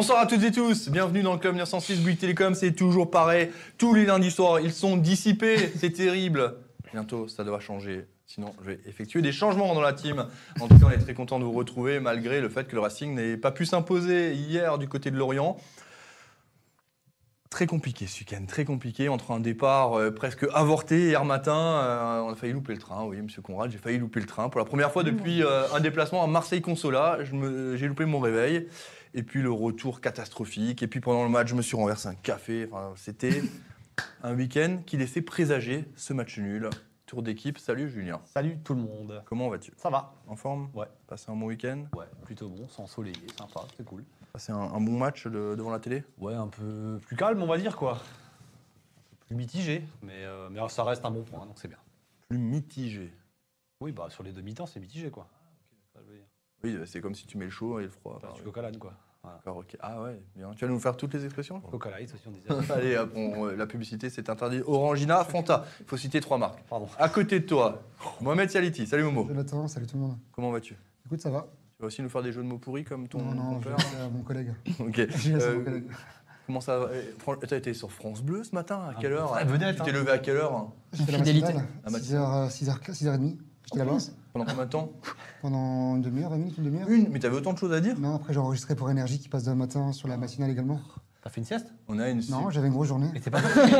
Bonsoir 0.00 0.20
à 0.20 0.26
toutes 0.26 0.42
et 0.44 0.50
tous, 0.50 0.88
bienvenue 0.88 1.22
dans 1.22 1.34
le 1.34 1.38
Club 1.38 1.56
906 1.56 2.00
Bouygues 2.00 2.16
Télécom, 2.16 2.54
c'est 2.54 2.72
toujours 2.72 3.10
pareil. 3.10 3.50
Tous 3.76 3.92
les 3.92 4.06
lundis 4.06 4.30
soirs, 4.30 4.58
ils 4.58 4.72
sont 4.72 4.96
dissipés, 4.96 5.70
c'est 5.76 5.90
terrible. 5.90 6.54
Bientôt, 6.90 7.28
ça 7.28 7.44
doit 7.44 7.60
changer. 7.60 8.06
Sinon, 8.24 8.54
je 8.62 8.70
vais 8.70 8.80
effectuer 8.86 9.20
des 9.20 9.30
changements 9.30 9.74
dans 9.74 9.82
la 9.82 9.92
team. 9.92 10.24
En 10.58 10.68
tout 10.68 10.78
cas, 10.78 10.86
on 10.86 10.90
est 10.90 10.96
très 10.96 11.12
content 11.12 11.38
de 11.38 11.44
vous 11.44 11.52
retrouver, 11.52 12.00
malgré 12.00 12.40
le 12.40 12.48
fait 12.48 12.66
que 12.66 12.74
le 12.74 12.80
Racing 12.80 13.14
n'ait 13.14 13.36
pas 13.36 13.50
pu 13.50 13.66
s'imposer 13.66 14.32
hier 14.32 14.78
du 14.78 14.88
côté 14.88 15.10
de 15.10 15.18
Lorient. 15.18 15.58
Très 17.50 17.66
compliqué 17.66 18.06
ce 18.06 18.20
week-end, 18.20 18.46
très 18.48 18.64
compliqué, 18.64 19.10
entre 19.10 19.32
un 19.32 19.40
départ 19.40 19.98
euh, 19.98 20.10
presque 20.10 20.46
avorté 20.54 21.08
hier 21.08 21.24
matin, 21.26 21.52
euh, 21.52 22.20
on 22.20 22.30
a 22.30 22.36
failli 22.36 22.52
louper 22.54 22.72
le 22.72 22.78
train, 22.78 23.04
oui, 23.04 23.20
monsieur 23.20 23.42
Conrad, 23.42 23.70
j'ai 23.70 23.76
failli 23.76 23.98
louper 23.98 24.20
le 24.20 24.26
train. 24.26 24.48
Pour 24.48 24.60
la 24.60 24.64
première 24.64 24.92
fois 24.92 25.02
depuis 25.02 25.42
euh, 25.42 25.64
un 25.74 25.80
déplacement 25.80 26.22
à 26.22 26.28
Marseille-Consola, 26.28 27.18
j'ai 27.74 27.88
loupé 27.88 28.06
mon 28.06 28.20
réveil. 28.20 28.68
Et 29.14 29.22
puis 29.22 29.42
le 29.42 29.50
retour 29.50 30.00
catastrophique. 30.00 30.82
Et 30.82 30.86
puis 30.88 31.00
pendant 31.00 31.24
le 31.24 31.30
match, 31.30 31.48
je 31.48 31.54
me 31.54 31.62
suis 31.62 31.76
renversé 31.76 32.08
un 32.08 32.14
café. 32.14 32.68
Enfin, 32.70 32.92
C'était 32.96 33.42
un 34.22 34.34
week-end 34.34 34.82
qui 34.86 34.96
laissait 34.96 35.22
présager 35.22 35.84
ce 35.96 36.12
match 36.12 36.38
nul. 36.38 36.70
Tour 37.06 37.22
d'équipe, 37.24 37.58
salut 37.58 37.90
Julien. 37.90 38.20
Salut 38.24 38.58
tout 38.62 38.74
le 38.74 38.82
monde. 38.82 39.20
Comment 39.26 39.48
vas-tu? 39.48 39.72
Ça 39.76 39.90
va 39.90 40.14
En 40.28 40.36
forme? 40.36 40.70
Ouais. 40.74 40.86
Passé 41.08 41.26
un 41.28 41.34
bon 41.34 41.46
week-end? 41.46 41.86
Ouais, 41.96 42.06
plutôt 42.24 42.48
bon, 42.48 42.68
c'est 42.68 42.80
ensoleillé, 42.80 43.26
sympa, 43.36 43.62
c'est 43.76 43.84
cool. 43.84 44.04
Passé 44.32 44.52
un, 44.52 44.58
un 44.58 44.80
bon 44.80 44.96
match 44.96 45.26
de- 45.26 45.56
devant 45.56 45.70
la 45.70 45.80
télé? 45.80 46.04
Ouais, 46.18 46.34
un 46.34 46.46
peu 46.46 47.00
plus 47.04 47.16
calme, 47.16 47.42
on 47.42 47.48
va 47.48 47.58
dire 47.58 47.76
quoi. 47.76 47.94
Un 47.94 47.96
peu 49.10 49.16
plus 49.26 49.34
mitigé, 49.34 49.82
mais, 50.02 50.24
euh, 50.24 50.48
mais 50.52 50.60
ça 50.68 50.84
reste 50.84 51.04
un 51.04 51.10
bon 51.10 51.24
point, 51.24 51.44
donc 51.46 51.58
c'est 51.58 51.66
bien. 51.66 51.78
Plus 52.28 52.38
mitigé. 52.38 53.12
Oui, 53.80 53.90
bah 53.90 54.06
sur 54.08 54.22
les 54.22 54.30
deux 54.30 54.42
mi-temps, 54.42 54.66
c'est 54.66 54.78
mitigé 54.78 55.10
quoi. 55.10 55.28
Ça, 55.92 55.98
je 56.06 56.12
veux 56.12 56.16
dire. 56.16 56.26
Oui, 56.62 56.76
c'est 56.86 57.00
comme 57.00 57.14
si 57.14 57.26
tu 57.26 57.38
mets 57.38 57.46
le 57.46 57.50
chaud 57.50 57.80
et 57.80 57.84
le 57.84 57.90
froid. 57.90 58.14
Enfin, 58.16 58.28
Ah, 58.30 58.34
du 58.34 58.40
oui. 58.46 58.52
coca 58.52 58.70
quoi. 58.78 58.92
Voilà. 59.22 59.36
D'accord, 59.38 59.56
ok. 59.58 59.76
Ah 59.80 60.00
ouais, 60.02 60.20
bien. 60.34 60.50
Tu 60.56 60.64
vas 60.64 60.70
nous 60.70 60.80
faire 60.80 60.96
toutes 60.96 61.12
les 61.12 61.24
expressions 61.26 61.60
Coca 61.60 61.90
Light 61.90 62.10
aussi, 62.14 62.22
on 62.26 62.30
disait. 62.30 62.48
Allez, 62.72 62.96
hop, 62.96 63.10
on- 63.14 63.44
la 63.46 63.66
publicité, 63.66 64.08
c'est 64.08 64.28
interdit. 64.30 64.62
Orangina, 64.66 65.24
Fanta. 65.24 65.64
Il 65.80 65.86
faut 65.86 65.96
citer 65.98 66.20
trois 66.20 66.38
marques. 66.38 66.62
Pardon. 66.70 66.88
À 66.98 67.08
côté 67.10 67.40
de 67.40 67.46
toi, 67.46 67.82
Mohamed 68.22 68.50
Saliti. 68.50 68.86
Salut 68.86 69.02
Momo. 69.04 69.26
Jonathan, 69.28 69.68
salut 69.68 69.86
tout 69.86 69.96
le 69.96 70.02
monde. 70.02 70.18
Comment 70.32 70.50
vas-tu? 70.50 70.74
Écoute, 71.04 71.20
ça 71.20 71.28
va 71.30 71.48
Tu 71.76 71.82
vas 71.82 71.88
aussi 71.88 72.00
nous 72.02 72.08
faire 72.08 72.22
des 72.22 72.32
jeux 72.32 72.42
de 72.42 72.46
mots 72.48 72.56
pourris 72.58 72.84
comme 72.84 73.08
ton, 73.08 73.18
Non, 73.20 73.34
non, 73.34 73.60
je 73.60 73.68
à 73.68 74.08
mon 74.08 74.22
collègue. 74.22 74.54
Ok. 74.80 75.06
Je 75.16 75.32
Euh, 75.34 75.58
mon 75.58 75.64
collègue. 75.64 75.90
Comment 76.46 76.60
ça 76.62 76.78
va? 76.78 76.88
Eh, 76.94 77.46
T'as 77.46 77.56
été 77.58 77.74
sur 77.74 77.92
France 77.92 78.22
Bleu 78.22 78.42
ce 78.42 78.54
matin? 78.54 78.76
À 78.76 78.92
Ah, 78.96 78.98
quelle 79.00 79.12
heure? 79.12 79.34
vedette, 79.46 79.76
Tu 79.76 79.82
t'es 79.82 79.90
hein. 79.90 79.92
levé 79.92 80.10
à 80.12 80.18
quelle 80.18 80.36
heure? 80.36 80.72
J'étais 80.92 81.10
à 81.14 81.18
la 81.18 81.18
fidélité. 81.18 81.52
matinale, 81.52 81.68
La 81.84 81.90
6h, 81.90 82.50
6h, 82.50 82.92
6h30. 82.92 83.36
J'étais 83.72 83.84
là-bas 83.84 83.98
Pendant 84.32 84.44
combien 84.46 84.64
de 84.64 84.70
temps 84.70 84.90
pendant 85.42 85.96
une 85.96 86.02
demi-heure, 86.02 86.30
20 86.30 86.36
minutes, 86.36 86.58
une 86.58 86.64
demi-heure. 86.64 86.88
Une 86.90 87.08
Mais 87.08 87.18
t'avais 87.18 87.36
autant 87.36 87.54
de 87.54 87.58
choses 87.58 87.72
à 87.72 87.80
dire 87.80 87.98
Non, 87.98 88.16
après 88.16 88.34
j'ai 88.34 88.38
enregistré 88.38 88.74
pour 88.74 88.90
Énergie 88.90 89.18
qui 89.18 89.28
passe 89.30 89.44
demain 89.44 89.56
matin 89.56 89.92
sur 89.92 90.06
la 90.06 90.18
matinale 90.18 90.50
également. 90.50 90.80
T'as 91.22 91.30
fait 91.30 91.40
une 91.40 91.46
sieste 91.46 91.66
On 91.88 91.98
a 91.98 92.08
une. 92.08 92.22
Non, 92.30 92.50
j'avais 92.50 92.66
une 92.68 92.72
grosse 92.72 92.88
journée. 92.88 93.08
Et 93.14 93.20
t'es 93.20 93.30
pas 93.30 93.38
fatigué 93.42 93.76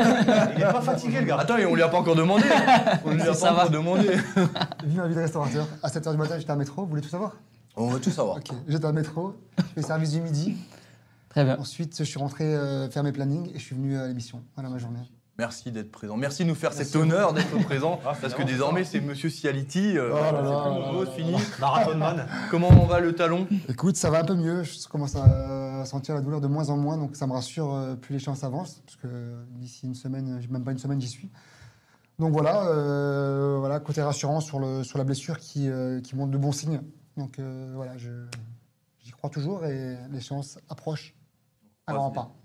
Il 0.55 0.61
est 0.61 0.71
pas 0.71 0.81
fatigué 0.81 1.19
le 1.19 1.25
gars. 1.25 1.37
Attends, 1.37 1.57
et 1.57 1.65
on 1.65 1.75
lui 1.75 1.81
a 1.81 1.89
pas 1.89 1.99
encore 1.99 2.15
demandé 2.15 2.43
On 3.05 3.11
lui 3.11 3.21
a 3.21 3.33
pas 3.33 3.51
encore 3.53 3.69
demandé 3.69 4.09
Vu 4.83 4.97
ma 4.97 5.07
vie 5.07 5.15
de 5.15 5.19
restaurateur. 5.19 5.67
À 5.83 5.89
7h 5.89 6.11
du 6.11 6.17
matin, 6.17 6.37
j'étais 6.39 6.51
à 6.51 6.55
métro. 6.55 6.83
Vous 6.83 6.89
voulez 6.89 7.01
tout 7.01 7.09
savoir 7.09 7.35
On 7.75 7.87
va 7.87 7.99
tout 7.99 8.11
savoir. 8.11 8.37
Ok, 8.37 8.51
j'étais 8.67 8.85
à 8.85 8.91
métro. 8.91 9.35
Je 9.57 9.63
fais 9.75 9.81
service 9.81 10.11
du 10.11 10.21
midi. 10.21 10.55
Très 11.29 11.43
bien. 11.43 11.57
Ensuite, 11.59 11.97
je 11.97 12.03
suis 12.03 12.19
rentré 12.19 12.43
euh, 12.43 12.89
faire 12.89 13.03
mes 13.03 13.11
plannings 13.11 13.49
et 13.55 13.59
je 13.59 13.63
suis 13.63 13.75
venu 13.75 13.97
à 13.97 14.07
l'émission. 14.07 14.43
Voilà 14.55 14.69
ma 14.69 14.77
journée. 14.77 14.99
Merci 15.37 15.71
d'être 15.71 15.91
présent. 15.91 16.17
Merci 16.17 16.43
de 16.43 16.49
nous 16.49 16.55
faire 16.55 16.71
cet 16.73 16.95
honneur 16.95 17.33
d'être 17.33 17.57
présent. 17.63 17.99
Ah, 18.05 18.13
parce 18.21 18.33
que 18.35 18.43
désormais, 18.43 18.83
c'est 18.83 18.99
Monsieur 19.01 19.29
Cialiti. 19.29 19.97
euh, 19.97 20.11
Oh 20.11 20.15
là 20.15 20.23
c'est 20.29 20.33
là 20.33 20.41
plus 20.41 20.45
là 20.49 20.91
nouveau, 20.91 21.03
là 21.03 21.09
c'est 21.15 21.21
fini. 21.23 21.35
Marathon 21.59 21.95
man. 21.97 22.27
Comment 22.51 22.69
on 22.69 22.85
va 22.85 22.99
le 22.99 23.13
talon? 23.15 23.47
Écoute, 23.69 23.95
ça 23.95 24.09
va 24.11 24.19
un 24.19 24.23
peu 24.25 24.35
mieux. 24.35 24.63
Je 24.63 24.87
commence 24.87 25.15
à 25.15 25.83
sentir 25.85 26.13
la 26.15 26.21
douleur 26.21 26.41
de 26.41 26.47
moins 26.47 26.69
en 26.69 26.77
moins, 26.77 26.97
donc 26.97 27.15
ça 27.15 27.25
me 27.27 27.33
rassure. 27.33 27.73
euh, 27.73 27.95
Plus 27.95 28.13
les 28.13 28.19
chances 28.19 28.43
avancent, 28.43 28.81
parce 28.85 28.97
que 28.97 29.07
d'ici 29.55 29.87
une 29.87 29.95
semaine, 29.95 30.45
même 30.49 30.63
pas 30.63 30.71
une 30.73 30.77
semaine, 30.79 31.01
j'y 31.01 31.07
suis. 31.07 31.31
Donc 32.19 32.33
voilà, 32.33 32.67
euh, 32.67 33.55
voilà, 33.59 33.79
côté 33.79 34.01
rassurant 34.03 34.41
sur, 34.41 34.59
le, 34.59 34.83
sur 34.83 34.99
la 34.99 35.05
blessure 35.05 35.39
qui, 35.39 35.69
euh, 35.69 36.01
qui 36.01 36.15
montre 36.15 36.31
de 36.31 36.37
bons 36.37 36.51
signes. 36.51 36.81
Donc 37.17 37.39
euh, 37.39 37.71
voilà, 37.73 37.97
je- 37.97 38.27
j'y 39.03 39.11
crois 39.11 39.29
toujours 39.31 39.65
et 39.65 39.97
les 40.11 40.21
chances 40.21 40.59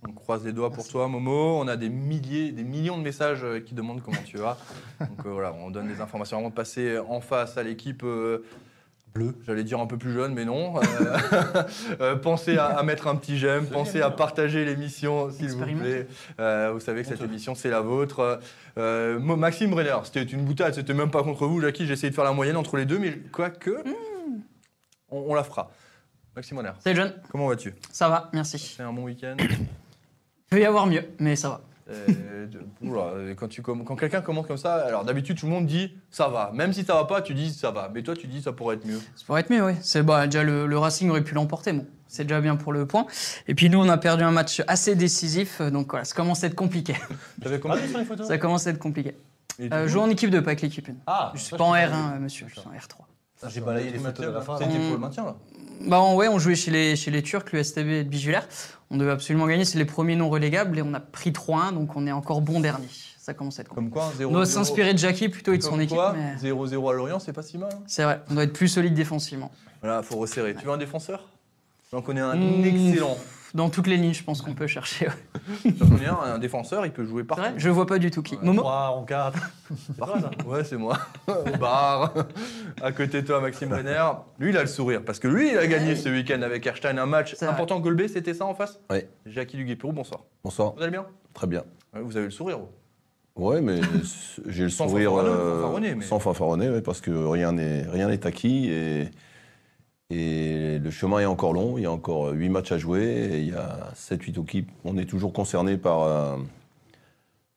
On 0.09 0.13
croise 0.13 0.45
les 0.45 0.53
doigts 0.53 0.71
pour 0.71 0.87
toi, 0.89 1.09
Momo. 1.09 1.59
On 1.59 1.69
a 1.69 1.77
des 1.77 1.89
milliers, 1.89 2.53
des 2.53 2.65
millions 2.65 2.99
de 2.99 3.03
messages 3.03 3.45
euh, 3.45 3.61
qui 3.61 3.75
demandent 3.75 4.03
comment 4.03 4.23
tu 4.25 4.39
vas. 4.39 4.57
Donc 5.01 5.27
euh, 5.27 5.31
voilà, 5.31 5.53
on 5.53 5.71
donne 5.71 5.89
des 5.89 6.01
informations 6.01 6.39
avant 6.39 6.49
de 6.51 6.55
passer 6.55 6.99
en 6.99 7.21
face 7.21 7.57
à 7.59 7.63
l'équipe 7.63 8.03
euh, 8.03 8.45
bleue. 9.15 9.37
J'allais 9.47 9.63
dire 9.63 9.79
un 9.79 9.87
peu 9.87 9.99
plus 9.99 10.13
jeune, 10.13 10.35
mais 10.35 10.45
non. 10.45 10.75
Euh, 12.01 12.17
pensez 12.23 12.57
à, 12.59 12.67
à 12.67 12.83
mettre 12.83 13.07
un 13.09 13.17
petit 13.17 13.39
j'aime, 13.39 13.67
pensez 13.67 14.01
à 14.01 14.11
partager 14.11 14.65
l'émission, 14.65 15.31
s'il 15.31 15.51
vous 15.51 15.65
plaît. 15.65 16.07
Euh, 16.41 16.71
vous 16.73 16.81
savez 16.81 17.03
que 17.03 17.09
cette 17.09 17.23
émission, 17.23 17.55
c'est 17.55 17.71
la 17.71 17.81
vôtre. 17.81 18.41
Euh, 18.79 19.19
Maxime 19.19 19.71
Brenner, 19.71 19.97
c'était 20.05 20.23
une 20.23 20.45
boutade, 20.45 20.75
c'était 20.75 20.95
même 20.95 21.11
pas 21.11 21.23
contre 21.23 21.47
vous, 21.47 21.61
Jackie. 21.61 21.87
J'ai 21.87 21.93
essayé 21.93 22.11
de 22.11 22.15
faire 22.15 22.25
la 22.25 22.33
moyenne 22.33 22.57
entre 22.57 22.77
les 22.77 22.87
deux, 22.87 22.99
mais 22.99 23.17
quoique, 23.33 23.85
on, 25.11 25.27
on 25.29 25.35
la 25.35 25.45
fera. 25.45 25.71
Maxime 26.37 26.61
Salut 26.81 26.97
John, 26.97 27.13
comment 27.31 27.49
vas-tu? 27.49 27.75
Ça 27.91 28.11
va, 28.11 28.29
merci. 28.35 28.59
C'est 28.59 28.83
un 28.83 28.93
bon 28.93 29.05
week-end? 29.05 29.37
Peut 30.51 30.61
y 30.61 30.67
avoir 30.67 30.87
mieux, 30.87 31.03
mais 31.19 31.35
ça 31.35 31.49
va. 31.49 31.61
Euh, 31.89 32.47
oula, 32.83 33.01
euh, 33.15 33.35
quand 33.35 33.49
tu 33.49 33.63
comm- 33.63 33.85
quand 33.85 33.97
quelqu'un 33.97 34.21
commence 34.21 34.47
comme 34.47 34.57
ça, 34.59 34.75
alors 34.87 35.05
d'habitude 35.05 35.39
tout 35.39 35.47
le 35.47 35.53
monde 35.53 35.67
dit 35.67 35.97
ça 36.11 36.29
va. 36.29 36.51
Même 36.53 36.73
si 36.75 36.85
ça 36.85 36.95
va 36.95 37.05
pas, 37.05 37.23
tu 37.23 37.33
dis 37.33 37.51
ça 37.55 37.71
va. 37.71 37.91
Mais 37.95 38.03
toi 38.03 38.15
tu 38.15 38.27
dis 38.27 38.43
ça 38.43 38.53
pourrait 38.53 38.75
être 38.77 38.85
mieux. 38.85 38.99
Ça 39.15 39.25
pourrait 39.25 39.41
être 39.43 39.51
mieux, 39.51 39.65
oui. 39.65 39.73
C'est 39.81 40.03
bah, 40.03 40.27
déjà 40.27 40.43
le, 40.43 40.67
le 40.67 40.79
Racing 40.79 41.09
aurait 41.11 41.23
pu 41.25 41.35
l'emporter, 41.35 41.73
bon. 41.73 41.87
C'est 42.09 42.25
déjà 42.25 42.41
bien 42.41 42.57
pour 42.57 42.73
le 42.73 42.87
point. 42.87 43.07
Et 43.49 43.55
puis 43.55 43.71
nous, 43.71 43.79
on 43.79 43.89
a 43.89 43.97
perdu 43.97 44.23
un 44.25 44.31
match 44.33 44.63
assez 44.67 44.95
décisif, 44.97 45.61
euh, 45.61 45.71
donc 45.71 45.91
voilà, 45.91 46.05
ça 46.05 46.15
commence 46.15 46.45
à 46.45 46.49
être 46.49 46.55
compliqué. 46.57 46.97
T'avais 47.43 47.61
combien 47.61 47.79
tu 47.79 47.89
sur 47.89 47.99
les 47.99 48.05
photos 48.05 48.27
ça 48.29 48.37
commence 48.39 48.67
à 48.67 48.71
être 48.71 48.79
compliqué. 48.79 49.17
Et 49.59 49.73
Euh, 49.73 49.89
jouer 49.89 50.03
en 50.03 50.11
équipe 50.11 50.29
2, 50.31 50.43
pas 50.43 50.51
avec 50.51 50.61
l'équipe 50.63 50.87
1. 50.89 50.93
Ah, 51.07 51.33
Je 51.35 51.41
suis 51.41 51.51
ça, 51.51 51.57
pas 51.57 51.65
en 51.65 51.73
t'ai 51.73 51.79
R1, 51.79 51.91
pas 51.91 51.97
euh, 51.97 52.15
vu. 52.17 52.21
monsieur, 52.25 52.47
je 52.49 52.53
suis 52.61 52.69
en 52.69 52.73
D'accord. 52.73 53.07
R3. 53.07 53.16
J'ai 53.49 53.61
balayé 53.61 53.91
les 53.91 53.99
photos 53.99 54.27
de 54.27 54.31
la 54.33 54.41
fin. 54.41 54.57
C'était 54.59 54.71
là. 54.73 54.79
pour 54.81 54.93
le 54.93 54.99
maintien 54.99 55.25
là. 55.25 55.37
Bah 55.83 56.01
en- 56.01 56.15
ouais, 56.17 56.29
on 56.29 56.39
jouait 56.39 56.55
chez 56.55 56.71
les, 56.71 56.97
chez 56.97 57.11
les 57.11 57.23
Turcs, 57.23 57.45
l'USTB 57.53 57.79
et 57.89 58.03
le 58.03 58.09
Bigulaire. 58.09 58.49
On 58.91 58.97
devait 58.97 59.11
absolument 59.11 59.47
gagner, 59.47 59.65
c'est 59.65 59.79
les 59.79 59.85
premiers 59.85 60.17
non 60.17 60.31
relégables 60.31 60.79
et 60.79 60.83
on 60.83 60.95
a 60.95 61.01
pris 61.01 61.31
3-1, 61.33 61.73
donc 61.75 61.95
on 61.97 62.07
est 62.07 62.13
encore 62.13 62.41
bon 62.41 62.61
dernier. 62.61 62.89
Ça 63.19 63.35
commence 63.35 63.59
à 63.59 63.63
être 63.63 63.69
compliqué. 63.69 63.91
Comme 63.95 64.03
quoi 64.03 64.13
0 64.17 64.31
On 64.31 64.35
doit 64.35 64.47
s'inspirer 64.47 64.95
de 64.95 64.99
Jackie 64.99 65.29
plutôt 65.29 65.53
et 65.53 65.59
de 65.59 65.63
son 65.63 65.79
équipe. 65.81 65.97
quoi, 65.97 66.15
mais 66.15 66.37
0-0 66.37 66.91
à 66.91 66.93
Lorient, 66.95 67.19
c'est 67.19 67.33
pas 67.33 67.43
si 67.43 67.59
mal. 67.59 67.69
hein. 67.75 67.79
C'est 67.87 68.05
vrai, 68.05 68.21
on 68.31 68.35
doit 68.35 68.45
être 68.45 68.53
plus 68.53 68.69
solide 68.69 68.95
défensivement. 68.95 69.51
Voilà, 69.83 70.03
faut 70.03 70.17
resserrer. 70.17 70.55
Tu 70.55 70.65
veux 70.65 70.73
un 70.73 70.79
défenseur? 70.79 71.29
J'en 71.93 72.01
connais 72.03 72.21
un 72.21 72.37
Mmh. 72.37 72.65
excellent. 72.65 73.19
Dans 73.55 73.71
toutes 73.71 73.87
les 73.87 73.97
lignes, 73.97 74.13
je 74.13 74.23
pense 74.25 74.43
qu'on 74.43 74.55
peut 74.55 74.67
chercher. 74.67 75.09
ouais. 75.65 76.07
Un, 76.07 76.35
un 76.35 76.39
défenseur, 76.39 76.85
il 76.85 76.93
peut 76.93 77.05
jouer 77.05 77.23
C'est 77.23 77.27
partout. 77.29 77.43
vrai 77.43 77.55
Je 77.57 77.71
vois 77.71 77.87
pas 77.87 77.99
du 77.99 78.11
tout 78.11 78.23
qui. 78.23 78.35
Ouais. 78.35 78.41
Momo 78.45 78.61
3 78.63 78.89
en 78.91 79.05
4. 79.05 79.39
Partout. 79.99 80.49
Ouais, 80.49 80.65
c'est 80.65 80.77
moi. 80.77 80.99
Au 81.29 81.57
bar. 81.59 82.13
À 82.83 82.93
côté 82.93 83.23
de 83.23 83.27
toi, 83.27 83.41
Maxime 83.41 83.69
Brenner. 83.71 84.03
Lui, 84.39 84.51
il 84.51 84.57
a 84.57 84.63
le 84.63 84.67
sourire. 84.67 85.03
Parce 85.05 85.19
que 85.19 85.29
lui, 85.29 85.51
il 85.53 85.59
a 85.59 85.67
gagné 85.67 85.97
ce 85.97 86.09
week-end 86.09 86.43
avec 86.43 86.67
Erstein 86.67 86.99
un 86.99 87.07
match 87.07 87.35
important. 87.43 87.81
Golbet, 87.81 88.09
c'était 88.09 88.35
ça 88.35 88.45
en 88.47 88.55
face 88.55 88.81
Ouais. 88.91 89.09
Jackie 89.27 89.57
Duguay-Pérou, 89.57 89.93
bonsoir. 89.93 90.23
Bonsoir, 90.45 90.75
Vous 90.75 90.83
allez 90.83 90.91
bien 90.93 91.07
très 91.35 91.47
bien. 91.47 91.65
Ouais, 91.95 92.01
Vous 92.03 92.17
avez 92.17 92.27
le 92.27 92.31
sourire. 92.33 92.59
vous. 92.59 92.69
Ouais, 93.45 93.61
mais 93.61 93.81
j'ai 94.47 94.65
le 94.65 94.71
Sans 94.71 94.89
sourire 94.89 95.11
fanfaronner, 95.11 95.31
euh, 95.35 95.61
fanfaronner, 95.63 95.95
mais- 95.95 96.05
sans 96.05 96.19
fanfaronner, 96.19 96.71
ouais, 96.71 96.81
parce 96.81 97.03
que 97.03 97.11
rien 97.11 97.53
n'est 97.53 97.83
rien 97.83 98.09
n'est 98.09 98.27
acquis 98.27 98.71
et, 98.71 99.11
et 100.11 100.79
le 100.79 100.91
chemin 100.91 101.21
est 101.21 101.25
encore 101.27 101.53
long. 101.53 101.79
Il 101.79 101.83
y 101.83 101.87
a 101.87 101.91
encore 101.93 102.31
8 102.33 102.49
matchs 102.49 102.73
à 102.73 102.79
jouer 102.79 103.05
et 103.05 103.39
il 103.41 103.49
y 103.49 103.55
a 103.55 103.91
7-8 103.95 104.41
équipes. 104.43 104.71
On 104.85 104.97
est 104.99 105.07
toujours 105.07 105.33
concerné 105.33 105.77
par, 105.77 106.03
euh, 106.03 106.37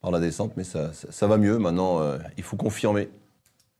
par 0.00 0.10
la 0.10 0.20
descente, 0.20 0.52
mais 0.56 0.64
ça, 0.64 0.92
ça, 0.92 1.10
ça 1.12 1.26
va 1.26 1.36
mieux. 1.38 1.58
Maintenant, 1.58 2.00
euh, 2.00 2.18
il 2.36 2.42
faut 2.42 2.56
confirmer. 2.56 3.08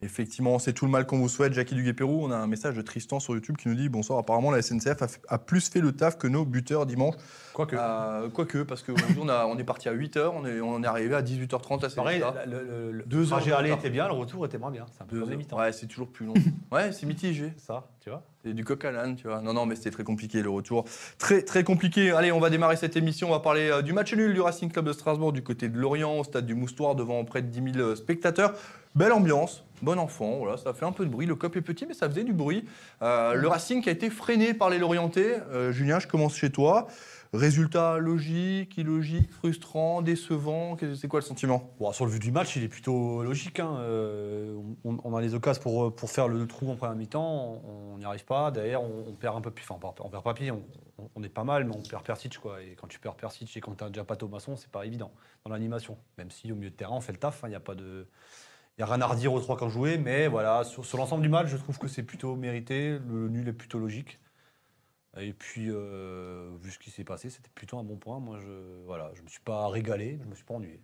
Effectivement, 0.03 0.58
c'est 0.58 0.72
tout 0.72 0.86
le 0.86 0.91
mal 0.91 1.04
qu'on 1.04 1.19
vous 1.19 1.28
souhaite, 1.28 1.53
Jackie 1.53 1.75
Duguay-Pérou. 1.75 2.25
On 2.25 2.31
a 2.31 2.37
un 2.37 2.46
message 2.46 2.75
de 2.75 2.81
Tristan 2.81 3.20
sur 3.20 3.34
YouTube 3.34 3.58
qui 3.58 3.69
nous 3.69 3.75
dit 3.75 3.90
Bonsoir, 3.90 4.19
apparemment 4.19 4.50
la 4.50 4.62
SNCF 4.62 4.96
a, 5.28 5.38
plus 5.38 5.69
fait 5.69 5.81
le 5.82 5.93
taf 5.93 6.17
que 6.17 6.26
nos 6.26 6.46
buteurs 6.46 6.87
dimanche. 6.87 7.17
Quoique. 7.52 7.76
Euh, 7.78 8.31
Quoique, 8.31 8.62
parce 8.62 8.82
qu'aujourd'hui, 8.82 9.19
on, 9.20 9.28
a- 9.28 9.44
on 9.44 9.58
est 9.58 9.64
parti 9.64 9.90
à 9.90 9.93
8h, 9.94 10.31
on 10.34 10.46
est, 10.46 10.58
on 10.62 10.82
est 10.82 10.87
arrivé 10.87 11.14
à 11.14 11.20
18h30 11.20 11.84
à 11.84 11.94
Pareil, 11.94 12.25
le, 12.46 12.62
le, 12.64 12.93
le 12.93 13.02
Deux 13.05 13.26
trajet 13.26 13.52
aller 13.52 13.72
était 13.72 13.90
bien, 13.90 14.06
le 14.08 14.14
retour 14.14 14.46
était 14.46 14.56
moins 14.56 14.70
bien. 14.70 14.87
C'est 14.90 15.02
un 15.02 15.05
peu 15.06 15.19
comme 15.20 15.28
les 15.28 15.32
heures. 15.34 15.38
mi-temps. 15.38 15.58
Ouais, 15.58 15.72
c'est 15.72 15.87
toujours 15.87 16.08
plus 16.08 16.25
long. 16.25 16.32
ouais, 16.72 16.93
c'est 16.93 17.05
mitigé. 17.05 17.52
Ça, 17.58 17.90
tu 18.00 18.08
vois. 18.08 18.22
C'est 18.42 18.54
du 18.54 18.64
coq 18.64 18.82
à 18.87 18.90
l'âne, 18.90 19.16
tu 19.16 19.26
vois. 19.26 19.42
Non, 19.42 19.52
non, 19.52 19.66
mais 19.66 19.76
c'était 19.76 19.90
très 19.90 20.04
compliqué 20.04 20.42
le 20.42 20.48
retour. 20.48 20.87
Très, 21.19 21.42
très 21.42 21.62
compliqué. 21.62 22.10
Allez, 22.12 22.32
on 22.32 22.40
va 22.40 22.48
démarrer 22.48 22.76
cette 22.76 22.96
émission. 22.96 23.28
On 23.28 23.32
va 23.32 23.40
parler 23.40 23.69
euh, 23.69 23.82
du 23.82 23.92
match 23.92 24.14
nul 24.14 24.32
du 24.32 24.40
Racing 24.40 24.70
Club 24.72 24.87
de 24.87 24.92
Strasbourg 24.94 25.32
du 25.32 25.42
côté 25.42 25.69
de 25.69 25.78
Lorient, 25.78 26.19
au 26.19 26.25
stade 26.25 26.46
du 26.46 26.54
Moustoir, 26.54 26.94
devant 26.94 27.22
près 27.26 27.42
de 27.42 27.48
10 27.48 27.75
000 27.75 27.94
spectateurs. 27.96 28.54
Belle 28.94 29.12
ambiance, 29.12 29.62
bon 29.82 29.98
enfant. 29.98 30.38
Voilà, 30.38 30.56
ça 30.56 30.72
fait 30.72 30.87
un 30.87 30.92
peu 30.92 31.04
de 31.04 31.10
bruit. 31.10 31.26
Le 31.26 31.34
cop 31.34 31.54
est 31.54 31.60
petit, 31.60 31.84
mais 31.87 31.92
ça 31.92 32.08
faisait 32.08 32.25
du 32.25 32.32
bruit. 32.32 32.64
Euh, 33.02 33.34
le 33.34 33.46
Racing 33.46 33.82
qui 33.82 33.90
a 33.90 33.92
été 33.92 34.08
freiné 34.08 34.54
par 34.54 34.70
les 34.70 34.78
Lorientais. 34.78 35.43
Euh, 35.52 35.70
Julien, 35.70 35.98
je 35.98 36.06
commence 36.06 36.34
chez 36.34 36.50
toi. 36.50 36.88
Résultat 37.32 37.99
logique, 37.99 38.77
illogique, 38.77 39.31
frustrant, 39.31 40.03
décevant. 40.03 40.77
C'est 40.97 41.06
quoi 41.06 41.21
le 41.21 41.25
sentiment? 41.25 41.71
Sur 41.93 42.05
le 42.05 42.11
vu 42.11 42.19
du 42.19 42.32
match, 42.32 42.56
il 42.56 42.65
est 42.65 42.69
plutôt 42.69 43.23
logique. 43.23 43.61
hein. 43.61 43.77
Euh, 43.79 44.59
on, 44.82 45.15
a 45.15 45.21
les 45.21 45.35
occasions 45.35 45.62
pour, 45.62 45.94
pour 45.94 46.11
faire 46.11 46.27
le 46.27 46.44
trou 46.49 46.69
en 46.73 46.75
première 46.75 46.97
mi-temps. 46.97 47.62
On 47.65 47.99
n'y 47.99 48.05
arrive 48.05 48.25
pas. 48.25 48.50
Derrière, 48.50 48.82
on, 48.82 49.12
perd 49.15 49.37
un 49.37 49.41
peu 49.41 49.53
plus. 49.53 49.65
Enfin, 49.69 49.77
on 50.00 50.09
perd- 50.09 50.25
pas 50.25 50.35
pied. 50.35 50.50
On, 51.15 51.23
est 51.23 51.29
pas 51.29 51.44
mal, 51.44 51.65
mais 51.65 51.77
on 51.77 51.82
perd 51.82 52.03
Persic, 52.03 52.37
quoi. 52.38 52.61
Et 52.62 52.75
quand 52.75 52.88
tu 52.88 52.99
perds 52.99 53.15
Persic 53.15 53.56
et 53.56 53.61
quand 53.61 53.77
tu 53.77 53.85
as 53.85 53.91
déjà 53.91 54.03
pas 54.03 54.17
Thomasson, 54.17 54.56
c'est 54.56 54.71
pas 54.71 54.85
évident 54.85 55.12
dans 55.44 55.53
l'animation. 55.53 55.97
Même 56.19 56.32
si 56.32 56.50
au 56.50 56.56
milieu 56.56 56.71
de 56.71 56.75
terrain, 56.75 56.97
on 56.97 57.00
fait 57.00 57.12
le 57.12 57.19
taf, 57.19 57.43
il 57.44 57.50
n'y 57.50 57.55
a 57.55 57.61
pas 57.61 57.77
de. 57.77 58.09
Il 58.77 58.81
y 58.81 58.82
a 58.82 58.87
rien 58.87 59.00
à 59.03 59.06
redire 59.06 59.32
aux 59.32 59.41
trois 59.41 59.56
qui 59.56 59.62
ont 59.62 59.69
joué, 59.69 59.99
mais 59.99 60.27
voilà, 60.27 60.65
sur, 60.65 60.85
sur 60.85 60.99
l'ensemble 60.99 61.23
du 61.23 61.29
match, 61.29 61.47
je 61.49 61.56
trouve 61.59 61.79
que 61.79 61.87
c'est 61.87 62.03
plutôt 62.03 62.35
mérité. 62.35 62.99
Le 63.09 63.29
nul 63.29 63.47
est 63.47 63.53
plutôt 63.53 63.79
logique. 63.79 64.19
Et 65.18 65.32
puis, 65.32 65.66
euh, 65.70 66.50
vu 66.62 66.70
ce 66.70 66.78
qui 66.78 66.90
s'est 66.90 67.04
passé, 67.04 67.30
c'était 67.30 67.50
plutôt 67.54 67.78
un 67.78 67.84
bon 67.84 67.96
point. 67.96 68.20
Moi, 68.20 68.38
je 68.38 68.84
voilà, 68.86 69.10
je 69.14 69.22
me 69.22 69.28
suis 69.28 69.40
pas 69.40 69.68
régalé, 69.68 70.18
je 70.22 70.28
me 70.28 70.34
suis 70.34 70.44
pas 70.44 70.54
ennuyé. 70.54 70.80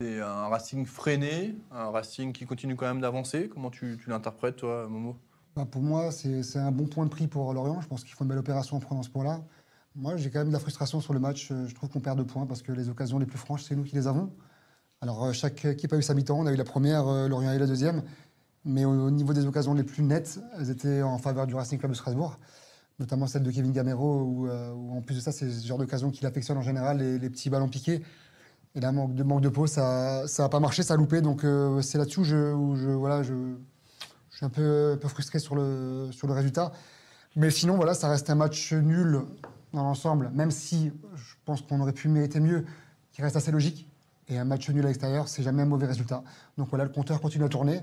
C'est 0.00 0.20
un 0.20 0.48
Racing 0.48 0.86
freiné, 0.86 1.56
un 1.70 1.90
Racing 1.90 2.32
qui 2.32 2.46
continue 2.46 2.76
quand 2.76 2.86
même 2.86 3.00
d'avancer. 3.00 3.48
Comment 3.48 3.70
tu, 3.70 3.96
tu 4.02 4.10
l'interprètes, 4.10 4.56
toi, 4.56 4.86
Momo? 4.88 5.16
Bah, 5.56 5.66
pour 5.66 5.82
moi, 5.82 6.12
c'est 6.12 6.58
un 6.58 6.70
bon 6.70 6.86
point 6.86 7.04
de 7.04 7.10
prix 7.10 7.26
pour 7.26 7.52
Lorient. 7.52 7.80
Je 7.80 7.88
pense 7.88 8.04
qu'ils 8.04 8.14
font 8.14 8.24
une 8.24 8.28
belle 8.28 8.38
opération 8.38 8.76
en 8.76 8.80
prenant 8.80 9.02
ce 9.02 9.10
point-là. 9.10 9.40
Moi, 9.96 10.16
j'ai 10.16 10.30
quand 10.30 10.38
même 10.38 10.48
de 10.48 10.52
la 10.52 10.60
frustration 10.60 11.00
sur 11.00 11.12
le 11.12 11.18
match. 11.18 11.48
Je 11.48 11.74
trouve 11.74 11.88
qu'on 11.90 12.00
perd 12.00 12.16
deux 12.18 12.26
points 12.26 12.46
parce 12.46 12.62
que 12.62 12.70
les 12.70 12.88
occasions 12.88 13.18
les 13.18 13.26
plus 13.26 13.38
franches, 13.38 13.64
c'est 13.64 13.74
nous 13.74 13.82
qui 13.82 13.96
les 13.96 14.06
avons. 14.06 14.32
Alors, 15.00 15.24
euh, 15.24 15.32
chaque 15.32 15.64
équipe 15.64 15.92
a 15.92 15.96
eu 15.96 16.02
sa 16.02 16.14
mi-temps. 16.14 16.38
On 16.38 16.46
a 16.46 16.52
eu 16.52 16.56
la 16.56 16.64
première, 16.64 17.08
euh, 17.08 17.28
Lorient 17.28 17.50
a 17.50 17.56
eu 17.56 17.58
la 17.58 17.66
deuxième. 17.66 18.02
Mais 18.64 18.84
au, 18.84 18.90
au 18.90 19.10
niveau 19.10 19.32
des 19.32 19.46
occasions 19.46 19.74
les 19.74 19.84
plus 19.84 20.02
nettes, 20.02 20.40
elles 20.56 20.70
étaient 20.70 21.02
en 21.02 21.18
faveur 21.18 21.46
du 21.46 21.54
Racing 21.54 21.78
Club 21.78 21.90
de 21.90 21.96
Strasbourg. 21.96 22.38
Notamment 22.98 23.26
celle 23.26 23.44
de 23.44 23.50
Kevin 23.50 23.72
Gamero, 23.72 24.22
où, 24.22 24.48
euh, 24.48 24.72
où 24.72 24.96
en 24.96 25.02
plus 25.02 25.14
de 25.14 25.20
ça, 25.20 25.30
c'est 25.30 25.50
ce 25.50 25.66
genre 25.66 25.78
d'occasion 25.78 26.10
qu'il 26.10 26.26
affectionne 26.26 26.58
en 26.58 26.62
général, 26.62 26.98
les, 26.98 27.18
les 27.18 27.30
petits 27.30 27.48
ballons 27.48 27.68
piqués. 27.68 28.02
Et 28.74 28.80
là, 28.80 28.92
manque 28.92 29.14
de, 29.14 29.22
manque 29.22 29.40
de 29.40 29.48
peau, 29.48 29.66
ça 29.66 30.24
n'a 30.38 30.48
pas 30.48 30.60
marché, 30.60 30.82
ça 30.82 30.94
a 30.94 30.96
loupé. 30.96 31.20
Donc, 31.20 31.44
euh, 31.44 31.80
c'est 31.80 31.98
là-dessus 31.98 32.20
où 32.20 32.76
je, 32.76 32.88
voilà, 32.90 33.22
je, 33.22 33.34
je 34.30 34.36
suis 34.36 34.46
un 34.46 34.50
peu, 34.50 34.92
un 34.94 34.96
peu 34.96 35.08
frustré 35.08 35.38
sur 35.38 35.54
le, 35.54 36.08
sur 36.10 36.26
le 36.26 36.32
résultat. 36.32 36.72
Mais 37.36 37.50
sinon, 37.50 37.76
voilà, 37.76 37.94
ça 37.94 38.08
reste 38.08 38.30
un 38.30 38.34
match 38.34 38.72
nul 38.72 39.22
dans 39.72 39.82
l'ensemble, 39.82 40.30
même 40.34 40.50
si 40.50 40.92
je 41.14 41.34
pense 41.44 41.62
qu'on 41.62 41.80
aurait 41.80 41.92
pu 41.92 42.08
mériter 42.08 42.40
mieux, 42.40 42.64
qui 43.12 43.22
reste 43.22 43.36
assez 43.36 43.50
logique. 43.50 43.87
Et 44.30 44.38
un 44.38 44.44
match 44.44 44.68
nul 44.68 44.84
à 44.84 44.88
l'extérieur, 44.88 45.26
c'est 45.26 45.42
jamais 45.42 45.62
un 45.62 45.66
mauvais 45.66 45.86
résultat. 45.86 46.22
Donc 46.58 46.68
voilà, 46.68 46.84
le 46.84 46.90
compteur 46.90 47.18
continue 47.20 47.44
à 47.44 47.48
tourner. 47.48 47.80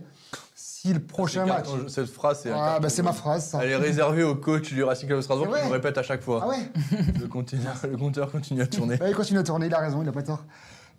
Si 0.53 0.93
le 0.93 0.99
prochain 0.99 1.45
match. 1.45 1.67
Cette 1.87 2.05
phrase, 2.07 2.41
c'est 2.43 2.51
Ah, 2.53 2.79
bah, 2.79 2.89
c'est 2.89 3.01
ma 3.01 3.13
phrase. 3.13 3.47
ça. 3.47 3.63
Elle 3.63 3.71
est 3.71 3.75
réservée 3.75 4.21
au 4.23 4.35
coach 4.35 4.71
du 4.71 4.83
Racing 4.83 5.07
Club 5.07 5.19
de 5.19 5.23
Strasbourg 5.23 5.55
qui 5.55 5.65
nous 5.65 5.71
répète 5.71 5.97
à 5.97 6.03
chaque 6.03 6.21
fois. 6.21 6.41
Ah 6.43 6.49
ouais 6.49 6.69
le, 7.19 7.21
le 7.91 7.97
compteur 7.97 8.31
continue 8.31 8.61
à 8.61 8.67
tourner. 8.67 9.01
Ouais, 9.01 9.09
il 9.09 9.15
continue 9.15 9.39
à 9.39 9.43
tourner, 9.43 9.65
il 9.65 9.73
a 9.73 9.79
raison, 9.79 10.01
il 10.01 10.05
n'a 10.05 10.11
pas 10.11 10.21
tort. 10.21 10.45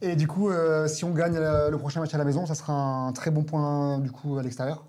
Et 0.02 0.16
du 0.16 0.26
coup, 0.26 0.50
euh, 0.50 0.88
si 0.88 1.04
on 1.04 1.10
gagne 1.12 1.36
euh, 1.36 1.70
le 1.70 1.78
prochain 1.78 2.00
match 2.00 2.12
à 2.12 2.18
la 2.18 2.24
maison, 2.24 2.44
ça 2.44 2.54
sera 2.56 2.72
un 2.72 3.12
très 3.12 3.30
bon 3.30 3.44
point 3.44 3.98
du 4.00 4.10
coup 4.10 4.36
à 4.38 4.42
l'extérieur. 4.42 4.84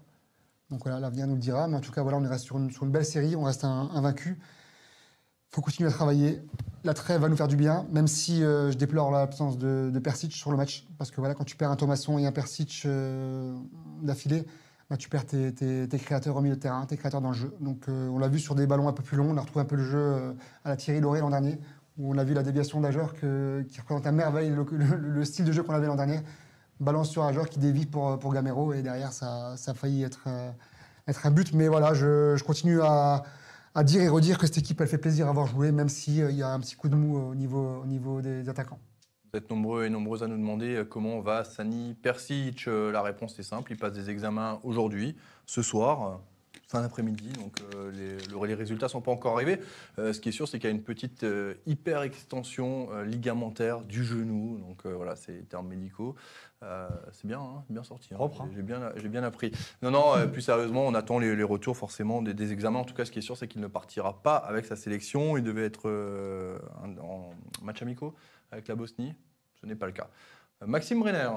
Donc 0.72 0.82
voilà, 0.84 1.00
l'avenir 1.00 1.28
nous 1.28 1.36
le 1.36 1.40
dira. 1.40 1.68
Mais 1.68 1.78
en 1.78 1.82
tout 1.82 1.92
cas, 1.92 2.02
voilà, 2.02 2.18
on 2.18 2.28
reste 2.28 2.46
sur 2.46 2.58
une, 2.58 2.72
sur 2.72 2.84
une 2.84 2.92
belle 2.92 3.06
série, 3.06 3.36
on 3.36 3.44
reste 3.44 3.64
invaincu. 3.64 4.40
Il 4.40 5.56
faut 5.56 5.62
continuer 5.62 5.88
à 5.90 5.94
travailler. 5.94 6.42
La 6.84 6.94
trêve 6.94 7.22
va 7.22 7.30
nous 7.30 7.36
faire 7.36 7.48
du 7.48 7.56
bien, 7.58 7.86
même 7.92 8.08
si 8.08 8.44
euh, 8.44 8.72
je 8.72 8.78
déplore 8.78 9.12
l'absence 9.12 9.58
de, 9.58 9.92
Persic 10.04 10.32
sur 10.32 10.52
le 10.52 10.58
match. 10.58 10.88
Parce 10.98 11.12
que 11.12 11.18
voilà, 11.20 11.34
quand 11.34 11.44
tu 11.44 11.56
perds 11.58 11.72
un 11.72 11.76
Thomasson 11.76 12.18
et 12.18 12.26
un 12.26 12.32
Persic 12.32 12.84
euh, 12.86 13.56
d'affilée, 14.02 14.46
bah, 14.90 14.96
tu 14.96 15.10
perds 15.10 15.26
tes, 15.26 15.88
créateurs 16.00 16.38
au 16.38 16.42
milieu 16.42 16.56
de 16.56 16.62
terrain, 16.62 16.86
tes 16.86 16.96
créateurs 16.96 17.20
dans 17.20 17.32
le 17.32 17.36
jeu. 17.36 17.54
Donc 17.60 17.90
euh, 17.90 18.08
on 18.10 18.20
l'a 18.20 18.30
vu 18.30 18.40
sur 18.40 18.56
des 18.56 18.68
ballons 18.68 18.88
un 18.88 18.94
peu 18.94 19.04
plus 19.04 19.18
longs, 19.18 19.32
on 19.32 19.38
a 19.38 19.42
retrouvé 19.42 19.62
un 19.62 19.66
peu 19.68 19.76
le 19.76 19.84
jeu 19.84 20.36
à 20.64 20.70
la 20.70 20.76
Thierry 20.78 21.02
Lauré 21.02 21.20
l'an 21.20 21.30
dernier, 21.30 21.60
où 21.98 22.14
on 22.14 22.18
a 22.18 22.24
vu 22.24 22.34
la 22.34 22.44
déviation 22.44 22.80
d'Ajor 22.80 23.14
qui 23.16 23.80
représente 23.80 24.08
à 24.08 24.12
merveille 24.12 24.52
le, 24.52 24.66
le- 24.72 24.96
le 24.96 25.26
style 25.26 25.44
de 25.46 25.52
jeu 25.52 25.64
qu'on 25.64 25.74
avait 25.74 25.88
l'an 25.88 25.96
dernier. 25.96 26.20
Balance 26.80 27.10
sur 27.10 27.24
Ajor 27.24 27.50
qui 27.50 27.60
dévie 27.60 27.88
pour, 27.88 28.34
Gamero 28.34 28.72
et 28.72 28.82
derrière 28.84 29.12
ça, 29.12 29.56
ça 29.58 29.72
a 29.72 29.74
failli 29.74 30.04
être, 30.04 30.28
être 31.08 31.26
un 31.26 31.32
but. 31.32 31.54
Mais 31.54 31.68
voilà, 31.68 31.94
je 31.96 32.42
continue 32.44 32.82
à, 32.82 33.24
à 33.78 33.84
dire 33.84 34.02
et 34.02 34.10
redire 34.10 34.40
que 34.40 34.48
cette 34.48 34.58
équipe 34.58 34.82
elle 34.82 34.88
fait 34.88 34.98
plaisir 34.98 35.28
à 35.28 35.30
avoir 35.30 35.46
joué, 35.46 35.72
même 35.72 35.88
s'il 35.88 36.16
il 36.32 36.36
y 36.36 36.42
a 36.42 36.50
un 36.50 36.60
petit 36.60 36.76
coup 36.76 36.90
de 36.90 36.96
mou 36.96 37.16
au 37.16 37.36
niveau, 37.36 37.82
au 37.84 37.86
niveau 37.86 38.22
des 38.22 38.50
attaquants. 38.50 38.80
Vous 39.32 39.38
êtes 39.38 39.52
nombreux 39.52 39.86
et 39.86 39.90
nombreuses 39.92 40.24
à 40.24 40.28
nous 40.28 40.36
demander 40.36 40.78
euh, 40.78 40.84
comment 40.84 41.20
va 41.20 41.44
Sani 41.44 41.94
Persic. 41.94 42.68
Euh, 42.68 42.92
La 42.92 43.04
réponse 43.04 43.38
est 43.38 43.44
simple, 43.44 43.72
il 43.72 43.78
passe 43.78 43.94
des 43.94 44.10
examens 44.10 44.60
aujourd'hui, 44.64 45.16
ce 45.46 45.62
soir, 45.62 46.08
euh, 46.08 46.16
fin 46.68 46.82
d'après-midi, 46.82 47.30
donc 47.34 47.62
euh, 47.76 47.92
les, 47.92 48.18
le- 48.30 48.46
les 48.46 48.54
résultats 48.54 48.88
ne 48.88 48.92
sont 48.92 49.02
pas 49.02 49.12
encore 49.12 49.36
arrivés. 49.36 49.60
Euh, 50.00 50.12
ce 50.14 50.20
qui 50.20 50.30
est 50.30 50.34
sûr, 50.34 50.48
c'est 50.48 50.60
qu'il 50.60 50.70
y 50.70 50.72
a 50.74 50.76
une 50.76 50.84
petite 50.84 51.24
euh, 51.24 51.54
hyper-extension 51.66 52.90
euh, 52.92 53.06
ligamentaire 53.06 53.82
du 53.82 54.04
genou, 54.04 54.58
donc 54.60 54.86
voilà, 54.86 55.16
c'est 55.16 55.32
les 55.32 55.44
termes 55.44 55.68
médicaux. 55.68 56.16
C'est 57.12 57.28
bien, 57.28 57.40
hein, 57.40 57.64
bien 57.70 57.84
sorti. 57.84 58.14
hein. 58.14 58.18
Propre, 58.18 58.42
hein. 58.42 58.50
J'ai 58.56 58.64
bien, 58.64 58.92
bien 59.06 59.24
appris. 59.24 59.52
Non, 59.84 59.92
non, 59.92 60.28
plus 60.28 60.42
sérieusement, 60.42 60.88
on 60.88 60.96
attend 60.96 61.20
les, 61.20 61.36
les 61.36 61.44
retours 61.44 61.78
forcément 61.78 62.24
des, 62.24 62.34
des 62.34 62.52
examens. 62.52 62.80
En 62.80 62.84
tout 62.84 62.96
cas, 62.96 63.06
ce 63.06 63.12
qui 63.12 63.20
est 63.20 63.22
sûr, 63.22 63.38
c'est 63.38 63.48
qu'il 63.48 63.62
ne 63.62 63.68
partira 63.68 64.24
pas 64.24 64.38
avec 64.38 64.66
sa 64.66 64.76
sélection. 64.76 65.38
Il 65.38 65.44
devait 65.44 65.66
être 65.66 65.88
en 67.00 67.30
match 67.62 67.84
amicaux 67.84 68.16
avec 68.52 68.68
la 68.68 68.76
Bosnie. 68.76 69.14
Ce 69.62 69.68
n'est 69.68 69.76
pas 69.76 69.86
le 69.86 69.92
cas. 69.92 70.10
Maxime 70.66 71.00
Brenner, 71.00 71.30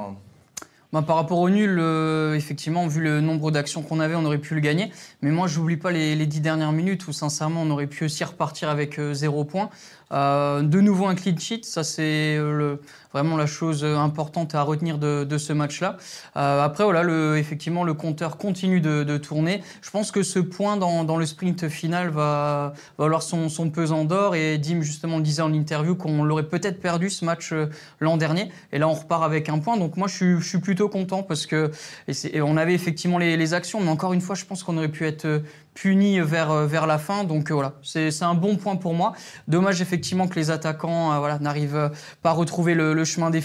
Bah, 0.92 1.02
par 1.02 1.16
rapport 1.16 1.38
au 1.38 1.48
nul, 1.48 1.78
euh, 1.78 2.34
effectivement, 2.34 2.88
vu 2.88 3.00
le 3.00 3.20
nombre 3.20 3.52
d'actions 3.52 3.82
qu'on 3.82 4.00
avait, 4.00 4.16
on 4.16 4.25
aurait 4.25 4.38
pu 4.38 4.54
le 4.54 4.60
gagner. 4.60 4.90
Mais 5.22 5.31
moi, 5.31 5.46
j'oublie 5.46 5.76
pas 5.76 5.92
les, 5.92 6.16
les 6.16 6.26
dix 6.26 6.40
dernières 6.40 6.72
minutes 6.72 7.06
où, 7.06 7.12
sincèrement, 7.12 7.62
on 7.62 7.70
aurait 7.70 7.87
pu 7.87 8.04
aussi 8.04 8.25
repartir 8.25 8.69
avec 8.69 8.98
euh, 8.98 9.14
zéro 9.14 9.44
point. 9.44 9.70
Euh, 10.12 10.62
de 10.62 10.80
nouveau 10.80 11.06
un 11.06 11.14
clean 11.14 11.36
sheet, 11.38 11.64
ça 11.64 11.84
c'est 11.84 12.36
euh, 12.36 12.76
vraiment 13.12 13.36
la 13.36 13.46
chose 13.46 13.84
importante 13.84 14.54
à 14.54 14.62
retenir 14.62 14.98
de, 14.98 15.24
de 15.24 15.38
ce 15.38 15.52
match-là. 15.52 15.96
Euh, 16.36 16.62
après, 16.62 16.84
voilà, 16.84 17.02
le, 17.02 17.38
effectivement, 17.38 17.84
le 17.84 17.94
compteur 17.94 18.36
continue 18.36 18.80
de, 18.80 19.04
de 19.04 19.16
tourner. 19.18 19.62
Je 19.82 19.90
pense 19.90 20.10
que 20.10 20.22
ce 20.22 20.38
point 20.38 20.76
dans, 20.76 21.04
dans 21.04 21.16
le 21.16 21.26
sprint 21.26 21.68
final 21.68 22.10
va, 22.10 22.74
va 22.98 23.04
avoir 23.04 23.22
son, 23.22 23.48
son 23.48 23.70
pesant 23.70 24.04
d'or. 24.04 24.34
Et 24.34 24.58
Dim, 24.58 24.80
justement, 24.80 25.16
le 25.16 25.22
disait 25.22 25.42
en 25.42 25.52
interview 25.52 25.94
qu'on 25.94 26.24
l'aurait 26.24 26.48
peut-être 26.48 26.80
perdu 26.80 27.10
ce 27.10 27.24
match 27.24 27.52
euh, 27.52 27.66
l'an 28.00 28.16
dernier. 28.16 28.50
Et 28.72 28.78
là, 28.78 28.88
on 28.88 28.94
repart 28.94 29.22
avec 29.22 29.48
un 29.48 29.58
point. 29.58 29.76
Donc 29.76 29.96
moi, 29.96 30.08
je 30.08 30.16
suis, 30.16 30.40
je 30.40 30.48
suis 30.48 30.60
plutôt 30.60 30.88
content 30.88 31.22
parce 31.22 31.46
que 31.46 31.70
et 32.08 32.40
on 32.40 32.56
avait 32.56 32.74
effectivement 32.74 33.18
les, 33.18 33.36
les 33.36 33.54
actions, 33.54 33.80
mais 33.80 33.90
encore 33.90 34.12
une 34.12 34.20
fois, 34.20 34.34
je 34.34 34.44
pense 34.44 34.62
qu'on 34.62 34.76
aurait 34.76 34.88
pu 34.88 35.06
être 35.06 35.42
puni 35.75 36.20
vers, 36.20 36.50
euh, 36.50 36.67
vers 36.67 36.87
la 36.87 36.99
fin. 36.99 37.25
Donc 37.25 37.50
euh, 37.50 37.55
voilà, 37.55 37.75
c'est 37.82 38.22
un 38.22 38.34
bon 38.34 38.56
point 38.56 38.76
pour 38.76 38.94
moi. 38.94 39.12
Dommage 39.49 39.81
effectivement 39.81 40.28
que 40.28 40.34
les 40.37 40.50
attaquants 40.50 41.12
euh, 41.12 41.19
voilà, 41.19 41.38
n'arrivent 41.38 41.90
pas 42.22 42.31
à 42.31 42.32
retrouver 42.32 42.75
le, 42.75 43.05
chemin 43.05 43.31
des 43.31 43.40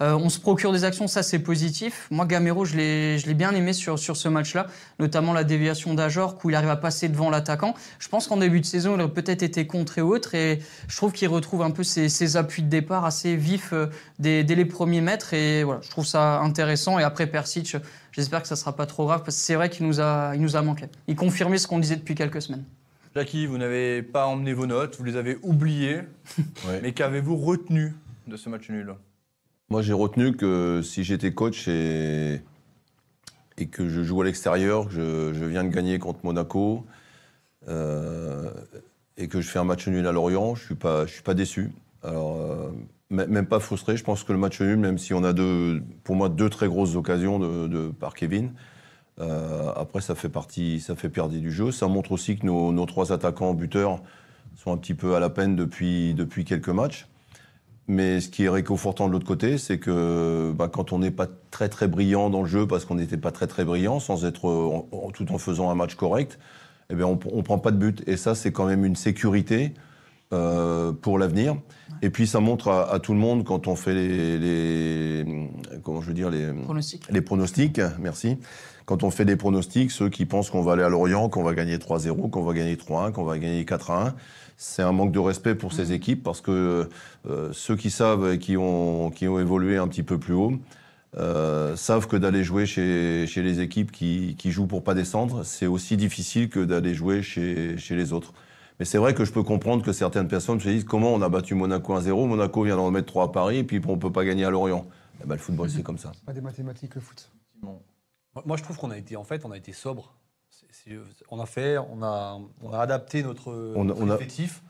on 0.00 0.28
se 0.28 0.40
procure 0.40 0.72
des 0.72 0.84
actions, 0.84 1.06
ça 1.06 1.22
c'est 1.22 1.38
positif. 1.38 2.08
Moi, 2.10 2.26
Gamero, 2.26 2.64
je 2.64 2.76
l'ai 2.76 3.34
bien 3.34 3.52
aimé 3.52 3.72
sur, 3.72 3.98
sur 3.98 4.16
ce 4.16 4.28
match-là, 4.28 4.66
notamment 4.98 5.32
la 5.32 5.44
déviation 5.44 5.94
d'Ajor, 5.94 6.38
où 6.42 6.50
il 6.50 6.56
arrive 6.56 6.70
à 6.70 6.76
passer 6.76 7.08
devant 7.08 7.30
l'attaquant. 7.30 7.74
Je 7.98 8.08
pense 8.08 8.26
qu'en 8.26 8.38
début 8.38 8.60
de 8.60 8.66
saison, 8.66 8.96
il 8.96 9.02
aurait 9.02 9.12
peut-être 9.12 9.42
été 9.42 9.66
contré 9.66 10.00
ou 10.00 10.14
autre, 10.14 10.34
et 10.34 10.60
je 10.88 10.96
trouve 10.96 11.12
qu'il 11.12 11.28
retrouve 11.28 11.62
un 11.62 11.70
peu 11.70 11.82
ses, 11.82 12.08
ses 12.08 12.36
appuis 12.36 12.62
de 12.62 12.68
départ 12.68 13.04
assez 13.04 13.36
vifs 13.36 13.74
dès, 14.18 14.44
dès 14.44 14.54
les 14.54 14.64
premiers 14.64 15.00
mètres, 15.00 15.34
et 15.34 15.62
voilà, 15.62 15.80
je 15.82 15.90
trouve 15.90 16.06
ça 16.06 16.40
intéressant. 16.40 16.98
Et 16.98 17.02
après 17.02 17.26
Persic, 17.26 17.76
j'espère 18.18 18.42
que 18.42 18.48
ça 18.48 18.56
sera 18.56 18.74
pas 18.74 18.84
trop 18.86 19.06
grave, 19.06 19.22
parce 19.24 19.36
que 19.36 19.42
c'est 19.42 19.54
vrai 19.54 19.70
qu'il 19.70 19.86
nous 19.86 20.00
a, 20.00 20.32
il 20.34 20.40
nous 20.40 20.56
a 20.56 20.62
manqué. 20.62 20.86
Il 21.06 21.14
confirmait 21.16 21.56
ce 21.58 21.66
qu'on 21.68 21.78
disait 21.78 21.96
depuis 21.96 22.14
quelques 22.16 22.42
semaines. 22.42 22.64
Jackie, 23.14 23.46
vous 23.46 23.58
n'avez 23.58 24.02
pas 24.02 24.26
emmené 24.26 24.52
vos 24.52 24.66
notes, 24.66 24.96
vous 24.98 25.04
les 25.04 25.16
avez 25.16 25.38
oubliées. 25.42 26.02
Ouais. 26.68 26.80
Mais 26.82 26.92
qu'avez-vous 26.92 27.36
retenu 27.36 27.94
de 28.26 28.36
ce 28.36 28.48
match 28.48 28.68
nul? 28.70 28.94
Moi, 29.70 29.82
j'ai 29.82 29.92
retenu 29.92 30.32
que 30.36 30.82
si 30.82 31.04
j'étais 31.04 31.32
coach 31.32 31.68
et, 31.68 32.40
et 33.56 33.66
que 33.66 33.88
je 33.88 34.02
joue 34.02 34.20
à 34.22 34.24
l'extérieur, 34.24 34.86
que 34.88 34.92
je, 34.92 35.32
je 35.34 35.44
viens 35.44 35.62
de 35.64 35.68
gagner 35.70 35.98
contre 35.98 36.20
Monaco 36.24 36.84
euh, 37.68 38.50
et 39.16 39.28
que 39.28 39.40
je 39.40 39.48
fais 39.48 39.58
un 39.58 39.64
match 39.64 39.86
nul 39.88 40.06
à 40.06 40.12
Lorient, 40.12 40.54
je 40.54 40.62
ne 40.62 40.66
suis, 40.66 40.74
pas- 40.74 41.06
je 41.06 41.12
suis 41.12 41.22
pas 41.22 41.34
déçu. 41.34 41.70
Alors, 42.02 42.36
euh, 42.40 42.70
même 43.10 43.46
pas 43.46 43.60
frustré. 43.60 43.96
Je 43.96 44.04
pense 44.04 44.24
que 44.24 44.32
le 44.32 44.38
match 44.38 44.60
nul, 44.60 44.76
même 44.76 44.98
si 44.98 45.14
on 45.14 45.24
a 45.24 45.32
deux, 45.32 45.82
pour 46.04 46.16
moi 46.16 46.28
deux 46.28 46.50
très 46.50 46.68
grosses 46.68 46.96
occasions 46.96 47.38
de, 47.38 47.88
par 47.88 48.14
Kevin, 48.14 48.52
euh, 49.20 49.72
après, 49.74 50.00
ça 50.00 50.14
fait 50.14 50.28
partie, 50.28 50.80
ça 50.80 50.94
fait 50.94 51.08
partie 51.08 51.40
du 51.40 51.50
jeu. 51.50 51.72
Ça 51.72 51.88
montre 51.88 52.12
aussi 52.12 52.38
que 52.38 52.46
nos, 52.46 52.86
trois 52.86 53.12
attaquants 53.12 53.54
buteurs 53.54 54.00
sont 54.56 54.72
un 54.72 54.76
petit 54.76 54.94
peu 54.94 55.14
à 55.14 55.20
la 55.20 55.30
peine 55.30 55.56
depuis, 55.56 56.14
depuis 56.14 56.44
quelques 56.44 56.68
matchs. 56.68 57.08
Mais 57.90 58.20
ce 58.20 58.28
qui 58.28 58.44
est 58.44 58.48
réconfortant 58.50 59.08
de 59.08 59.12
l'autre 59.12 59.26
côté, 59.26 59.56
c'est 59.56 59.78
que 59.78 60.52
bah, 60.54 60.68
quand 60.68 60.92
on 60.92 60.98
n'est 60.98 61.10
pas 61.10 61.26
très 61.50 61.70
très 61.70 61.88
brillant 61.88 62.28
dans 62.28 62.42
le 62.42 62.48
jeu, 62.48 62.66
parce 62.66 62.84
qu'on 62.84 62.96
n'était 62.96 63.16
pas 63.16 63.32
très 63.32 63.46
très 63.46 63.64
brillant, 63.64 63.98
sans 63.98 64.26
être 64.26 64.86
tout 65.14 65.32
en 65.32 65.38
faisant 65.38 65.70
un 65.70 65.74
match 65.74 65.94
correct, 65.94 66.38
eh 66.90 66.94
bien 66.94 67.06
on, 67.06 67.18
on 67.32 67.42
prend 67.42 67.58
pas 67.58 67.70
de 67.70 67.78
but. 67.78 68.06
Et 68.06 68.18
ça, 68.18 68.34
c'est 68.34 68.52
quand 68.52 68.66
même 68.66 68.84
une 68.84 68.96
sécurité 68.96 69.72
euh, 70.34 70.92
pour 70.92 71.18
l'avenir. 71.18 71.56
Et 72.02 72.10
puis 72.10 72.26
ça 72.26 72.40
montre 72.40 72.68
à, 72.68 72.92
à 72.92 72.98
tout 72.98 73.12
le 73.12 73.18
monde 73.18 73.44
quand 73.44 73.68
on 73.68 73.76
fait 73.76 73.94
les, 73.94 74.38
les 74.38 75.50
comment 75.82 76.00
je 76.00 76.08
veux 76.08 76.14
dire 76.14 76.30
les 76.30 76.52
Pronostic 76.52 77.06
les 77.10 77.20
pronostics, 77.20 77.80
merci. 78.00 78.38
Quand 78.86 79.02
on 79.02 79.10
fait 79.10 79.26
des 79.26 79.36
pronostics, 79.36 79.90
ceux 79.90 80.08
qui 80.08 80.24
pensent 80.24 80.48
qu'on 80.48 80.62
va 80.62 80.72
aller 80.72 80.82
à 80.82 80.88
Lorient, 80.88 81.28
qu'on 81.28 81.42
va 81.42 81.54
gagner 81.54 81.76
3-0, 81.76 82.30
qu'on 82.30 82.42
va 82.42 82.54
gagner 82.54 82.76
3-1, 82.76 83.12
qu'on 83.12 83.24
va 83.24 83.38
gagner 83.38 83.64
4-1, 83.64 84.14
c'est 84.56 84.82
un 84.82 84.92
manque 84.92 85.12
de 85.12 85.18
respect 85.18 85.54
pour 85.54 85.72
ces 85.72 85.92
équipes 85.92 86.22
parce 86.22 86.40
que 86.40 86.88
euh, 87.28 87.50
ceux 87.52 87.76
qui 87.76 87.90
savent 87.90 88.32
et 88.32 88.38
qui 88.38 88.56
ont, 88.56 89.10
qui 89.10 89.28
ont 89.28 89.38
évolué 89.38 89.76
un 89.76 89.88
petit 89.88 90.02
peu 90.02 90.18
plus 90.18 90.34
haut 90.34 90.54
euh, 91.16 91.76
savent 91.76 92.06
que 92.06 92.16
d'aller 92.16 92.44
jouer 92.44 92.66
chez, 92.66 93.26
chez 93.26 93.42
les 93.42 93.60
équipes 93.60 93.92
qui, 93.92 94.36
qui 94.38 94.50
jouent 94.50 94.66
pour 94.66 94.82
pas 94.84 94.94
descendre, 94.94 95.42
c'est 95.44 95.66
aussi 95.66 95.96
difficile 95.96 96.48
que 96.48 96.60
d'aller 96.60 96.94
jouer 96.94 97.22
chez, 97.22 97.76
chez 97.78 97.94
les 97.94 98.12
autres. 98.12 98.32
Mais 98.78 98.84
c'est 98.84 98.98
vrai 98.98 99.12
que 99.14 99.24
je 99.24 99.32
peux 99.32 99.42
comprendre 99.42 99.82
que 99.84 99.92
certaines 99.92 100.28
personnes 100.28 100.60
se 100.60 100.68
disent 100.68 100.84
comment 100.84 101.12
on 101.12 101.20
a 101.22 101.28
battu 101.28 101.54
Monaco 101.54 101.98
1-0, 101.98 102.26
Monaco 102.28 102.62
vient 102.62 102.76
d'en 102.76 102.90
mettre 102.90 103.06
3 103.08 103.24
à 103.24 103.28
Paris, 103.28 103.58
et 103.58 103.64
puis 103.64 103.80
on 103.86 103.92
ne 103.96 104.00
peut 104.00 104.12
pas 104.12 104.24
gagner 104.24 104.44
à 104.44 104.50
Lorient. 104.50 104.86
Eh 105.22 105.26
ben, 105.26 105.34
le 105.34 105.40
football, 105.40 105.68
c'est 105.68 105.82
comme 105.82 105.98
ça. 105.98 106.12
Pas 106.24 106.32
des 106.32 106.40
mathématiques, 106.40 106.94
le 106.94 107.00
foot. 107.00 107.30
Moi- 107.62 107.74
Moi, 108.46 108.56
je 108.56 108.62
trouve 108.62 108.76
qu'on 108.76 108.92
a 108.92 108.96
été, 108.96 109.16
en 109.16 109.24
fait, 109.24 109.44
on 109.44 109.50
a 109.50 109.56
été 109.56 109.72
sobre. 109.72 110.12
C'est- 110.48 110.66
c'est- 110.70 110.96
on 111.30 111.40
a 111.40 111.46
fait, 111.46 111.76
on 111.78 112.02
a, 112.04 112.38
on 112.62 112.72
a 112.72 112.78
adapté 112.78 113.24
notre, 113.24 113.52
On 113.74 113.80
a- 113.80 113.84
notre 113.86 114.00
on 114.00 114.10
a- 114.10 114.14
effectif 114.14 114.62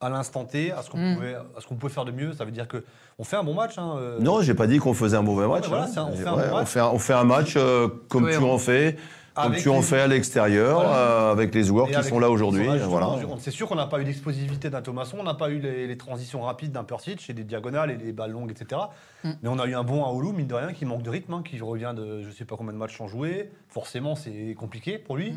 à 0.00 0.10
l'instant 0.10 0.44
T, 0.44 0.70
à 0.72 0.82
ce 0.82 0.90
qu'on 0.90 0.98
Mm. 0.98 1.14
pouvait, 1.14 1.34
à 1.34 1.44
ce 1.60 1.66
qu'on 1.66 1.76
pouvait 1.76 1.92
faire 1.92 2.04
de 2.04 2.12
mieux. 2.12 2.34
Ça 2.34 2.44
veut 2.44 2.50
dire 2.50 2.68
que 2.68 2.84
on 3.18 3.24
fait 3.24 3.36
un 3.36 3.44
bon 3.44 3.54
match. 3.54 3.78
Hein, 3.78 3.94
euh, 3.96 4.20
Non, 4.20 4.42
j'ai 4.42 4.52
pas 4.52 4.66
dit 4.66 4.76
qu'on 4.78 4.92
faisait 4.92 5.16
un 5.16 5.22
mauvais 5.22 5.48
match. 5.48 5.64
hein. 5.72 5.86
un- 5.96 6.04
on 6.04 6.12
fait 6.14 6.26
un 6.26 6.34
Ouais, 6.36 6.48
bon 6.48 6.52
on 6.52 6.56
match. 6.58 6.68
fait 6.68 6.80
un- 6.80 6.88
on 6.88 6.98
fait 6.98 7.12
un 7.14 7.24
match 7.24 7.54
euh, 7.56 7.88
comme 8.10 8.28
tu 8.28 8.36
en 8.36 8.58
fais, 8.58 8.98
comme 9.34 9.46
Avec 9.46 9.60
tu 9.62 9.68
en 9.68 9.76
les- 9.76 9.82
fais 9.82 10.00
à 10.00 10.06
l'extérieur, 10.06 10.76
Voilà. 10.80 10.96
euh, 10.96 11.32
avec 11.32 11.54
les 11.54 11.64
joueurs 11.64 11.88
Et 11.88 11.92
qui 11.92 12.02
sont 12.04 12.18
là 12.18 12.30
aujourd'hui. 12.30 12.66
Voilà, 12.86 13.08
C'est 13.38 13.50
sûr 13.50 13.68
qu'on 13.68 13.74
n'a 13.74 13.86
pas 13.86 14.00
eu 14.00 14.04
l'explosivité 14.04 14.70
d'un 14.70 14.80
Thomasson, 14.82 15.16
on 15.20 15.24
n'a 15.24 15.34
pas 15.34 15.50
eu 15.50 15.58
les, 15.58 15.86
les 15.86 15.96
transitions 15.96 16.42
rapides 16.42 16.72
d'un 16.72 16.84
Persic 16.84 17.28
et 17.28 17.32
des 17.32 17.44
diagonales 17.44 17.90
et 17.90 17.96
des 17.96 18.12
balles 18.12 18.30
longues, 18.30 18.50
etc. 18.50 18.80
Mm. 19.24 19.30
Mais 19.42 19.48
on 19.48 19.58
a 19.58 19.66
eu 19.66 19.74
un 19.74 19.82
bon 19.82 20.04
Aoulou, 20.04 20.32
mine 20.32 20.46
de 20.46 20.54
rien, 20.54 20.72
qui 20.72 20.84
manque 20.84 21.02
de 21.02 21.10
rythme, 21.10 21.34
hein, 21.34 21.42
qui 21.44 21.60
revient 21.60 21.92
de 21.96 22.22
je 22.22 22.30
sais 22.30 22.44
pas 22.44 22.56
combien 22.56 22.72
de 22.72 22.78
matchs 22.78 22.96
sans 22.96 23.08
jouer. 23.08 23.50
Forcément, 23.68 24.14
c'est 24.14 24.54
compliqué 24.58 24.98
pour 24.98 25.16
lui. 25.16 25.34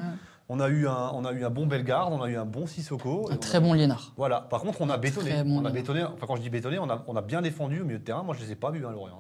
On, 0.49 0.59
a 0.61 0.69
eu 0.69 0.87
un, 0.87 1.11
on 1.13 1.25
a 1.25 1.33
eu 1.33 1.43
un 1.43 1.49
bon 1.49 1.65
Bellegarde, 1.65 2.13
on 2.13 2.21
a 2.21 2.29
eu 2.29 2.37
un 2.37 2.45
bon 2.45 2.67
Sissoko. 2.67 3.27
Un 3.31 3.35
très 3.35 3.57
a- 3.57 3.61
bon 3.61 3.73
Liénard. 3.73 4.13
Voilà. 4.15 4.39
Par 4.39 4.61
contre, 4.61 4.79
on 4.81 4.89
a 4.89 4.97
bétonné. 4.97 5.43
bon 5.43 5.59
on 5.61 5.65
a 5.65 5.71
bétonné. 5.71 6.03
Enfin, 6.03 6.25
quand 6.25 6.37
je 6.37 6.41
dis 6.41 6.49
bétonné, 6.49 6.79
on 6.79 6.89
a, 6.89 7.03
on 7.07 7.15
a 7.17 7.21
bien 7.21 7.41
défendu 7.41 7.81
au 7.81 7.83
milieu 7.83 7.99
de 7.99 8.03
terrain. 8.03 8.23
Moi, 8.23 8.33
je 8.39 8.45
les 8.45 8.51
ai 8.53 8.55
pas 8.55 8.71
vus, 8.71 8.85
hein, 8.85 8.91
Lorient. 8.93 9.17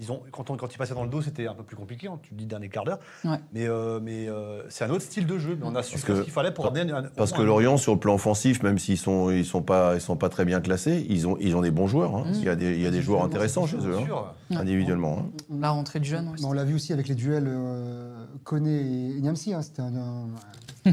Ils 0.00 0.12
ont, 0.12 0.20
quand, 0.30 0.48
on- 0.50 0.56
quand 0.56 0.72
ils 0.72 0.78
passaient 0.78 0.94
dans 0.94 1.02
le 1.02 1.10
dos, 1.10 1.22
c'était 1.22 1.48
un 1.48 1.54
peu 1.54 1.64
plus 1.64 1.74
compliqué. 1.74 2.06
hein, 2.06 2.20
tu 2.22 2.30
le 2.30 2.36
dis 2.36 2.46
dernier 2.46 2.68
quart 2.68 2.84
d'heure. 2.84 3.00
Ouais. 3.24 3.38
Mais, 3.52 3.66
euh, 3.66 3.98
mais 4.00 4.28
euh, 4.28 4.62
c'est 4.68 4.84
un 4.84 4.90
autre 4.90 5.02
style 5.02 5.26
de 5.26 5.38
jeu. 5.38 5.56
Mais 5.60 5.66
on 5.66 5.74
a 5.74 5.82
su 5.82 5.98
ce 5.98 6.06
qu'il 6.06 6.30
fallait 6.30 6.52
pour 6.52 6.66
amener 6.66 6.92
un. 6.92 7.02
Parce 7.16 7.32
que 7.32 7.42
Lorient, 7.42 7.76
sur 7.78 7.94
le 7.94 7.98
plan 7.98 8.14
offensif, 8.14 8.62
même 8.62 8.78
s'ils 8.78 8.96
sont, 8.96 9.30
ils 9.30 9.44
sont 9.44 9.60
pas, 9.62 9.96
ils 9.96 10.00
sont 10.00 10.16
pas 10.16 10.28
très 10.28 10.44
bien 10.44 10.60
classés, 10.60 11.04
ils 11.08 11.26
ont, 11.26 11.36
ils 11.40 11.56
ont 11.56 11.62
des 11.62 11.72
bons 11.72 11.88
joueurs. 11.88 12.14
hein. 12.14 12.24
Mm. 12.28 12.34
Il 12.34 12.44
y 12.44 12.48
a 12.48 12.54
des, 12.54 12.74
il 12.76 12.80
y 12.82 12.86
a 12.86 12.92
des 12.92 13.02
joueurs 13.02 13.24
intéressants 13.24 13.66
chez 13.66 13.78
eux, 13.78 13.96
hein, 13.96 14.56
individuellement. 14.56 15.18
hein. 15.18 15.56
La 15.58 15.70
rentrée 15.70 15.98
de 15.98 16.04
jeunes. 16.04 16.30
Mais 16.38 16.44
on 16.44 16.52
l'a 16.52 16.64
vu 16.64 16.74
aussi 16.74 16.92
avec 16.92 17.08
les 17.08 17.16
duels 17.16 17.46
euh, 17.48 18.14
Koné 18.44 19.16
et 19.16 19.20
Niamsi. 19.20 19.52
hein, 19.52 19.62
C'était 19.62 19.82
un- 19.82 19.96
un- 19.96 20.92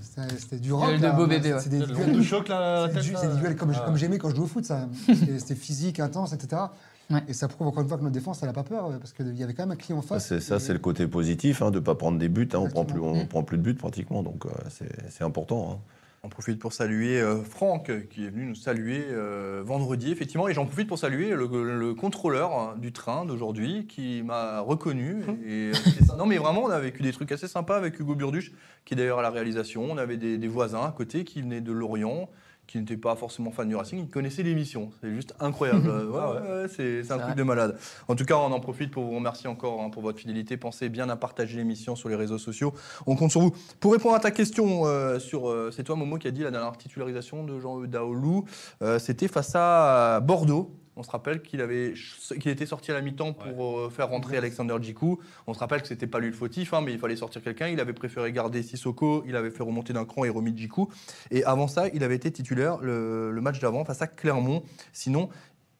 c'était- 0.00 0.38
c'était 0.38 0.58
du 0.58 0.72
rock. 0.72 1.00
De 1.00 1.10
beau 1.16 1.26
bébé, 1.26 1.52
ouais. 1.52 1.58
C'est 1.60 1.68
des 1.68 1.80
Le 1.80 1.86
duels 1.86 2.12
de 2.16 2.22
choc 2.22 2.46
là. 2.46 2.88
C'est 2.94 3.28
des 3.28 3.36
duels 3.40 3.56
comme, 3.56 3.72
Ah. 3.74 3.82
comme 3.84 3.96
j'aimais 3.96 4.18
quand 4.18 4.30
je 4.30 4.36
jouais 4.36 4.44
au 4.44 4.48
foot, 4.48 4.64
ça. 4.64 4.88
C'était 5.06 5.38
c'était 5.40 5.54
physique, 5.56 5.98
intense, 5.98 6.32
etc. 6.32 6.62
Ouais. 7.10 7.20
Et 7.28 7.32
ça 7.34 7.46
prouve 7.48 7.68
encore 7.68 7.82
une 7.82 7.88
fois 7.88 7.98
que 7.98 8.02
notre 8.02 8.14
défense, 8.14 8.42
elle 8.42 8.48
n'a 8.48 8.52
pas 8.52 8.64
peur, 8.64 8.86
euh, 8.86 8.98
parce 8.98 9.12
qu'il 9.12 9.34
y 9.36 9.42
avait 9.44 9.54
quand 9.54 9.62
même 9.64 9.72
un 9.72 9.76
client 9.76 9.98
en 9.98 10.02
Ça, 10.02 10.08
face. 10.14 10.26
c'est, 10.28 10.40
ça, 10.40 10.56
Et- 10.56 10.58
c'est 10.58 10.72
le 10.72 10.78
côté 10.80 11.06
positif, 11.06 11.62
hein, 11.62 11.70
de 11.70 11.78
ne 11.78 11.84
pas 11.84 11.94
prendre 11.94 12.18
des 12.18 12.28
buts. 12.28 12.48
hein. 12.52 12.58
on 12.58 12.68
prend 12.68 12.84
plus, 12.84 12.96
Exactement. 12.98 13.20
on 13.20 13.24
Mm. 13.24 13.28
prend 13.28 13.42
plus 13.44 13.58
de 13.58 13.62
buts 13.62 13.74
pratiquement, 13.74 14.22
donc 14.24 14.44
euh, 14.46 14.50
c'est, 14.70 15.10
c'est 15.10 15.22
important. 15.24 15.70
hein. 15.72 15.78
On 16.24 16.28
profite 16.28 16.58
pour 16.58 16.72
saluer 16.72 17.20
euh, 17.20 17.40
Franck 17.44 17.92
qui 18.08 18.26
est 18.26 18.30
venu 18.30 18.46
nous 18.46 18.56
saluer 18.56 19.04
euh, 19.10 19.62
vendredi, 19.64 20.10
effectivement. 20.10 20.48
Et 20.48 20.54
j'en 20.54 20.66
profite 20.66 20.88
pour 20.88 20.98
saluer 20.98 21.30
le, 21.30 21.46
le 21.78 21.94
contrôleur 21.94 22.52
hein, 22.58 22.74
du 22.78 22.90
train 22.90 23.24
d'aujourd'hui 23.24 23.86
qui 23.86 24.24
m'a 24.24 24.58
reconnu. 24.58 25.22
Et, 25.46 25.70
euh, 25.70 25.74
ça. 26.04 26.16
non, 26.16 26.26
mais 26.26 26.38
vraiment, 26.38 26.64
on 26.64 26.70
a 26.70 26.80
vécu 26.80 27.04
des 27.04 27.12
trucs 27.12 27.30
assez 27.30 27.46
sympas 27.46 27.76
avec 27.76 28.00
Hugo 28.00 28.16
Burduche, 28.16 28.50
qui 28.84 28.94
est 28.94 28.96
d'ailleurs 28.96 29.20
à 29.20 29.22
la 29.22 29.30
réalisation. 29.30 29.84
On 29.88 29.98
avait 29.98 30.16
des, 30.16 30.36
des 30.36 30.48
voisins 30.48 30.82
à 30.84 30.90
côté 30.90 31.22
qui 31.22 31.42
venaient 31.42 31.60
de 31.60 31.70
Lorient, 31.70 32.28
qui 32.66 32.78
n'étaient 32.78 32.96
pas 32.96 33.14
forcément 33.14 33.50
fans 33.50 33.64
du 33.64 33.76
Racing, 33.76 34.00
ils 34.00 34.08
connaissaient 34.08 34.42
l'émission. 34.42 34.90
C'est 35.00 35.14
juste 35.14 35.34
incroyable. 35.40 35.88
Ouais, 36.06 36.18
Ah 36.20 36.32
ouais. 36.32 36.38
ouais, 36.62 36.68
c'est 36.68 37.00
un 37.12 37.16
truc 37.18 37.26
vrai. 37.28 37.34
de 37.34 37.42
malade. 37.42 37.78
En 38.08 38.14
tout 38.16 38.24
cas, 38.24 38.36
on 38.36 38.50
en 38.52 38.60
profite 38.60 38.90
pour 38.90 39.04
vous 39.04 39.14
remercier 39.14 39.48
encore 39.48 39.80
hein, 39.80 39.90
pour 39.90 40.02
votre 40.02 40.18
fidélité. 40.18 40.56
Pensez 40.56 40.88
bien 40.88 41.08
à 41.08 41.16
partager 41.16 41.56
l'émission 41.56 41.94
sur 41.96 42.08
les 42.08 42.16
réseaux 42.16 42.38
sociaux. 42.38 42.72
On 43.06 43.14
compte 43.16 43.30
sur 43.30 43.40
vous. 43.40 43.52
Pour 43.80 43.92
répondre 43.92 44.14
à 44.14 44.20
ta 44.20 44.30
question 44.30 44.82
euh, 44.86 45.18
sur, 45.18 45.48
euh, 45.48 45.70
c'est 45.74 45.84
toi 45.84 45.96
Momo 45.96 46.18
qui 46.18 46.28
a 46.28 46.30
dit 46.30 46.42
la 46.42 46.50
dernière 46.50 46.76
titularisation 46.76 47.44
de 47.44 47.58
Jean 47.60 47.78
Daoulou, 47.80 48.44
euh, 48.82 48.98
c'était 48.98 49.28
face 49.28 49.52
à 49.54 50.20
Bordeaux. 50.20 50.74
On 50.96 51.02
se 51.02 51.10
rappelle 51.10 51.42
qu'il 51.42 51.60
avait, 51.60 51.92
qu'il 52.40 52.50
était 52.50 52.66
sorti 52.66 52.90
à 52.90 52.94
la 52.94 53.02
mi-temps 53.02 53.34
pour 53.34 53.78
euh, 53.78 53.90
faire 53.90 54.08
rentrer 54.08 54.38
Alexander 54.38 54.76
Djikou. 54.80 55.20
On 55.46 55.52
se 55.52 55.58
rappelle 55.58 55.82
que 55.82 55.88
c'était 55.88 56.06
pas 56.06 56.20
lui 56.20 56.28
le 56.28 56.32
fautif, 56.32 56.72
hein, 56.72 56.80
mais 56.80 56.92
il 56.92 56.98
fallait 56.98 57.16
sortir 57.16 57.42
quelqu'un. 57.42 57.68
Il 57.68 57.80
avait 57.80 57.92
préféré 57.92 58.32
garder 58.32 58.62
Sissoko. 58.62 59.22
Il 59.26 59.36
avait 59.36 59.50
fait 59.50 59.62
remonter 59.62 59.92
d'un 59.92 60.06
cran 60.06 60.24
et 60.24 60.30
remis 60.30 60.56
Djikou. 60.56 60.90
Et 61.30 61.44
avant 61.44 61.68
ça, 61.68 61.88
il 61.88 62.02
avait 62.02 62.16
été 62.16 62.30
titulaire 62.30 62.78
le, 62.78 63.30
le 63.30 63.40
match 63.42 63.60
d'avant 63.60 63.84
face 63.84 64.00
à 64.00 64.06
Clermont. 64.06 64.62
Sinon, 64.92 65.28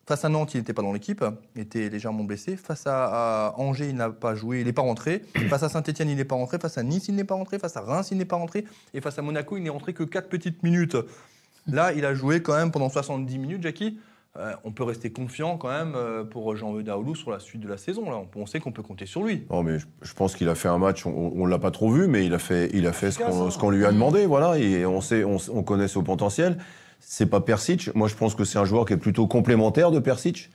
Face 0.09 0.25
à 0.25 0.29
Nantes, 0.29 0.55
il 0.55 0.59
n'était 0.59 0.73
pas 0.73 0.83
dans 0.83 0.93
l'équipe, 0.93 1.25
il 1.57 1.63
était 1.63 1.89
légèrement 1.89 2.23
blessé. 2.23 2.57
Face 2.57 2.87
à, 2.87 3.49
à 3.49 3.59
Angers, 3.59 3.89
il 3.89 3.97
n'a 3.97 4.09
pas 4.11 4.37
joué, 4.37 4.61
il 4.61 4.67
n'est 4.67 4.73
pas 4.73 4.83
rentré. 4.83 5.23
Face 5.51 5.65
à 5.65 5.69
Saint-Etienne, 5.69 6.09
il 6.09 6.17
n'est 6.17 6.25
pas 6.25 6.37
rentré. 6.37 6.61
Face 6.61 6.79
à 6.79 6.85
Nice, 6.85 7.09
il 7.09 7.17
n'est 7.17 7.25
pas 7.25 7.35
rentré. 7.35 7.59
Face 7.59 7.77
à 7.77 7.81
Reims, 7.81 8.11
il 8.13 8.19
n'est 8.19 8.25
pas 8.25 8.37
rentré. 8.37 8.65
Et 8.95 9.01
face 9.01 9.19
à 9.19 9.23
Monaco, 9.23 9.57
il 9.57 9.65
n'est 9.65 9.71
rentré 9.71 9.95
que 9.95 10.05
4 10.05 10.29
petites 10.29 10.63
minutes. 10.63 10.97
Là, 11.67 11.93
il 11.93 12.05
a 12.05 12.15
joué 12.15 12.41
quand 12.41 12.55
même 12.55 12.71
pendant 12.71 12.89
70 12.89 13.37
minutes, 13.37 13.63
Jackie. 13.65 13.99
Euh, 14.39 14.53
on 14.65 14.71
peut 14.71 14.85
rester 14.85 15.11
confiant 15.11 15.57
quand 15.57 15.69
même 15.69 15.95
euh, 15.95 16.25
pour 16.25 16.55
Jean 16.57 16.73
Daoulou 16.75 17.15
sur 17.15 17.31
la 17.31 17.39
suite 17.39 17.63
de 17.63 17.69
la 17.69 17.77
saison. 17.77 18.11
Là. 18.11 18.21
On, 18.35 18.47
sait 18.47 18.61
qu'on 18.61 18.73
peut 18.73 18.83
compter 18.83 19.07
sur 19.07 19.23
lui. 19.23 19.45
Non, 19.51 19.63
mais 19.63 19.79
je, 20.03 20.15
pense 20.15 20.35
qu'il 20.35 20.49
a 20.49 20.55
fait 20.55 20.69
un 20.69 20.79
match, 20.79 21.07
on 21.07 21.47
ne 21.47 21.49
l'a 21.49 21.59
pas 21.59 21.71
trop 21.71 21.91
vu, 21.91 22.07
mais 22.07 22.27
il 22.27 22.35
a 22.35 22.39
fait, 22.39 22.71
il 22.75 22.87
a 22.87 22.93
fait 22.93 23.11
ce, 23.11 23.59
qu'on, 23.59 23.71
lui 23.71 23.85
a 23.85 23.93
demandé. 23.93 24.27
Voilà, 24.27 24.59
et 24.59 24.85
on, 24.85 25.01
sait, 25.01 25.25
on, 25.25 25.39
on 25.53 25.63
connaît 25.63 25.89
son 25.89 26.03
potentiel. 26.03 26.59
C'est 27.01 27.27
pas 27.27 27.41
Persic. 27.41 27.95
Moi, 27.95 28.09
je 28.09 28.15
pense 28.15 28.35
que 28.35 28.45
c'est 28.45 28.59
un 28.59 28.65
joueur 28.65 28.85
qui 28.85 28.93
est 28.93 28.99
plutôt 28.99 29.27
complémentaire 29.27 29.91
de 29.91 29.99
Persic. 29.99 30.51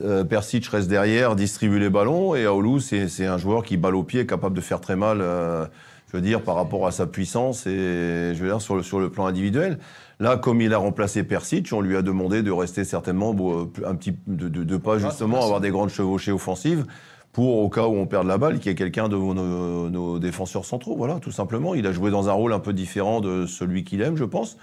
Euh, 0.00 0.24
Persic 0.24 0.66
reste 0.66 0.88
derrière, 0.88 1.34
distribue 1.34 1.78
les 1.78 1.90
ballons, 1.90 2.34
et 2.34 2.44
Aoulou, 2.44 2.78
c'est, 2.78 3.08
c'est 3.08 3.26
un 3.26 3.38
joueur 3.38 3.62
qui 3.62 3.76
balle 3.76 3.96
au 3.96 4.04
pied, 4.04 4.26
capable 4.26 4.54
de 4.54 4.60
faire 4.60 4.80
très 4.80 4.96
mal, 4.96 5.20
euh, 5.20 5.66
je 6.08 6.16
veux 6.16 6.22
dire, 6.22 6.42
par 6.42 6.54
rapport 6.54 6.86
à 6.86 6.92
sa 6.92 7.06
puissance 7.06 7.66
et 7.66 8.32
je 8.34 8.38
veux 8.38 8.48
dire, 8.48 8.60
sur 8.60 8.76
le, 8.76 8.82
sur 8.82 9.00
le 9.00 9.10
plan 9.10 9.26
individuel. 9.26 9.78
Là, 10.20 10.36
comme 10.36 10.60
il 10.60 10.74
a 10.74 10.78
remplacé 10.78 11.22
Persic, 11.22 11.72
on 11.72 11.80
lui 11.80 11.96
a 11.96 12.02
demandé 12.02 12.42
de 12.42 12.50
rester 12.50 12.84
certainement 12.84 13.34
bon, 13.34 13.70
un 13.86 13.94
petit, 13.94 14.16
de, 14.26 14.48
de, 14.48 14.64
de 14.64 14.76
pas 14.76 14.98
justement 14.98 15.42
avoir 15.42 15.60
des 15.60 15.70
grandes 15.70 15.90
chevauchées 15.90 16.32
offensives 16.32 16.86
pour, 17.32 17.58
au 17.58 17.68
cas 17.68 17.86
où 17.86 17.94
on 17.94 18.06
perd 18.06 18.26
la 18.26 18.36
balle, 18.36 18.58
qu'il 18.58 18.70
y 18.70 18.72
ait 18.72 18.74
quelqu'un 18.74 19.08
de 19.08 19.16
nos, 19.16 19.88
nos 19.90 20.18
défenseurs 20.18 20.64
centraux. 20.64 20.96
Voilà, 20.96 21.20
tout 21.20 21.30
simplement. 21.30 21.74
Il 21.76 21.86
a 21.86 21.92
joué 21.92 22.10
dans 22.10 22.28
un 22.28 22.32
rôle 22.32 22.52
un 22.52 22.58
peu 22.58 22.72
différent 22.72 23.20
de 23.20 23.46
celui 23.46 23.84
qu'il 23.84 24.02
aime, 24.02 24.16
je 24.16 24.24
pense. 24.24 24.56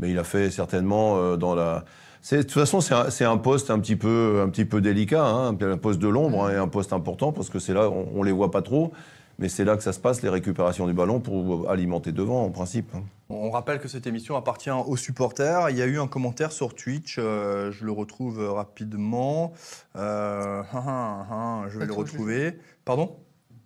Mais 0.00 0.10
il 0.10 0.18
a 0.18 0.24
fait 0.24 0.50
certainement 0.50 1.18
euh, 1.18 1.36
dans 1.36 1.54
la. 1.54 1.84
De 2.32 2.38
toute 2.38 2.50
façon, 2.50 2.80
c'est 2.80 2.94
un, 2.94 3.08
c'est 3.10 3.24
un 3.24 3.36
poste 3.36 3.70
un 3.70 3.78
petit 3.78 3.94
peu, 3.94 4.42
un 4.44 4.48
petit 4.48 4.64
peu 4.64 4.80
délicat, 4.80 5.24
hein, 5.24 5.56
un 5.60 5.76
poste 5.76 6.00
de 6.00 6.08
l'ombre 6.08 6.46
hein, 6.46 6.52
et 6.52 6.56
un 6.56 6.66
poste 6.66 6.92
important 6.92 7.30
parce 7.30 7.48
que 7.50 7.60
c'est 7.60 7.72
là, 7.72 7.88
on, 7.88 8.08
on 8.16 8.22
les 8.24 8.32
voit 8.32 8.50
pas 8.50 8.62
trop, 8.62 8.92
mais 9.38 9.48
c'est 9.48 9.64
là 9.64 9.76
que 9.76 9.82
ça 9.82 9.92
se 9.92 10.00
passe, 10.00 10.22
les 10.22 10.28
récupérations 10.28 10.86
du 10.86 10.92
ballon 10.94 11.20
pour 11.20 11.68
alimenter 11.70 12.12
devant, 12.12 12.44
en 12.44 12.50
principe. 12.50 12.94
hein. 12.94 13.02
On 13.28 13.50
rappelle 13.50 13.80
que 13.80 13.88
cette 13.88 14.06
émission 14.06 14.36
appartient 14.36 14.70
aux 14.70 14.96
supporters. 14.96 15.70
Il 15.70 15.76
y 15.76 15.82
a 15.82 15.86
eu 15.86 15.98
un 15.98 16.06
commentaire 16.06 16.52
sur 16.52 16.74
Twitch, 16.74 17.16
euh, 17.18 17.72
je 17.72 17.84
le 17.84 17.90
retrouve 17.92 18.38
rapidement. 18.52 19.52
Euh, 19.96 20.62
ah, 20.72 20.82
ah, 20.86 21.26
ah, 21.30 21.64
je 21.68 21.78
vais 21.78 21.86
le 21.86 21.92
retrouver. 21.92 22.58
Pardon? 22.84 23.16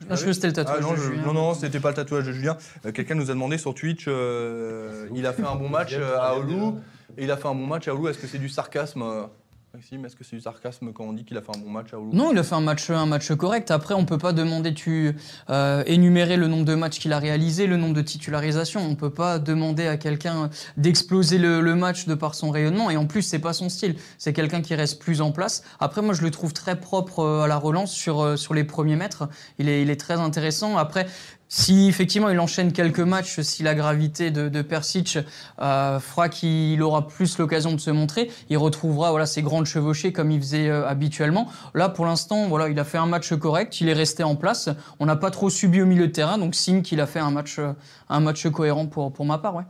Ah, 0.09 0.15
je 0.17 0.25
veux 0.25 0.33
c'était 0.33 0.47
le 0.47 0.55
tatouage. 0.55 0.79
Ah 0.81 0.83
non, 0.83 0.93
de 0.93 0.97
je- 0.97 1.03
Julien. 1.03 1.23
non, 1.27 1.33
non, 1.35 1.55
c'était 1.55 1.79
pas 1.79 1.91
le 1.91 1.95
tatouage 1.97 2.25
de 2.27 2.33
Julien. 2.33 2.57
Euh, 2.87 2.93
Quelqu'un 2.93 3.15
nous 3.17 3.31
a 3.31 3.35
demandé 3.35 3.59
sur 3.59 3.75
Twitch, 3.75 4.07
euh, 4.09 5.07
il 5.15 5.27
a 5.27 5.35
fait 5.35 5.45
un 5.45 5.57
bon 5.57 5.69
match 5.69 5.95
à 5.95 6.39
Oulu. 6.39 6.79
Et 7.19 7.25
il 7.25 7.31
a 7.31 7.37
fait 7.37 7.49
un 7.49 7.55
bon 7.55 7.67
match 7.67 7.87
à 7.87 7.95
Oulu. 7.95 8.09
Est-ce 8.09 8.19
que 8.19 8.27
c'est 8.27 8.39
du 8.39 8.49
sarcasme 8.49 9.03
euh, 9.03 9.25
Maxime, 9.73 10.05
est-ce 10.05 10.17
que 10.17 10.25
c'est 10.25 10.35
du 10.35 10.43
sarcasme 10.43 10.93
quand 10.93 11.05
on 11.05 11.12
dit 11.12 11.25
qu'il 11.25 11.37
a 11.39 11.43
fait 11.43 11.57
un 11.57 11.61
bon 11.61 11.71
match 11.71 11.95
à 11.95 11.99
Oulu 12.00 12.11
Non, 12.12 12.33
il 12.33 12.39
a 12.39 12.43
fait 12.43 12.57
un 12.57 12.61
match, 12.61 12.91
un 12.91 13.07
match 13.07 13.31
correct. 13.35 13.71
Après, 13.71 13.95
on 13.95 14.05
peut 14.05 14.19
pas 14.19 14.33
demander, 14.33 14.75
tu 14.75 15.15
euh, 15.49 15.85
énumérer 15.87 16.37
le 16.37 16.49
nombre 16.49 16.65
de 16.65 16.75
matchs 16.75 16.99
qu'il 16.99 17.12
a 17.12 17.21
réalisé, 17.21 17.69
le 17.69 17.77
nombre 17.77 17.95
de 17.95 18.03
titularisations. 18.03 18.81
On 18.81 18.97
peut 18.97 19.11
pas 19.11 19.39
demander 19.39 19.87
à 19.87 19.97
quelqu'un 19.97 20.50
d'exploser 20.77 21.39
le, 21.39 21.61
le 21.61 21.77
match 21.77 22.07
de 22.07 22.15
par 22.15 22.35
son 22.35 22.50
rayonnement. 22.50 22.91
Et 22.91 22.97
en 22.97 23.07
plus, 23.07 23.23
c'est 23.23 23.39
pas 23.39 23.53
son 23.53 23.69
style. 23.69 23.95
C'est 24.19 24.33
quelqu'un 24.33 24.61
qui 24.61 24.75
reste 24.75 25.00
plus 25.00 25.21
en 25.21 25.31
place. 25.31 25.62
Après, 25.79 26.03
moi, 26.03 26.15
je 26.15 26.23
le 26.23 26.33
trouve 26.33 26.53
très 26.53 26.81
propre 26.81 27.21
euh, 27.21 27.43
à 27.43 27.47
la 27.47 27.57
relance 27.57 27.93
sur 27.93 28.23
euh, 28.23 28.35
sur 28.35 28.55
les 28.55 28.65
premiers 28.65 28.97
mètres. 28.97 29.29
Il 29.61 29.69
est, 29.69 29.83
il 29.83 29.91
est 29.91 30.00
très 30.00 30.15
intéressant. 30.15 30.79
Après. 30.79 31.07
Si 31.52 31.88
effectivement 31.88 32.28
il 32.28 32.38
enchaîne 32.38 32.73
quelques 32.73 33.00
matchs, 33.00 33.40
si 33.40 33.64
la 33.64 33.75
gravité 33.75 34.30
de, 34.30 34.49
de 34.49 34.62
Persic 34.62 35.19
euh, 35.61 35.99
fera 35.99 36.28
qu'il 36.28 36.80
aura 36.80 37.09
plus 37.09 37.38
l'occasion 37.38 37.73
de 37.73 37.80
se 37.80 37.90
montrer, 37.90 38.30
il 38.50 38.57
retrouvera 38.57 39.11
voilà 39.11 39.26
ses 39.26 39.42
grandes 39.42 39.66
chevauchées 39.66 40.12
comme 40.12 40.30
il 40.30 40.40
faisait 40.40 40.69
euh, 40.69 40.87
habituellement. 40.87 41.49
Là, 41.75 41.88
pour 41.88 42.07
l'instant, 42.07 42.47
voilà, 42.47 42.69
il 42.69 42.78
a 42.78 42.85
fait 42.85 42.99
un 42.99 43.07
match 43.07 43.35
correct, 43.35 43.80
il 43.80 43.88
est 43.88 43.95
resté 43.95 44.23
en 44.23 44.37
place. 44.37 44.69
On 45.00 45.07
n'a 45.07 45.16
pas 45.16 45.33
trop 45.33 45.50
subi 45.50 45.83
au 45.83 45.87
milieu 45.87 46.07
de 46.07 46.12
terrain, 46.12 46.38
donc 46.38 46.54
signe 46.54 46.83
qu'il 46.83 47.00
a 47.00 47.07
fait 47.07 47.19
un 47.19 47.33
match, 47.33 47.59
euh, 47.59 47.73
un 48.09 48.21
match 48.21 48.49
cohérent 48.49 48.87
pour, 48.87 49.12
pour 49.12 49.25
ma 49.26 49.38
part. 49.38 49.57
Ouais. 49.57 49.64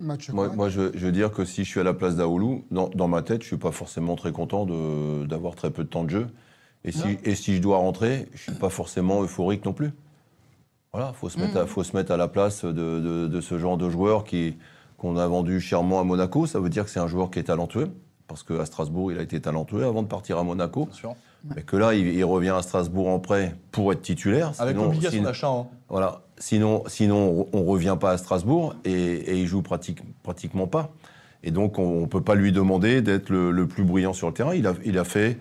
Match 0.00 0.30
Moi, 0.30 0.70
je, 0.70 0.92
je 0.94 1.04
veux 1.06 1.12
dire 1.12 1.30
que 1.30 1.44
si 1.44 1.62
je 1.62 1.68
suis 1.68 1.80
à 1.80 1.84
la 1.84 1.92
place 1.92 2.16
d'Aoulou, 2.16 2.64
dans, 2.70 2.88
dans 2.88 3.08
ma 3.08 3.20
tête, 3.20 3.42
je 3.42 3.48
suis 3.48 3.58
pas 3.58 3.70
forcément 3.72 4.16
très 4.16 4.32
content 4.32 4.64
de- 4.64 5.26
d'avoir 5.26 5.54
très 5.56 5.70
peu 5.70 5.84
de 5.84 5.88
temps 5.90 6.04
de 6.04 6.10
jeu. 6.10 6.26
Et 6.84 6.92
si, 6.92 7.18
et 7.24 7.34
si 7.34 7.56
je 7.56 7.62
dois 7.62 7.78
rentrer, 7.78 8.26
je 8.34 8.42
suis 8.42 8.52
pas 8.52 8.68
forcément 8.68 9.22
euphorique 9.22 9.64
non 9.64 9.72
plus. 9.72 9.90
Voilà, 10.92 11.12
faut 11.12 11.28
se 11.28 11.38
mettre, 11.40 11.56
à, 11.56 11.66
faut 11.66 11.82
se 11.82 11.96
mettre 11.96 12.12
à 12.12 12.16
la 12.16 12.28
place 12.28 12.64
de, 12.64 12.72
de- 12.72 13.26
de 13.26 13.40
ce 13.40 13.58
genre 13.58 13.76
de 13.76 13.88
joueur 13.90 14.24
qui 14.24 14.56
qu'on 14.96 15.16
a 15.16 15.26
vendu 15.26 15.60
chèrement 15.60 15.98
à 16.00 16.04
Monaco. 16.04 16.46
Ça 16.46 16.60
veut 16.60 16.68
dire 16.68 16.84
que 16.84 16.90
c'est 16.90 17.00
un 17.00 17.08
joueur 17.08 17.30
qui 17.30 17.38
est 17.40 17.44
talentueux, 17.44 17.90
parce 18.28 18.42
qu'à 18.42 18.64
Strasbourg, 18.64 19.10
il 19.12 19.18
a 19.18 19.22
été 19.22 19.40
talentueux 19.40 19.84
avant 19.84 20.02
de 20.02 20.08
partir 20.08 20.38
à 20.38 20.44
Monaco. 20.44 20.84
Bien 20.86 20.94
sûr. 20.94 21.14
Mais 21.56 21.62
que 21.62 21.76
là, 21.76 21.94
il, 21.94 22.06
il 22.06 22.24
revient 22.24 22.54
à 22.56 22.62
Strasbourg 22.62 23.08
en 23.08 23.18
prêt 23.18 23.54
pour 23.72 23.92
être 23.92 24.00
titulaire. 24.02 24.52
Avec 24.58 24.76
Sinon- 24.76 24.88
obligation 24.88 25.10
sinon- 25.18 25.24
d'achat. 25.24 25.48
hein. 25.48 25.66
Voilà. 25.88 26.20
Sinon, 26.38 26.84
sinon 26.86 27.48
on 27.52 27.60
ne 27.60 27.66
revient 27.66 27.96
pas 28.00 28.12
à 28.12 28.18
Strasbourg 28.18 28.74
et, 28.84 28.92
et 28.92 29.36
il 29.38 29.46
joue 29.46 29.62
pratique- 29.62 30.02
pratiquement 30.22 30.66
pas. 30.66 30.90
Et 31.42 31.50
donc, 31.50 31.78
on 31.78 32.02
ne 32.02 32.06
peut 32.06 32.22
pas 32.22 32.34
lui 32.34 32.52
demander 32.52 33.02
d'être 33.02 33.28
le, 33.30 33.50
le 33.50 33.66
plus 33.68 33.84
brillant 33.84 34.12
sur 34.14 34.28
le 34.28 34.32
terrain. 34.34 34.54
Il 34.54 34.66
a, 34.66 34.74
il 34.84 34.96
a 34.98 35.04
fait, 35.04 35.38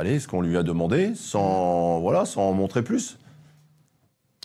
allez, 0.00 0.18
ce 0.20 0.26
qu'on 0.28 0.40
lui 0.40 0.56
a 0.56 0.62
demandé, 0.62 1.12
sans, 1.14 2.00
voilà, 2.00 2.24
sans 2.24 2.42
en 2.48 2.52
montrer 2.52 2.82
plus. 2.82 3.18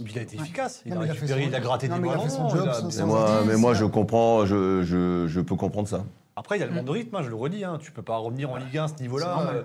Il 0.02 0.18
a 0.20 0.22
été 0.22 0.36
efficace. 0.36 0.82
Il 0.86 0.92
Non, 0.94 0.98
a 0.98 1.00
mais 1.02 1.06
il 1.08 1.12
a 1.12 1.14
fait 1.14 1.22
récupéré, 1.22 1.44
son- 1.44 1.50
il 1.50 1.56
a 1.56 1.60
gratté 1.62 1.88
non, 1.88 1.96
des 1.96 2.02
mais 2.02 2.08
il 2.08 2.12
a 2.12 2.16
ballons. 2.18 2.30
fait 2.30 2.36
son 2.36 2.48
il 2.50 2.56
job 2.58 2.68
a- 2.68 2.74
sans- 2.74 2.98
Mais 3.00 3.06
moi, 3.06 3.44
mais 3.48 3.56
moi, 3.58 3.74
je 3.74 3.86
comprends, 3.86 4.46
je, 4.46 4.84
je, 4.84 5.26
je 5.28 5.40
peux 5.42 5.56
comprendre 5.56 5.88
ça. 5.88 6.04
Après, 6.36 6.58
il 6.58 6.60
y 6.60 6.64
a 6.64 6.68
le 6.68 6.74
manque 6.74 6.86
de 6.86 6.92
rythme, 6.92 7.16
hein, 7.16 7.22
je 7.24 7.30
le 7.30 7.36
redis. 7.36 7.64
Hein. 7.64 7.78
Tu 7.82 7.92
peux 7.94 8.02
pas 8.02 8.18
revenir 8.18 8.52
en 8.52 8.58
Ligue 8.58 8.78
1 8.78 8.84
à 8.84 8.88
ce 8.90 9.02
niveau-là 9.02 9.52
euh, 9.54 9.64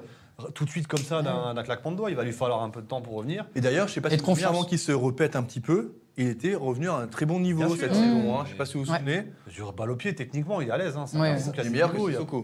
tout 0.55 0.65
de 0.65 0.71
suite 0.71 0.87
comme 0.87 1.01
ça 1.01 1.21
d'un 1.23 1.61
claquement 1.65 1.91
de 1.91 1.97
doigts. 1.97 2.11
Il 2.11 2.17
va 2.17 2.23
lui 2.23 2.31
falloir 2.33 2.63
un 2.63 2.71
peu 2.71 2.81
de 2.81 2.87
temps 2.87 3.01
pour 3.03 3.15
revenir. 3.15 3.45
Et 3.57 3.61
d'ailleurs, 3.61 3.89
je 3.89 3.95
sais 3.95 4.01
pas 4.01 4.09
Et 4.13 4.17
si 4.19 4.25
vous 4.25 4.45
avant 4.47 4.63
qu'il 4.63 4.79
se 4.79 4.93
répète 4.93 5.35
un 5.35 5.43
petit 5.43 5.59
peu, 5.61 5.95
il 6.17 6.29
était 6.29 6.55
revenu 6.55 6.89
à 6.89 6.95
un 6.95 7.07
très 7.09 7.27
bon 7.27 7.41
niveau 7.41 7.75
cette 7.75 7.93
saison. 7.93 8.37
hein. 8.39 8.43
Mmh. 8.43 8.47
Je 8.47 8.51
sais 8.53 8.57
pas 8.57 8.67
si 8.67 8.75
vous 8.75 8.85
vous 8.85 8.91
Ouais. 8.93 8.99
souvenez. 8.99 9.25
Sur 9.49 9.73
balle 9.73 9.91
au 9.91 9.97
pied, 9.97 10.15
techniquement, 10.15 10.61
il 10.61 10.69
est 10.69 10.71
à 10.71 10.79
l'aise. 10.79 10.97
Hein. 10.97 11.07
C'est 11.09 11.19
Ouais. 11.19 11.31
un 11.31 11.71
meilleur 11.71 11.93
que 11.93 12.37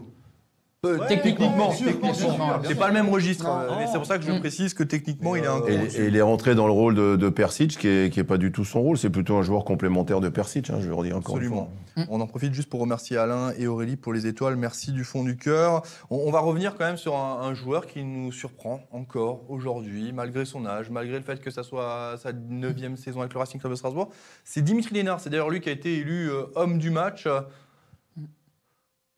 Ouais, 0.95 1.07
techniquement, 1.07 1.71
C'est 1.71 2.75
pas 2.77 2.87
le 2.87 2.93
même 2.93 3.09
registre. 3.09 3.47
Euh, 3.47 3.75
mais 3.77 3.87
C'est 3.87 3.97
pour 3.97 4.05
ça 4.05 4.17
que 4.17 4.23
je 4.23 4.31
Mm. 4.31 4.39
précise 4.39 4.73
que 4.73 4.83
techniquement, 4.83 5.35
il 5.35 5.43
est 5.43 5.47
un 5.47 5.61
Euh, 5.61 5.67
Et, 5.67 6.01
et 6.01 6.07
il 6.07 6.15
est 6.15 6.21
rentré 6.21 6.55
dans 6.55 6.65
le 6.67 6.71
rôle 6.73 6.95
de, 6.95 7.15
de 7.15 7.29
Persic, 7.29 7.77
qui 7.77 7.87
est, 7.87 8.13
qui 8.13 8.19
est 8.19 8.23
pas 8.23 8.37
du 8.37 8.51
tout 8.51 8.63
son 8.65 8.81
rôle. 8.81 8.97
C'est 8.97 9.09
plutôt 9.09 9.35
un 9.37 9.41
joueur 9.41 9.65
complémentaire 9.65 10.19
de 10.21 10.29
Persic, 10.29 10.69
hein, 10.69 10.77
je 10.81 10.87
le 10.87 10.93
redis 10.93 11.13
encore 11.13 11.35
Absolument. 11.35 11.69
une 11.97 12.03
fois. 12.05 12.13
On 12.15 12.21
en 12.21 12.27
profite 12.27 12.53
juste 12.53 12.69
pour 12.69 12.79
remercier 12.79 13.17
Alain 13.17 13.51
et 13.57 13.67
Aurélie 13.67 13.95
pour 13.97 14.13
les 14.13 14.27
étoiles. 14.27 14.55
Merci 14.55 14.91
du 14.91 15.03
fond 15.03 15.23
du 15.23 15.35
cœur. 15.37 15.81
On, 16.09 16.17
on 16.27 16.31
va 16.31 16.39
revenir 16.39 16.75
quand 16.77 16.85
même 16.85 16.97
sur 16.97 17.15
un, 17.15 17.41
un 17.41 17.53
joueur 17.53 17.87
qui 17.87 18.03
nous 18.03 18.31
surprend 18.31 18.81
encore 18.91 19.41
aujourd'hui, 19.49 20.11
malgré 20.13 20.45
son 20.45 20.65
âge, 20.65 20.89
malgré 20.89 21.17
le 21.17 21.23
fait 21.23 21.41
que 21.41 21.49
ça 21.51 21.63
soit 21.63 22.15
sa 22.21 22.31
neuvième 22.33 22.97
saison 22.97 23.21
avec 23.21 23.33
le 23.33 23.39
Racing 23.39 23.59
Club 23.59 23.71
de 23.71 23.77
Strasbourg. 23.77 24.09
C'est 24.43 24.61
Dimitri 24.61 24.93
Lénard. 24.95 25.19
C'est 25.19 25.29
d'ailleurs 25.29 25.49
lui 25.49 25.59
qui 25.59 25.69
a 25.69 25.71
été 25.71 25.97
élu 25.97 26.29
euh, 26.29 26.43
homme 26.55 26.77
du 26.77 26.89
match. 26.91 27.25
Euh, 27.25 27.41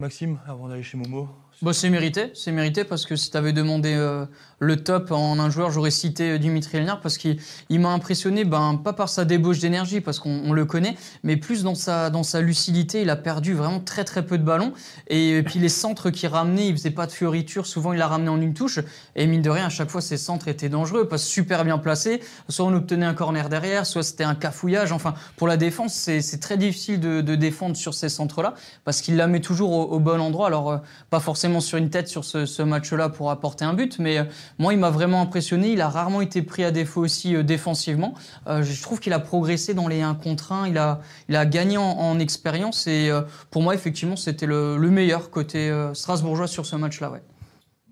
Maxime, 0.02 0.40
avant 0.48 0.70
d'aller 0.70 0.84
chez 0.84 0.98
Momo. 0.98 1.28
Bon, 1.62 1.74
c'est 1.74 1.90
mérité, 1.90 2.32
c'est 2.36 2.54
mérité 2.54 2.86
parce 2.86 3.06
que 3.06 3.18
si 3.18 3.32
tu 3.32 3.36
avais 3.36 3.52
demandé 3.52 3.94
euh, 3.94 4.26
le 4.60 4.82
top 4.82 5.12
en 5.12 5.40
un 5.40 5.50
joueur, 5.50 5.72
j'aurais 5.72 5.92
cité 5.92 6.32
euh, 6.32 6.38
Dimitri 6.38 6.78
Lénard 6.80 7.02
parce 7.02 7.18
qu'il 7.18 7.38
il 7.68 7.82
m'a 7.82 7.90
impressionné, 7.90 8.46
ben, 8.46 8.80
pas 8.82 8.94
par 8.94 9.10
sa 9.10 9.26
débauche 9.26 9.60
d'énergie 9.60 10.00
parce 10.00 10.20
qu'on 10.20 10.42
on 10.46 10.54
le 10.54 10.64
connaît, 10.64 10.96
mais 11.24 11.36
plus 11.36 11.64
dans 11.64 11.76
sa, 11.76 12.10
dans 12.10 12.24
sa 12.24 12.40
lucidité. 12.40 13.02
Il 13.02 13.10
a 13.10 13.18
perdu 13.18 13.56
vraiment 13.56 13.82
très 13.82 14.06
très 14.06 14.26
peu 14.26 14.38
de 14.38 14.44
ballons 14.44 14.72
et, 15.08 15.44
puis 15.44 15.60
les 15.60 15.68
centres 15.68 16.12
qu'il 16.12 16.30
ramenait, 16.30 16.70
il 16.70 16.78
faisait 16.78 16.92
pas 16.92 17.08
de 17.08 17.12
fioritures, 17.12 17.68
souvent 17.68 17.92
il 17.92 18.00
l'a 18.00 18.08
ramené 18.08 18.30
en 18.30 18.40
une 18.40 18.54
touche 18.54 18.80
et 19.18 19.28
mine 19.28 19.42
de 19.42 19.50
rien, 19.50 19.66
à 19.66 19.70
chaque 19.70 19.90
fois 19.90 20.00
ses 20.00 20.16
centres 20.16 20.48
étaient 20.48 20.70
dangereux 20.70 21.10
parce 21.10 21.24
super 21.24 21.66
bien 21.66 21.78
placés. 21.78 22.22
Soit 22.48 22.68
on 22.68 22.74
obtenait 22.74 23.06
un 23.06 23.14
corner 23.14 23.50
derrière, 23.50 23.86
soit 23.86 24.04
c'était 24.04 24.24
un 24.24 24.36
cafouillage. 24.36 24.94
Enfin, 24.94 25.14
pour 25.36 25.50
la 25.50 25.58
défense, 25.58 25.94
c'est 25.94 26.40
très 26.40 26.56
difficile 26.56 27.02
de, 27.02 27.36
défendre 27.36 27.76
sur 27.76 27.94
ces 27.94 28.08
centres-là 28.08 28.54
parce 28.86 29.02
qu'il 29.02 29.18
la 29.18 29.28
met 29.28 29.42
toujours 29.42 29.92
au, 29.92 30.00
bon 30.00 30.22
endroit. 30.22 30.48
Alors, 30.48 30.72
euh, 30.72 30.78
pas 31.10 31.20
forcément 31.20 31.49
sur 31.60 31.78
une 31.78 31.90
tête 31.90 32.08
sur 32.08 32.24
ce, 32.24 32.46
ce 32.46 32.62
match-là 32.62 33.10
pour 33.10 33.32
apporter 33.32 33.66
un 33.66 33.74
but, 33.74 33.98
mais 33.98 34.20
euh, 34.20 34.24
moi, 34.60 34.74
il 34.74 34.80
m'a 34.80 34.92
vraiment 34.92 35.22
impressionné. 35.22 35.72
Il 35.72 35.82
a 35.82 35.90
rarement 35.90 36.22
été 36.22 36.42
pris 36.44 36.64
à 36.64 36.72
défaut 36.72 37.02
aussi 37.02 37.36
euh, 37.36 37.44
défensivement. 37.44 38.14
Euh, 38.48 38.62
je 38.62 38.82
trouve 38.82 39.00
qu'il 39.00 39.14
a 39.14 39.20
progressé 39.20 39.74
dans 39.74 39.88
les 39.88 40.02
1 40.02 40.16
contre 40.16 40.52
1. 40.52 40.68
Il 40.68 40.78
a, 40.78 41.02
il 41.28 41.36
a 41.36 41.46
gagné 41.46 41.78
en, 41.78 41.84
en 41.84 42.20
expérience 42.20 42.86
et 42.88 43.10
euh, 43.10 43.22
pour 43.50 43.64
moi, 43.64 43.74
effectivement, 43.74 44.16
c'était 44.16 44.46
le, 44.46 44.78
le 44.78 44.90
meilleur 44.92 45.32
côté 45.32 45.70
euh, 45.70 45.94
strasbourgeois 45.94 46.48
sur 46.48 46.66
ce 46.66 46.76
match-là. 46.76 47.12
Ouais. 47.12 47.24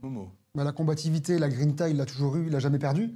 Momo. 0.02 0.30
Bah, 0.54 0.64
la 0.64 0.72
combativité, 0.72 1.40
la 1.40 1.50
grinta, 1.50 1.90
il 1.90 1.98
l'a 1.98 2.06
toujours 2.06 2.36
eu, 2.38 2.46
il 2.46 2.52
l'a 2.52 2.60
jamais 2.60 2.80
perdu. 2.80 3.12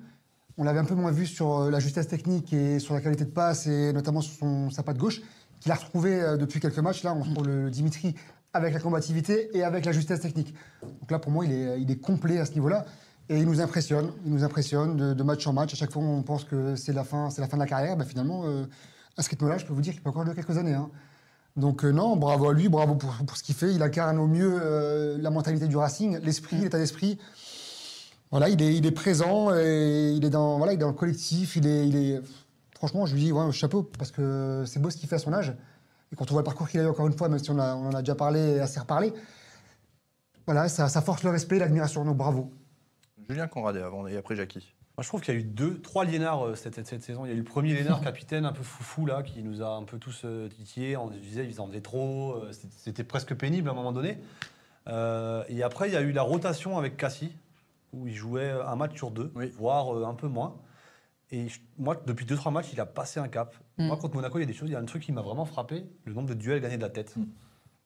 On 0.57 0.63
l'avait 0.63 0.79
un 0.79 0.85
peu 0.85 0.95
moins 0.95 1.11
vu 1.11 1.27
sur 1.27 1.69
la 1.69 1.79
justesse 1.79 2.07
technique 2.07 2.51
et 2.53 2.79
sur 2.79 2.93
la 2.93 3.01
qualité 3.01 3.25
de 3.25 3.29
passe 3.31 3.67
et 3.67 3.93
notamment 3.93 4.21
sur 4.21 4.35
son, 4.35 4.69
sa 4.69 4.83
patte 4.83 4.97
gauche, 4.97 5.21
qu'il 5.59 5.71
a 5.71 5.75
retrouvé 5.75 6.35
depuis 6.37 6.59
quelques 6.59 6.79
matchs. 6.79 7.03
Là, 7.03 7.15
on 7.15 7.21
retrouve 7.21 7.47
le 7.47 7.71
Dimitri 7.71 8.15
avec 8.53 8.73
la 8.73 8.79
combativité 8.79 9.49
et 9.57 9.63
avec 9.63 9.85
la 9.85 9.91
justesse 9.91 10.19
technique. 10.19 10.53
Donc 10.81 11.11
là, 11.11 11.19
pour 11.19 11.31
moi, 11.31 11.45
il 11.45 11.51
est, 11.51 11.81
est 11.81 12.01
complet 12.01 12.39
à 12.39 12.45
ce 12.45 12.53
niveau-là. 12.53 12.85
Et 13.29 13.37
il 13.37 13.45
nous 13.45 13.61
impressionne, 13.61 14.11
il 14.25 14.33
nous 14.33 14.43
impressionne 14.43 15.13
de, 15.13 15.23
match 15.23 15.47
en 15.47 15.53
match. 15.53 15.73
À 15.73 15.77
chaque 15.77 15.91
fois, 15.91 16.03
on 16.03 16.21
pense 16.21 16.43
que 16.43 16.75
c'est 16.75 16.91
la 16.91 17.05
fin, 17.05 17.29
la 17.37 17.47
fin 17.47 17.55
de 17.55 17.61
la 17.61 17.67
carrière. 17.67 17.95
Bah, 17.95 18.03
finalement, 18.03 18.43
euh, 18.45 18.65
à 19.17 19.23
ce 19.23 19.29
rythme-là, 19.29 19.57
je 19.57 19.65
peux 19.65 19.73
vous 19.73 19.81
dire 19.81 19.93
qu'il 19.93 20.01
peut 20.01 20.09
encore 20.09 20.25
durer 20.25 20.35
quelques 20.35 20.57
années. 20.57 20.73
hein. 20.73 20.89
Donc 21.55 21.83
euh, 21.83 21.91
non, 21.91 22.15
bravo 22.15 22.49
à 22.49 22.53
lui, 22.53 22.69
bravo 22.69 22.95
pour, 22.95 23.37
ce 23.37 23.43
qu'il 23.43 23.55
fait. 23.55 23.73
Il 23.73 23.81
incarne 23.83 24.17
au 24.19 24.27
mieux 24.27 24.59
euh, 24.61 25.17
la 25.19 25.29
mentalité 25.29 25.67
du 25.67 25.77
Racing, 25.77 26.19
l'esprit, 26.23 26.57
l'état 26.57 26.77
d'esprit. 26.77 27.17
Voilà, 28.31 28.47
il 28.47 28.85
est, 28.85 28.91
présent, 28.91 29.53
et 29.53 30.13
il 30.15 30.23
est 30.23 30.29
dans, 30.29 30.57
le 30.65 30.91
collectif. 30.93 31.57
Il 31.57 31.67
est, 31.67 32.21
franchement, 32.75 33.05
je 33.05 33.13
lui 33.13 33.21
dis 33.21 33.31
ouais, 33.33 33.51
chapeau 33.51 33.83
parce 33.97 34.11
que 34.11 34.63
c'est 34.65 34.81
beau 34.81 34.89
ce 34.89 34.95
qu'il 34.95 35.09
fait 35.09 35.15
à 35.15 35.19
son 35.19 35.33
âge. 35.33 35.53
Et 36.11 36.15
quand 36.15 36.29
on 36.29 36.33
voit 36.33 36.41
le 36.41 36.45
parcours 36.45 36.67
qu'il 36.67 36.79
a 36.79 36.83
eu 36.83 36.87
encore 36.87 37.07
une 37.07 37.17
fois, 37.17 37.29
même 37.29 37.39
si 37.39 37.49
on, 37.51 37.59
a- 37.59 37.75
on 37.75 37.87
en 37.87 37.93
a 37.93 38.01
déjà 38.01 38.15
parlé 38.15 38.39
et 38.39 38.59
assez 38.59 38.79
reparlé, 38.79 39.13
voilà, 40.45 40.67
ça, 40.69 40.89
ça 40.89 41.01
force 41.01 41.23
le 41.23 41.29
respect, 41.29 41.57
et 41.57 41.59
l'admiration. 41.59 42.03
Donc 42.03 42.17
bravo. 42.17 42.51
Julien 43.29 43.47
Conradé 43.47 43.79
avant 43.79 44.07
et 44.07 44.17
après 44.17 44.35
Jackie. 44.35 44.73
Moi, 44.97 45.03
je 45.03 45.07
trouve 45.07 45.21
qu'il 45.21 45.33
y 45.33 45.37
a 45.37 45.39
eu 45.39 45.43
deux, 45.43 45.79
trois 45.79 46.03
Liénards 46.03 46.47
euh, 46.47 46.55
cette, 46.55 46.85
cette 46.85 47.01
saison. 47.01 47.25
Il 47.25 47.29
y 47.29 47.31
a 47.31 47.35
eu 47.35 47.37
le 47.39 47.43
premier 47.45 47.73
Liénard, 47.73 48.01
capitaine, 48.03 48.45
un 48.45 48.51
peu 48.51 48.63
foufou, 48.63 49.05
là, 49.05 49.23
qui 49.23 49.41
nous 49.41 49.61
a 49.61 49.69
un 49.69 49.83
peu 49.83 49.97
tous 49.99 50.23
euh, 50.25 50.49
titillés. 50.49 50.97
On 50.97 51.09
disait 51.09 51.47
qu'ils 51.47 51.61
en 51.61 51.67
faisaient 51.67 51.79
trop. 51.81 52.33
euh, 52.33 52.51
c'était- 52.77 53.03
presque 53.05 53.33
pénible 53.35 53.69
à 53.69 53.71
un 53.71 53.75
moment 53.75 53.93
donné. 53.93 54.17
Euh, 54.87 55.43
et 55.47 55.63
après, 55.63 55.87
il 55.87 55.93
y 55.93 55.97
a 55.97 56.01
eu 56.01 56.11
la 56.11 56.23
rotation 56.23 56.77
avec 56.77 56.97
Cassie, 56.97 57.31
où 57.93 58.07
il 58.07 58.13
jouait 58.15 58.51
un 58.51 58.75
match 58.75 58.95
sur 58.97 59.11
deux, 59.11 59.31
Oui. 59.35 59.49
voire 59.57 59.95
euh, 59.95 60.05
un 60.05 60.13
peu 60.13 60.27
moins. 60.27 60.55
Et 61.31 61.47
je- 61.47 61.59
moi, 61.77 61.95
depuis 62.05 62.25
deux, 62.25 62.35
trois 62.35 62.51
matchs, 62.51 62.67
il 62.73 62.79
a 62.81 62.85
passé 62.85 63.19
un 63.19 63.27
cap. 63.27 63.55
Mm. 63.77 63.87
Moi, 63.87 63.97
contre 63.97 64.15
Monaco, 64.15 64.37
il 64.37 64.41
y 64.41 64.43
a 64.43 64.47
des 64.47 64.53
choses. 64.53 64.69
Il 64.69 64.73
y 64.73 64.75
a 64.75 64.79
un 64.79 64.85
truc 64.85 65.03
qui 65.03 65.11
m'a 65.11 65.21
vraiment 65.21 65.45
frappé 65.45 65.85
le 66.05 66.13
nombre 66.13 66.27
de 66.29 66.33
duels 66.33 66.61
gagnés 66.61 66.77
de 66.77 66.81
la 66.81 66.89
tête. 66.89 67.15
Mm. 67.15 67.23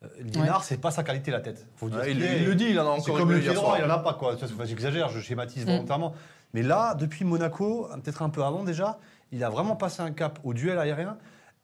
Euh, 0.03 0.08
Liénard, 0.23 0.63
c'est 0.63 0.77
pas 0.77 0.91
sa 0.91 1.03
qualité, 1.03 1.31
la 1.31 1.41
tête. 1.41 1.67
Faut 1.75 1.89
dire 1.89 1.99
Ouais, 1.99 2.05
ce 2.05 2.10
il, 2.10 2.15
qu'il 2.17 2.25
est. 2.25 2.39
il 2.41 2.45
le 2.45 2.55
dit, 2.55 2.65
il 2.65 2.79
en 2.79 2.91
a 2.91 2.95
C'est 2.99 3.10
encore 3.12 3.19
comme 3.19 3.31
le 3.31 3.39
pied 3.39 3.53
droit, 3.53 3.77
il 3.79 3.86
en 3.86 3.89
a 3.89 3.99
pas 3.99 4.13
quoi. 4.15 4.34
Enfin, 4.36 4.65
J'exagère, 4.65 5.10
je 5.10 5.19
schématise 5.19 5.63
Mm. 5.65 5.69
volontairement. 5.69 6.13
Mais 6.53 6.63
là, 6.63 6.95
depuis 6.95 7.23
Monaco, 7.25 7.88
peut-être 8.03 8.21
un 8.21 8.29
peu 8.29 8.43
avant 8.43 8.63
déjà, 8.63 8.97
il 9.31 9.43
a 9.43 9.49
vraiment 9.49 9.75
passé 9.75 10.01
un 10.01 10.12
cap 10.12 10.39
au 10.43 10.53
duel 10.53 10.77
aérien 10.79 11.17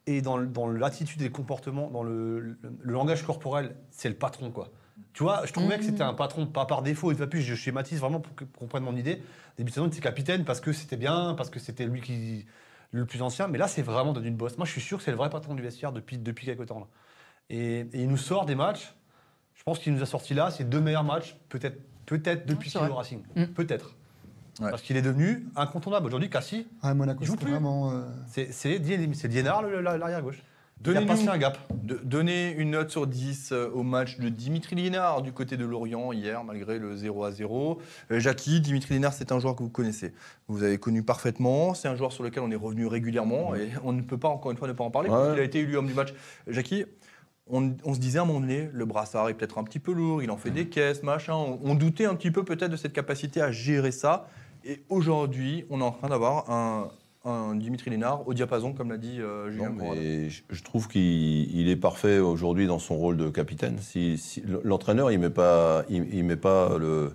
et 0.07 0.21
dans, 0.21 0.37
l'attitude 0.37 1.21
et 1.21 1.25
le 1.25 1.29
comportement, 1.31 1.89
dans 1.89 2.03
le, 2.03 2.39
le- 2.39 2.57
le 2.81 2.93
langage 2.93 3.23
corporel, 3.23 3.75
c'est 3.91 4.09
le 4.09 4.15
patron 4.15 4.51
quoi. 4.51 4.69
Tu 5.13 5.23
vois, 5.23 5.45
je 5.45 5.51
trouvais 5.53 5.77
que 5.77 5.83
c'était 5.83 6.03
un 6.03 6.13
patron, 6.13 6.45
pas 6.47 6.65
par 6.65 6.81
défaut, 6.81 7.11
et 7.11 7.15
pas 7.15 7.27
plus, 7.27 7.41
je 7.41 7.55
schématise 7.55 7.99
vraiment 7.99 8.19
pour 8.19 8.35
qu'on 8.35 8.45
comprenne 8.45 8.83
mon 8.83 8.95
idée. 8.95 9.21
Début 9.57 9.69
de 9.69 9.73
saison, 9.75 9.87
il 9.87 9.89
était 9.89 9.99
capitaine 10.01 10.45
parce 10.45 10.61
que 10.61 10.71
c'était 10.73 10.97
bien, 10.97 11.33
parce 11.35 11.49
que 11.49 11.59
c'était 11.59 11.85
lui 11.85 12.01
qui 12.01 12.45
le 12.91 13.05
plus 13.05 13.21
ancien, 13.21 13.47
mais 13.47 13.57
là, 13.57 13.67
c'est 13.67 13.81
vraiment 13.81 14.13
devenu 14.13 14.29
une 14.29 14.35
bosse. 14.35 14.57
Moi, 14.57 14.65
je 14.65 14.71
suis 14.71 14.81
sûr 14.81 14.97
que 14.97 15.03
c'est 15.03 15.11
le 15.11 15.17
vrai 15.17 15.29
patron 15.29 15.53
du 15.55 15.61
vestiaire 15.61 15.91
depuis, 15.91 16.17
depuis 16.17 16.45
quelques 16.45 16.65
temps. 16.65 16.79
Là. 16.79 16.87
Et, 17.49 17.79
et 17.79 18.01
il 18.01 18.07
nous 18.07 18.17
sort 18.17 18.45
des 18.45 18.55
matchs, 18.55 18.93
je 19.55 19.63
pense 19.63 19.79
qu'il 19.79 19.93
nous 19.93 20.01
a 20.01 20.05
sorti 20.05 20.33
là, 20.33 20.51
ses 20.51 20.63
deux 20.63 20.81
meilleurs 20.81 21.03
matchs, 21.03 21.37
peut-être 21.49 21.77
peut-être 22.05 22.45
depuis 22.45 22.69
c'est 22.69 22.79
qu'il 22.79 22.87
est 22.87 22.91
au 22.91 22.95
Racing. 22.95 23.23
Mm. 23.35 23.45
Peut-être. 23.45 23.95
Ouais. 24.59 24.69
Parce 24.69 24.81
qu'il 24.81 24.97
est 24.97 25.01
devenu 25.01 25.47
incontournable. 25.55 26.05
Aujourd'hui, 26.07 26.29
Cassie, 26.29 26.67
Ouais, 26.83 26.93
Monaco, 26.93 27.23
joue 27.23 27.35
plus. 27.37 27.51
vraiment. 27.51 27.91
euh, 27.91 28.01
c'est 28.27 28.51
c'est 28.51 28.79
Dien- 28.79 29.13
c'est 29.13 29.29
Dienard, 29.29 29.61
l'arrière-gauche. 29.63 30.43
Il 30.83 30.89
a 30.89 30.93
Donnez-nous- 30.93 31.07
passé 31.07 31.27
un 31.27 31.37
gap. 31.37 31.57
Donner 32.03 32.53
une 32.57 32.71
note 32.71 32.89
sur 32.89 33.05
10 33.05 33.51
euh, 33.51 33.69
au 33.73 33.83
match 33.83 34.17
de 34.19 34.29
Dimitri 34.29 34.75
Linard 34.75 35.21
du 35.21 35.31
côté 35.31 35.55
de 35.57 35.65
Lorient 35.65 36.11
hier, 36.11 36.43
malgré 36.43 36.79
le 36.79 36.95
0 36.95 37.23
à 37.23 37.31
0. 37.31 37.79
Euh, 38.11 38.19
Jackie, 38.19 38.61
Dimitri 38.61 38.95
Linard, 38.95 39.13
c'est 39.13 39.31
un 39.31 39.39
joueur 39.39 39.55
que 39.55 39.61
vous 39.63 39.69
connaissez. 39.69 40.13
Vous 40.47 40.63
avez 40.63 40.77
connu 40.79 41.03
parfaitement. 41.03 41.73
C'est 41.73 41.87
un 41.87 41.95
joueur 41.95 42.11
sur 42.11 42.23
lequel 42.23 42.41
on 42.43 42.49
est 42.51 42.55
revenu 42.55 42.87
régulièrement 42.87 43.53
et 43.55 43.69
on 43.83 43.91
ne 43.93 44.01
peut 44.01 44.17
pas, 44.17 44.29
encore 44.29 44.51
une 44.51 44.57
fois, 44.57 44.67
ne 44.67 44.73
pas 44.73 44.83
en 44.83 44.91
parler. 44.91 45.09
Ouais. 45.09 45.15
parce 45.15 45.31
qu'il 45.31 45.39
a 45.41 45.43
été 45.43 45.59
élu 45.59 45.77
homme 45.77 45.87
du 45.87 45.93
match. 45.93 46.13
Jackie, 46.47 46.85
on, 47.47 47.75
on 47.83 47.93
se 47.93 47.99
disait 47.99 48.19
à 48.19 48.21
un 48.23 48.25
moment 48.25 48.39
donné, 48.39 48.69
le 48.71 48.85
brassard 48.85 49.29
est 49.29 49.33
peut-être 49.33 49.57
un 49.57 49.63
petit 49.63 49.79
peu 49.79 49.91
lourd, 49.91 50.23
il 50.23 50.31
en 50.31 50.37
fait 50.37 50.51
des 50.51 50.67
caisses, 50.69 51.03
machin. 51.03 51.33
On, 51.35 51.59
on 51.63 51.75
doutait 51.75 52.05
un 52.05 52.15
petit 52.15 52.31
peu 52.31 52.43
peut-être 52.43 52.71
de 52.71 52.77
cette 52.77 52.93
capacité 52.93 53.41
à 53.41 53.51
gérer 53.51 53.91
ça. 53.91 54.27
Et 54.63 54.83
aujourd'hui, 54.89 55.65
on 55.69 55.81
est 55.81 55.83
en 55.83 55.91
train 55.91 56.07
d'avoir 56.09 56.49
un, 56.49 56.89
un 57.23 57.55
Dimitri 57.55 57.91
Lénard 57.91 58.27
au 58.27 58.33
diapason, 58.33 58.73
comme 58.73 58.89
l'a 58.89 58.97
dit 58.97 59.19
euh, 59.19 59.51
Julien 59.51 59.69
Non, 59.69 59.75
mais 59.93 60.29
je, 60.29 60.41
je 60.49 60.63
trouve 60.63 60.87
qu'il 60.87 61.55
il 61.55 61.69
est 61.69 61.75
parfait 61.75 62.17
aujourd'hui 62.19 62.65
dans 62.67 62.79
son 62.79 62.95
rôle 62.97 63.17
de 63.17 63.29
capitaine. 63.29 63.77
Si, 63.79 64.17
si- 64.17 64.43
l'entraîneur, 64.63 65.11
il 65.11 65.19
met 65.19 65.29
pas, 65.29 65.83
il, 65.89 66.07
il 66.13 66.23
met 66.23 66.35
pas 66.35 66.77
le, 66.79 67.13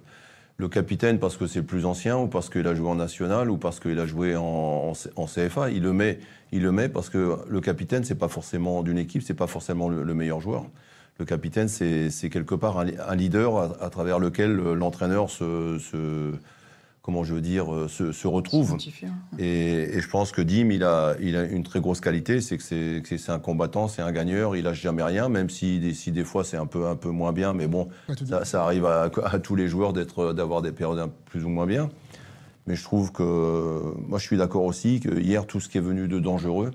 le 0.58 0.68
capitaine 0.68 1.18
parce 1.18 1.36
que 1.36 1.46
c'est 1.48 1.58
le 1.60 1.66
plus 1.66 1.86
ancien 1.86 2.16
ou 2.18 2.28
parce 2.28 2.50
qu'il 2.50 2.66
a 2.68 2.74
joué 2.74 2.88
en 2.88 2.94
national 2.94 3.50
ou 3.50 3.56
parce 3.56 3.80
qu'il 3.80 3.98
a 3.98 4.06
joué 4.06 4.36
en, 4.36 4.42
en 4.44 4.94
C- 4.94 5.10
en 5.16 5.26
CFA. 5.26 5.70
Il 5.70 5.82
le 5.82 5.92
met, 5.92 6.20
il 6.52 6.62
le 6.62 6.70
met 6.70 6.88
parce 6.88 7.10
que 7.10 7.38
le 7.48 7.60
capitaine, 7.60 8.04
c'est 8.04 8.14
pas 8.14 8.28
forcément 8.28 8.82
d'une 8.84 8.98
équipe, 8.98 9.22
c'est 9.22 9.34
pas 9.34 9.48
forcément 9.48 9.88
le, 9.88 10.04
le 10.04 10.14
meilleur 10.14 10.40
joueur. 10.40 10.66
Le 11.18 11.24
capitaine, 11.24 11.66
c'est 11.66 12.28
quelque 12.30 12.54
part 12.54 12.78
un, 12.78 13.16
leader 13.16 13.56
à, 13.56 13.76
à 13.84 13.88
travers 13.90 14.18
lequel 14.20 14.52
l'entraîneur 14.54 15.30
se, 15.30 15.78
se- 15.78 16.32
comment 17.06 17.22
je 17.22 17.34
veux 17.34 17.40
dire, 17.40 17.72
euh, 17.72 17.86
se, 17.86 18.10
se 18.10 18.26
retrouvent. 18.26 18.72
Hein. 18.72 18.78
Et, 19.38 19.96
et 19.96 20.00
je 20.00 20.08
pense 20.10 20.32
que 20.32 20.42
Dim, 20.42 20.70
il 20.72 20.82
a, 20.82 21.14
il 21.20 21.36
a 21.36 21.44
une 21.44 21.62
très 21.62 21.78
grosse 21.80 22.00
qualité, 22.00 22.40
c'est 22.40 22.56
que 22.58 22.62
c'est- 22.64 23.30
un 23.30 23.38
combattant, 23.38 23.86
c'est 23.86 24.02
un 24.02 24.10
gagneur, 24.10 24.56
il 24.56 24.64
lâche 24.64 24.82
jamais 24.82 25.04
rien, 25.04 25.28
même 25.28 25.48
si, 25.48 25.78
des- 25.78 25.94
si 25.94 26.10
des 26.10 26.24
fois 26.24 26.42
c'est 26.42 26.56
un 26.56 26.66
peu, 26.66 26.86
un 26.88 26.96
peu 26.96 27.10
moins 27.10 27.32
bien, 27.32 27.52
mais 27.52 27.68
bon, 27.68 27.88
ça, 28.26 28.44
ça 28.44 28.64
arrive 28.64 28.84
à, 28.86 29.08
à 29.22 29.38
tous 29.38 29.54
les 29.54 29.68
joueurs 29.68 29.92
d'avoir 29.92 30.62
des 30.62 30.72
périodes 30.72 30.98
un- 30.98 31.10
plus 31.26 31.44
ou 31.44 31.48
moins 31.48 31.66
bien. 31.66 31.88
Mais 32.66 32.74
je 32.74 32.82
trouve 32.82 33.12
que, 33.12 33.94
moi 34.08 34.18
je 34.18 34.24
suis 34.26 34.36
d'accord 34.36 34.64
aussi 34.64 34.98
que 34.98 35.16
hier, 35.20 35.46
tout 35.46 35.60
ce 35.60 35.68
qui 35.68 35.78
est 35.78 35.80
venu 35.80 36.08
de 36.08 36.18
dangereux, 36.18 36.72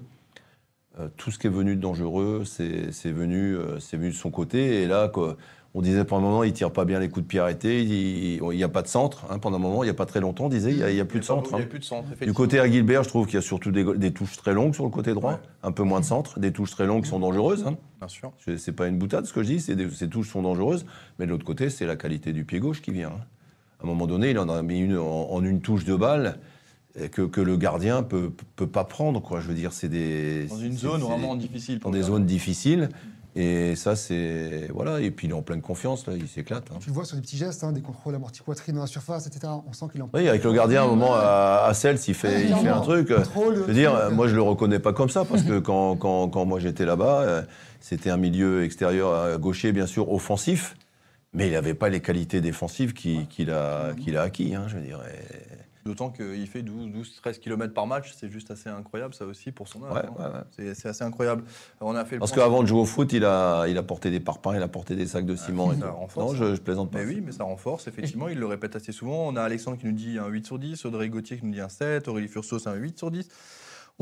euh, 0.99 1.09
tout 1.17 1.29
ce 1.31 1.39
qui 1.39 1.47
est 1.47 1.49
venu 1.49 1.75
de 1.75 1.81
dangereux, 1.81 2.43
c'est 2.45 3.11
venu, 3.11 3.55
euh, 3.57 3.77
venu 3.91 4.09
de 4.11 4.15
son 4.15 4.31
côté. 4.31 4.81
Et 4.83 4.87
là, 4.87 5.09
quoi, 5.09 5.35
on 5.73 5.81
disait 5.81 6.03
pendant 6.03 6.27
un 6.27 6.29
moment, 6.29 6.43
il 6.43 6.51
tire 6.51 6.71
pas 6.71 6.83
bien 6.83 6.99
les 6.99 7.07
coups 7.07 7.23
de 7.23 7.27
pied 7.29 7.39
arrêtés, 7.39 7.81
il 7.81 8.41
n'y 8.41 8.63
a 8.63 8.67
pas 8.69 8.81
de 8.81 8.87
centre. 8.89 9.25
hein, 9.29 9.39
pendant 9.39 9.55
un 9.55 9.59
moment, 9.59 9.83
il 9.83 9.87
n'y 9.87 9.91
a 9.91 9.93
pas 9.93 10.05
très 10.05 10.19
longtemps, 10.19 10.45
on 10.45 10.49
disait, 10.49 10.71
il 10.71 10.77
n'y 10.77 10.83
a, 10.83 10.91
y 10.91 10.99
a 10.99 11.05
plus 11.05 11.19
de 11.21 11.25
centre. 11.25 11.49
Il 11.51 11.55
n'y 11.55 11.61
hein. 11.61 11.65
a 11.65 11.67
plus 11.67 11.79
de 11.79 11.83
centre, 11.85 12.07
Du 12.25 12.33
côté 12.33 12.59
à 12.59 12.69
Gilbert, 12.69 13.03
je 13.03 13.09
trouve 13.09 13.25
qu'il 13.25 13.35
y 13.35 13.37
a 13.37 13.41
surtout 13.41 13.71
des, 13.71 13.85
des 13.97 14.11
touches 14.11 14.35
très 14.35 14.53
longues 14.53 14.73
sur 14.75 14.83
le 14.83 14.89
côté 14.89 15.13
droit, 15.13 15.31
Ouais. 15.33 15.37
un 15.63 15.71
peu 15.71 15.83
moins 15.83 16.01
de 16.01 16.05
centre, 16.05 16.39
des 16.41 16.51
touches 16.51 16.71
très 16.71 16.85
longues 16.85 17.03
qui 17.03 17.09
sont 17.09 17.19
dangereuses. 17.19 17.63
Hein. 17.65 17.77
Bien 17.99 18.07
sûr. 18.09 18.31
C'est 18.57 18.73
pas 18.73 18.87
une 18.87 18.97
boutade 18.97 19.25
ce 19.25 19.31
que 19.33 19.43
je 19.43 19.47
dis, 19.53 19.75
des- 19.75 19.89
ces 19.91 20.09
touches 20.09 20.29
sont 20.29 20.41
dangereuses, 20.41 20.85
mais 21.19 21.25
de 21.25 21.31
l'autre 21.31 21.45
côté, 21.45 21.69
c'est 21.69 21.85
la 21.85 21.95
qualité 21.95 22.33
du 22.33 22.43
pied 22.43 22.59
gauche 22.59 22.81
qui 22.81 22.91
vient. 22.91 23.09
hein. 23.09 23.21
À 23.79 23.85
un 23.85 23.87
moment 23.87 24.07
donné, 24.07 24.31
il 24.31 24.39
en 24.39 24.49
a 24.49 24.61
mis 24.61 24.79
une 24.79 24.97
en, 24.97 25.31
en 25.31 25.43
une 25.43 25.61
touche 25.61 25.85
de 25.85 25.95
balle 25.95 26.37
que, 27.11 27.21
que 27.21 27.39
le 27.41 27.55
gardien 27.55 28.03
peut, 28.03 28.31
peut 28.57 28.67
pas 28.67 28.83
prendre. 28.83 29.21
Quoi. 29.21 29.39
Je 29.39 29.47
veux 29.47 29.53
dire, 29.55 29.71
c'est 29.73 29.87
des 29.89 30.45
Dans 30.47 30.57
une 30.57 30.77
zone 30.77 30.99
vraiment 31.01 31.35
difficile. 31.37 31.79
dans 31.79 31.89
des 31.89 32.01
zones 32.03 32.25
difficiles. 32.25 32.89
Et 33.35 33.75
ça, 33.77 33.95
c'est 33.95 34.67
voilà. 34.73 34.99
Et 34.99 35.09
puis 35.09 35.27
il 35.27 35.31
est 35.31 35.33
en 35.33 35.41
pleine 35.41 35.61
confiance 35.61 36.05
là, 36.05 36.13
il 36.17 36.27
s'éclate. 36.27 36.65
hein. 36.71 36.77
Tu 36.81 36.89
le 36.89 36.93
vois 36.93 37.05
sur 37.05 37.15
des 37.15 37.21
petits 37.21 37.37
gestes, 37.37 37.63
hein, 37.63 37.71
des 37.71 37.81
contrôles 37.81 38.13
amortis 38.15 38.41
poitrine 38.41 38.75
dans 38.75 38.81
la 38.81 38.87
surface, 38.87 39.25
etc. 39.27 39.53
On 39.67 39.71
sent 39.71 39.85
qu'il 39.91 40.01
en 40.03 40.09
Oui, 40.13 40.27
avec 40.27 40.43
le 40.43 40.51
gardien, 40.51 40.81
à 40.81 40.85
un 40.85 40.87
moment, 40.87 41.13
à, 41.15 41.63
à 41.65 41.73
Cels, 41.73 41.97
il 42.07 42.13
fait, 42.13 42.47
il 42.49 42.53
fait 42.55 42.67
un 42.67 42.81
truc. 42.81 43.09
euh, 43.11 43.17
Contrôle, 43.19 43.55
Je 43.55 43.59
veux 43.61 43.73
dire, 43.73 43.97
truc. 43.97 44.13
moi 44.15 44.27
je 44.27 44.35
le 44.35 44.41
reconnais 44.41 44.79
pas 44.79 44.91
comme 44.91 45.09
ça 45.09 45.23
parce 45.23 45.43
que 45.43 45.59
quand, 45.59 45.95
quand, 45.95 46.27
quand 46.29 46.43
moi 46.45 46.59
j'étais 46.59 46.85
là-bas, 46.85 47.21
euh, 47.21 47.41
c'était 47.79 48.09
un 48.09 48.17
milieu 48.17 48.63
extérieur 48.65 49.39
gaucher, 49.39 49.71
bien 49.71 49.87
sûr, 49.87 50.11
offensif, 50.11 50.75
mais 51.33 51.47
il 51.47 51.53
n'avait 51.53 51.73
pas 51.73 51.87
les 51.87 52.01
qualités 52.01 52.41
défensives 52.41 52.91
qui- 52.93 53.27
qu'il 53.27 53.49
a, 53.51 53.93
qu'il 53.93 54.17
a 54.17 54.23
acquis. 54.23 54.53
hein, 54.55 54.65
je 54.67 54.75
veux 54.75 54.83
dire. 54.83 54.99
Et- 55.09 55.60
D'autant 55.85 56.09
qu'il 56.11 56.45
fait 56.47 56.61
12-13 56.61 57.39
km 57.39 57.73
par 57.73 57.87
match, 57.87 58.13
c'est 58.15 58.29
juste 58.29 58.51
assez 58.51 58.69
incroyable 58.69 59.13
ça 59.15 59.25
aussi 59.25 59.51
pour 59.51 59.67
son 59.67 59.83
âge. 59.85 59.93
Ouais, 59.93 60.01
hein. 60.05 60.13
ouais, 60.57 60.59
ouais. 60.61 60.73
C'est- 60.75 60.87
assez 60.89 61.03
incroyable. 61.03 61.43
On 61.79 61.95
a 61.95 62.05
fait 62.05 62.19
Parce 62.19 62.31
qu'avant 62.31 62.61
de 62.61 62.67
jouer 62.67 62.81
au 62.81 62.85
foot, 62.85 63.11
il 63.13 63.25
a, 63.25 63.65
il 63.67 63.77
a 63.77 63.83
porté 63.83 64.11
des 64.11 64.19
parpaings, 64.19 64.55
il 64.55 64.61
a 64.61 64.67
porté 64.67 64.95
des 64.95 65.07
sacs 65.07 65.25
de 65.25 65.35
ciment. 65.35 65.71
et 65.71 65.77
ça 65.79 65.87
tout. 65.87 65.93
renforce, 65.93 66.33
non, 66.33 66.37
je, 66.37 66.55
je 66.55 66.61
plaisante 66.61 66.91
pas. 66.91 66.99
Mais 66.99 67.05
oui, 67.05 67.21
mais 67.25 67.31
ça 67.31 67.43
renforce, 67.45 67.87
effectivement, 67.87 68.27
il 68.27 68.37
le 68.37 68.45
répète 68.45 68.75
assez 68.75 68.91
souvent. 68.91 69.27
On 69.27 69.35
a 69.35 69.41
Alexandre 69.41 69.77
qui 69.77 69.85
nous 69.87 69.91
dit 69.91 70.17
un 70.19 70.27
8 70.27 70.45
sur 70.45 70.59
10, 70.59 70.85
Audrey 70.85 71.09
Gauthier 71.09 71.37
qui 71.37 71.45
nous 71.45 71.53
dit 71.53 71.61
un 71.61 71.69
7, 71.69 72.07
Aurélie 72.07 72.27
Furso 72.27 72.59
c'est 72.59 72.69
un 72.69 72.75
8 72.75 72.97
sur 72.97 73.09
10. 73.09 73.27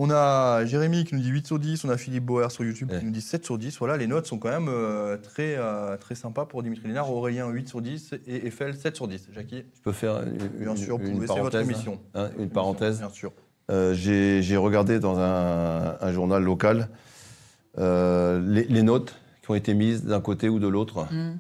On 0.02 0.10
a 0.12 0.64
Jérémy 0.64 1.04
qui 1.04 1.14
nous 1.16 1.22
dit 1.22 1.28
8 1.28 1.46
sur 1.48 1.60
10, 1.60 1.84
on 1.84 1.90
a 1.90 1.98
Philippe 1.98 2.24
Bauer 2.24 2.50
sur 2.52 2.64
YouTube 2.64 2.90
Ouais. 2.90 3.00
qui 3.00 3.06
nous 3.06 3.12
dit 3.12 3.20
7 3.20 3.44
sur 3.44 3.58
10. 3.58 3.78
Voilà, 3.80 3.98
les 3.98 4.08
notes 4.08 4.28
sont 4.28 4.38
quand 4.38 4.48
même 4.50 4.70
euh, 4.70 5.18
très, 5.18 5.56
euh, 5.58 5.98
très 5.98 6.16
sympas 6.16 6.46
pour 6.46 6.64
Dimitri 6.64 6.88
Lénard. 6.88 7.12
Aurélien 7.12 7.50
8 7.50 7.68
sur 7.68 7.82
10 7.82 8.14
et 8.26 8.48
Eiffel 8.48 8.76
7 8.76 8.96
sur 8.96 9.10
10. 9.10 9.28
Jackie, 9.36 9.64
Je 9.76 9.82
peux 9.82 9.92
faire 9.92 10.22
une, 10.24 10.38
bien 10.58 10.72
une- 10.72 10.78
sûr, 10.78 10.98
vous 10.98 11.06
une 11.06 11.16
pouvez, 11.16 11.28
c'est 11.28 11.34
votre 11.34 11.52
parenthèse, 11.52 11.70
émission. 11.70 12.00
hein, 12.16 12.30
une 12.40 12.50
parenthèse. 12.50 13.00
Bien 13.00 13.10
sûr. 13.10 13.34
Euh, 13.72 13.94
J'ai 13.94 14.56
regardé 14.56 15.00
dans 15.02 15.20
un, 15.20 15.98
un 16.00 16.12
journal 16.14 16.44
local 16.44 16.88
euh, 17.78 18.40
les, 18.48 18.64
les 18.64 18.84
notes 18.84 19.20
qui 19.44 19.52
ont 19.52 19.56
été 19.56 19.74
mises 19.74 20.06
d'un 20.06 20.22
côté 20.22 20.48
ou 20.48 20.60
de 20.60 20.68
l'autre. 20.70 21.08
Mm. 21.12 21.40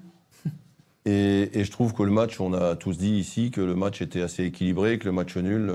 Et, 1.06 1.58
et 1.58 1.64
je 1.64 1.72
trouve 1.72 1.94
que 1.94 2.04
le 2.04 2.12
match, 2.12 2.42
on 2.42 2.54
a 2.54 2.76
tous 2.76 2.98
dit 2.98 3.14
ici 3.18 3.52
que 3.52 3.62
le 3.62 3.74
match 3.76 4.02
était 4.02 4.22
assez 4.22 4.44
équilibré, 4.44 5.00
que 5.00 5.06
le 5.06 5.14
match 5.14 5.38
nul. 5.38 5.72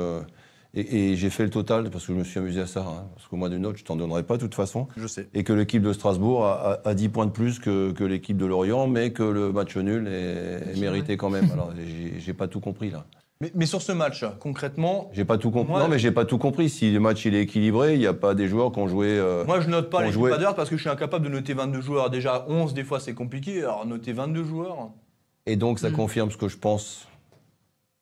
Et 0.75 1.13
et 1.13 1.17
j'ai 1.17 1.31
fait 1.31 1.45
le 1.45 1.51
total 1.51 1.91
parce 1.91 2.07
que 2.07 2.13
je 2.13 2.19
me 2.19 2.25
suis 2.25 2.39
amusé 2.39 2.61
à 2.61 2.67
ça. 2.67 2.81
hein, 2.81 3.05
parce 3.15 3.29
que 3.29 3.37
moi, 3.37 3.49
des 3.49 3.59
notes, 3.59 3.77
je 3.77 3.85
t'en 3.85 3.97
donnerai 3.97 4.23
pas 4.23 4.37
de 4.37 4.43
toute 4.43 4.55
façon. 4.55 4.89
Je 4.97 5.07
sais. 5.07 5.29
Et 5.35 5.45
que 5.45 5.53
l'équipe 5.53 5.83
de 5.83 5.93
Strasbourg 5.93 6.45
a, 6.47 6.81
a, 6.85 6.89
a 6.89 6.95
10 6.95 7.09
points 7.11 7.27
de 7.27 7.31
plus 7.31 7.59
que, 7.59 7.93
que 7.93 8.05
l'équipe 8.05 8.37
de 8.37 8.47
Lorient, 8.47 8.87
mais 8.87 9.13
que 9.13 9.23
le 9.23 9.53
match 9.53 9.77
nul 9.77 10.07
est, 10.09 10.73
est 10.75 10.81
mérité 10.81 11.17
quand 11.17 11.31
même. 11.31 11.51
Alors, 11.53 11.73
j'ai- 12.19 12.33
pas 12.35 12.49
tout 12.49 12.61
compris 12.61 12.91
là. 12.91 13.05
Mais, 13.41 13.51
mais 13.55 13.67
sur 13.67 13.83
ce 13.83 13.93
match, 13.93 14.25
concrètement, 14.41 15.11
J'ai 15.13 15.25
pas 15.25 15.39
tout 15.39 15.51
compris. 15.51 15.73
Moi- 15.73 15.83
non, 15.83 15.89
mais 15.89 15.99
j'ai 15.99 16.13
pas 16.13 16.25
tout 16.25 16.39
compris. 16.39 16.69
Si 16.71 16.91
le 16.93 17.01
match 17.01 17.25
il 17.27 17.35
est 17.35 17.43
équilibré, 17.43 17.95
il 17.95 17.99
n'y 18.01 18.07
a 18.07 18.15
pas 18.15 18.35
des 18.35 18.47
joueurs 18.49 18.71
qui 18.73 18.79
ont 18.79 18.87
joué. 18.89 19.09
euh, 19.09 19.45
moi 19.45 19.61
je 19.61 19.69
note 19.69 19.91
pas 19.91 20.03
les 20.05 20.17
adverses 20.17 20.55
parce 20.55 20.71
que 20.71 20.77
je 20.77 20.81
suis 20.81 20.91
incapable 20.91 21.25
de 21.25 21.31
noter 21.31 21.53
22 21.55 21.81
joueurs. 21.81 22.11
Déjà 22.11 22.45
11, 22.49 22.75
des 22.75 22.85
fois 22.85 23.01
c'est 23.01 23.15
compliqué. 23.15 23.59
Alors 23.63 23.87
noter 23.87 24.13
22 24.13 24.45
joueurs. 24.45 24.91
Et 25.47 25.57
donc, 25.57 25.79
ça 25.79 25.91
Mm. 25.91 25.95
confirme 25.95 26.31
ce 26.31 26.37
que 26.37 26.49
je 26.49 26.57
pense 26.57 27.07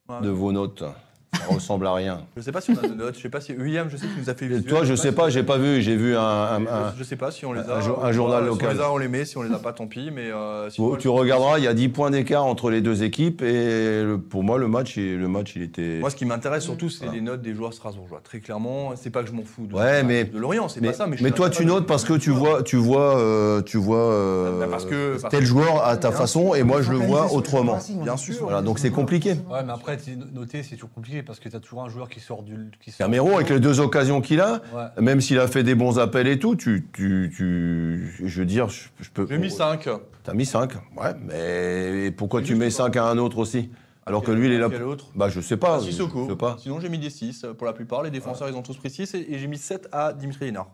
Ouais. 0.08 0.20
de 0.22 0.28
vos 0.28 0.52
notes. 0.52 0.84
Ça 1.34 1.54
ressemble 1.54 1.86
à 1.86 1.94
rien. 1.94 2.20
Je 2.36 2.42
sais 2.42 2.52
pas 2.52 2.60
si 2.60 2.72
on 2.72 2.78
a 2.78 2.86
des 2.86 2.94
notes. 2.94 3.16
Je 3.16 3.22
sais 3.22 3.30
pas 3.30 3.40
si 3.40 3.52
William, 3.54 3.88
je 3.90 3.96
sais 3.96 4.06
qu'il 4.06 4.18
nous 4.20 4.28
a 4.28 4.34
fait. 4.34 4.46
Visuel, 4.46 4.64
toi, 4.64 4.84
je 4.84 4.94
sais 4.94 5.12
pas, 5.12 5.30
j'ai 5.30 5.42
pas 5.42 5.56
vu. 5.56 5.80
J'ai 5.80 5.96
vu 5.96 6.14
un. 6.14 6.20
un- 6.20 6.60
Je- 6.60 6.68
un- 6.68 6.94
Je 6.98 7.04
sais 7.04 7.16
pas 7.16 7.30
si 7.30 7.46
on 7.46 7.54
les 7.54 7.60
a. 7.60 7.76
un 7.76 7.80
jour- 7.80 7.98
ou 7.98 8.04
un 8.04 8.12
journal 8.12 8.44
local. 8.44 8.70
Si 8.70 8.74
on 8.76 8.78
les 8.78 8.84
a, 8.84 8.92
on 8.92 8.98
les 8.98 9.08
met. 9.08 9.24
Si 9.24 9.38
on 9.38 9.42
les 9.42 9.52
a 9.54 9.58
pas, 9.58 9.72
tant 9.72 9.86
pis. 9.86 10.10
Mais 10.14 10.30
euh, 10.30 10.68
si 10.68 10.76
tu, 10.76 10.98
tu 10.98 11.08
regarderas, 11.08 11.58
il 11.58 11.64
y 11.64 11.68
a 11.68 11.72
10 11.74 11.88
points 11.88 12.10
d'écart 12.10 12.44
entre 12.44 12.70
les 12.70 12.82
deux 12.82 13.02
équipes. 13.02 13.40
Et 13.42 14.02
le- 14.02 14.18
pour 14.18 14.42
moi, 14.44 14.58
le 14.58 14.68
match, 14.68 14.96
il- 14.98 15.18
le 15.18 15.26
match, 15.28 15.54
il 15.56 15.62
était. 15.62 15.98
Moi, 16.00 16.10
ce 16.10 16.16
qui 16.16 16.26
m'intéresse 16.26 16.64
surtout, 16.64 16.90
c'est 16.90 17.04
Voilà. 17.06 17.14
les 17.14 17.20
notes 17.22 17.40
des 17.40 17.54
joueurs 17.54 17.72
strasbourgeois. 17.72 18.20
Très 18.22 18.40
clairement, 18.40 18.92
c'est 18.96 19.10
pas 19.10 19.22
que 19.22 19.28
je 19.28 19.32
m'en 19.34 19.44
fous 19.44 19.66
de, 19.66 19.74
Ouais, 19.74 20.02
mais- 20.02 20.24
de 20.24 20.38
Lorient, 20.38 20.68
c'est 20.68 20.82
mais, 20.82 20.88
pas 20.88 20.94
ça. 20.94 21.06
Mais, 21.06 21.16
je 21.16 21.24
mais 21.24 21.30
toi, 21.30 21.48
tu 21.48 21.64
notes 21.64 21.84
de- 21.84 21.88
parce 21.88 22.04
que 22.04 22.12
tu 22.14 22.30
vois, 22.30 22.62
tu 22.62 22.76
vois, 22.76 23.16
euh, 23.18 23.62
tu 23.62 23.78
vois 23.78 24.12
euh, 24.12 24.60
Bah, 24.60 24.66
parce 24.70 24.84
que- 24.84 25.18
parce 25.20 25.32
tel 25.32 25.46
joueur 25.46 25.82
à 25.86 25.96
ta 25.96 26.12
façon, 26.12 26.54
et 26.54 26.62
moi, 26.62 26.82
je 26.82 26.90
le 26.90 26.98
vois 26.98 27.32
autrement. 27.32 27.78
Bien 28.02 28.18
sûr. 28.18 28.36
Voilà, 28.42 28.60
donc 28.60 28.78
c'est 28.78 28.90
compliqué. 28.90 29.30
Ouais, 29.50 29.62
mais 29.64 29.72
après, 29.72 29.96
noter, 30.34 30.62
c'est 30.62 30.74
toujours 30.74 30.90
compliqué 30.92 31.21
parce 31.22 31.40
que 31.40 31.48
tu 31.48 31.56
as 31.56 31.60
toujours 31.60 31.82
un 31.84 31.88
joueur 31.88 32.08
qui 32.08 32.20
sort 32.20 32.42
du. 32.42 32.54
Qui 32.80 32.90
sort 32.90 33.06
Camero, 33.06 33.34
avec 33.36 33.48
les 33.50 33.60
deux 33.60 33.80
occasions 33.80 34.20
qu'il 34.20 34.40
a, 34.40 34.60
Ouais. 34.74 35.02
même 35.02 35.20
s'il 35.20 35.38
a 35.38 35.48
fait 35.48 35.62
des 35.62 35.74
bons 35.74 35.98
appels 35.98 36.26
et 36.28 36.38
tout, 36.38 36.56
tu, 36.56 36.86
tu, 36.92 37.32
tu 37.36 38.14
je 38.24 38.40
veux 38.40 38.46
dire, 38.46 38.68
je, 38.68 38.88
je 39.00 39.10
peux. 39.10 39.26
J'ai 39.28 39.38
mis 39.38 39.50
5. 39.50 39.88
T'as 40.24 40.34
mis 40.34 40.46
5, 40.46 40.72
ouais, 40.96 41.14
mais 41.26 42.10
pourquoi 42.12 42.42
tu 42.42 42.54
mets 42.54 42.70
5 42.70 42.96
à 42.96 43.04
un 43.06 43.18
autre 43.18 43.38
aussi? 43.38 43.70
Alors 44.06 44.22
que 44.22 44.30
lui, 44.32 44.46
il 44.46 44.52
est 44.52 44.58
là. 44.58 44.68
Quel 44.70 44.82
autre 44.82 45.06
Bah, 45.14 45.28
je 45.28 45.40
sais 45.40 45.56
pas. 45.56 45.78
Ah, 45.80 45.84
je 45.84 45.90
sais 45.90 46.36
pas. 46.36 46.56
Sinon, 46.58 46.80
j'ai 46.80 46.88
mis 46.88 46.98
des 46.98 47.10
6 47.10 47.46
pour 47.56 47.66
la 47.66 47.72
plupart. 47.72 48.02
Les 48.02 48.10
défenseurs, 48.10 48.48
ils 48.48 48.54
ont 48.56 48.62
tous 48.62 48.76
pris 48.76 48.90
6 48.90 49.14
et 49.14 49.34
et 49.34 49.38
j'ai 49.38 49.46
mis 49.46 49.58
7 49.58 49.88
à 49.92 50.12
Dimitri 50.12 50.46
Lénard. 50.46 50.68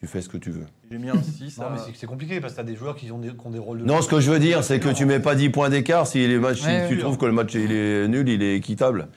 Tu 0.00 0.06
fais 0.06 0.22
ce 0.22 0.30
que 0.30 0.38
tu 0.38 0.50
veux. 0.50 0.64
J'ai 0.90 0.96
mis 0.96 1.10
un 1.10 1.22
6 1.22 1.58
Non, 1.58 1.66
à. 1.66 1.70
mais 1.72 1.92
c'est 1.94 2.06
compliqué 2.06 2.40
parce 2.40 2.54
que 2.54 2.56
tu 2.56 2.60
as 2.62 2.64
des 2.64 2.74
joueurs 2.76 2.96
qui 2.96 3.12
ont 3.12 3.18
des, 3.18 3.28
qui 3.28 3.34
ont 3.46 3.50
des 3.50 3.58
rôles 3.58 3.80
de. 3.80 3.84
Non, 3.84 4.00
ce 4.00 4.08
que 4.08 4.18
je 4.18 4.30
veux 4.30 4.38
dire, 4.38 4.64
c'est 4.64 4.80
que 4.80 4.88
tu 4.88 5.04
mets 5.04 5.20
pas 5.20 5.34
10 5.34 5.50
points 5.50 5.68
d'écart 5.68 6.06
si 6.06 6.26
les 6.26 6.38
matchs, 6.38 6.64
Ouais, 6.64 6.84
si 6.84 6.88
tu 6.88 6.94
ouais. 6.94 7.00
trouves 7.02 7.18
que 7.18 7.26
le 7.26 7.32
match 7.32 7.52
il 7.54 7.70
est 7.70 8.08
nul, 8.08 8.26
il 8.26 8.42
est 8.42 8.56
équitable. 8.56 9.08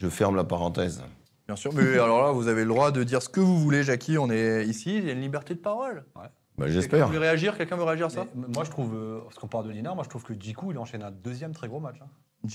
Je 0.00 0.08
ferme 0.08 0.36
la 0.36 0.44
parenthèse. 0.44 1.02
Bien 1.46 1.56
sûr. 1.56 1.72
Mais 1.74 1.94
alors 1.98 2.22
là, 2.22 2.30
vous 2.32 2.48
avez 2.48 2.62
le 2.62 2.68
droit 2.70 2.90
de 2.90 3.02
dire 3.04 3.20
ce 3.22 3.28
que 3.28 3.40
vous 3.40 3.58
voulez, 3.58 3.82
Jackie. 3.82 4.18
On 4.18 4.30
est 4.30 4.64
ici. 4.66 4.96
Il 4.96 5.04
y 5.06 5.10
a 5.10 5.12
une 5.12 5.20
liberté 5.20 5.54
de 5.54 5.58
parole. 5.60 6.04
Bah, 6.14 6.30
Quelqu'un 6.66 6.72
J'espère. 6.72 7.08
veut 7.08 7.18
réagir 7.18 7.56
Quelqu'un 7.56 7.76
veut 7.76 7.84
réagir 7.84 8.06
à 8.06 8.10
ça? 8.10 8.26
Mais 8.34 8.46
moi, 8.54 8.64
je 8.64 8.70
trouve, 8.70 8.94
euh, 8.94 9.20
parce 9.24 9.36
qu'on 9.38 9.48
parle 9.48 9.66
de 9.66 9.70
Linard, 9.70 9.94
moi, 9.94 10.04
je 10.04 10.10
trouve 10.10 10.22
que 10.22 10.34
Djikou, 10.34 10.72
il 10.72 10.78
enchaîne 10.78 11.02
un 11.02 11.10
deuxième 11.10 11.52
très 11.52 11.68
gros 11.68 11.80
match. 11.80 11.96
hein. 12.02 12.06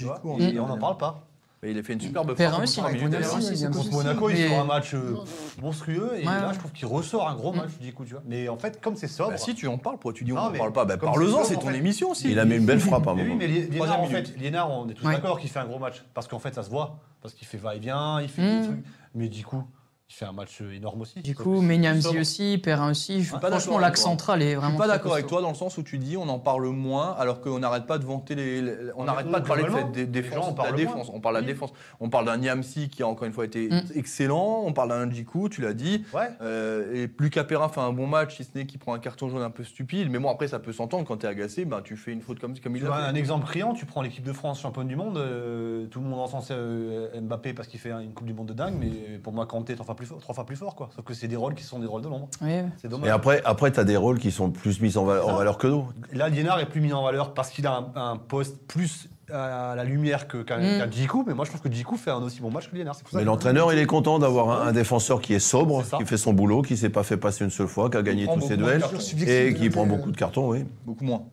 Vois? 0.01 0.21
et, 0.39 0.55
et 0.55 0.59
on 0.59 0.67
n'en 0.67 0.77
parle 0.77 0.97
pas. 0.97 1.27
Mais 1.65 1.71
il 1.71 1.79
a 1.79 1.83
fait 1.83 1.93
une 1.93 2.01
superbe 2.01 2.35
Perrin 2.35 2.51
frappe 2.51 2.63
aussi. 2.63 2.79
Perrin 2.79 3.09
d'ailleurs. 3.09 3.37
aussi, 3.37 3.53
il 3.53 3.69
Contre. 3.71 3.91
Monaco, 3.91 4.29
il 4.29 4.35
Mais- 4.35 4.47
sort 4.49 4.59
un 4.59 4.65
match 4.65 4.93
euh, 4.93 5.15
monstrueux 5.63 6.11
et 6.15 6.19
Ouais, 6.19 6.25
là, 6.25 6.47
ouais. 6.47 6.53
je 6.53 6.59
trouve 6.59 6.71
qu'il 6.71 6.85
ressort 6.85 7.27
un 7.27 7.33
gros 7.35 7.53
Mm. 7.53 7.55
match, 7.55 7.69
tu 8.05 8.13
vois. 8.13 8.21
Mais 8.27 8.47
en 8.49 8.57
fait, 8.57 8.79
comme 8.79 8.95
c'est 8.95 9.07
sobre. 9.07 9.31
Bah, 9.31 9.37
si 9.37 9.55
tu 9.55 9.65
en 9.67 9.79
parles, 9.79 9.95
pourquoi 9.95 10.13
tu 10.13 10.23
dis 10.25 10.31
on 10.31 10.51
mais 10.51 10.59
parle 10.59 10.73
pas? 10.73 10.85
Bah, 10.85 10.97
Parle-en, 10.97 11.43
c'est 11.43 11.55
ton 11.55 11.61
fait. 11.69 11.77
émission 11.77 12.11
aussi. 12.11 12.29
Il 12.29 12.37
a 12.37 12.45
mis 12.45 12.55
une 12.57 12.65
belle 12.67 12.79
frappe 12.79 13.07
à 13.07 13.11
un 13.11 13.15
oui, 13.15 13.33
mais 13.35 13.47
Liénard, 13.47 13.99
en 13.99 14.05
fait. 14.05 14.37
Liénard, 14.37 14.69
on 14.71 14.87
est 14.89 14.93
tous 14.93 15.07
Ouais. 15.07 15.13
d'accord 15.15 15.39
qu'il 15.39 15.49
fait 15.49 15.57
un 15.59 15.65
gros 15.65 15.79
match. 15.79 16.03
Parce 16.13 16.27
qu'en 16.27 16.37
fait, 16.37 16.53
ça 16.53 16.61
se 16.61 16.69
voit. 16.69 16.99
Parce 17.23 17.33
qu'il 17.33 17.47
fait 17.47 17.57
va-et-vient, 17.57 18.21
il 18.21 18.29
fait 18.29 18.43
Mm. 18.43 18.61
des 18.61 18.67
trucs. 18.67 18.85
Mais 19.15 19.27
du 19.27 19.43
coup, 19.43 19.63
il 20.07 20.13
fait 20.13 20.25
un 20.25 20.33
match 20.33 20.61
énorme 20.61 21.01
aussi. 21.01 21.19
Du 21.21 21.33
coup, 21.33 21.55
c'est 21.59 21.65
Menyamzi 21.65 22.19
aussi, 22.19 22.59
Perrin 22.59 22.91
aussi. 22.91 23.23
Je- 23.23 23.31
pas 23.31 23.39
d'accord 23.39 23.53
Franchement, 23.59 23.77
avec 23.77 23.87
l'axe 23.87 24.01
toi. 24.01 24.11
central 24.11 24.41
est 24.43 24.51
Je 24.51 24.55
vraiment. 24.57 24.69
suis 24.73 24.77
pas 24.77 24.87
d'accord 24.87 25.13
avec 25.13 25.25
toi 25.25 25.41
dans 25.41 25.49
le 25.49 25.55
sens 25.55 25.79
où 25.79 25.83
tu 25.83 25.97
dis 25.97 26.15
on 26.15 26.29
en 26.29 26.37
parle 26.37 26.67
moins 26.67 27.15
alors 27.17 27.41
qu'on 27.41 27.57
n'arrête 27.57 27.87
pas 27.87 27.97
de 27.97 28.05
vanter 28.05 28.35
les. 28.35 28.61
les- 28.61 28.71
on 28.95 28.99
mais 28.99 29.05
n'arrête 29.07 29.31
pas 29.31 29.39
de 29.39 29.47
parler 29.47 29.63
de 29.63 29.69
gens 29.69 29.89
défenses, 30.05 30.45
en 30.47 30.51
de 30.51 30.61
la 30.63 30.71
défense. 30.73 31.09
On 31.11 31.19
parle 31.19 31.35
de 31.35 31.39
la 31.41 31.45
Oui. 31.47 31.51
défense. 31.53 31.73
On 31.99 32.09
parle 32.09 32.25
d'un 32.25 32.37
Niamsi 32.37 32.89
qui 32.89 33.01
a 33.01 33.07
encore 33.07 33.25
une 33.25 33.33
fois 33.33 33.45
été 33.45 33.67
Mm. 33.69 33.81
excellent. 33.95 34.61
On 34.65 34.73
parle 34.73 34.89
d'un 34.89 35.09
Djikou, 35.09 35.49
tu 35.49 35.61
l'as 35.61 35.73
dit. 35.73 36.03
Ouais. 36.13 36.29
Euh, 36.41 36.93
et 37.03 37.07
plus 37.07 37.31
Perrin 37.31 37.67
fait 37.69 37.81
un 37.81 37.91
bon 37.91 38.05
match, 38.07 38.37
si 38.37 38.43
ce 38.43 38.49
n'est 38.55 38.65
qu'il 38.67 38.79
prend 38.79 38.93
un 38.93 38.99
carton 38.99 39.27
jaune 39.29 39.41
un 39.41 39.49
peu 39.49 39.63
stupide. 39.63 40.09
Mais 40.11 40.19
bon, 40.19 40.29
après, 40.29 40.47
ça 40.47 40.59
peut 40.59 40.71
s'entendre 40.71 41.05
quand 41.05 41.17
tu 41.17 41.25
es 41.25 41.29
agacé, 41.29 41.65
ben, 41.65 41.81
tu 41.83 41.97
fais 41.97 42.11
une 42.11 42.21
faute 42.21 42.39
comme, 42.39 42.57
comme 42.59 42.75
il 42.75 42.83
l'a 42.83 42.93
un 43.07 43.15
exemple 43.15 43.45
criant, 43.47 43.73
tu 43.73 43.85
prends 43.87 44.01
l'équipe 44.03 44.23
de 44.23 44.33
France 44.33 44.61
championne 44.61 44.87
du 44.87 44.95
monde, 44.95 45.17
euh, 45.17 45.87
tout 45.87 45.99
le 45.99 46.05
monde 46.05 46.19
encense 46.19 46.49
euh, 46.51 47.09
Mbappé 47.21 47.53
parce 47.53 47.67
qu'il 47.67 47.79
fait 47.79 47.89
une 47.91 48.13
Coupe 48.13 48.27
du 48.27 48.33
Monde 48.33 48.47
de 48.47 48.53
dingue, 48.53 48.75
mais 48.79 49.17
pour 49.17 49.33
moi, 49.33 49.45
Kanté 49.47 49.75
trois 49.75 49.94
fois 49.95 49.97
plus 49.97 50.05
fort. 50.05 50.19
Trois 50.19 50.35
fois 50.35 50.45
plus 50.45 50.55
fort 50.55 50.75
quoi. 50.75 50.89
Sauf 50.95 51.03
que 51.05 51.13
c'est 51.13 51.27
des 51.27 51.35
rôles 51.35 51.55
qui 51.55 51.63
sont 51.63 51.79
des 51.79 51.87
rôles 51.87 52.01
de 52.01 52.07
l'ombre. 52.09 52.27
Oui. 52.41 52.51
C'est 52.77 52.87
dommage. 52.87 53.07
Et 53.07 53.11
après, 53.11 53.41
après 53.45 53.71
tu 53.71 53.79
as 53.79 53.83
des 53.83 53.97
rôles 53.97 54.19
qui 54.19 54.31
sont 54.31 54.51
plus 54.51 54.81
mis 54.81 54.97
en, 54.97 55.05
va- 55.05 55.23
en 55.23 55.27
Ça. 55.29 55.33
valeur 55.37 55.57
que 55.57 55.67
d'autres. 55.67 55.93
Là, 56.13 56.29
Liénard 56.29 56.59
est 56.59 56.67
plus 56.69 56.81
mis 56.81 56.93
en 56.93 57.03
valeur 57.03 57.33
parce 57.33 57.49
qu'il 57.49 57.65
a 57.67 57.77
un, 57.95 58.11
un 58.13 58.17
poste 58.17 58.57
plus 58.67 59.09
à 59.31 59.73
la 59.75 59.83
lumière 59.83 60.27
que- 60.27 60.43
qu'un 60.43 60.59
Mm. 60.59 60.77
qu'un 60.79 60.91
Djikou, 60.91 61.23
mais 61.25 61.33
moi 61.33 61.45
je 61.45 61.49
trouve 61.49 61.61
que 61.61 61.71
Djikou 61.71 61.97
fait 61.97 62.11
un 62.11 62.21
aussi 62.21 62.41
bon 62.41 62.51
match 62.51 62.69
que 62.69 62.75
Liénard. 62.75 62.93
C'est 62.95 63.01
pour 63.01 63.11
ça 63.11 63.17
Mais 63.17 63.23
que- 63.23 63.27
l'entraîneur, 63.27 63.73
il 63.73 63.79
est 63.79 63.87
content 63.87 64.19
d'avoir 64.19 64.61
un, 64.61 64.67
un 64.67 64.71
défenseur 64.71 65.19
qui 65.19 65.33
est 65.33 65.39
sobre, 65.39 65.83
qui 65.97 66.05
fait 66.05 66.17
son 66.17 66.33
boulot, 66.33 66.61
qui 66.61 66.77
s'est 66.77 66.89
pas 66.91 67.01
fait 67.03 67.17
passer 67.17 67.43
une 67.43 67.49
seule 67.49 67.67
fois, 67.67 67.89
qui 67.89 67.97
a 67.97 68.03
gagné 68.03 68.27
tous 68.27 68.41
ses 68.41 68.55
duels 68.57 68.77
de 68.77 68.81
cartons. 68.81 68.99
et 69.27 69.53
qui 69.55 69.69
prend 69.71 69.87
beaucoup 69.87 70.11
de 70.11 70.17
cartons, 70.17 70.49
oui. 70.49 70.59
De 70.59 70.67
Beaucoup 70.85 71.03
moins. 71.05 71.23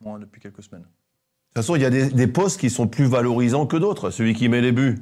Moins 0.00 0.18
depuis 0.18 0.40
quelques 0.40 0.62
semaines. 0.62 0.82
toute 0.82 1.62
façon, 1.62 1.76
il 1.76 1.82
y 1.82 1.84
a 1.84 1.90
des, 1.90 2.08
des 2.10 2.26
postes 2.26 2.58
qui 2.58 2.68
sont 2.70 2.86
plus 2.88 3.04
valorisants 3.04 3.66
que 3.66 3.76
d'autres. 3.76 4.10
Celui 4.10 4.34
qui 4.34 4.48
met 4.48 4.60
les 4.62 4.72
buts, 4.72 5.00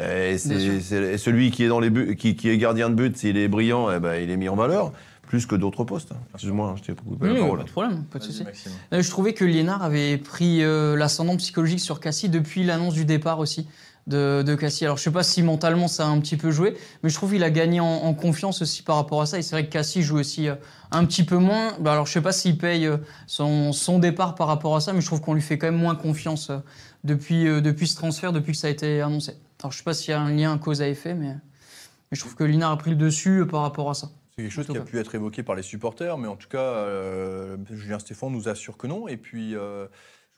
Et, 0.00 0.36
c'est- 0.38 0.80
c'est- 0.80 1.18
celui 1.18 1.50
qui 1.50 1.64
est, 1.64 1.68
dans 1.68 1.80
les 1.80 1.90
buts, 1.90 2.16
qui, 2.16 2.34
qui 2.34 2.48
est 2.48 2.58
gardien 2.58 2.90
de 2.90 2.94
but, 2.94 3.16
s'il 3.16 3.36
est 3.36 3.48
brillant, 3.48 3.90
eh 3.92 4.00
ben, 4.00 4.14
il 4.14 4.30
est 4.30 4.36
mis 4.36 4.48
en 4.48 4.56
valeur, 4.56 4.92
plus 5.28 5.46
que 5.46 5.54
d'autres 5.54 5.84
postes. 5.84 6.10
Excuse-moi, 6.34 6.70
hein, 6.70 6.74
je 6.76 6.82
t'ai 6.82 6.94
coupé 6.98 7.26
la 7.26 7.32
Oui, 7.34 7.38
parole. 7.40 7.58
pas 7.58 7.64
de 7.64 7.70
problème, 7.70 8.04
pas 8.10 8.18
de 8.18 8.24
souci. 8.24 8.44
Euh, 8.92 9.00
Je 9.02 9.10
trouvais 9.10 9.32
que 9.32 9.44
Liénard 9.44 9.82
avait 9.82 10.18
pris 10.18 10.62
euh, 10.64 10.96
l'ascendant 10.96 11.36
psychologique 11.36 11.80
sur 11.80 12.00
Cassie 12.00 12.28
depuis 12.28 12.64
l'annonce 12.64 12.94
du 12.94 13.04
départ 13.04 13.38
aussi 13.38 13.68
de, 14.08 14.42
de 14.44 14.54
Cassie. 14.56 14.84
Alors 14.84 14.96
je 14.96 15.04
sais 15.04 15.12
pas 15.12 15.22
si 15.22 15.42
mentalement 15.44 15.86
ça 15.86 16.04
a 16.06 16.08
un 16.08 16.18
petit 16.18 16.36
peu 16.36 16.50
joué, 16.50 16.74
mais 17.04 17.08
je 17.08 17.14
trouve 17.14 17.30
qu'il 17.32 17.44
a 17.44 17.50
gagné 17.50 17.78
en, 17.78 17.86
en 17.86 18.14
confiance 18.14 18.60
aussi 18.60 18.82
par 18.82 18.96
rapport 18.96 19.22
à 19.22 19.26
ça. 19.26 19.38
Et 19.38 19.42
c'est 19.42 19.54
vrai 19.54 19.64
que 19.66 19.70
Cassie 19.72 20.02
joue 20.02 20.18
aussi 20.18 20.48
euh, 20.48 20.56
un 20.90 21.04
petit 21.04 21.22
peu 21.22 21.36
moins. 21.36 21.74
Bah, 21.78 21.92
alors 21.92 22.06
je 22.06 22.12
sais 22.12 22.20
pas 22.20 22.32
s'il 22.32 22.58
paye 22.58 22.86
euh, 22.86 22.96
son, 23.28 23.72
son 23.72 24.00
départ 24.00 24.34
par 24.34 24.48
rapport 24.48 24.74
à 24.74 24.80
ça, 24.80 24.92
mais 24.92 25.00
je 25.00 25.06
trouve 25.06 25.20
qu'on 25.20 25.34
lui 25.34 25.42
fait 25.42 25.56
quand 25.56 25.68
même 25.70 25.80
moins 25.80 25.94
confiance 25.94 26.50
euh, 26.50 26.58
depuis, 27.04 27.46
euh, 27.46 27.60
depuis 27.60 27.86
ce 27.86 27.94
transfert, 27.94 28.32
depuis 28.32 28.52
que 28.52 28.58
ça 28.58 28.66
a 28.66 28.70
été 28.70 29.00
annoncé. 29.00 29.34
Alors 29.62 29.72
je 29.72 29.78
sais 29.78 29.84
pas 29.84 29.94
s'il 29.94 30.10
y 30.10 30.14
a 30.14 30.20
un 30.20 30.30
lien 30.34 30.58
cause 30.58 30.82
à 30.82 30.88
effet, 30.88 31.14
mais, 31.14 31.34
mais 31.34 32.16
je 32.16 32.20
trouve 32.20 32.34
que 32.34 32.44
Liénard 32.44 32.72
a 32.72 32.76
pris 32.76 32.90
le 32.90 32.96
dessus 32.96 33.40
euh, 33.40 33.46
par 33.46 33.62
rapport 33.62 33.90
à 33.90 33.94
ça. 33.94 34.10
C'est 34.34 34.42
quelque 34.42 34.52
chose 34.52 34.66
qui 34.66 34.76
a 34.76 34.80
pu 34.80 34.98
être 34.98 35.14
évoqué 35.14 35.42
par 35.42 35.54
les 35.54 35.62
supporters, 35.62 36.18
mais 36.18 36.26
en 36.26 36.36
tout 36.36 36.48
cas, 36.48 36.58
euh, 36.58 37.56
Julien 37.70 37.98
Stéphane 37.98 38.32
nous 38.32 38.48
assure 38.48 38.76
que 38.76 38.86
non. 38.86 39.06
Et 39.06 39.16
puis, 39.16 39.54
euh, 39.54 39.86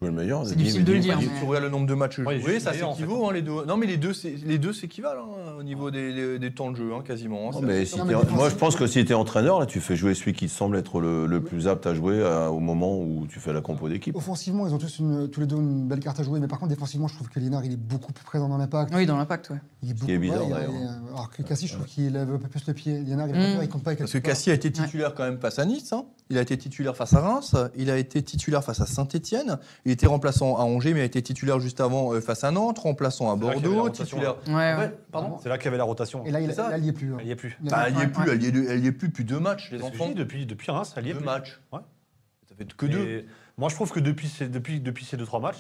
Le 0.03 0.11
meilleur. 0.11 0.45
C'est 0.45 0.57
difficile 0.57 0.85
de 0.85 0.93
le 0.93 0.99
dire, 0.99 1.19
tu 1.19 1.45
regardes 1.47 1.65
le 1.65 1.71
nombre 1.71 1.87
de 1.87 1.95
matchs 1.95 2.21
joués, 2.21 2.41
juste 2.41 2.63
ça 2.65 2.73
s'équivaut. 2.73 3.27
hein, 3.29 3.33
les 3.33 3.43
deux. 3.43 3.65
Non, 3.65 3.77
mais 3.77 3.87
les 3.87 3.97
deux, 3.97 4.13
c'est- 4.13 4.35
les 4.45 4.59
deux 4.59 4.73
s'équivalent 4.73 5.29
hein, 5.39 5.53
au 5.59 5.63
niveau 5.63 5.91
des, 5.93 6.13
des- 6.13 6.39
des 6.41 6.51
temps 6.53 6.73
de 6.73 6.77
jeu, 6.77 6.93
hein, 6.93 7.03
quasiment. 7.07 7.49
hein. 7.49 7.51
Non, 7.53 7.61
C'est 7.61 7.67
mais 7.67 7.73
assez- 7.77 7.87
si 7.87 7.99
Non, 7.99 8.05
t'es- 8.07 8.13
mais 8.15 8.21
défensif- 8.21 8.35
moi, 8.37 8.51
je 8.51 8.55
pense 8.57 8.75
que 8.77 8.87
si 8.89 9.05
tu 9.05 9.13
es 9.13 9.15
entraîneur, 9.15 9.61
là, 9.61 9.67
tu 9.67 9.81
fais 9.81 9.95
jouer 9.97 10.15
celui 10.15 10.33
qui 10.33 10.49
semble 10.49 10.77
être 10.77 11.01
le, 11.01 11.27
le 11.27 11.41
plus 11.43 11.69
apte 11.69 11.87
à 11.87 11.95
jouer 11.95 12.17
euh, 12.19 12.49
au 12.49 12.59
moment 12.59 12.99
où 13.01 13.27
tu 13.29 13.39
fais 13.39 13.53
la 13.53 13.61
compo 13.61 13.89
d'équipe. 13.89 14.17
Offensivement, 14.17 14.67
ils 14.67 14.75
ont 14.75 14.79
tous, 14.79 14.99
une- 14.99 15.29
tous 15.31 15.41
les 15.41 15.47
deux 15.47 15.57
une 15.57 15.87
belle 15.87 16.01
carte 16.01 16.19
à 16.19 16.25
jouer, 16.25 16.41
mais 16.41 16.49
par 16.49 16.59
contre, 16.59 16.71
défensivement, 16.71 17.07
je 17.09 17.15
trouve 17.15 17.29
que 17.29 17.39
Liénard, 17.39 17.65
il 17.65 17.73
est 17.73 17.77
beaucoup 17.77 18.13
plus 18.13 18.25
présent 18.25 18.49
dans 18.49 18.59
l'impact. 18.59 18.93
Oui, 18.95 19.07
dans 19.07 19.17
l'impact, 19.17 19.51
ouais. 19.51 19.61
Il 19.85 19.91
est 19.91 19.95
beaucoup 19.95 20.11
est 20.11 20.19
bizarre, 20.19 20.49
d'ailleurs. 20.49 20.71
il- 20.73 21.09
Alors 21.15 21.31
que 21.31 21.43
Cassie, 21.43 21.69
je 21.69 21.75
trouve 21.75 21.87
qu'il 21.87 22.13
lève 22.13 22.31
un 22.31 22.39
peu 22.39 22.49
plus 22.49 22.67
le 22.67 22.75
pied. 22.75 23.01
Il, 23.07 23.11
est 23.13 23.15
Mm. 23.17 23.57
pas- 23.59 23.63
il 23.65 23.69
compte 23.69 23.85
pas 23.85 23.91
avec 23.91 24.01
Parce 24.01 24.13
que. 24.13 24.19
Cassie 24.19 24.51
a 24.51 24.55
été 24.55 24.73
titulaire 24.73 25.15
quand 25.15 25.23
même 25.25 25.39
face 25.39 25.59
à 25.61 25.65
Nice, 25.65 25.93
hein. 25.93 26.05
il 26.31 26.37
a 26.39 26.41
été 26.43 26.59
titulaire 26.59 26.97
face 26.97 27.13
à 27.15 27.21
Reims, 27.21 27.55
il 27.77 27.91
a 27.91 27.97
été 27.97 28.23
titulaire 28.23 28.65
face 28.65 28.81
à 28.81 28.87
Saint-Etienne, 28.87 29.59
il 29.85 29.93
était 29.93 30.07
remplaçant 30.07 30.57
à 30.57 30.63
Angers, 30.63 30.93
mais 30.95 31.01
il 31.01 31.03
a 31.03 31.07
été 31.07 31.21
titulaire 31.23 31.61
juste 31.61 31.81
avant 31.81 32.13
euh, 32.13 32.21
face 32.21 32.43
à 32.45 32.51
Nantes, 32.51 32.79
remplaçant 32.79 33.31
à 33.31 33.37
Bordeaux, 33.37 33.89
titulaire. 33.91 34.37
Ouais, 34.47 34.55
ouais. 34.55 34.75
Ouais, 34.77 34.95
pardon 35.13 35.39
C'est 35.43 35.49
là 35.49 35.59
qu'il 35.59 35.67
y 35.67 35.69
avait 35.69 35.77
la 35.79 35.85
rotation. 35.85 36.25
Et 36.25 36.31
là, 36.31 36.41
il, 36.41 36.49
là, 36.49 36.79
y 36.79 36.89
est 36.89 36.93
plus. 36.93 37.13
hein. 37.13 37.19
Elle 37.21 37.27
y 37.27 37.31
est 37.31 37.37
plus. 37.37 37.57
Il 37.63 37.69
y 37.69 37.73
a- 37.73 37.77
Bah, 37.77 37.85
elle 37.89 37.97
y 37.99 38.03
est 38.03 38.07
plus, 38.09 38.23
ouais. 38.25 38.31
elle 38.33 38.43
y 38.43 38.47
est, 38.47 38.71
elle 38.71 38.85
y 38.85 38.87
est 38.87 38.93
plus 38.93 39.09
depuis 39.09 39.25
deux 39.25 39.41
matchs, 39.41 39.71
les 39.73 39.83
enfants. 39.83 40.09
depuis, 40.15 40.47
depuis 40.47 40.71
Reims, 40.71 40.95
elle 40.97 41.07
y 41.07 41.11
est 41.11 41.13
Deux 41.13 41.19
plus. 41.19 41.25
matchs. 41.27 41.61
Ouais. 41.73 41.81
Ça 42.49 42.55
fait 42.57 42.73
que 42.73 42.87
deux. 42.87 43.25
Moi, 43.57 43.69
je 43.69 43.77
trouve 43.77 43.93
que 43.93 44.01
depuis 44.01 44.27
ces, 44.27 44.49
depuis, 44.49 44.81
depuis 44.81 45.05
ces 45.05 45.17
deux, 45.17 45.25
trois 45.27 45.39
matchs, 45.39 45.59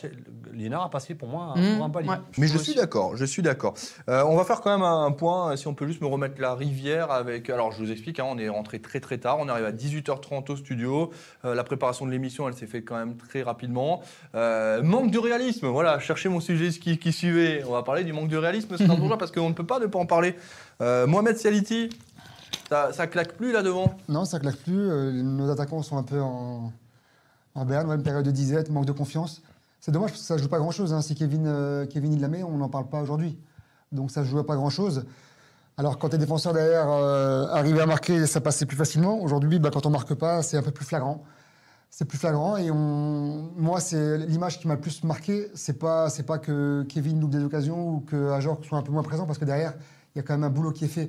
Liénard 0.52 0.82
a 0.82 0.90
passé 0.90 1.14
pour 1.14 1.28
moi 1.28 1.52
un, 1.54 1.60
Mmh, 1.60 1.76
pour 1.76 1.84
un 1.84 1.90
palier. 1.90 2.08
ouais. 2.08 2.16
Mais 2.38 2.48
je 2.48 2.58
suis 2.58 2.74
d'accord, 2.74 3.16
je 3.16 3.24
suis 3.24 3.40
d'accord. 3.40 3.74
Euh, 4.08 4.24
on 4.26 4.34
va 4.36 4.42
faire 4.44 4.60
quand 4.62 4.70
même 4.72 4.82
un, 4.82 5.04
un 5.06 5.12
point, 5.12 5.54
si 5.56 5.68
on 5.68 5.74
peut 5.74 5.86
juste 5.86 6.00
me 6.00 6.08
remettre 6.08 6.40
la 6.40 6.54
rivière 6.56 7.12
avec... 7.12 7.48
Alors 7.50 7.70
je 7.70 7.78
vous 7.78 7.92
explique, 7.92 8.18
hein, 8.18 8.26
on 8.28 8.36
est 8.38 8.48
rentré 8.48 8.80
très 8.80 8.98
très 8.98 9.18
tard, 9.18 9.36
on 9.38 9.48
arrive 9.48 9.64
à 9.64 9.70
18h30 9.70 10.50
au 10.50 10.56
studio. 10.56 11.10
Euh, 11.44 11.54
la 11.54 11.62
préparation 11.62 12.04
de 12.04 12.10
l'émission, 12.10 12.48
elle 12.48 12.54
s'est 12.54 12.66
faite 12.66 12.84
quand 12.84 12.96
même 12.96 13.16
très 13.16 13.42
rapidement. 13.44 14.02
Euh, 14.34 14.82
manque 14.82 15.12
de 15.12 15.18
réalisme, 15.20 15.68
voilà, 15.68 16.00
cherchez 16.00 16.28
mon 16.28 16.40
sujet 16.40 16.70
qui, 16.70 16.98
qui 16.98 17.12
suivait. 17.12 17.62
On 17.68 17.72
va 17.72 17.84
parler 17.84 18.02
du 18.02 18.12
manque 18.12 18.28
de 18.28 18.36
réalisme 18.36 18.76
strasbourgeois 18.76 19.18
parce 19.18 19.30
qu'on 19.30 19.50
ne 19.50 19.54
peut 19.54 19.66
pas 19.66 19.78
ne 19.78 19.86
pas 19.86 20.00
en 20.00 20.06
parler. 20.06 20.34
Euh, 20.80 21.06
Mohamed 21.06 21.36
Saliti, 21.36 21.90
ça, 22.68 22.92
ça 22.92 23.06
claque 23.06 23.34
plus 23.34 23.52
là 23.52 23.62
devant? 23.62 23.96
Non, 24.08 24.24
ça 24.24 24.40
claque 24.40 24.56
plus. 24.56 24.90
Euh, 24.90 25.12
nos 25.12 25.48
attaquants 25.48 25.82
sont 25.82 25.96
un 25.96 26.02
peu 26.02 26.20
en, 26.20 26.72
en 27.54 27.64
berne, 27.64 27.90
une 27.90 28.02
période 28.02 28.24
de 28.24 28.30
disette, 28.30 28.70
manque 28.70 28.86
de 28.86 28.92
confiance. 28.92 29.42
C'est 29.80 29.92
dommage 29.92 30.10
parce 30.10 30.22
que 30.22 30.26
ça 30.26 30.36
joue 30.36 30.48
pas 30.48 30.58
grand-chose. 30.58 30.92
hein. 30.92 31.02
Si 31.02 31.14
Kevin, 31.14 31.46
euh, 31.46 31.86
Kevin 31.86 32.12
il 32.12 32.20
la 32.20 32.28
met, 32.28 32.42
on 32.42 32.56
n'en 32.56 32.68
parle 32.68 32.88
pas 32.88 33.02
aujourd'hui. 33.02 33.38
Donc 33.92 34.10
ça 34.10 34.24
joue 34.24 34.38
à 34.38 34.46
pas 34.46 34.56
grand-chose. 34.56 35.04
Alors 35.76 35.98
quand 35.98 36.08
tes 36.08 36.18
défenseurs 36.18 36.52
derrière 36.52 36.88
euh, 36.88 37.46
arrivaient 37.48 37.82
à 37.82 37.86
marquer, 37.86 38.26
ça 38.26 38.40
passait 38.40 38.66
plus 38.66 38.76
facilement. 38.76 39.20
Aujourd'hui, 39.20 39.58
bah, 39.58 39.70
quand 39.72 39.86
on 39.86 39.90
marque 39.90 40.14
pas, 40.14 40.42
c'est 40.42 40.56
un 40.56 40.62
peu 40.62 40.70
plus 40.70 40.84
flagrant. 40.84 41.24
C'est 41.90 42.06
plus 42.06 42.18
flagrant 42.18 42.56
et 42.56 42.72
moi, 42.72 43.78
c'est 43.78 44.18
l'image 44.18 44.58
qui 44.58 44.66
m'a 44.66 44.74
le 44.74 44.80
plus 44.80 45.04
marqué. 45.04 45.48
C'est 45.54 45.78
pas, 45.78 46.08
pas 46.26 46.38
que 46.38 46.84
Kevin 46.88 47.20
loupe 47.20 47.30
des 47.30 47.44
occasions 47.44 47.88
ou 47.96 48.00
que 48.00 48.30
Ajor 48.30 48.58
soit 48.64 48.78
un 48.78 48.82
peu 48.82 48.90
moins 48.90 49.04
présent 49.04 49.26
parce 49.26 49.38
que 49.38 49.44
derrière, 49.44 49.74
il 50.14 50.18
y 50.18 50.20
a 50.20 50.22
quand 50.24 50.34
même 50.34 50.42
un 50.42 50.50
boulot 50.50 50.72
qui 50.72 50.86
est 50.86 50.88
fait. 50.88 51.08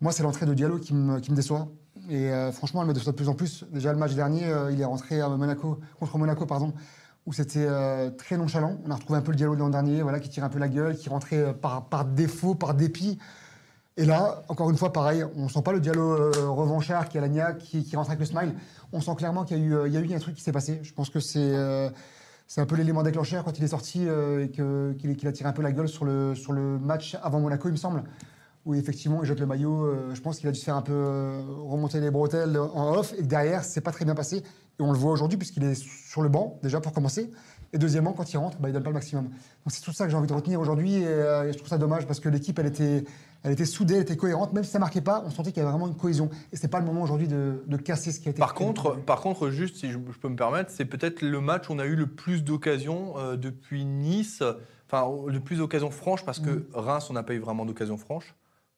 Moi, 0.00 0.12
c'est 0.12 0.22
l'entrée 0.22 0.46
de 0.46 0.54
Diallo 0.54 0.78
qui 0.78 0.94
me, 0.94 1.20
déçoit. 1.20 1.68
Et 2.10 2.30
euh, 2.30 2.52
franchement, 2.52 2.82
elle 2.82 2.88
me 2.88 2.92
déçoit 2.92 3.12
de 3.12 3.16
plus 3.16 3.28
en 3.28 3.34
plus. 3.34 3.64
Déjà, 3.70 3.92
le 3.92 3.98
match 3.98 4.14
dernier, 4.14 4.44
euh, 4.44 4.72
il 4.72 4.80
est 4.80 4.84
rentré 4.84 5.20
à 5.20 5.28
Monaco, 5.28 5.80
contre 5.98 6.18
Monaco, 6.18 6.46
pardon, 6.46 6.72
où 7.26 7.32
c'était 7.32 7.64
euh, 7.66 8.10
très 8.10 8.36
nonchalant. 8.36 8.78
On 8.84 8.90
a 8.90 8.96
retrouvé 8.96 9.18
un 9.18 9.22
peu 9.22 9.30
le 9.30 9.36
Diallo 9.36 9.54
de 9.54 9.60
l'an 9.60 9.70
dernier, 9.70 10.02
voilà, 10.02 10.20
qui 10.20 10.28
tire 10.28 10.44
un 10.44 10.48
peu 10.48 10.58
la 10.58 10.68
gueule, 10.68 10.96
qui 10.96 11.08
rentrait 11.08 11.54
par, 11.54 12.04
défaut, 12.04 12.54
par 12.54 12.74
dépit. 12.74 13.18
Et 13.96 14.04
là, 14.04 14.42
encore 14.48 14.70
une 14.70 14.76
fois, 14.76 14.92
pareil, 14.92 15.24
on 15.36 15.48
sent 15.48 15.62
pas 15.62 15.72
le 15.72 15.80
Diallo 15.80 16.32
revanchard 16.52 17.08
qui 17.08 17.16
à 17.16 17.20
l'agnac, 17.20 17.58
qui, 17.58 17.84
qui 17.84 17.94
rentre 17.94 18.10
avec 18.10 18.18
le 18.18 18.26
smile. 18.26 18.54
On 18.92 19.00
sent 19.00 19.14
clairement 19.16 19.44
qu'il 19.44 19.58
y, 19.58 19.62
a 19.62 19.64
eu, 19.64 20.12
a 20.12 20.16
un 20.16 20.18
truc 20.18 20.34
qui 20.34 20.42
s'est 20.42 20.52
passé. 20.52 20.80
Je 20.82 20.92
pense 20.92 21.10
que 21.10 21.20
c'est 21.20 21.54
un 21.54 22.66
peu 22.66 22.74
l'élément 22.74 23.04
déclencheur 23.04 23.44
quand 23.44 23.56
il 23.56 23.62
est 23.62 23.68
sorti 23.68 24.02
et 24.02 24.50
qu'il 24.50 25.28
a 25.28 25.32
tiré 25.32 25.48
un 25.48 25.52
peu 25.52 25.62
la 25.62 25.70
gueule 25.70 25.88
sur 25.88 26.04
le, 26.04 26.34
sur 26.34 26.52
le 26.52 26.80
match 26.80 27.16
avant 27.22 27.38
Monaco, 27.38 27.68
il 27.68 27.72
me 27.72 27.76
semble 27.76 28.02
où 28.64 28.74
effectivement 28.74 29.22
il 29.22 29.26
jette 29.26 29.40
le 29.40 29.46
maillot. 29.46 29.84
euh, 29.84 30.14
je 30.14 30.20
pense 30.20 30.38
qu'il 30.38 30.48
a 30.48 30.52
dû 30.52 30.58
se 30.58 30.64
faire 30.64 30.76
un 30.76 30.82
peu 30.82 30.92
euh, 30.94 31.42
remonter 31.66 32.00
les 32.00 32.10
bretelles 32.10 32.56
en 32.58 32.94
off 32.94 33.12
et 33.14 33.18
que 33.22 33.26
derrière, 33.26 33.64
c'est 33.64 33.80
pas 33.82 33.92
très 33.92 34.04
bien 34.04 34.14
passé. 34.14 34.38
Et 34.78 34.82
on 34.82 34.90
le 34.92 34.98
voit 34.98 35.12
aujourd'hui 35.12 35.38
puisqu'il 35.38 35.62
est 35.64 35.74
sur 35.74 36.22
le 36.22 36.28
banc, 36.28 36.58
déjà 36.62 36.80
pour 36.80 36.92
commencer. 36.92 37.30
Et 37.72 37.78
deuxièmement, 37.78 38.12
quand 38.12 38.32
il 38.32 38.36
rentre, 38.36 38.58
bah, 38.58 38.68
il 38.68 38.72
donne 38.72 38.82
pas 38.84 38.90
le 38.90 38.94
maximum. 38.94 39.24
Donc 39.24 39.34
c'est 39.68 39.80
tout 39.82 39.92
ça 39.92 40.04
que 40.04 40.10
j'ai 40.10 40.16
envie 40.16 40.28
de 40.28 40.32
retenir 40.32 40.60
aujourd'hui 40.60 40.94
et, 40.94 41.06
euh, 41.06 41.48
et 41.48 41.52
je 41.52 41.58
trouve 41.58 41.68
ça 41.68 41.78
dommage 41.78 42.06
parce 42.06 42.20
que 42.20 42.28
l'équipe, 42.28 42.56
elle 42.60 42.66
était, 42.66 43.04
elle 43.42 43.52
était 43.52 43.64
soudée, 43.64 43.94
elle 43.96 44.02
était 44.02 44.16
cohérente. 44.16 44.52
Même 44.52 44.62
si 44.64 44.70
ça 44.70 44.78
marquait 44.78 45.00
pas, 45.00 45.22
on 45.26 45.30
sentait 45.30 45.50
qu'il 45.50 45.58
y 45.58 45.62
avait 45.62 45.70
vraiment 45.72 45.88
une 45.88 45.96
cohésion. 45.96 46.30
Et 46.52 46.56
c'est 46.56 46.68
pas 46.68 46.78
le 46.78 46.86
moment 46.86 47.02
aujourd'hui 47.02 47.26
de, 47.28 47.64
de 47.66 47.76
casser 47.76 48.12
ce 48.12 48.20
qui 48.20 48.28
a 48.28 48.30
été 48.30 48.38
Par 48.38 48.50
fait. 48.50 48.56
contre, 48.56 48.96
par 49.00 49.20
contre, 49.20 49.50
juste 49.50 49.76
si 49.76 49.90
je, 49.90 49.98
je 49.98 50.18
peux 50.18 50.28
me 50.28 50.36
permettre, 50.36 50.70
c'est 50.70 50.84
peut-être 50.84 51.20
le 51.22 51.40
match 51.40 51.68
où 51.68 51.72
on 51.72 51.78
a 51.80 51.86
eu 51.86 51.96
le 51.96 52.06
plus 52.06 52.44
d'occasions 52.44 53.14
depuis 53.36 53.84
Nice, 53.84 54.42
enfin 54.88 55.10
le 55.28 55.40
plus 55.40 55.56
d'occasions 55.58 55.90
franches 55.90 56.24
parce 56.24 56.38
que 56.38 56.66
Reims, 56.74 57.08
on 57.10 57.12
n'a 57.14 57.24
pas 57.24 57.34
eu 57.34 57.40
vraiment 57.40 57.66
d'occasions 57.66 57.98
franches. 57.98 58.34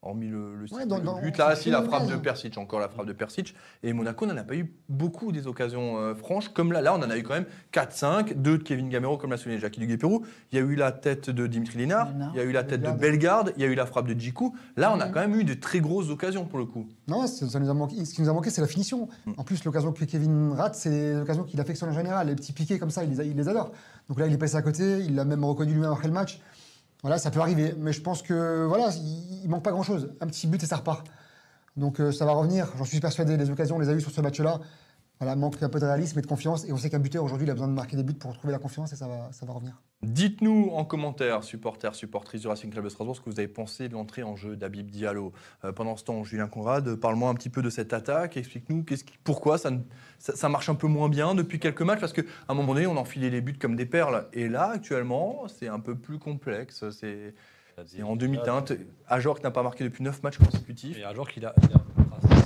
Hormis 0.06 0.28
le, 0.28 0.54
le, 0.56 0.72
Ouais, 0.74 0.86
dans- 0.86 0.98
le 0.98 1.04
dans- 1.04 1.20
but, 1.20 1.36
là, 1.36 1.54
si 1.56 1.70
la 1.70 1.82
frappe 1.82 2.06
de. 2.06 2.16
Persic, 2.16 2.56
encore 2.58 2.80
la 2.80 2.88
frappe 2.88 3.06
de 3.06 3.12
Persic. 3.12 3.54
Et 3.82 3.92
Monaco 3.92 4.24
n'en 4.26 4.36
a 4.36 4.42
pas 4.44 4.54
eu 4.54 4.72
beaucoup 4.88 5.32
des 5.32 5.46
occasions 5.46 5.98
euh, 5.98 6.14
franches, 6.14 6.48
comme 6.48 6.72
là, 6.72 6.80
là, 6.80 6.94
on 6.94 6.98
en 6.98 7.10
a 7.10 7.16
eu 7.18 7.22
quand 7.22 7.34
même 7.34 7.46
4-5, 7.72 8.34
deux 8.34 8.58
de 8.58 8.62
Kevin 8.62 8.88
Gamero, 8.88 9.16
comme 9.18 9.30
l'a 9.30 9.36
souligné 9.36 9.60
Jackie 9.60 9.80
Duguay-Pérou. 9.80 10.24
Il 10.52 10.58
y 10.58 10.62
a 10.62 10.64
eu 10.64 10.74
la 10.74 10.92
tête 10.92 11.30
de 11.30 11.46
Dimitri 11.46 11.78
Lénard, 11.78 12.08
il 12.32 12.36
y 12.38 12.40
a 12.40 12.44
eu 12.44 12.52
la 12.52 12.64
tête 12.64 12.82
de 12.82 12.90
Bellegarde. 12.90 13.52
Il 13.56 13.62
y 13.62 13.64
a 13.64 13.68
eu 13.68 13.74
la 13.74 13.86
frappe 13.86 14.06
de 14.08 14.18
Djikou. 14.18 14.54
Là, 14.76 14.92
on 14.96 15.00
a 15.00 15.08
quand 15.08 15.20
même 15.20 15.34
eu 15.34 15.44
de 15.44 15.54
très 15.54 15.80
grosses 15.80 16.10
occasions 16.10 16.44
pour 16.46 16.58
le 16.58 16.64
coup. 16.66 16.86
Non, 17.08 17.26
ça 17.26 17.48
ça 17.48 17.58
nous 17.60 17.68
a 17.70 17.74
manqué. 17.74 18.04
Ce 18.04 18.14
qui 18.14 18.22
nous 18.22 18.28
a 18.28 18.32
manqué, 18.32 18.50
c'est 18.50 18.60
la 18.60 18.66
finition. 18.66 19.08
En 19.36 19.44
plus, 19.44 19.64
l'occasion 19.64 19.92
que 19.92 20.04
Kevin 20.04 20.52
rate, 20.52 20.74
c'est 20.74 21.14
l'occasion 21.14 21.44
qu'il 21.44 21.60
affectionne 21.60 21.90
en 21.90 21.94
général. 21.94 22.28
Les 22.28 22.34
petits 22.34 22.52
piqués 22.52 22.78
comme 22.78 22.90
ça, 22.90 23.04
il 23.04 23.10
les, 23.10 23.20
a- 23.20 23.24
il 23.24 23.36
les 23.36 23.48
adore. 23.48 23.72
Donc 24.08 24.18
là, 24.20 24.26
il 24.26 24.32
est 24.32 24.38
passé 24.38 24.56
à 24.56 24.62
côté. 24.62 25.00
Il 25.00 25.14
l'a 25.16 25.24
même 25.24 25.44
reconnu 25.44 25.72
lui-même 25.72 25.90
après 25.92 26.06
le 26.08 26.14
match. 26.14 26.40
Voilà, 27.02 27.18
ça 27.18 27.30
peut 27.30 27.40
arriver. 27.40 27.74
Mais 27.78 27.92
je 27.92 28.00
pense 28.00 28.22
que 28.22 28.64
voilà, 28.66 28.90
il, 29.42 29.48
manque 29.48 29.62
pas 29.62 29.72
grand-chose. 29.72 30.10
Un 30.20 30.26
petit 30.26 30.46
but 30.46 30.62
et 30.62 30.66
ça 30.66 30.76
repart. 30.76 31.06
Donc 31.76 32.00
euh, 32.00 32.12
ça 32.12 32.24
va 32.24 32.32
revenir. 32.32 32.72
J'en 32.78 32.84
suis 32.84 33.00
persuadé. 33.00 33.36
Les 33.36 33.50
occasions, 33.50 33.76
on 33.76 33.80
les 33.80 33.88
a 33.88 33.92
eues 33.92 34.00
sur 34.00 34.10
ce 34.10 34.20
match-là. 34.20 34.60
Voilà, 35.18 35.34
manque 35.34 35.62
un 35.62 35.70
peu 35.70 35.80
de 35.80 35.86
réalisme 35.86 36.18
et 36.18 36.22
de 36.22 36.26
confiance. 36.26 36.66
Et 36.66 36.72
on 36.72 36.76
sait 36.76 36.90
qu'un 36.90 36.98
buteur 36.98 37.24
aujourd'hui, 37.24 37.46
il 37.46 37.50
a 37.50 37.54
besoin 37.54 37.68
de 37.68 37.72
marquer 37.72 37.96
des 37.96 38.02
buts 38.02 38.12
pour 38.12 38.32
retrouver 38.32 38.52
la 38.52 38.58
confiance 38.58 38.92
et 38.92 38.96
ça 38.96 39.08
va, 39.08 39.30
ça 39.32 39.46
va 39.46 39.54
revenir. 39.54 39.80
Dites-nous 40.02 40.72
en 40.74 40.84
commentaire, 40.84 41.42
supporters, 41.42 41.94
supportrices 41.94 42.42
du 42.42 42.48
Racing 42.48 42.70
Club 42.70 42.84
de 42.84 42.90
Strasbourg, 42.90 43.16
ce 43.16 43.22
que 43.22 43.30
vous 43.30 43.38
avez 43.38 43.48
pensé 43.48 43.88
de 43.88 43.94
l'entrée 43.94 44.22
en 44.22 44.36
jeu 44.36 44.56
d'Abib 44.56 44.90
Diallo. 44.90 45.32
Euh, 45.64 45.72
pendant 45.72 45.96
ce 45.96 46.04
temps, 46.04 46.22
Julien 46.22 46.48
Conrad, 46.48 46.96
parle-moi 46.96 47.30
un 47.30 47.34
petit 47.34 47.48
peu 47.48 47.62
de 47.62 47.70
cette 47.70 47.94
attaque. 47.94 48.36
Explique-nous 48.36 48.84
pourquoi 49.24 49.56
ça, 49.56 49.70
ne- 49.70 49.80
ça, 50.18 50.34
ça 50.36 50.48
marche 50.48 50.68
un 50.68 50.74
peu 50.74 50.86
moins 50.86 51.08
bien 51.08 51.34
depuis 51.34 51.58
quelques 51.58 51.82
matchs. 51.82 52.00
Parce 52.00 52.12
qu'à 52.12 52.22
un 52.48 52.54
moment 52.54 52.74
donné, 52.74 52.86
on 52.86 52.96
enfilait 52.96 53.30
les 53.30 53.40
buts 53.40 53.58
comme 53.58 53.76
des 53.76 53.86
perles. 53.86 54.26
Et 54.32 54.48
là, 54.48 54.70
actuellement, 54.74 55.46
c'est 55.48 55.68
un 55.68 55.80
peu 55.80 55.94
plus 55.96 56.18
complexe. 56.18 56.84
C'est 56.90 57.34
en 58.02 58.16
demi-teinte. 58.16 58.72
Ajorc 59.08 59.40
n'a 59.42 59.50
pas 59.50 59.62
marqué 59.62 59.84
depuis 59.84 60.02
9 60.02 60.22
matchs 60.22 60.38
consécutifs. 60.38 60.96
Et 60.98 61.04
un 61.04 61.14
joueur 61.14 61.28
qu'il 61.28 61.44
a. 61.46 61.54
il 61.62 61.74
a- 61.76 61.80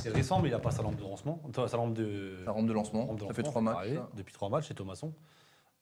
c'est 0.00 0.08
récent, 0.10 0.40
mais 0.40 0.48
il 0.48 0.52
n'a 0.52 0.58
pas 0.58 0.70
sa 0.70 0.82
lampe 0.82 0.96
de 0.96 1.02
lancement. 1.02 1.40
Sa 1.68 1.76
lampe 1.76 1.94
de. 1.94 2.36
Ça 2.44 2.50
rentre 2.52 2.66
de 2.66 2.72
lancement. 2.72 3.06
lampe 3.06 3.20
de 3.20 3.26
Ça 3.26 3.34
fait 3.34 3.42
lancement, 3.42 3.60
3 3.62 3.74
matchs. 3.82 3.94
ça. 3.94 4.08
Depuis 4.16 4.32
trois 4.32 4.48
matchs, 4.48 4.64
c'est 4.68 4.74
Thomasson. 4.74 5.12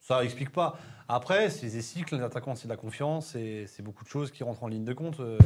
Ça 0.01 0.23
explique 0.25 0.51
pas. 0.51 0.77
Après, 1.09 1.51
c'est 1.51 1.69
des 1.69 1.83
cycles, 1.83 2.17
les 2.17 2.23
attaquants, 2.23 2.55
c'est 2.55 2.67
de 2.69 2.73
la 2.73 2.77
confiance, 2.77 3.29
c'est 3.29 3.83
beaucoup 3.83 4.05
de 4.05 4.09
choses 4.09 4.31
qui 4.31 4.45
rentrent 4.45 4.63
en 4.65 4.69
ligne 4.69 4.85
de 4.85 4.93
compte. 4.93 5.19
Euh, 5.21 5.39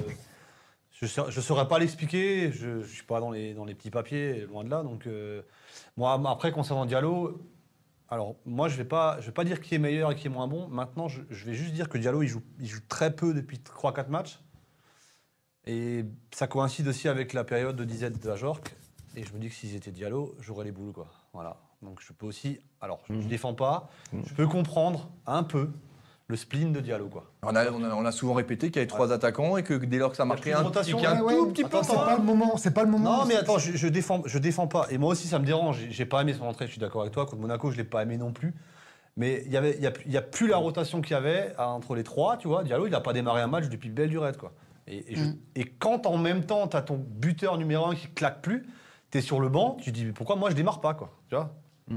Je 1.03 1.21
ne 1.21 1.31
saurais 1.43 1.67
pas 1.67 1.79
l'expliquer, 1.81 2.53
je 2.53 2.69
ne 2.79 2.83
suis 2.85 3.03
pas 3.03 3.19
dans 3.19 3.31
les, 3.33 3.55
dans 3.55 3.65
les 3.65 3.75
petits 3.75 3.91
papiers, 3.91 4.47
loin 4.47 4.63
de 4.63 4.71
là. 4.71 4.83
Donc, 4.85 5.07
euh, 5.09 5.43
moi, 5.97 6.21
après, 6.29 6.53
concernant 6.53 6.87
Diallo, 6.87 7.43
alors 8.09 8.37
moi, 8.47 8.69
je 8.69 8.75
ne 8.75 8.79
vais, 8.79 8.89
pas- 8.89 9.21
je 9.21 9.27
vais 9.27 9.33
pas 9.33 9.43
dire 9.45 9.61
qui 9.61 9.75
est 9.75 9.79
meilleur 9.79 10.13
et 10.13 10.15
qui 10.15 10.29
est 10.29 10.31
moins 10.31 10.47
bon. 10.47 10.69
Maintenant, 10.69 11.09
je, 11.09 11.23
je 11.29 11.45
vais 11.45 11.55
juste 11.55 11.73
dire 11.75 11.89
que 11.89 11.99
Diallo, 11.99 12.23
il 12.23 12.29
joue, 12.29 12.43
il 12.61 12.67
joue 12.69 12.81
très 12.89 13.15
peu 13.15 13.35
depuis 13.35 13.59
3-4 13.59 14.09
matchs. 14.11 14.39
Et 15.67 16.05
ça 16.33 16.47
coïncide 16.47 16.87
aussi 16.89 17.09
avec 17.09 17.33
la 17.33 17.45
période 17.45 17.77
de 17.77 17.85
disette 17.85 18.23
de 18.23 18.31
Ajorc. 18.31 18.63
Et 19.17 19.25
je 19.25 19.33
me 19.33 19.39
dis 19.39 19.49
que 19.49 19.55
si 19.55 19.69
j'étais 19.71 19.91
Diallo, 19.93 20.35
j'aurais 20.41 20.65
les 20.65 20.73
boules. 20.73 20.93
Quoi. 20.93 21.07
Voilà. 21.33 21.57
Donc 21.83 22.01
je 22.01 22.13
peux 22.13 22.27
aussi. 22.27 22.61
Alors, 22.81 23.01
je 23.09 23.15
ne 23.15 23.23
Mhm. 23.23 23.29
défends 23.29 23.55
pas. 23.55 23.91
Mhm. 24.13 24.23
Je 24.27 24.35
peux 24.35 24.47
comprendre 24.47 25.11
un 25.27 25.43
peu 25.43 25.71
le 26.33 26.37
spleen 26.37 26.73
de 26.73 26.81
Diallo, 26.81 27.09
quoi. 27.09 27.25
On 27.43 27.55
a, 27.55 27.71
on 27.71 27.85
a- 27.85 27.95
on 27.95 28.05
a 28.07 28.11
souvent 28.11 28.33
répété 28.33 28.69
qu'il 28.69 28.77
y 28.77 28.79
avait 28.81 28.87
trois 28.89 29.13
attaquants 29.13 29.59
et 29.59 29.63
que 29.63 29.75
dès 29.75 29.99
lors 29.99 30.11
que 30.11 30.17
ça 30.17 30.25
marquait 30.25 30.53
un, 30.55 30.63
rotation, 30.63 30.99
un 30.99 31.21
Ouais, 31.21 31.35
tout 31.37 31.45
ouais. 31.47 31.53
petit 31.53 31.63
peu 31.65 31.79
C'est 31.83 31.95
pas 31.95 32.17
le 32.17 32.23
moment. 32.23 32.57
C'est 32.57 32.73
pas 32.75 32.85
le 32.85 32.91
moment. 32.91 33.19
Non, 33.19 33.25
mais 33.27 33.37
attends, 33.37 33.59
je, 33.59 33.73
je 33.77 33.87
défends, 33.87 34.23
je 34.25 34.39
défends 34.39 34.67
pas. 34.67 34.87
Et 34.91 34.97
moi 34.99 35.11
aussi, 35.13 35.29
ça 35.29 35.39
me 35.39 35.45
dérange. 35.45 35.79
J'ai- 35.91 36.07
pas 36.07 36.23
aimé 36.23 36.33
son 36.33 36.45
entrée, 36.47 36.67
je 36.67 36.73
suis 36.73 36.81
d'accord 36.81 37.03
avec 37.03 37.13
toi. 37.13 37.27
Contre 37.27 37.37
Monaco, 37.41 37.71
je 37.71 37.77
l'ai 37.77 37.85
pas 37.85 38.03
aimé 38.03 38.17
non 38.17 38.33
plus. 38.33 38.55
Mais 39.19 39.43
il 39.45 39.53
y 39.53 39.59
avait, 39.59 39.77
il 39.77 39.83
y 39.83 39.87
a, 39.87 39.93
y 40.07 40.17
a 40.17 40.23
plus 40.23 40.49
la 40.49 40.57
rotation 40.57 41.03
qu'il 41.03 41.13
y 41.13 41.19
avait 41.19 41.53
entre 41.59 41.95
les 41.95 42.03
trois, 42.03 42.39
tu 42.39 42.49
vois. 42.49 42.65
Diallo, 42.65 42.87
il 42.87 42.95
a 42.95 43.01
pas 43.01 43.13
démarré 43.13 43.43
un 43.43 43.47
match 43.47 43.69
depuis 43.69 43.91
belle 43.91 44.09
lurette, 44.09 44.39
quoi. 44.39 44.53
Et, 44.89 45.13
et, 45.13 45.17
je- 45.17 45.25
Mm. 45.25 45.37
et 45.57 45.65
quand 45.67 46.07
en 46.07 46.17
même 46.17 46.45
temps, 46.47 46.67
tu 46.67 46.77
as 46.79 46.83
ton 46.83 46.97
buteur 46.97 47.59
numéro 47.59 47.85
un 47.87 47.95
qui 47.95 48.09
claque 48.09 48.41
plus, 48.41 48.67
tu 49.11 49.19
es 49.19 49.21
sur 49.21 49.39
le 49.41 49.51
banc, 49.51 49.77
tu 49.83 49.93
te 49.93 49.97
dis 49.97 50.07
mais 50.07 50.13
pourquoi 50.13 50.37
moi 50.37 50.49
je 50.49 50.55
démarre 50.55 50.81
pas, 50.81 50.95
quoi. 50.95 51.11
Tu 51.29 51.35
vois 51.37 51.53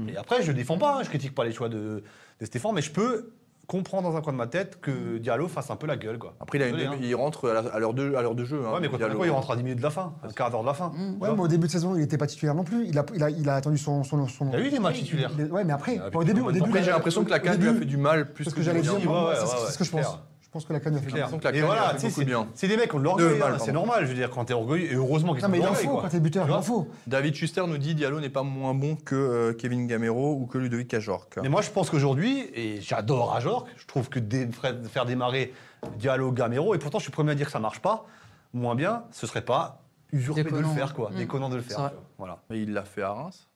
Et 0.08 0.16
après, 0.18 0.42
je 0.42 0.52
défends 0.52 0.76
pas, 0.76 0.96
hein, 0.98 1.02
je 1.04 1.08
critique 1.08 1.34
pas 1.34 1.44
les 1.44 1.52
choix 1.52 1.70
de, 1.70 2.02
de 2.40 2.44
Stéphane, 2.44 2.72
mais 2.74 2.82
je 2.82 2.90
peux 2.92 3.32
comprendre 3.66 4.10
dans 4.10 4.16
un 4.16 4.20
coin 4.20 4.32
de 4.32 4.38
ma 4.38 4.46
tête 4.46 4.80
que 4.80 5.18
Diallo 5.18 5.48
fasse 5.48 5.70
un 5.70 5.76
peu 5.76 5.86
la 5.86 5.96
gueule, 5.96 6.18
quoi. 6.18 6.34
Après, 6.40 6.58
il, 6.58 6.62
a 6.62 6.68
une- 6.68 6.76
Désolé, 6.76 6.96
hein. 6.96 7.00
il 7.02 7.14
rentre 7.16 7.48
à 7.50 7.58
à 7.74 7.78
l'heure 7.78 7.94
de, 7.94 8.14
à 8.14 8.22
l'heure 8.22 8.34
de 8.34 8.44
jeu. 8.44 8.62
hein, 8.64 8.74
Ouais, 8.74 8.80
mais 8.80 8.88
Diallo. 8.88 9.14
Monaco, 9.14 9.24
il 9.24 9.30
rentre 9.30 9.50
à 9.50 9.56
10 9.56 9.62
minutes 9.64 9.78
de 9.78 9.82
la 9.82 9.90
fin, 9.90 10.14
un 10.22 10.28
quart 10.32 10.50
d'heure 10.50 10.60
de 10.62 10.66
la 10.66 10.74
fin. 10.74 10.88
Mm. 10.90 11.16
Tu 11.18 11.22
Ouais, 11.24 11.34
mais 11.34 11.40
au 11.42 11.48
début 11.48 11.66
de 11.66 11.72
saison, 11.72 11.94
il 11.94 12.00
n'était 12.00 12.18
pas 12.18 12.26
titulaire 12.26 12.54
non 12.54 12.64
plus. 12.64 12.86
Il 12.86 12.98
a, 12.98 13.04
il 13.14 13.22
a, 13.22 13.30
il 13.30 13.48
a 13.48 13.54
attendu 13.56 13.78
son. 13.78 14.04
son, 14.04 14.26
son... 14.28 14.50
Il 14.50 14.56
a 14.56 14.60
eu 14.60 14.70
des 14.70 14.78
matchs 14.78 14.98
titulaires. 15.00 15.30
Ouais, 15.50 15.64
mais 15.64 15.72
après, 15.72 15.98
Avec 15.98 16.14
au 16.14 16.22
début, 16.24 16.40
au 16.40 16.44
Après, 16.44 16.52
début. 16.54 16.68
Après, 16.68 16.82
j'ai 16.84 16.90
l'impression 16.92 17.24
que 17.24 17.30
la 17.30 17.38
canne 17.40 17.60
lui 17.60 17.68
a 17.68 17.74
fait 17.74 17.84
du 17.84 17.96
mal 17.96 18.32
plus 18.32 18.44
C'est 18.44 18.50
ce 18.50 18.54
que 18.54 18.60
que 18.60 18.64
j'allais 18.64 18.82
dire. 18.82 18.92
c'est 18.94 19.72
ce 19.72 19.78
que 19.78 19.84
je 19.84 19.90
pense. 19.90 20.18
Pense 20.56 20.64
que 20.64 20.72
la 20.72 20.80
canne 20.80 20.92
lui 20.94 20.98
a 21.00 21.02
fait 21.02 21.10
clair. 21.10 21.28
que 21.30 21.48
la 21.48 21.64
voilà, 21.66 21.88
a 21.88 21.94
fait 21.98 22.08
beaucoup 22.08 22.20
de 22.20 22.24
bien. 22.26 22.48
c'est 22.54 22.68
des 22.68 22.76
mecs 22.76 22.92
l'orgueil, 22.92 23.38
mal, 23.38 23.52
hein, 23.54 23.58
c'est 23.58 23.72
normal. 23.72 24.04
Je 24.04 24.08
veux 24.08 24.14
dire, 24.14 24.30
quand 24.30 24.44
t'es 24.46 24.54
orgueilleux, 24.54 24.90
et 24.92 24.94
heureusement 24.94 25.34
qu'ils 25.34 25.42
Non, 25.42 25.48
ont 25.48 25.52
mais 25.52 25.58
il 25.58 25.62
en 25.62 25.66
l'orgueil, 25.66 25.84
faut 25.84 25.92
quoi. 25.92 26.02
quand 26.02 26.08
t'es 26.08 26.20
buteur, 26.20 26.44
Tu 26.46 26.50
il 26.50 26.54
en 26.54 26.62
faut. 26.62 26.88
David 27.06 27.34
Schuster 27.34 27.64
nous 27.66 27.78
dit 27.78 27.94
Diallo 27.94 28.20
n'est 28.20 28.28
pas 28.30 28.42
moins 28.42 28.74
bon 28.74 28.96
que 28.96 29.14
euh, 29.14 29.52
Kevin 29.52 29.86
Gamero 29.86 30.34
ou 30.34 30.46
que 30.46 30.58
Ludovic 30.58 30.92
Ajorc. 30.94 31.38
Mais 31.42 31.48
moi, 31.48 31.62
je 31.62 31.70
pense 31.70 31.90
qu'aujourd'hui, 31.90 32.48
et 32.54 32.80
j'adore 32.80 33.34
Ajorc, 33.34 33.66
je 33.76 33.86
trouve 33.86 34.08
que 34.08 34.18
dé- 34.18 34.48
faire 34.90 35.04
démarrer 35.06 35.52
Diallo, 35.98 36.32
Gamero, 36.32 36.74
et 36.74 36.78
pourtant, 36.78 36.98
je 36.98 37.04
suis 37.04 37.12
premier 37.12 37.32
à 37.32 37.34
dire 37.34 37.46
que 37.46 37.52
ça 37.52 37.60
marche 37.60 37.80
pas, 37.80 38.06
moins 38.52 38.74
bien, 38.74 39.04
ce 39.12 39.26
serait 39.26 39.44
pas 39.44 39.82
usurpé 40.12 40.42
de 40.44 40.48
le 40.48 40.56
Déconnant. 40.56 40.74
faire, 40.74 40.94
quoi. 40.94 41.10
Mm. 41.10 41.16
Déconnant 41.16 41.48
de 41.50 41.56
le 41.56 41.62
C'est 41.62 41.68
faire. 41.74 41.80
vrai. 41.80 41.92
Voilà. 42.18 42.38
Mais 42.48 42.62
il 42.62 42.72
l'a 42.72 42.84
fait 42.84 43.02
à 43.02 43.12
Reims. 43.12 43.48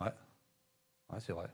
Ouais, 0.00 0.10
c'est 1.20 1.32
vrai. 1.32 1.46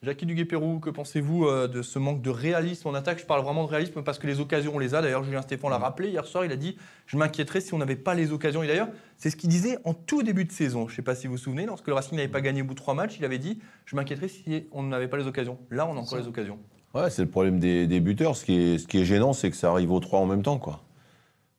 Jackie 0.00 0.26
Duguay-Pérou, 0.26 0.78
que 0.78 0.90
pensez-vous 0.90 1.46
euh, 1.46 1.66
de 1.66 1.82
ce 1.82 1.98
manque 1.98 2.22
de 2.22 2.30
réalisme 2.30 2.86
en 2.86 2.94
attaque? 2.94 3.18
Je 3.18 3.26
parle 3.26 3.42
vraiment 3.42 3.64
de 3.64 3.68
réalisme 3.68 4.04
parce 4.04 4.20
que 4.20 4.28
les 4.28 4.38
occasions, 4.38 4.70
on 4.76 4.78
les 4.78 4.94
a. 4.94 5.02
D'ailleurs, 5.02 5.24
Julien 5.24 5.42
Stéphane 5.42 5.70
l'a 5.70 5.78
rappelé 5.78 6.10
hier 6.10 6.24
soir. 6.24 6.44
Il 6.44 6.52
a 6.52 6.56
dit 6.56 6.76
Je 7.06 7.16
m'inquiéterais 7.16 7.60
si 7.60 7.74
on 7.74 7.78
n'avait 7.78 7.96
pas 7.96 8.14
les 8.14 8.30
occasions. 8.30 8.62
Et 8.62 8.68
d'ailleurs, 8.68 8.90
c'est 9.16 9.28
ce 9.28 9.34
qu'il 9.34 9.50
disait 9.50 9.76
en 9.82 9.94
tout 9.94 10.22
début 10.22 10.44
de 10.44 10.52
saison. 10.52 10.86
Je 10.86 10.92
ne 10.92 10.96
sais 10.96 11.02
pas 11.02 11.16
si 11.16 11.26
vous 11.26 11.32
vous 11.32 11.38
souvenez, 11.38 11.66
lorsque 11.66 11.88
le 11.88 11.94
Racing 11.94 12.16
n'avait 12.16 12.28
pas 12.28 12.40
gagné 12.40 12.62
au 12.62 12.64
bout 12.64 12.74
de 12.74 12.78
trois 12.78 12.94
matchs, 12.94 13.16
il 13.18 13.24
avait 13.24 13.38
dit 13.38 13.58
Je 13.86 13.96
m'inquiéterais 13.96 14.28
si 14.28 14.68
on 14.70 14.84
n'avait 14.84 15.08
pas 15.08 15.16
les 15.16 15.26
occasions. 15.26 15.58
Là, 15.72 15.88
on 15.88 15.96
a 15.96 15.98
encore 15.98 16.18
les 16.18 16.28
occasions. 16.28 16.60
Ouais, 16.94 17.10
c'est 17.10 17.22
le 17.22 17.28
problème 17.28 17.58
des, 17.58 17.88
des 17.88 17.98
buteurs. 17.98 18.36
Ce 18.36 18.44
qui 18.44 18.54
est, 18.54 18.78
ce 18.78 18.86
qui 18.86 18.98
est 18.98 19.04
gênant, 19.04 19.32
c'est 19.32 19.50
que 19.50 19.56
ça 19.56 19.70
arrive 19.70 19.90
aux 19.90 20.00
trois 20.00 20.20
en 20.20 20.26
même 20.26 20.42
temps. 20.42 20.58
Quoi. 20.58 20.80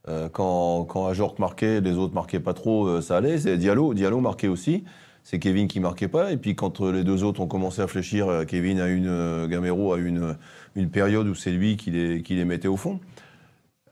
Euh, 0.07 0.29
quand, 0.29 0.85
quand 0.85 1.07
Ajorc 1.07 1.39
marquait, 1.39 1.81
les 1.81 1.97
autres 1.97 2.13
marquaient 2.13 2.39
pas 2.39 2.53
trop, 2.53 2.87
euh, 2.87 3.01
ça 3.01 3.17
allait. 3.17 3.37
C'est 3.37 3.57
Diallo, 3.57 3.93
Diallo 3.93 4.21
marquait 4.21 4.47
aussi. 4.47 4.85
C'est 5.29 5.37
Kevin 5.37 5.67
qui 5.67 5.79
marquait 5.79 6.07
pas. 6.07 6.31
Et 6.31 6.37
puis 6.37 6.55
quand 6.55 6.81
euh, 6.81 6.91
les 6.91 7.03
deux 7.03 7.23
autres 7.23 7.39
ont 7.39 7.45
commencé 7.45 7.83
à 7.83 7.87
fléchir, 7.87 8.27
euh, 8.27 8.45
Kevin 8.45 8.79
a 8.79 8.87
une, 8.87 9.05
euh, 9.07 9.47
Gamero 9.47 9.93
a 9.93 9.99
une, 9.99 10.35
une 10.75 10.89
période 10.89 11.27
où 11.27 11.35
c'est 11.35 11.51
lui 11.51 11.77
qui 11.77 11.91
les, 11.91 12.45
mettait 12.45 12.67
au 12.67 12.77
fond. 12.77 12.99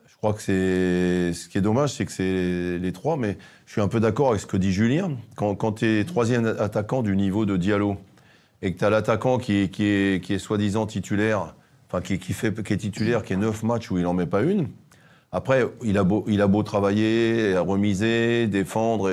Je 0.08 0.16
crois 0.18 0.34
que 0.34 0.42
c'est 0.42 1.34
ce 1.40 1.48
qui 1.48 1.60
est 1.60 1.62
dommage, 1.62 1.94
c'est 1.94 2.06
que 2.06 2.12
c'est 2.12 2.80
les 2.80 2.92
trois. 2.92 3.18
Mais 3.18 3.38
je 3.68 3.74
suis 3.74 3.82
un 3.82 3.88
peu 3.88 4.00
d'accord 4.00 4.30
avec 4.30 4.42
ce 4.42 4.48
que 4.48 4.58
dit 4.58 4.72
Julien. 4.72 5.12
Quand, 5.36 5.54
quand 5.54 5.74
tu 5.74 5.86
es 5.86 6.06
troisième 6.06 6.48
attaquant 6.58 7.04
du 7.04 7.16
niveau 7.16 7.46
de 7.46 7.56
Diallo 7.56 7.98
et 8.64 8.74
que 8.74 8.80
tu 8.80 8.86
as 8.86 8.90
l'attaquant 8.90 9.38
qui 9.38 9.58
est, 9.58 9.70
qui 9.70 9.84
est, 9.86 10.24
qui 10.24 10.34
est 10.34 10.40
soi-disant 10.40 10.88
titulaire, 10.88 11.54
enfin 11.88 12.02
qui, 12.02 12.18
qui, 12.18 12.34
fait, 12.34 12.64
qui 12.64 12.74
est 12.74 12.78
titulaire, 12.78 13.22
qui 13.22 13.34
est 13.34 13.38
neuf 13.38 13.62
matchs 13.62 13.92
où 13.92 14.00
il 14.00 14.06
n'en 14.06 14.16
met 14.16 14.26
pas 14.26 14.42
une. 14.42 14.70
Après, 15.32 15.68
il 15.84 16.00
a 16.00 16.04
beau, 16.04 16.26
il 16.28 16.42
a 16.42 16.48
beau 16.48 16.64
travailler, 16.64 17.56
remiser, 17.60 18.48
défendre. 18.48 19.12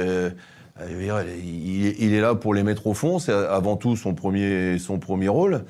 Dire, 0.79 1.23
il, 1.43 2.15
est- 2.15 2.21
là 2.21 2.35
pour 2.35 2.55
les 2.55 2.63
mettre 2.63 2.87
au 2.87 2.95
fond. 2.95 3.19
C'est 3.19 3.33
avant 3.33 3.77
tout 3.77 3.97
son 3.97 4.15
premier, 4.15 4.79
son 4.79 4.99
premier 4.99 5.29
rôle. 5.29 5.65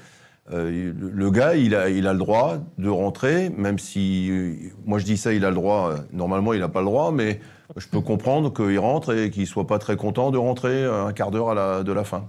Euh, 0.52 0.92
le, 0.98 1.30
gars, 1.30 1.54
il 1.54 1.74
a, 1.74 1.88
il 1.88 2.06
a 2.06 2.12
le 2.12 2.18
droit 2.18 2.58
de 2.76 2.88
rentrer, 2.90 3.48
même 3.56 3.78
si, 3.78 4.28
euh, 4.30 4.54
moi 4.84 4.98
je 4.98 5.04
dis 5.04 5.16
ça, 5.16 5.32
il 5.32 5.44
a 5.44 5.48
le 5.48 5.54
droit. 5.54 5.90
euh, 5.92 5.96
Normalement, 6.12 6.52
il 6.52 6.60
n'a 6.60 6.68
pas 6.68 6.80
le 6.80 6.86
droit, 6.86 7.12
mais 7.12 7.40
je 7.76 7.88
peux 7.88 8.00
comprendre 8.02 8.52
qu'il 8.52 8.78
rentre 8.78 9.14
et 9.16 9.30
qu'il 9.30 9.46
soit 9.46 9.66
pas 9.66 9.78
très 9.78 9.96
content 9.96 10.30
de 10.30 10.36
rentrer 10.36 10.84
un 10.84 11.12
quart 11.12 11.30
d'heure 11.30 11.82
de 11.82 11.92
la 11.92 12.04
fin. 12.04 12.28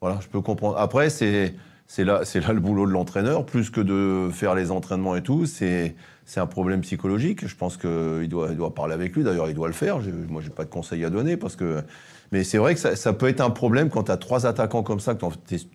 Voilà, 0.00 0.18
je 0.22 0.28
peux 0.28 0.40
comprendre. 0.40 0.78
Après, 0.78 1.10
c'est 1.10 1.54
là, 1.98 2.22
là 2.34 2.52
le 2.54 2.60
boulot 2.60 2.86
de 2.86 2.92
l'entraîneur, 2.92 3.44
plus 3.44 3.68
que 3.70 3.82
de 3.82 4.30
faire 4.32 4.54
les 4.54 4.70
entraînements 4.70 5.14
et 5.16 5.22
tout. 5.22 5.44
C'est 5.44 5.94
c'est 6.26 6.40
un 6.40 6.46
problème 6.46 6.80
psychologique. 6.82 7.46
Je 7.46 7.54
pense 7.54 7.76
qu'il 7.76 8.28
doit, 8.28 8.48
il 8.50 8.56
doit 8.56 8.74
parler 8.74 8.94
avec 8.94 9.14
lui. 9.14 9.24
D'ailleurs, 9.24 9.48
il 9.48 9.54
doit 9.54 9.66
le 9.68 9.74
faire. 9.74 10.00
Je, 10.00 10.10
moi, 10.10 10.40
j'ai 10.42 10.50
pas 10.50 10.64
de 10.64 10.70
conseils 10.70 11.04
à 11.04 11.10
donner 11.10 11.36
parce 11.36 11.56
que. 11.56 11.82
Mais 12.32 12.42
c'est 12.42 12.58
vrai 12.58 12.74
que 12.74 12.80
ça, 12.80 12.96
ça 12.96 13.12
peut 13.12 13.28
être 13.28 13.42
un 13.42 13.50
problème 13.50 13.90
quand 13.90 14.04
tu 14.04 14.10
as 14.10 14.16
trois 14.16 14.46
attaquants 14.46 14.82
comme 14.82 14.98
ça. 14.98 15.14
Que 15.14 15.24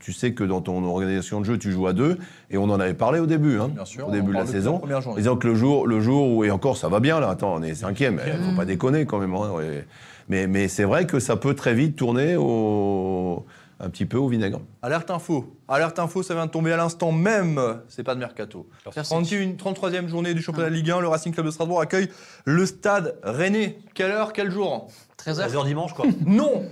tu 0.02 0.12
sais 0.12 0.34
que 0.34 0.44
dans 0.44 0.60
ton 0.62 0.84
organisation 0.84 1.40
de 1.40 1.46
jeu, 1.46 1.58
tu 1.58 1.72
joues 1.72 1.88
à 1.88 1.94
deux. 1.94 2.18
Et 2.50 2.58
on 2.58 2.64
en 2.66 2.80
avait 2.80 2.96
parlé 2.96 3.20
au 3.20 3.28
début, 3.28 3.60
hein, 3.60 3.70
Bien 3.74 3.86
sûr. 3.86 4.08
au 4.08 4.12
début 4.12 4.30
de 4.34 4.38
la 4.38 4.46
saison. 4.46 4.82
journée. 5.02 5.18
disant 5.22 5.38
que 5.38 5.48
le 5.48 5.56
jour, 5.56 5.88
le 5.88 6.02
jour 6.02 6.36
où, 6.36 6.44
et 6.44 6.52
encore, 6.52 6.76
ça 6.76 6.90
va 6.90 7.00
bien 7.00 7.20
là, 7.20 7.30
attends, 7.30 7.54
on 7.56 7.64
est 7.64 7.76
cinquième, 7.76 8.20
il 8.26 8.44
faut 8.44 8.56
pas 8.58 8.66
déconner 8.66 9.06
quand 9.06 9.20
même. 9.20 9.34
hein, 9.36 9.52
ouais. 9.56 9.86
Mais, 10.28 10.48
mais 10.48 10.68
c'est 10.68 10.84
vrai 10.84 11.06
que 11.06 11.20
ça 11.20 11.38
peut 11.38 11.54
très 11.56 11.74
vite 11.74 11.96
tourner 11.96 12.36
au, 12.36 13.46
un 13.80 13.90
petit 13.90 14.06
peu 14.06 14.18
au 14.18 14.28
vinaigre. 14.28 14.60
Alerte 14.82 15.10
info. 15.10 15.56
Alerte 15.68 16.00
info, 16.00 16.22
ça 16.24 16.34
vient 16.34 16.46
de 16.46 16.52
tomber 16.52 16.74
à 16.74 16.78
l'instant 16.78 17.12
même. 17.12 17.82
C'est 17.88 18.04
pas 18.04 18.14
de 18.16 18.20
mercato. 18.20 18.68
Merci. 18.96 19.10
31, 19.10 19.52
33e 19.54 20.08
journée 20.08 20.34
du 20.34 20.42
championnat 20.42 20.70
de 20.70 20.76
Ligue 20.76 20.92
1. 20.92 21.00
Le 21.00 21.08
Racing 21.08 21.34
Club 21.34 21.46
de 21.46 21.52
Strasbourg 21.52 21.80
accueille 21.80 22.10
le 22.46 22.66
stade 22.66 23.18
Rennais. 23.24 23.80
Quelle 23.94 24.12
heure, 24.12 24.34
quel 24.34 24.52
jour? 24.52 24.90
13h 25.24 25.50
13h 25.50 25.66
dimanche, 25.66 25.94
quoi. 25.94 26.06
Non 26.26 26.66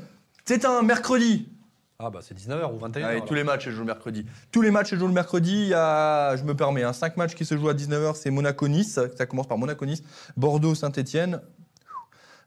C'est 0.45 0.65
un 0.65 0.81
mercredi. 0.81 1.47
ah, 1.99 2.09
bah, 2.09 2.19
c'est 2.21 2.37
19h 2.37 2.73
ou 2.73 2.85
21h. 2.85 3.03
Allez, 3.03 3.21
tous 3.25 3.33
les 3.33 3.43
matchs 3.43 3.65
se 3.65 3.69
jouent 3.71 3.79
le 3.79 3.85
mercredi. 3.85 4.25
Tous 4.51 4.61
les 4.61 4.71
matchs 4.71 4.89
se 4.89 4.95
jouent 4.97 5.07
le 5.07 5.13
mercredi. 5.13 5.53
Il 5.53 5.67
y 5.69 5.73
a, 5.73 6.35
je 6.35 6.43
me 6.43 6.55
permets, 6.55 6.83
hein, 6.83 6.93
5 6.93 7.15
matchs 7.17 7.35
qui 7.35 7.45
se 7.45 7.55
jouent 7.57 7.69
à 7.69 7.73
19h. 7.73 8.15
C'est 8.15 8.31
Monaco-Nice. 8.31 8.99
Ça 9.17 9.25
commence 9.25 9.47
par 9.47 9.57
Monaco-Nice. 9.57 10.03
Bordeaux-Saint-Etienne. 10.35 11.41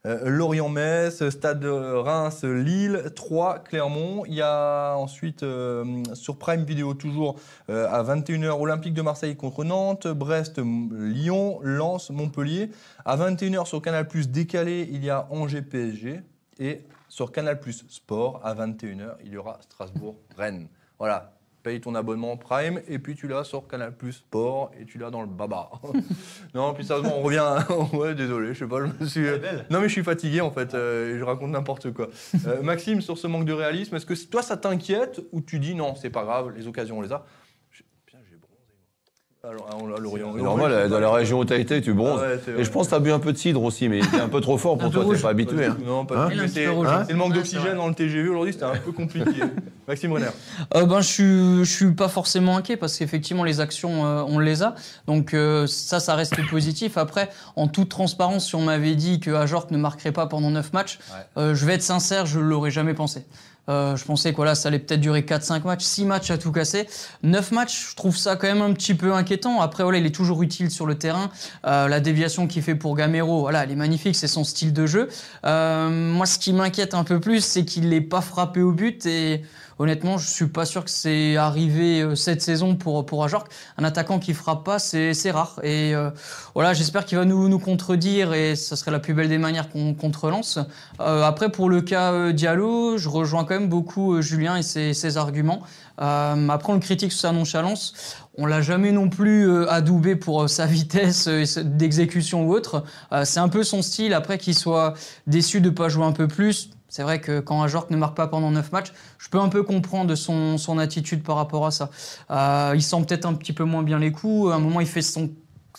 Euh, 0.07 0.31
Lorient-Metz, 0.31 1.29
Stade 1.29 1.61
de 1.61 1.69
Reims, 1.69 2.43
Lille, 2.45 3.13
3, 3.15 3.59
Clermont. 3.59 4.25
Il 4.27 4.35
y 4.35 4.41
a 4.41 4.95
ensuite 4.97 5.43
euh, 5.43 6.03
sur 6.15 6.39
Prime 6.39 6.65
Vidéo 6.65 6.95
toujours 6.95 7.39
euh, 7.69 7.87
à 7.91 8.03
21h 8.03 8.59
Olympique 8.59 8.95
de 8.95 9.03
Marseille 9.03 9.37
contre 9.37 9.63
Nantes, 9.63 10.07
Brest, 10.07 10.59
Lyon, 10.59 11.61
Lens, 11.63 12.09
Montpellier. 12.11 12.71
À 13.05 13.19
21h 13.19 13.67
sur 13.67 13.83
Canal 13.83 14.09
Plus 14.09 14.31
décalé, 14.31 14.89
il 14.91 15.05
y 15.05 15.11
a 15.11 15.27
Angers 15.31 15.63
PSG 15.63 16.23
et 16.59 16.81
sur 17.09 17.31
Canal 17.31 17.61
Plus 17.61 17.85
Sport 17.89 18.41
à 18.43 18.55
21h, 18.55 19.17
il 19.25 19.33
y 19.33 19.37
aura 19.37 19.59
Strasbourg 19.61 20.17
Rennes. 20.37 20.69
Voilà. 20.99 21.40
Paye 21.63 21.81
ton 21.81 21.95
abonnement 21.95 22.37
Prime 22.39 22.81
et 22.89 22.99
puis 22.99 23.15
tu 23.15 23.29
l'as 23.29 23.45
sur 23.45 23.69
Canal 23.69 23.95
Plus 23.95 24.13
Sport 24.13 24.71
et 24.81 24.87
tu 24.87 24.97
l'as 24.99 25.11
dans 25.11 25.21
le 25.21 25.27
baba. 25.29 25.71
non, 26.55 26.73
puis 26.73 26.85
sérieusement, 26.87 27.19
on 27.19 27.23
revient. 27.23 27.55
ouais, 27.93 28.15
désolé, 28.15 28.55
je 28.55 28.61
sais 28.61 28.67
pas, 28.67 28.79
je 28.87 28.93
me 29.05 29.07
suis. 29.09 29.27
Non, 29.71 29.81
mais 29.81 29.89
je 29.89 29.93
suis 29.93 30.03
fatigué 30.05 30.41
en 30.41 30.51
fait, 30.51 30.73
euh, 30.75 31.15
et 31.15 31.19
je 31.19 31.25
raconte 31.25 31.51
n'importe 31.51 31.93
quoi. 31.93 32.09
Euh, 32.47 32.63
Maxime, 32.63 33.01
sur 33.03 33.19
ce 33.19 33.27
manque 33.27 33.45
de 33.45 33.53
réalisme, 33.53 33.95
est-ce 33.97 34.07
que 34.07 34.15
toi 34.29 34.41
ça 34.43 34.57
t'inquiète 34.57 35.21
ou 35.33 35.41
tu 35.43 35.59
dis 35.59 35.75
non, 35.75 35.95
c'est 35.97 36.11
pas 36.11 36.25
grave, 36.25 36.55
les 36.57 36.67
occasions 36.67 36.99
on 36.99 37.03
les 37.03 37.13
a 37.13 37.27
J'ai- 37.71 37.85
Putain, 38.07 38.19
j'ai 38.31 38.37
bronzé. 38.37 38.73
moi. 38.79 39.30
Alors, 39.43 39.71
à 39.73 39.99
Lorient. 39.99 40.35
C'est 40.37 40.43
normal, 40.43 40.91
dans 40.91 41.01
la 41.01 41.11
région 41.11 41.39
où 41.39 41.45
tu 41.47 41.55
as 41.55 41.57
été, 41.57 41.81
tu 41.81 41.95
bronzes. 41.95 42.21
Ah 42.23 42.51
ouais, 42.51 42.61
Et 42.61 42.65
je 42.65 42.71
pense 42.71 42.87
que 42.87 42.91
tu 42.91 42.97
as 42.97 42.99
bu 43.01 43.11
un 43.11 43.19
peu 43.19 43.33
de 43.33 43.39
cidre 43.39 43.63
aussi, 43.63 43.89
mais 43.89 44.01
c'est 44.03 44.21
un 44.21 44.29
peu 44.29 44.43
trop 44.43 44.59
fort 44.59 44.77
pour 44.77 44.91
toi, 44.91 45.03
t'es 45.11 45.19
pas 45.19 45.31
habitué. 45.31 45.65
hein. 45.65 45.79
Non, 45.83 46.05
pas 46.05 46.27
Hein 46.27 46.29
c'est 46.47 46.49
c'est 46.49 46.67
le 46.67 47.15
manque 47.17 47.33
d'oxygène 47.33 47.77
dans 47.77 47.89
le 47.89 47.95
TGV 47.95 48.29
aujourd'hui, 48.29 48.53
c'était 48.53 48.67
un 48.67 48.77
peu 48.77 48.93
compliqué. 48.93 49.41
Maxime 49.89 50.13
Renner. 50.13 50.27
Euh, 50.75 50.85
ben, 50.85 51.01
je 51.01 51.07
suis, 51.09 51.65
je 51.65 51.73
suis 51.75 51.91
pas 51.93 52.09
forcément 52.09 52.59
inquiet 52.59 52.77
parce 52.77 52.99
qu'effectivement 52.99 53.43
les 53.43 53.61
actions 53.61 54.05
euh, 54.07 54.23
on 54.29 54.39
les 54.39 54.63
a 54.63 54.77
donc 55.09 55.35
euh, 55.35 55.67
ça 55.67 55.99
ça 55.99 56.15
reste 56.15 56.37
positif 56.49 56.97
après 56.97 57.29
en 57.57 57.67
toute 57.67 57.89
transparence 57.89 58.47
si 58.47 58.55
on 58.55 58.61
m'avait 58.61 58.95
dit 58.95 59.19
que 59.19 59.33
Ajorc 59.33 59.73
ne 59.73 59.79
marquerait 59.79 60.13
pas 60.13 60.27
pendant 60.27 60.51
9 60.51 60.73
matchs 60.75 61.01
Ouais. 61.11 61.43
euh, 61.43 61.55
je 61.57 61.67
vais 61.67 61.75
être 61.75 61.83
sincère 61.83 62.25
je 62.27 62.39
l'aurais 62.39 62.71
jamais 62.71 62.95
pensé 62.95 63.25
Euh, 63.69 63.97
je 63.97 64.05
pensais 64.05 64.31
que 64.31 64.37
voilà, 64.37 64.55
ça 64.55 64.69
allait 64.69 64.79
peut-être 64.79 65.01
durer 65.01 65.23
4-5 65.23 65.65
matchs, 65.65 65.85
6 65.85 66.05
matchs 66.05 66.31
à 66.31 66.39
tout 66.39 66.53
casser. 66.53 66.89
9 67.23 67.53
matchs, 67.53 67.91
je 67.91 67.97
trouve 67.97 68.17
ça 68.17 68.37
quand 68.37 68.49
même 68.49 68.63
un 68.63 68.73
petit 68.73 68.95
peu 68.95 69.13
inquiétant. 69.13 69.61
Après, 69.61 69.83
voilà, 69.83 69.99
il 69.99 70.07
est 70.07 70.15
toujours 70.15 70.43
utile 70.43 70.71
sur 70.71 70.87
le 70.87 70.97
terrain. 70.97 71.31
Euh, 71.67 71.89
la 71.89 72.01
déviation 72.01 72.47
qu'il 72.47 72.63
fait 72.63 72.75
pour 72.75 72.97
Gamero, 72.97 73.41
voilà, 73.41 73.65
elle 73.65 73.71
est 73.71 73.77
magnifique, 73.77 74.17
c'est 74.17 74.29
son 74.29 74.45
style 74.45 74.73
de 74.73 74.87
jeu. 74.87 75.09
Euh, 75.45 75.89
moi, 75.91 76.27
ce 76.27 76.39
qui 76.39 76.53
m'inquiète 76.53 76.95
un 76.95 77.05
peu 77.05 77.21
plus, 77.21 77.45
c'est 77.45 77.65
qu'il 77.65 77.89
n'est 77.89 78.01
pas 78.01 78.21
frappé 78.21 78.63
au 78.63 78.73
but. 78.73 79.07
Et 79.07 79.43
honnêtement, 79.81 80.19
je 80.19 80.29
suis 80.29 80.47
pas 80.47 80.67
sûr 80.67 80.85
que 80.85 80.91
c'est 80.91 81.37
arrivé 81.37 82.03
euh, 82.03 82.15
cette 82.15 82.43
saison 82.43 82.77
pour, 82.77 83.07
pour 83.07 83.25
Ajorc. 83.25 83.49
Un 83.79 83.85
attaquant 83.85 84.19
qui 84.19 84.35
frappe 84.35 84.63
pas, 84.63 84.79
c'est 84.79 85.31
rare. 85.31 85.59
Et 85.63 85.95
euh, 85.95 86.11
voilà, 86.55 86.75
j'espère 86.75 87.07
qu'il 87.07 87.17
va 87.17 87.25
nous, 87.25 87.49
nous 87.49 87.59
contredire 87.59 88.35
et 88.35 88.57
ça 88.57 88.77
serait 88.77 88.91
la 88.91 88.99
plus 88.99 89.15
belle 89.15 89.31
des 89.31 89.39
manières 89.39 89.71
qu'on 89.71 89.95
te 89.95 90.19
relance. 90.19 90.59
Euh, 91.01 91.23
après, 91.23 91.51
pour 91.51 91.71
le 91.71 91.81
cas 91.81 92.13
euh, 92.13 92.33
Diallo, 92.33 92.99
je 92.99 93.09
rejoins 93.09 93.45
quand 93.45 93.55
même 93.55 93.71
beaucoup 93.71 94.15
euh, 94.15 94.21
Julien 94.21 94.57
et 94.57 94.63
ses, 94.63 94.93
ses 94.93 95.17
arguments. 95.17 95.63
Après, 95.99 96.73
on 96.73 96.75
le 96.75 96.81
critique 96.81 97.13
sur 97.13 97.21
sa 97.21 97.33
nonchalance. 97.33 98.17
On 98.39 98.47
l'a 98.47 98.63
jamais 98.63 98.91
non 98.91 99.11
plus 99.11 99.67
adoubé 99.69 100.17
pour 100.17 100.49
sa 100.49 100.65
vitesse 100.65 101.29
d'exécution 101.29 102.47
ou 102.47 102.55
autre. 102.55 102.85
C'est 103.25 103.41
un 103.41 103.51
peu 103.51 103.63
son 103.63 103.83
style. 103.83 104.15
Après, 104.15 104.39
qu'il 104.39 104.55
soit 104.55 104.95
déçu 105.27 105.61
de 105.61 105.69
pas 105.69 105.91
jouer 105.91 106.07
un 106.07 106.13
peu 106.13 106.27
plus. 106.27 106.71
C'est 106.91 107.05
vrai 107.05 107.21
que 107.21 107.39
quand 107.41 107.63
un 107.63 107.69
joueur 107.69 107.87
ne 107.89 107.97
marque 107.97 108.17
pas 108.17 108.27
pendant 108.27 108.51
9 108.51 108.73
matchs, 108.73 108.93
je 109.19 109.29
peux 109.29 109.39
un 109.39 109.49
peu 109.49 109.63
comprendre 109.63 110.15
son, 110.17 110.79
attitude 110.79 111.23
par 111.23 111.37
rapport 111.37 111.65
à 111.65 111.71
ça. 111.71 111.91
Euh, 112.31 112.73
il 112.75 112.83
sent 112.83 112.97
peut-être 113.07 113.27
un 113.27 113.35
petit 113.35 113.53
peu 113.53 113.65
moins 113.65 113.83
bien 113.83 113.99
les 113.99 114.13
coups. 114.13 114.51
À 114.51 114.57
un 114.57 114.59
moment, 114.59 114.81
il 114.81 114.87
fait 114.87 115.01
son, 115.01 115.31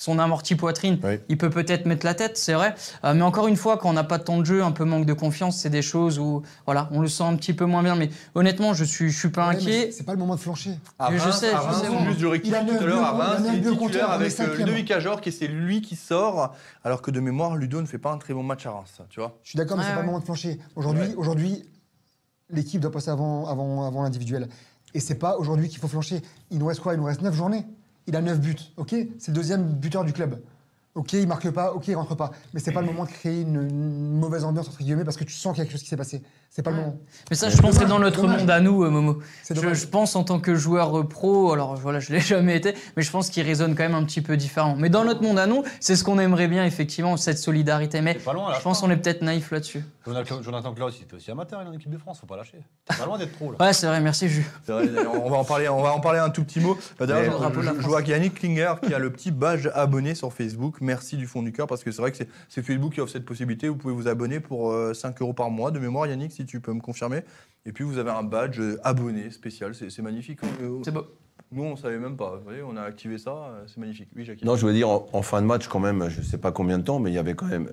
son 0.02 0.18
amorti 0.18 0.56
poitrine. 0.56 0.98
Oui. 1.04 1.20
Il 1.30 1.38
peut 1.38 1.52
peut-être 1.52 1.86
mettre 1.86 2.08
la 2.08 2.16
tête, 2.16 2.36
c'est 2.36 2.54
vrai. 2.54 2.74
Euh, 3.04 3.14
mais 3.14 3.22
encore 3.22 3.48
une 3.48 3.56
fois, 3.56 3.78
quand 3.78 3.88
on 3.88 3.94
n'a 3.94 4.04
pas 4.04 4.18
de 4.18 4.24
temps 4.24 4.40
de 4.40 4.44
jeu, 4.46 4.64
un 4.64 4.72
peu 4.72 4.84
manque 4.84 5.06
de 5.06 5.14
confiance, 5.14 5.58
c'est 5.60 5.70
des 5.70 5.84
choses 5.84 6.18
où 6.18 6.42
voilà, 6.66 6.90
on 6.92 7.02
le 7.02 7.08
sent 7.08 7.22
un 7.24 7.36
petit 7.36 7.54
peu 7.54 7.66
moins 7.66 7.84
bien. 7.84 7.96
Mais 7.96 8.10
honnêtement, 8.34 8.74
je 8.74 8.84
suis, 8.84 9.12
je 9.12 9.20
suis 9.20 9.30
pas 9.30 9.50
Ouais, 9.50 9.56
inquiet. 9.58 9.72
c'est- 9.92 9.92
C'est 9.92 10.04
pas 10.04 10.14
le 10.14 10.18
moment 10.18 10.34
de 10.34 10.40
flancher. 10.40 10.72
À 10.98 11.12
Mais 11.12 11.20
je 11.20 11.24
Reims- 11.26 11.36
sais, 11.40 11.54
à 11.54 11.62
je 11.62 11.66
Reims, 11.68 11.82
sais, 11.84 11.90
bon. 11.90 12.04
juste 12.06 12.20
je 12.20 12.26
rectifie 12.26 12.50
Il 12.52 12.56
a 12.56 12.66
tout 12.66 12.84
à 12.84 12.88
l'heure, 12.88 13.06
à 13.06 13.12
buts, 13.14 13.18
il 13.20 13.22
a 13.22 13.26
Reims, 13.28 13.42
il 13.46 13.68
est 13.68 13.72
titulaire 13.78 14.10
avec 14.10 14.40
euh. 14.40 14.58
Ludovic 14.58 14.90
Ajorc 14.92 15.22
et 15.28 15.32
c'est 15.32 15.48
lui 15.48 15.82
qui 15.84 15.96
sort, 15.96 16.56
alors 16.84 17.04
que 17.04 17.12
de 17.12 17.20
mémoire, 17.20 17.56
Ludo 17.56 17.80
ne 17.80 17.86
fait 17.86 18.00
pas 18.00 18.12
un 18.12 18.18
très 18.18 18.34
bon 18.34 18.42
match 18.42 18.66
à 18.66 18.72
Reims, 18.72 19.02
tu 19.12 19.20
vois. 19.20 19.38
Je 19.44 19.50
suis 19.50 19.58
d'accord, 19.58 19.78
mais 19.78 19.84
Ouais, 19.84 19.90
c'est 19.90 19.94
pas 19.96 20.02
le 20.02 20.08
moment 20.08 20.20
de 20.20 20.26
flancher. 20.26 20.60
Aujourd'hui, 20.76 21.10
Ouais. 21.10 21.16
aujourd'hui, 21.16 21.64
l'équipe 22.50 22.82
doit 22.82 22.92
passer 22.92 23.12
avant, 23.12 23.46
avant, 23.48 23.86
avant 23.86 24.02
l'individuel. 24.02 24.48
Et 24.96 25.00
c'est 25.00 25.16
pas 25.20 25.38
aujourd'hui 25.38 25.70
qu'il 25.70 25.78
faut 25.78 25.88
flancher. 25.88 26.22
Il 26.50 26.58
nous 26.58 26.66
reste 26.66 26.80
quoi? 26.82 26.94
Il 26.96 27.00
nous 27.00 27.06
reste 27.06 27.22
9 27.22 27.36
journées. 27.36 27.66
Il 28.08 28.16
a 28.16 28.22
9 28.22 28.40
buts, 28.40 28.56
ok? 28.78 28.96
C'est 29.20 29.28
le 29.30 29.34
deuxième 29.34 29.64
buteur 29.74 30.04
du 30.04 30.14
club. 30.14 30.42
Ok, 30.94 31.14
il 31.14 31.26
marque 31.26 31.50
pas, 31.52 31.72
ok, 31.72 31.88
il 31.88 31.96
rentre 31.96 32.16
pas. 32.16 32.32
Mais 32.54 32.60
c'est 32.60 32.74
pas 32.74 32.82
le 32.82 32.88
moment 32.88 33.06
de 33.06 33.10
créer 33.10 33.42
une, 33.42 33.62
une 33.70 34.20
mauvaise 34.20 34.44
ambiance, 34.44 34.68
entre 34.68 34.80
guillemets, 34.80 35.06
parce 35.06 35.16
que 35.16 35.24
tu 35.24 35.34
sens 35.34 35.54
qu'il 35.54 35.60
y 35.60 35.62
a 35.62 35.66
quelque 35.66 35.72
chose 35.74 35.84
qui 35.84 35.88
s'est 35.88 35.96
passé. 35.96 36.22
C'est 36.50 36.64
pas 36.64 36.72
le 36.72 36.76
moment. 36.76 36.98
Mais 37.30 37.38
ça, 37.38 37.50
je 37.50 37.56
pense 37.62 37.76
que 37.76 37.84
c'est 37.84 37.88
dans 37.88 37.98
notre 37.98 38.24
dommage. 38.24 38.42
monde 38.42 38.50
à 38.50 38.60
nous, 38.60 38.84
euh, 38.84 38.90
Momo. 38.90 39.20
Je, 39.50 39.86
pense 39.86 40.18
en 40.18 40.26
tant 40.26 40.42
que 40.42 40.54
joueur 40.54 41.08
pro, 41.08 41.54
alors 41.54 41.76
voilà, 41.78 42.02
je 42.02 42.12
l'ai 42.12 42.20
jamais 42.20 42.58
été, 42.58 42.76
mais 42.98 43.04
je 43.04 43.10
pense 43.10 43.30
qu'il 43.30 43.44
résonne 43.44 43.74
quand 43.74 43.84
même 43.84 43.96
un 43.96 44.04
petit 44.04 44.20
peu 44.20 44.36
différent. 44.36 44.76
Mais 44.78 44.90
dans 44.90 45.06
notre 45.06 45.22
monde 45.22 45.40
à 45.40 45.48
nous, 45.48 45.64
c'est 45.80 45.96
ce 45.96 46.04
qu'on 46.04 46.20
aimerait 46.20 46.50
bien, 46.50 46.66
effectivement, 46.66 47.16
cette 47.16 47.38
solidarité. 47.38 48.02
Mais 48.02 48.16
pas 48.16 48.34
loin, 48.34 48.54
je 48.54 48.62
pense 48.62 48.82
qu'on 48.82 48.90
est 48.90 48.98
peut-être 48.98 49.22
naïf 49.22 49.50
là-dessus. 49.52 49.86
Jonathan, 50.42 50.74
Klaus, 50.74 50.96
il 51.00 51.04
était 51.04 51.14
aussi 51.14 51.32
amateur 51.32 51.62
il 51.62 51.68
est 51.68 51.70
en 51.70 51.74
équipe 51.74 51.92
de 51.92 51.98
France, 51.98 52.20
faut 52.20 52.26
pas 52.26 52.36
lâcher. 52.36 52.58
T'es 52.86 52.98
pas 52.98 53.06
loin 53.06 53.18
d'être 53.18 53.32
pro 53.32 53.52
là. 53.52 53.58
Ouais, 53.66 53.72
c'est 53.72 53.88
vrai, 53.88 54.02
merci 54.02 54.28
Jus. 54.28 54.46
On 54.68 55.30
va 55.30 55.38
en 55.38 55.46
parler, 55.46 55.70
on 55.70 55.82
va 55.82 55.94
en 55.94 56.02
parler 56.02 56.20
un 56.20 56.32
tout 56.32 56.44
petit 56.44 56.60
mot. 56.60 56.78
D'ailleurs, 57.00 57.54
je- 57.54 57.88
vois 57.88 58.02
qu'il 58.02 58.12
y 58.12 58.14
a 58.14 58.18
Yannick 58.18 58.34
Klinger 58.34 58.74
qui 58.84 58.94
a 58.94 59.00
le 59.00 59.12
petit 59.12 59.32
badge 59.32 59.70
abonné 59.74 60.16
sur 60.16 60.34
Facebook. 60.34 60.81
Merci 60.82 61.16
du 61.16 61.28
fond 61.28 61.42
du 61.44 61.52
cœur 61.52 61.68
parce 61.68 61.84
que 61.84 61.92
c'est 61.92 62.02
vrai 62.02 62.12
que 62.12 62.18
c'est 62.50 62.62
Facebook 62.62 62.94
qui 62.94 63.02
offre 63.02 63.12
cette 63.14 63.26
possibilité. 63.26 63.70
Vous 63.70 63.76
pouvez 63.78 63.94
vous 63.94 64.08
abonner 64.08 64.40
pour 64.40 64.72
euh, 64.72 64.94
5 64.94 65.22
euros 65.22 65.34
par 65.34 65.50
mois 65.50 65.72
de 65.72 65.80
mémoire, 65.80 66.08
Yannick, 66.08 66.32
si 66.32 66.46
tu 66.46 66.60
peux 66.60 66.74
me 66.74 66.82
confirmer. 66.82 67.22
Et 67.66 67.72
puis 67.72 67.84
vous 67.84 67.98
avez 68.00 68.12
un 68.12 68.24
badge 68.24 68.60
euh, 68.60 68.80
abonné 68.84 69.30
spécial. 69.32 69.74
C'est 69.76 70.02
magnifique. 70.02 70.40
Euh, 70.62 70.80
C'est 70.84 70.92
beau. 70.92 71.06
Nous, 71.52 71.64
on 71.64 71.76
savait 71.76 72.00
même 72.00 72.16
pas. 72.18 72.38
Vous 72.38 72.44
voyez, 72.44 72.64
on 72.64 72.76
a 72.78 72.82
activé 72.82 73.18
ça. 73.18 73.32
euh, 73.32 73.64
C'est 73.68 73.78
magnifique. 73.78 74.10
Oui, 74.16 74.24
Jackie. 74.26 74.46
Non, 74.46 74.56
je 74.56 74.66
veux 74.66 74.74
dire, 74.74 74.90
en, 74.90 75.08
en 75.14 75.22
fin 75.22 75.42
de 75.42 75.46
match, 75.48 75.68
quand 75.68 75.80
même, 75.80 76.10
je 76.10 76.20
ne 76.20 76.26
sais 76.26 76.38
pas 76.38 76.52
combien 76.52 76.78
de 76.80 76.84
temps, 76.84 77.00
mais 77.00 77.12
il 77.12 77.14
y 77.14 77.20
avait 77.20 77.36
quand 77.36 77.48
même 77.48 77.70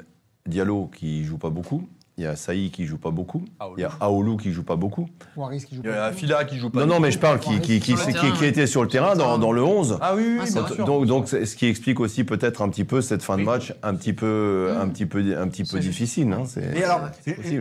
Diallo 0.46 0.86
qui 0.88 1.24
joue 1.24 1.38
pas 1.38 1.50
beaucoup. 1.50 1.88
Il 2.18 2.24
y 2.24 2.26
a 2.26 2.34
Saï 2.34 2.70
qui 2.70 2.84
joue 2.84 2.98
pas 2.98 3.12
beaucoup. 3.12 3.44
Aoulou. 3.60 3.74
Il 3.78 3.80
y 3.82 3.84
a 3.84 3.92
Aoulou 4.00 4.36
qui 4.36 4.50
joue 4.52 4.64
pas 4.64 4.74
beaucoup. 4.74 5.08
Waris 5.36 5.64
qui 5.64 5.76
joue 5.76 5.82
Il 5.84 5.90
y 5.90 5.92
a 5.92 6.10
Fila 6.10 6.44
qui 6.44 6.58
joue 6.58 6.68
pas. 6.68 6.80
Non, 6.80 6.94
non, 6.94 7.00
mais 7.00 7.12
je 7.12 7.18
parle 7.20 7.38
qui, 7.38 7.60
qui, 7.60 7.78
était 8.44 8.66
sur 8.66 8.82
le 8.82 8.88
terrain 8.88 9.14
dans, 9.14 9.38
dans 9.38 9.52
le 9.52 9.62
11. 9.62 9.98
Ah 10.00 10.14
oui, 10.16 10.24
oui, 10.26 10.38
Ah, 10.40 10.50
bien 10.50 10.66
sûr. 10.74 10.84
Donc, 10.84 11.06
donc 11.06 11.28
ce 11.28 11.54
qui 11.56 11.66
explique 11.66 12.00
aussi 12.00 12.24
peut-être 12.24 12.60
un 12.60 12.68
petit 12.70 12.82
peu 12.82 13.02
cette 13.02 13.22
fin 13.22 13.36
de 13.38 13.42
match 13.44 13.72
un 13.84 13.94
petit 13.94 14.12
peu, 14.12 14.70
un 14.80 14.88
petit 14.88 15.06
peu, 15.06 15.20
un 15.38 15.46
petit 15.46 15.62
peu 15.62 15.78
difficile. 15.78 16.32
hein, 16.32 16.42
c'est- 16.44 16.76
Et 16.76 16.82
alors, 16.82 17.02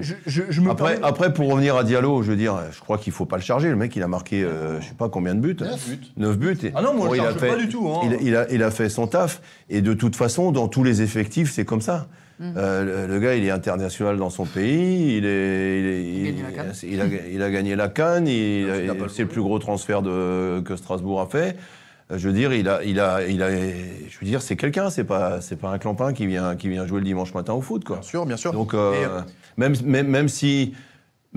je, 0.02 0.14
je- 0.26 0.44
je 0.50 0.62
me 0.62 0.72
Après, 0.72 0.98
après, 1.04 1.32
pour 1.34 1.52
revenir 1.52 1.76
à 1.76 1.84
Diallo, 1.84 2.24
je 2.24 2.32
veux 2.32 2.38
dire, 2.38 2.56
je 2.72 2.80
crois 2.80 2.98
qu'il 2.98 3.14
faut 3.14 3.26
pas 3.26 3.38
le 3.38 3.44
charger. 3.44 3.70
Le 3.70 3.76
mec, 3.76 3.96
il 3.96 4.02
a 4.02 4.08
marqué, 4.08 4.44
euh, 4.44 4.82
je 4.82 4.88
sais 4.88 4.96
pas 4.96 5.08
combien 5.08 5.36
de 5.36 5.40
buts. 5.40 5.56
Neuf. 5.60 5.88
9 6.18 6.38
buts. 6.40 6.58
Et- 6.64 6.72
Ah 6.74 6.82
non, 6.82 6.96
moi, 6.96 7.10
je 7.12 7.22
il 7.22 7.22
a 7.22 7.34
fait, 7.34 7.48
pas 7.50 7.58
du 7.58 7.70
tout, 7.70 7.88
hein. 7.90 8.00
Il, 8.22 8.28
il 8.28 8.36
a, 8.36 8.52
il 8.52 8.64
a 8.64 8.72
fait 8.72 8.90
son 8.90 9.06
taf. 9.06 9.40
Et 9.70 9.82
de 9.82 9.94
toute 9.94 10.16
façon, 10.16 10.52
dans 10.52 10.68
tous 10.68 10.84
les 10.84 11.04
effectifs, 11.04 11.52
c'est 11.52 11.64
comme 11.66 11.82
ça. 11.82 12.08
Euh, 12.42 13.08
le, 13.08 13.14
le 13.14 13.20
gars, 13.20 13.36
il 13.36 13.44
est 13.46 13.50
international 13.52 14.18
dans 14.18 14.30
son 14.30 14.46
pays. 14.46 15.18
Il, 15.18 15.26
est, 15.26 15.80
il, 15.80 15.86
est- 15.88 16.30
Il 16.30 16.46
a 16.46 16.52
gagné 16.52 16.56
la 16.56 16.64
il- 16.84 17.02
a, 17.02 17.06
il 17.34 17.42
a 17.42 17.50
gagné 17.50 17.76
la 17.76 17.88
Cannes. 17.88 18.28
C'est 18.28 19.24
le 19.24 19.28
plus 19.28 19.42
gros 19.42 19.58
transfert 19.60 20.02
de, 20.02 20.60
que 20.62 20.76
Strasbourg 20.76 21.22
a 21.22 21.28
fait. 21.28 21.58
Je 22.16 22.28
veux 22.30 22.34
dire, 22.34 22.54
il 22.54 22.70
a, 22.70 22.84
il 22.84 23.00
a, 23.00 23.26
il 23.28 23.42
a, 23.44 23.50
je 23.52 24.20
veux 24.22 24.26
dire, 24.28 24.42
c'est 24.42 24.56
quelqu'un. 24.56 24.90
C'est 24.90 25.04
pas, 25.04 25.42
c'est 25.42 25.58
pas 25.60 25.70
un 25.72 25.78
clampin 25.78 26.14
qui 26.14 26.26
vient, 26.28 26.56
qui 26.56 26.70
vient 26.70 26.86
jouer 26.88 27.00
le 27.00 27.06
dimanche 27.06 27.34
matin 27.34 27.54
au 27.54 27.62
foot, 27.62 27.84
quoi. 27.84 27.98
Bien 27.98 28.04
sûr, 28.08 28.26
bien 28.26 28.38
sûr. 28.38 28.54
Donc, 28.54 28.74
euh, 28.74 28.94
Et, 28.94 29.06
euh, 29.06 29.20
même, 29.58 29.74
même, 29.84 30.08
même 30.08 30.30
si. 30.30 30.74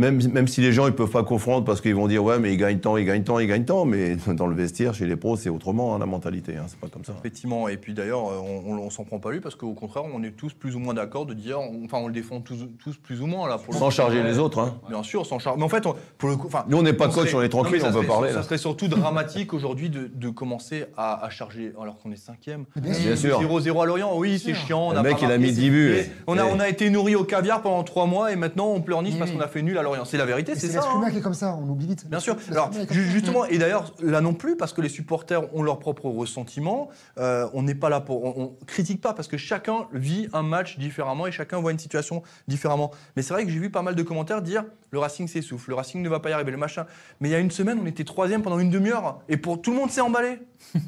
Même, 0.01 0.20
même 0.32 0.48
si 0.48 0.62
les 0.62 0.72
gens 0.72 0.86
ils 0.86 0.94
peuvent 0.94 1.11
pas 1.11 1.24
confondre 1.24 1.64
parce 1.64 1.82
qu'ils 1.82 1.94
vont 1.94 2.09
dire 2.09 2.24
ouais 2.24 2.38
mais 2.38 2.55
il 2.55 2.57
gagne 2.57 2.78
tant, 2.78 2.96
il 2.96 3.05
gagne 3.05 3.22
tant, 3.22 3.38
il 3.38 3.46
gagne 3.46 3.64
tant, 3.66 3.84
mais 3.84 4.16
dans 4.28 4.46
le 4.46 4.55
vestiaire 4.55 4.94
chez 4.94 5.05
les 5.07 5.16
pros 5.16 5.36
c'est 5.36 5.51
autrement 5.51 5.94
hein, 5.94 5.98
la 5.98 6.07
mentalité, 6.07 6.57
hein, 6.57 6.64
c'est 6.68 6.78
pas 6.80 6.86
comme 6.88 7.05
ça. 7.05 7.12
Effectivement, 7.18 7.68
et 7.68 7.76
puis 7.76 7.92
d'ailleurs, 7.92 8.26
euh, 8.30 8.38
on, 8.42 8.72
on, 8.72 8.78
on 8.78 8.88
s'en 8.90 9.05
prend 9.05 9.18
pas 9.18 9.30
lui 9.30 9.40
parce 9.40 9.57
qu'au 9.57 9.74
contraire, 9.74 10.05
on 10.12 10.22
est 10.22 10.30
tous 10.30 10.55
plus 10.55 10.74
ou 10.74 10.78
moins 10.78 10.94
d'accord 10.94 11.26
de 11.26 11.34
dire, 11.34 11.61
on- 11.61 11.84
enfin, 11.84 11.98
on 11.98 12.07
le 12.07 12.14
défend 12.14 12.40
tous, 12.40 12.66
tous 12.82 12.96
plus 12.96 13.20
ou 13.20 13.26
moins 13.26 13.46
là. 13.46 13.59
Pour 13.59 13.74
le 13.74 13.78
Sans 13.78 13.90
charger 13.90 14.22
les 14.22 14.38
autres. 14.38 14.59
Hein. 14.61 14.74
Bien 14.88 15.03
sûr, 15.03 15.26
sans 15.26 15.38
charger. 15.38 15.59
Mais 15.59 15.64
en 15.64 15.68
fait, 15.68 15.84
on- 15.86 15.94
pour 16.16 16.30
le 16.30 16.36
coup, 16.36 16.46
enfin. 16.46 16.64
Nous 16.68 16.78
on 16.78 16.82
n'est 16.82 16.94
pas 16.94 17.09
on 17.09 17.11
coach, 17.12 17.28
serait- 17.28 17.38
on 17.38 17.42
est 17.42 17.48
tranquille, 17.51 17.82
on 17.86 17.92
peut 17.92 18.07
parler. 18.07 18.30
Ça 18.30 18.36
là. 18.36 18.42
serait 18.42 18.57
surtout 18.59 18.88
dramatique 18.88 19.53
aujourd'hui 19.53 19.90
de, 19.90 20.11
de 20.12 20.28
commencer 20.30 20.86
à, 20.96 21.22
à 21.26 21.28
charger 21.28 21.72
alors 21.80 21.98
qu'on 21.98 22.11
est 22.11 22.16
cinquième. 22.16 22.64
Bien 22.76 22.92
Bien 22.92 23.16
sûr. 23.16 23.38
0-0 23.40 23.82
à 23.82 23.86
Lorient, 23.86 24.12
oui, 24.16 24.38
c'est 24.38 24.55
chiant. 24.55 24.88
on 24.88 24.92
Le 24.92 24.98
a 24.98 25.03
mec, 25.03 25.18
pas 25.18 25.26
il 25.26 25.30
a 25.32 25.36
mis 25.36 25.48
c'est- 25.48 25.61
10 25.61 25.70
buts, 25.70 25.94
On 26.26 26.38
a, 26.38 26.44
on 26.46 26.59
a 26.59 26.68
été 26.70 26.88
nourri 26.88 27.16
au 27.16 27.24
caviar 27.24 27.61
pendant 27.61 27.82
3 27.84 28.07
mois 28.07 28.32
et 28.32 28.36
maintenant 28.36 28.68
on 28.68 28.80
pleurniche 28.80 29.18
parce 29.18 29.30
qu'on 29.30 29.40
a 29.40 29.48
fait 29.48 29.61
nul 29.62 29.76
à 29.76 29.82
C'est 30.05 30.16
la 30.16 30.26
vérité, 30.26 30.55
c'est 30.55 30.68
C'est 30.68 30.72
ça. 30.72 30.80
l'être 30.80 30.91
hein. 31.07 31.11
qui 31.11 31.18
est 31.18 31.20
comme 31.20 31.34
ça, 31.34 31.55
on 31.55 31.68
oublie 31.68 31.86
vite. 31.86 32.09
Bien 32.09 32.20
sûr. 32.20 32.36
Alors, 32.51 32.70
justement, 32.91 33.45
et 33.47 33.59
d'ailleurs, 33.59 33.93
là 34.01 34.20
non 34.20 34.34
plus, 34.34 34.57
parce 34.57 34.72
que 34.72 34.80
les 34.80 34.88
supporters 34.88 35.55
ont 35.55 35.62
leur 35.62 35.78
propre 35.78 36.07
ressentiment, 36.09 36.88
euh, 37.18 37.49
on 37.53 37.62
n'est 37.62 37.74
pas 37.74 37.88
là 37.88 38.01
pour. 38.01 38.24
On, 38.24 38.43
on 38.43 38.64
critique 38.66 39.01
pas, 39.01 39.12
parce 39.14 39.28
que 39.28 39.36
chacun 39.36 39.86
vit 39.93 40.28
un 40.32 40.43
match 40.43 40.78
différemment 40.78 41.26
et 41.26 41.32
chacun 41.32 41.61
voit 41.61 41.72
une 41.72 41.78
situation 41.78 42.22
différemment. 42.49 42.91
Mais 43.16 43.22
c'est 43.22 43.32
vrai 43.34 43.45
que 43.45 43.51
j'ai 43.51 43.59
vu 43.59 43.70
pas 43.70 43.82
mal 43.82 43.95
de 43.95 44.03
commentaires 44.03 44.43
dire 44.43 44.64
le 44.91 44.99
Racing 44.99 45.28
s'essouffle, 45.28 45.70
le 45.70 45.76
Racing 45.76 46.03
ne 46.03 46.09
va 46.09 46.20
pas 46.20 46.30
y 46.30 46.32
arriver, 46.32 46.51
le 46.51 46.57
machin. 46.57 46.86
Mais 47.20 47.28
il 47.28 47.32
y 47.32 47.34
a 47.34 47.38
une 47.38 47.51
semaine, 47.51 47.78
on 47.82 47.86
était 47.86 48.05
troisième 48.05 48.43
pendant 48.43 48.59
une 48.59 48.70
demi-heure, 48.70 49.20
et 49.28 49.36
pour 49.36 49.61
tout 49.62 49.70
le 49.70 49.76
monde 49.76 49.91
s'est 49.91 50.01
emballé. 50.01 50.38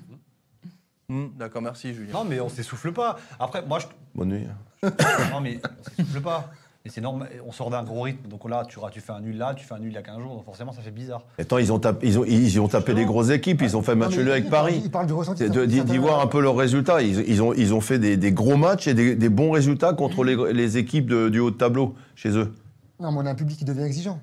Hmm, 1.08 1.26
D'accord, 1.36 1.60
merci 1.60 1.92
Julien. 1.92 2.12
Non, 2.14 2.24
mais 2.24 2.40
on 2.40 2.48
s'essouffle 2.48 2.90
pas. 2.92 3.18
Après, 3.38 3.60
moi, 3.66 3.80
je. 3.80 3.86
Bonne 4.14 4.28
nuit. 4.30 4.46
Non, 5.30 5.40
mais 5.42 5.60
on 5.62 5.90
s'essouffle 5.96 6.20
pas. 6.22 6.50
Et 6.84 6.88
c'est 6.88 7.00
normal, 7.00 7.28
on 7.46 7.52
sort 7.52 7.70
d'un 7.70 7.84
gros 7.84 8.02
rythme. 8.02 8.28
Donc 8.28 8.48
là, 8.50 8.64
tu, 8.68 8.76
tu 8.90 9.00
fais 9.00 9.12
un 9.12 9.20
nul 9.20 9.36
là, 9.38 9.54
tu 9.54 9.64
fais 9.64 9.74
un 9.74 9.78
nul 9.78 9.90
il 9.92 9.94
y 9.94 9.98
a 9.98 10.02
15 10.02 10.18
jours. 10.18 10.34
Donc 10.34 10.44
forcément, 10.44 10.72
ça 10.72 10.82
fait 10.82 10.90
bizarre. 10.90 11.22
Attends, 11.38 11.58
ils 11.58 11.72
ont 11.72 11.78
tapé, 11.78 12.08
ils 12.08 12.18
ont, 12.18 12.24
ils 12.24 12.60
ont 12.60 12.66
tapé 12.66 12.92
des 12.92 13.04
grosses 13.04 13.30
équipes, 13.30 13.62
ils 13.62 13.76
ont 13.76 13.82
fait 13.82 13.94
match 13.94 14.10
Non, 14.10 14.16
mais 14.16 14.22
nul 14.24 14.32
avec 14.32 14.50
Paris. 14.50 14.80
Il 14.84 14.90
parle 14.90 15.06
du 15.06 15.12
ressenti. 15.12 15.48
D'y 15.48 15.80
d'y 15.84 15.98
voir 15.98 16.20
un 16.20 16.26
peu 16.26 16.40
leurs 16.40 16.56
résultats. 16.56 17.00
Ils, 17.00 17.20
ils 17.28 17.40
ont, 17.40 17.52
ils 17.54 17.72
ont 17.72 17.80
fait 17.80 18.00
des, 18.00 18.16
des 18.16 18.32
gros 18.32 18.56
matchs 18.56 18.88
et 18.88 18.94
des, 18.94 19.14
des 19.14 19.28
bons 19.28 19.52
résultats 19.52 19.92
contre 19.92 20.24
les, 20.24 20.52
les 20.52 20.76
équipes 20.76 21.06
de- 21.08 21.28
du 21.28 21.38
haut 21.38 21.52
de 21.52 21.56
tableau 21.56 21.94
chez 22.16 22.30
eux. 22.30 22.52
Non, 22.98 23.12
mais 23.12 23.18
on 23.22 23.26
a 23.26 23.30
un 23.30 23.34
public 23.36 23.58
qui 23.58 23.64
devient 23.64 23.82
exigeant. 23.82 24.18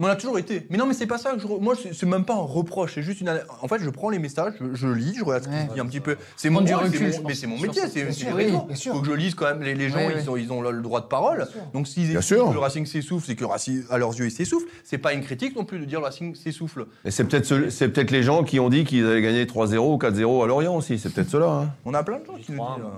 Mais 0.00 0.06
on 0.06 0.08
a 0.08 0.16
toujours 0.16 0.38
été. 0.38 0.66
Mais 0.70 0.78
non, 0.78 0.86
mais 0.86 0.94
c'est 0.94 1.06
pas 1.06 1.18
ça. 1.18 1.32
que 1.34 1.38
je 1.38 1.46
re- 1.46 1.60
Moi, 1.60 1.74
c'est 1.80 1.92
c'est 1.94 2.06
même 2.06 2.24
pas 2.24 2.34
un 2.34 2.38
reproche. 2.38 2.94
C'est 2.94 3.02
juste 3.02 3.20
une. 3.20 3.28
ana- 3.28 3.42
En 3.62 3.68
fait, 3.68 3.78
je 3.80 3.90
prends 3.90 4.08
les 4.08 4.18
messages, 4.18 4.54
je, 4.58 4.74
je 4.74 4.88
lis, 4.88 5.14
je 5.18 5.22
regarde 5.24 5.44
ce 5.44 5.48
Ouais. 5.50 5.68
se 5.68 5.74
dit 5.74 5.80
un 5.80 5.86
petit 5.86 6.00
peu. 6.00 6.16
C'est 6.36 6.48
mon, 6.48 6.56
Prendre 6.64 6.68
du 6.68 6.74
rôle, 6.74 6.84
recul, 6.86 6.98
c'est 6.98 7.04
mon- 7.04 7.10
je 7.12 7.16
pense, 7.18 7.26
mais 7.28 7.34
c'est 7.34 7.46
mon 7.46 7.58
métier. 7.60 7.82
C'est 7.88 8.02
Bien 8.04 8.12
sûr, 8.12 8.28
oui, 8.34 8.76
sûr. 8.76 8.94
Faut 8.94 9.00
que 9.02 9.06
je 9.06 9.12
lise 9.12 9.34
quand 9.34 9.44
même. 9.44 9.62
Les, 9.62 9.74
les 9.74 9.90
gens, 9.90 9.96
Ouais, 9.98 10.12
ils, 10.12 10.22
ouais. 10.22 10.28
ont, 10.30 10.36
ils 10.36 10.52
ont 10.52 10.62
le 10.62 10.80
droit 10.82 11.02
de 11.02 11.06
parole. 11.06 11.36
Bien 11.36 11.46
sûr. 11.46 11.60
Donc 11.74 11.86
s'ils 11.86 12.08
Bien 12.08 12.18
estiment 12.20 12.40
sûr. 12.40 12.48
que 12.48 12.54
le 12.54 12.60
Racing 12.60 12.86
s'essouffle, 12.86 13.26
c'est 13.26 13.34
que 13.36 13.40
le 13.42 13.46
Racing, 13.46 13.82
à 13.90 13.98
leurs 13.98 14.16
yeux, 14.18 14.24
il 14.24 14.30
s'essouffle. 14.30 14.66
C'est 14.84 14.98
pas 14.98 15.12
une 15.12 15.20
critique 15.20 15.54
non 15.54 15.64
plus 15.66 15.78
de 15.78 15.84
dire 15.84 16.00
le 16.00 16.06
Racing 16.06 16.34
s'essouffle. 16.34 16.86
Et 17.04 17.10
c'est 17.10 17.24
peut-être 17.24 17.44
ce- 17.44 17.68
c'est 17.68 17.88
peut-être 17.90 18.10
les 18.10 18.22
gens 18.22 18.42
qui 18.42 18.58
ont 18.58 18.70
dit 18.70 18.84
qu'ils 18.84 19.04
allaient 19.06 19.20
gagner 19.20 19.46
3-0 19.46 19.92
ou 19.94 19.98
4-0 19.98 20.42
à 20.42 20.46
Lorient 20.46 20.76
aussi. 20.76 20.98
C'est 20.98 21.12
peut-être 21.12 21.28
cela. 21.28 21.46
Hein. 21.50 21.70
On 21.84 21.92
a 21.92 22.02
plein 22.02 22.20
de 22.20 22.24
gens 22.24 22.36
qui 22.36 22.52
nous 22.52 22.58
disent 22.58 22.84
euh, 22.84 22.88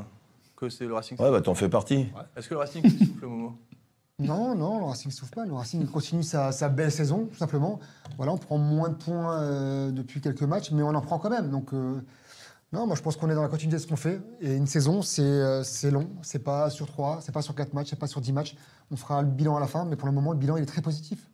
que 0.56 0.68
c'est 0.68 0.84
le 0.86 0.94
Racing. 0.94 1.18
Ouais, 1.20 1.30
bah 1.32 1.40
t'en 1.40 1.54
fais 1.56 1.68
partie. 1.68 2.06
Est-ce 2.36 2.48
que 2.48 2.54
le 2.54 2.60
Racing 2.60 2.82
s'essouffle, 2.84 3.26
Momo? 3.26 3.54
Non, 4.26 4.54
non, 4.54 4.78
le 4.78 4.84
Racing 4.84 5.10
ne 5.10 5.14
souffre 5.14 5.32
pas. 5.32 5.44
Le 5.44 5.52
Racing 5.52 5.86
continue 5.86 6.22
sa, 6.22 6.68
belle 6.68 6.90
saison, 6.90 7.26
tout 7.26 7.38
simplement. 7.38 7.80
Voilà, 8.16 8.32
on 8.32 8.38
prend 8.38 8.58
moins 8.58 8.88
de 8.88 8.94
points 8.94 9.40
euh, 9.40 9.90
depuis 9.90 10.20
quelques 10.20 10.42
matchs, 10.42 10.70
mais 10.70 10.82
on 10.82 10.88
en 10.88 11.00
prend 11.00 11.18
quand 11.18 11.30
même. 11.30 11.50
Donc, 11.50 11.72
euh, 11.72 12.00
non, 12.72 12.86
moi 12.86 12.96
je 12.96 13.02
pense 13.02 13.16
qu'on 13.16 13.28
est 13.28 13.34
dans 13.34 13.42
la 13.42 13.48
continuité 13.48 13.76
de 13.76 13.82
ce 13.82 13.86
qu'on 13.86 13.96
fait. 13.96 14.22
Et 14.40 14.56
une 14.56 14.66
saison, 14.66 15.02
c'est 15.02 15.22
euh, 15.22 15.62
long. 15.90 16.10
C'est 16.22 16.38
pas 16.38 16.70
sur 16.70 16.86
3, 16.86 17.20
c'est 17.20 17.32
pas 17.32 17.42
sur 17.42 17.54
4 17.54 17.74
matchs, 17.74 17.90
c'est 17.90 17.98
pas 17.98 18.06
sur 18.06 18.22
10 18.22 18.32
matchs. 18.32 18.56
On 18.90 18.96
fera 18.96 19.20
le 19.20 19.28
bilan 19.28 19.56
à 19.56 19.60
la 19.60 19.66
fin, 19.66 19.84
mais 19.84 19.96
pour 19.96 20.08
le 20.08 20.14
moment, 20.14 20.32
le 20.32 20.38
bilan 20.38 20.56
il 20.56 20.62
est 20.62 20.66
très 20.66 20.80
positif. 20.80 21.28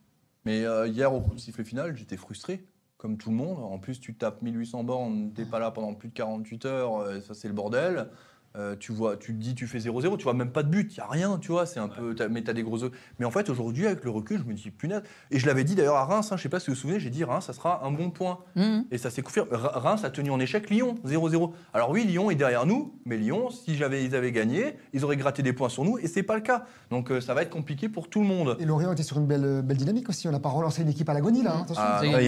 Mais 0.44 0.64
euh, 0.64 0.88
hier, 0.88 1.14
au 1.14 1.20
coup 1.20 1.34
de 1.34 1.40
sifflet 1.40 1.64
final, 1.64 1.96
j'étais 1.96 2.16
frustré, 2.16 2.66
comme 2.96 3.18
tout 3.18 3.30
le 3.30 3.36
monde. 3.36 3.58
En 3.60 3.78
plus, 3.78 4.00
tu 4.00 4.16
tapes 4.16 4.42
1800 4.42 4.82
bornes, 4.82 5.32
t'es 5.32 5.44
pas 5.44 5.60
là 5.60 5.70
pendant 5.70 5.94
plus 5.94 6.08
de 6.08 6.14
48 6.14 6.64
heures, 6.64 7.22
ça 7.22 7.34
c'est 7.34 7.48
le 7.48 7.54
bordel. 7.54 8.08
Euh, 8.58 8.74
tu 8.78 8.92
vois, 8.92 9.16
tu 9.16 9.32
te 9.34 9.38
dis, 9.40 9.54
tu 9.54 9.66
fais 9.66 9.78
0-0, 9.78 10.16
tu 10.16 10.24
vois 10.24 10.34
même 10.34 10.50
pas 10.50 10.62
de 10.62 10.68
but, 10.68 10.92
il 10.94 10.98
y 10.98 11.00
a 11.00 11.06
rien, 11.06 11.38
tu 11.40 11.52
vois, 11.52 11.64
c'est 11.66 11.78
un 11.80 11.88
peu, 11.88 12.14
mais 12.30 12.42
t'as 12.42 12.52
des 12.52 12.62
gros. 12.62 12.78
Mais 13.18 13.24
en 13.26 13.30
fait, 13.30 13.48
aujourd'hui, 13.50 13.86
avec 13.86 14.04
le 14.04 14.10
recul, 14.10 14.38
je 14.38 14.44
me 14.44 14.54
dis, 14.54 14.70
punaise. 14.70 15.02
Et 15.30 15.38
je 15.38 15.46
l'avais 15.46 15.64
dit 15.64 15.74
d'ailleurs 15.74 15.96
à 15.96 16.04
Reims, 16.04 16.30
hein, 16.32 16.36
je 16.36 16.42
sais 16.42 16.48
pas 16.48 16.58
si 16.60 16.66
vous 16.70 16.74
vous 16.74 16.80
souvenez, 16.80 17.00
j'ai 17.00 17.10
dit, 17.10 17.24
Reims, 17.24 17.44
ça 17.46 17.52
sera 17.52 17.84
un 17.86 17.90
bon 17.90 18.10
point. 18.10 18.38
Mhm. 18.56 18.84
Et 18.90 18.98
ça 18.98 19.10
s'est 19.10 19.22
confirmé. 19.22 19.50
Re- 19.52 19.78
Reims 19.78 20.04
a 20.04 20.10
tenu 20.10 20.30
en 20.30 20.40
échec 20.40 20.68
Lyon, 20.70 20.96
0-0. 21.06 21.52
Alors 21.72 21.90
oui, 21.90 22.04
Lyon 22.04 22.30
est 22.30 22.34
derrière 22.34 22.66
nous, 22.66 22.94
mais 23.06 23.16
Lyon, 23.16 23.50
si 23.50 23.76
j'avais, 23.76 24.04
ils 24.04 24.14
avaient 24.16 24.32
gagné, 24.32 24.74
ils 24.92 25.04
auraient 25.04 25.16
gratté 25.16 25.42
des 25.42 25.52
points 25.52 25.68
sur 25.68 25.84
nous, 25.84 25.98
et 25.98 26.06
c'est 26.08 26.22
pas 26.22 26.34
le 26.34 26.40
cas. 26.42 26.64
Donc 26.90 27.10
euh, 27.10 27.20
ça 27.20 27.34
va 27.34 27.42
être 27.42 27.50
compliqué 27.50 27.88
pour 27.88 28.08
tout 28.08 28.20
le 28.20 28.26
monde. 28.26 28.56
Et 28.58 28.64
Lorient 28.64 28.92
était 28.92 29.02
sur 29.02 29.18
une 29.18 29.26
belle, 29.26 29.62
belle 29.62 29.76
dynamique 29.76 30.08
aussi. 30.08 30.26
On 30.28 30.32
n'a 30.32 30.40
pas 30.40 30.48
relancé 30.48 30.82
une 30.82 30.88
équipe 30.88 31.08
à 31.08 31.14
l'agonie 31.14 31.42
là. 31.42 31.52
hein, 31.56 31.60
attention. 31.62 31.82
Ah, 31.84 32.00
Ils 32.04 32.14
Ah, 32.14 32.22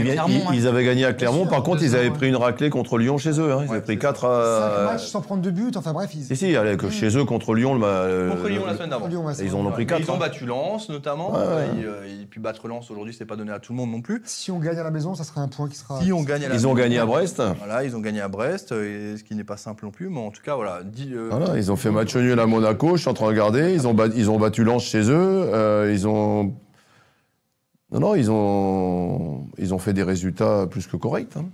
ils, 0.55 0.67
avaient 0.69 0.85
gagné 0.85 1.05
à 1.05 1.13
Clermont, 1.13 1.43
sûr, 1.43 1.51
par 1.51 1.63
contre, 1.63 1.83
ils 1.83 1.91
2-0, 1.91 1.95
avaient 1.97 2.09
ouais. 2.09 2.15
pris 2.15 2.29
une 2.29 2.37
raclée 2.37 2.71
contre 2.71 2.99
Lyon 2.99 3.19
chez 3.19 3.39
eux. 3.41 3.53
hein. 3.53 3.61
Ils 3.65 3.69
Ouais, 3.71 3.77
avaient 3.77 3.81
pris 3.83 3.95
c'est 3.95 3.99
4 3.99 4.21
Cinq 4.21 4.29
à. 4.29 4.85
matchs 4.93 5.07
sans 5.07 5.21
prendre 5.21 5.43
de 5.43 5.51
but. 5.51 5.77
Enfin 5.77 5.93
bref, 5.93 6.11
ils. 6.21 6.25
Si, 6.27 6.37
si, 6.37 6.57
allez, 6.57 6.77
que 6.77 6.89
chez 6.91 7.17
eux 7.17 7.25
contre 7.25 7.55
Lyon. 7.55 7.75
Le, 7.75 7.81
ma- 7.81 8.35
Contre 8.35 8.49
Lyon 8.49 8.65
la 8.67 8.75
semaine 8.77 8.91
d'avant. 8.91 9.09
Ils 9.09 9.55
en 9.55 9.67
ont 9.67 9.71
pris 9.71 9.83
Mais 9.83 9.87
4. 9.87 10.01
Ils 10.01 10.11
ont 10.11 10.19
battu 10.19 10.47
Lens 10.47 10.89
notamment. 10.89 11.33
Ouais, 11.33 11.39
ouais. 11.39 11.81
Et, 11.81 11.85
euh, 11.85 12.23
et 12.23 12.27
puis 12.27 12.41
battre 12.41 12.69
Lens 12.69 12.91
aujourd'hui, 12.91 13.15
c'est 13.17 13.25
pas 13.25 13.37
donné 13.37 13.51
à 13.53 13.59
tout 13.59 13.73
le 13.73 13.79
monde 13.79 13.91
non 13.91 14.01
plus. 14.03 14.23
Si 14.25 14.51
on 14.51 14.59
gagne 14.59 14.79
à 14.79 14.83
la 14.85 14.91
maison, 14.91 15.15
ça 15.15 15.25
sera 15.25 15.41
un 15.41 15.49
point 15.49 15.69
qui 15.69 15.77
sera. 15.77 16.01
Si 16.01 16.13
on 16.13 16.23
gagne 16.23 16.45
à 16.45 16.49
la 16.49 16.55
Ils 16.55 16.67
ont 16.67 16.75
gagné 16.75 16.99
à 16.99 17.07
Brest. 17.07 17.43
Voilà, 17.59 17.85
ils 17.85 17.97
ont 17.97 18.01
gagné 18.01 18.21
à 18.21 18.29
Brest, 18.29 18.73
euh, 18.73 19.15
et 19.15 19.17
ce 19.17 19.25
qui 19.25 19.35
n'est 19.35 19.45
pas 19.45 19.57
simple 19.57 19.85
non 19.85 19.91
plus. 19.91 20.09
Mais 20.09 20.21
en 20.21 20.31
tout 20.31 20.43
cas, 20.43 20.55
voilà. 20.57 20.83
dit, 20.85 21.11
euh, 21.15 21.29
Voilà, 21.31 21.57
ils 21.57 21.73
ont 21.73 21.77
fait 21.77 21.91
match 21.91 22.15
nul 22.17 22.39
à 22.39 22.47
Monaco, 22.47 22.97
je 22.97 23.01
suis 23.03 23.11
en 23.11 23.15
train 23.15 23.27
de 23.27 23.31
regarder. 23.31 23.73
Ils 23.75 23.87
ont, 23.89 23.95
bat- 23.95 24.09
ils 24.15 24.31
ont 24.31 24.39
battu 24.39 24.65
Lens 24.65 24.85
chez 24.85 25.11
eux. 25.11 25.15
euh, 25.53 25.91
ils 25.93 26.07
ont. 26.07 26.55
Non, 27.93 27.99
non, 27.99 28.15
ils 28.15 28.31
ont, 28.31 29.47
ils 29.59 29.75
ont 29.75 29.79
fait 29.79 29.93
des 29.93 30.05
résultats 30.05 30.67
plus 30.69 30.87
que 30.87 30.97
corrects. 30.97 31.37
hein. 31.37 31.47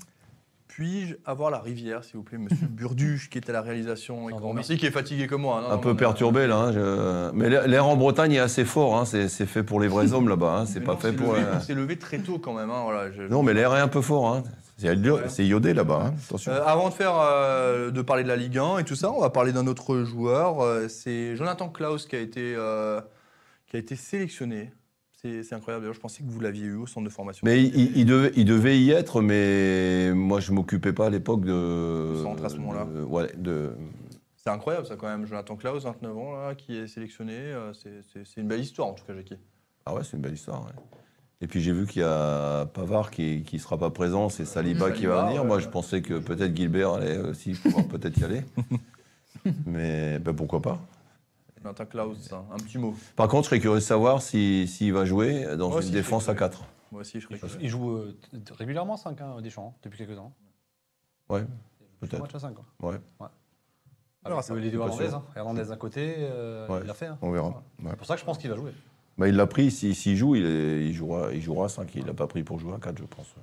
Puis-je 0.76 1.14
avoir 1.24 1.50
la 1.50 1.58
rivière, 1.60 2.04
s'il 2.04 2.16
vous 2.18 2.22
plaît, 2.22 2.36
monsieur 2.36 2.66
Burduche, 2.68 3.30
qui 3.30 3.38
est 3.38 3.48
à 3.48 3.52
la 3.54 3.62
réalisation 3.62 4.28
et 4.28 4.34
remercie, 4.34 4.76
qui 4.76 4.84
est 4.84 4.90
fatigué 4.90 5.26
comme 5.26 5.40
moi. 5.40 5.56
hein. 5.58 5.62
Non, 5.62 5.68
Un 5.70 5.74
non, 5.76 5.80
peu 5.80 5.88
non, 5.90 5.96
perturbé 5.96 6.46
là. 6.46 6.56
hein, 6.56 6.72
je- 6.72 7.30
Mais 7.32 7.48
l'air 7.66 7.86
en 7.86 7.96
Bretagne 7.96 8.32
est 8.32 8.38
assez 8.38 8.66
fort. 8.66 8.94
hein, 8.98 9.06
C'est 9.06 9.28
fait 9.46 9.62
pour 9.62 9.80
les 9.80 9.88
vrais 9.88 10.12
hommes 10.12 10.28
là-bas. 10.28 10.58
hein, 10.58 10.66
C'est 10.66 10.80
pas 10.82 10.92
non, 10.92 10.98
fait 10.98 11.12
pour. 11.12 11.32
levé- 11.32 11.44
euh, 11.44 11.54
On 11.56 11.60
s'est 11.60 11.72
levé 11.74 11.96
très 11.96 12.18
tôt 12.18 12.38
quand 12.38 12.52
même. 12.52 12.70
hein, 12.70 12.82
voilà, 12.84 13.10
je- 13.10 13.22
Non, 13.22 13.42
mais 13.42 13.54
l'air 13.54 13.74
est 13.74 13.80
un 13.80 13.88
peu 13.88 14.02
fort. 14.02 14.26
hein. 14.34 14.42
C'est 14.76 15.44
iodé- 15.46 15.72
là-bas. 15.72 16.08
hein, 16.08 16.14
Attention. 16.28 16.52
Euh, 16.52 16.62
avant 16.66 16.90
de 16.90 16.94
faire 16.94 17.14
euh, 17.18 17.90
de 17.90 18.02
parler 18.02 18.24
de 18.24 18.28
la 18.28 18.36
Ligue 18.36 18.58
1 18.58 18.76
et 18.76 18.84
tout 18.84 18.96
ça, 18.96 19.10
on 19.10 19.20
va 19.22 19.30
parler 19.30 19.52
d'un 19.52 19.66
autre 19.66 20.04
joueur. 20.04 20.60
euh, 20.60 20.88
c'est 20.88 21.34
Jonathan 21.36 21.70
Klaus 21.70 22.04
qui 22.04 22.16
a 22.16 22.20
été 22.20 22.54
euh, 22.54 23.00
qui 23.70 23.76
a 23.76 23.78
été 23.78 23.96
sélectionné. 23.96 24.72
C'est 25.42 25.54
incroyable. 25.54 25.82
D'ailleurs, 25.84 25.94
je 25.94 26.00
pensais 26.00 26.22
que 26.22 26.28
vous 26.28 26.40
l'aviez 26.40 26.64
eu 26.64 26.76
au 26.76 26.86
centre 26.86 27.04
de 27.04 27.12
formation. 27.12 27.42
Mais 27.44 27.62
il, 27.62 28.04
devait, 28.06 28.32
il 28.36 28.44
devait 28.44 28.78
y 28.80 28.90
être, 28.90 29.20
mais 29.22 30.12
moi 30.14 30.40
je 30.40 30.52
m'occupais 30.52 30.92
pas 30.92 31.06
à 31.06 31.10
l'époque 31.10 31.44
de. 31.44 32.14
Du 32.16 32.22
centre 32.22 32.44
à 32.44 32.48
ce 32.48 32.56
moment-là. 32.56 32.84
de- 32.86 33.02
ouais, 33.02 33.30
de. 33.36 33.72
C'est 34.36 34.50
incroyable 34.50 34.86
ça 34.86 34.96
quand 34.96 35.08
même. 35.08 35.26
Jonathan 35.26 35.56
Klaus, 35.56 35.84
29 35.84 36.16
ans, 36.16 36.32
là, 36.36 36.54
qui 36.54 36.76
est 36.76 36.86
sélectionné. 36.86 37.34
euh, 37.34 37.72
c'est- 37.74 38.36
une 38.40 38.48
belle 38.48 38.60
histoire 38.60 38.88
en 38.88 38.92
tout 38.94 39.04
cas, 39.04 39.14
Jackie. 39.14 39.36
Ah 39.84 39.94
ouais, 39.94 40.02
c'est 40.04 40.16
une 40.16 40.22
belle 40.22 40.34
histoire. 40.34 40.64
ouais. 40.64 40.72
Et 41.42 41.46
puis 41.46 41.60
j'ai 41.60 41.72
vu 41.72 41.86
qu'il 41.86 42.00
y 42.00 42.04
a 42.04 42.64
Pavard 42.64 43.10
qui 43.10 43.42
qui 43.42 43.58
sera 43.58 43.76
pas 43.76 43.90
présent, 43.90 44.30
c'est 44.30 44.46
Saliba, 44.46 44.90
qui 44.90 45.04
va 45.06 45.26
venir. 45.26 45.44
Moi 45.44 45.58
je 45.58 45.68
pensais 45.68 46.00
que 46.00 46.14
peut-être 46.18 46.56
Gilbert 46.56 46.94
allait 46.94 47.18
aussi 47.18 47.52
pouvoir 47.52 47.86
peut-être 47.86 48.16
y 48.18 48.24
aller. 48.24 48.42
mais 49.66 50.18
ben, 50.18 50.34
pourquoi 50.34 50.62
pas. 50.62 50.80
Jonathan 51.66 51.86
Klaus, 51.86 52.32
hein, 52.32 52.44
un 52.52 52.56
petit 52.58 52.78
mot. 52.78 52.94
Par 53.16 53.26
contre, 53.28 53.44
je 53.44 53.48
serais 53.50 53.60
curieux 53.60 53.78
de 53.78 53.84
savoir 53.84 54.22
s'il 54.22 54.68
s'il 54.68 54.92
va 54.92 55.04
jouer 55.04 55.44
dans 55.56 55.68
Moi 55.68 55.78
une 55.78 55.84
aussi, 55.84 55.90
défense 55.90 56.28
à 56.28 56.34
4. 56.34 56.64
Moi 56.92 57.00
aussi, 57.00 57.18
je 57.20 57.26
serais 57.26 57.38
curieux. 57.38 57.58
Il 57.60 57.68
joue 57.68 57.90
euh, 57.90 58.16
régulièrement 58.56 58.96
5 58.96 59.20
hein, 59.20 59.40
Deschamps, 59.42 59.74
depuis 59.82 59.98
quelques 59.98 60.16
ans. 60.18 60.32
Ouais, 61.28 61.44
peut-être. 62.00 62.20
match 62.20 62.34
à 62.34 62.38
5. 62.38 62.54
Quoi. 62.54 62.90
Ouais, 62.90 62.98
Alors, 64.24 64.38
Avec 64.38 64.44
ça, 64.44 64.54
le- 64.54 64.60
les 64.60 64.70
deux 64.70 64.78
Hernandez, 64.78 65.12
hein. 65.12 65.22
Hernandez 65.34 65.70
à 65.72 65.76
côté, 65.76 66.14
euh, 66.18 66.68
Ouais. 66.68 66.80
il 66.82 66.86
l'a 66.86 66.94
fait. 66.94 67.06
hein. 67.06 67.18
on 67.20 67.30
verra. 67.32 67.48
Ouais. 67.48 67.90
C'est 67.90 67.96
pour 67.96 68.06
ça 68.06 68.14
que 68.14 68.20
je 68.20 68.24
pense 68.24 68.38
qu'il 68.38 68.48
va 68.50 68.56
jouer. 68.56 68.72
Bah, 69.18 69.26
il 69.28 69.34
l'a 69.34 69.46
pris, 69.46 69.70
s'il 69.72 70.16
joue, 70.16 70.36
il, 70.36 70.44
est- 70.44 70.86
il 70.86 70.92
jouera, 70.92 71.32
il 71.32 71.40
jouera 71.42 71.66
à 71.66 71.68
5. 71.68 71.90
Il 71.96 72.06
l'a 72.06 72.14
pas 72.14 72.26
pris 72.28 72.44
pour 72.44 72.60
jouer 72.60 72.74
à 72.74 72.78
4, 72.78 72.96
je 72.98 73.04
pense. 73.04 73.34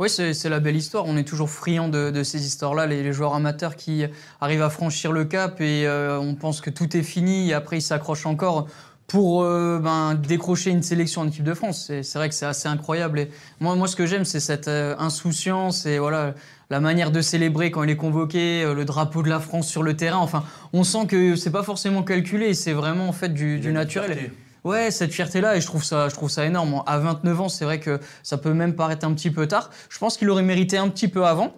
Oui, 0.00 0.08
c'est 0.08 0.48
la 0.48 0.60
belle 0.60 0.76
histoire. 0.76 1.04
On 1.06 1.18
est 1.18 1.24
toujours 1.24 1.50
friand 1.50 1.88
de, 1.88 2.10
de 2.10 2.22
ces 2.22 2.46
histoires-là, 2.46 2.86
les, 2.86 3.02
les 3.02 3.12
joueurs 3.12 3.34
amateurs 3.34 3.76
qui 3.76 4.06
arrivent 4.40 4.62
à 4.62 4.70
franchir 4.70 5.12
le 5.12 5.26
cap 5.26 5.60
et 5.60 5.86
euh, 5.86 6.18
on 6.18 6.34
pense 6.34 6.62
que 6.62 6.70
tout 6.70 6.96
est 6.96 7.02
fini 7.02 7.50
et 7.50 7.52
après 7.52 7.76
ils 7.76 7.82
s'accrochent 7.82 8.24
encore 8.24 8.66
pour 9.08 9.42
euh, 9.42 9.78
ben, 9.78 10.14
décrocher 10.14 10.70
une 10.70 10.82
sélection 10.82 11.20
en 11.20 11.28
équipe 11.28 11.44
de 11.44 11.52
France. 11.52 11.92
C'est 12.02 12.14
vrai 12.14 12.30
que 12.30 12.34
c'est 12.34 12.46
assez 12.46 12.66
incroyable. 12.66 13.18
Et 13.18 13.30
moi, 13.60 13.74
moi, 13.74 13.88
ce 13.88 13.94
que 13.96 14.06
j'aime, 14.06 14.24
c'est 14.24 14.40
cette 14.40 14.68
euh, 14.68 14.96
insouciance 14.98 15.84
et 15.84 15.98
voilà 15.98 16.32
la 16.70 16.80
manière 16.80 17.10
de 17.10 17.20
célébrer 17.20 17.70
quand 17.70 17.82
il 17.82 17.90
est 17.90 17.96
convoqué, 17.96 18.64
le 18.74 18.84
drapeau 18.86 19.22
de 19.22 19.28
la 19.28 19.38
France 19.38 19.68
sur 19.68 19.82
le 19.82 19.96
terrain. 19.96 20.20
Enfin, 20.20 20.44
on 20.72 20.82
sent 20.82 21.08
que 21.08 21.36
c'est 21.36 21.50
pas 21.50 21.62
forcément 21.62 22.04
calculé, 22.04 22.54
c'est 22.54 22.72
vraiment 22.72 23.06
en 23.06 23.12
fait 23.12 23.34
du, 23.34 23.60
naturel. 23.70 24.30
Ouais, 24.64 24.90
cette 24.90 25.12
fierté-là, 25.12 25.56
et 25.56 25.60
je 25.60 25.66
trouve 25.66 25.84
ça, 25.84 26.08
je 26.08 26.14
trouve 26.14 26.30
ça 26.30 26.44
énorme. 26.44 26.82
À 26.86 26.98
29 26.98 27.40
ans, 27.40 27.48
c'est 27.48 27.64
vrai 27.64 27.80
que 27.80 27.98
ça 28.22 28.36
peut 28.36 28.52
même 28.52 28.74
paraître 28.74 29.06
un 29.06 29.14
petit 29.14 29.30
peu 29.30 29.46
tard. 29.48 29.70
Je 29.88 29.98
pense 29.98 30.16
qu'il 30.18 30.28
aurait 30.28 30.42
mérité 30.42 30.76
un 30.76 30.88
petit 30.88 31.08
peu 31.08 31.24
avant. 31.26 31.54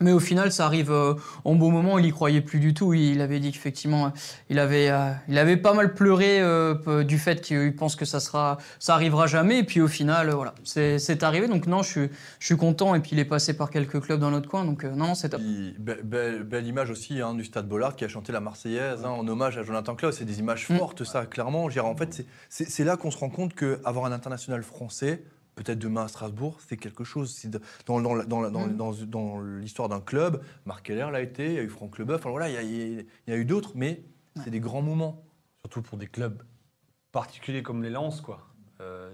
Mais 0.00 0.12
au 0.12 0.20
final, 0.20 0.50
ça 0.50 0.64
arrive 0.66 0.90
euh, 0.90 1.14
en 1.44 1.54
bon 1.54 1.70
moment. 1.70 1.98
Il 1.98 2.06
y 2.06 2.10
croyait 2.10 2.40
plus 2.40 2.58
du 2.58 2.72
tout. 2.74 2.94
Il 2.94 3.20
avait 3.20 3.38
dit 3.38 3.52
qu'effectivement, 3.52 4.12
il 4.48 4.58
avait, 4.58 4.88
euh, 4.90 5.10
il 5.28 5.36
avait 5.38 5.56
pas 5.56 5.74
mal 5.74 5.92
pleuré 5.94 6.40
euh, 6.40 7.04
du 7.04 7.18
fait 7.18 7.40
qu'il 7.40 7.74
pense 7.76 7.96
que 7.96 8.04
ça 8.04 8.18
sera, 8.20 8.58
ça 8.78 8.94
arrivera 8.94 9.26
jamais. 9.26 9.58
Et 9.58 9.64
puis 9.64 9.80
au 9.80 9.88
final, 9.88 10.30
voilà, 10.30 10.54
c'est 10.64 11.22
arrivé. 11.22 11.48
Donc 11.48 11.66
non, 11.66 11.82
je 11.82 11.88
suis, 11.90 12.08
je 12.38 12.46
suis 12.46 12.56
content. 12.56 12.94
Et 12.94 13.00
puis 13.00 13.10
il 13.12 13.18
est 13.18 13.24
passé 13.24 13.52
par 13.54 13.70
quelques 13.70 14.00
clubs 14.00 14.20
dans 14.20 14.30
notre 14.30 14.48
coin. 14.48 14.64
Donc 14.64 14.84
non, 14.84 15.14
c'est 15.14 15.28
top. 15.30 15.40
Be- 15.42 16.02
belle, 16.42 16.66
image 16.66 16.90
aussi 16.90 17.20
hein, 17.20 17.34
du 17.34 17.44
Stade 17.44 17.68
Bollard 17.68 17.96
qui 17.96 18.04
a 18.04 18.08
chanté 18.08 18.32
la 18.32 18.40
Marseillaise 18.40 19.04
hein, 19.04 19.10
en 19.10 19.26
hommage 19.28 19.58
à 19.58 19.62
Jonathan 19.62 19.94
Klaus. 19.94 20.16
C'est 20.16 20.24
des 20.24 20.38
images 20.40 20.66
Mm. 20.70 20.76
fortes, 20.78 21.04
ça, 21.04 21.26
clairement. 21.26 21.68
Dire, 21.68 21.86
en 21.86 21.96
fait, 21.96 22.24
c'est 22.48 22.84
là 22.84 22.96
qu'on 22.96 23.10
se 23.10 23.18
rend 23.18 23.28
compte 23.30 23.54
qu'avoir 23.54 24.04
un 24.06 24.12
international 24.12 24.62
français, 24.62 25.22
peut-être 25.56 25.78
demain 25.78 26.04
à 26.04 26.08
Strasbourg, 26.08 26.58
c'est 26.66 26.76
quelque 26.76 27.04
chose. 27.04 27.32
C'est 27.34 27.48
de- 27.50 27.60
Dans, 27.86 28.00
dans, 28.00 28.14
la- 28.14 28.24
dans, 28.24 28.40
la- 28.40 28.50
dans, 28.50 28.66
Mm. 28.66 28.76
dans, 28.76 28.92
dans 29.06 29.40
l'histoire 29.40 29.88
d'un 29.88 30.00
club, 30.00 30.42
Marc 30.64 30.86
Keller 30.86 31.08
l'a 31.12 31.20
été, 31.20 31.46
il 31.46 31.52
y 31.54 31.58
a 31.58 31.62
eu 31.62 31.68
Franck 31.68 31.98
Leboeuf, 31.98 32.20
enfin, 32.20 32.30
voilà, 32.30 32.48
il 32.48 32.54
y 32.54 32.58
a, 32.58 32.62
il 32.62 33.06
y 33.28 33.32
a 33.32 33.36
eu 33.36 33.44
d'autres, 33.44 33.72
mais 33.74 34.02
c'est 34.44 34.50
des 34.50 34.60
grands 34.60 34.82
moments. 34.82 35.22
Surtout 35.60 35.82
pour 35.82 35.98
des 35.98 36.06
clubs 36.06 36.42
particuliers 37.12 37.62
comme 37.62 37.82
les 37.82 37.90
Lens, 37.90 38.20
quoi. 38.20 38.40
Euh, 38.80 39.10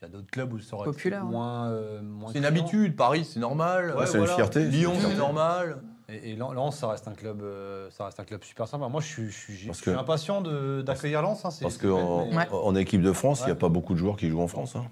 Il 0.00 0.02
y 0.02 0.04
a 0.04 0.08
d'autres 0.08 0.30
clubs 0.30 0.52
où 0.52 0.58
ça 0.60 0.76
aurait 0.76 0.88
été 0.88 0.96
Populaire, 0.96 1.24
moins, 1.24 1.70
euh, 1.70 2.02
moins 2.02 2.30
C'est 2.30 2.38
une 2.38 2.44
habitude, 2.44 2.94
Paris, 2.94 3.24
c'est 3.24 3.40
normal. 3.40 3.94
Ouais, 3.96 4.04
c'est 4.06 4.12
une 4.18 4.18
voilà. 4.18 4.34
fierté. 4.34 4.66
Lyon, 4.66 4.92
c'est 5.00 5.14
normal. 5.16 5.82
Et, 6.10 6.32
et 6.32 6.36
Lens, 6.36 6.76
ça 6.78 6.88
reste 6.88 7.08
un 7.08 7.14
club, 7.14 7.40
euh, 7.42 7.90
ça 7.90 8.04
reste 8.04 8.20
un 8.20 8.24
club 8.24 8.44
super 8.44 8.68
sympa. 8.68 8.86
Moi, 8.88 9.00
je 9.00 9.06
suis, 9.06 9.26
je 9.30 9.36
suis, 9.38 9.66
Parce 9.66 9.78
je 9.78 9.82
suis 9.84 9.90
que- 9.92 9.96
impatient 9.96 10.42
de- 10.42 10.82
d'accueillir 10.82 11.22
Lens. 11.22 11.44
hein, 11.46 11.50
c'est- 11.50 11.64
Parce 11.64 11.78
qu'en 11.78 12.26
mais, 12.26 12.36
Ouais. 12.36 12.46
en 12.52 12.76
équipe 12.76 13.00
de 13.00 13.12
France, 13.12 13.40
il 13.40 13.46
n'y 13.46 13.52
a 13.52 13.56
pas 13.56 13.70
beaucoup 13.70 13.94
de 13.94 13.98
joueurs 13.98 14.16
qui 14.18 14.28
jouent 14.28 14.42
en 14.42 14.46
France. 14.46 14.76
hein. 14.76 14.84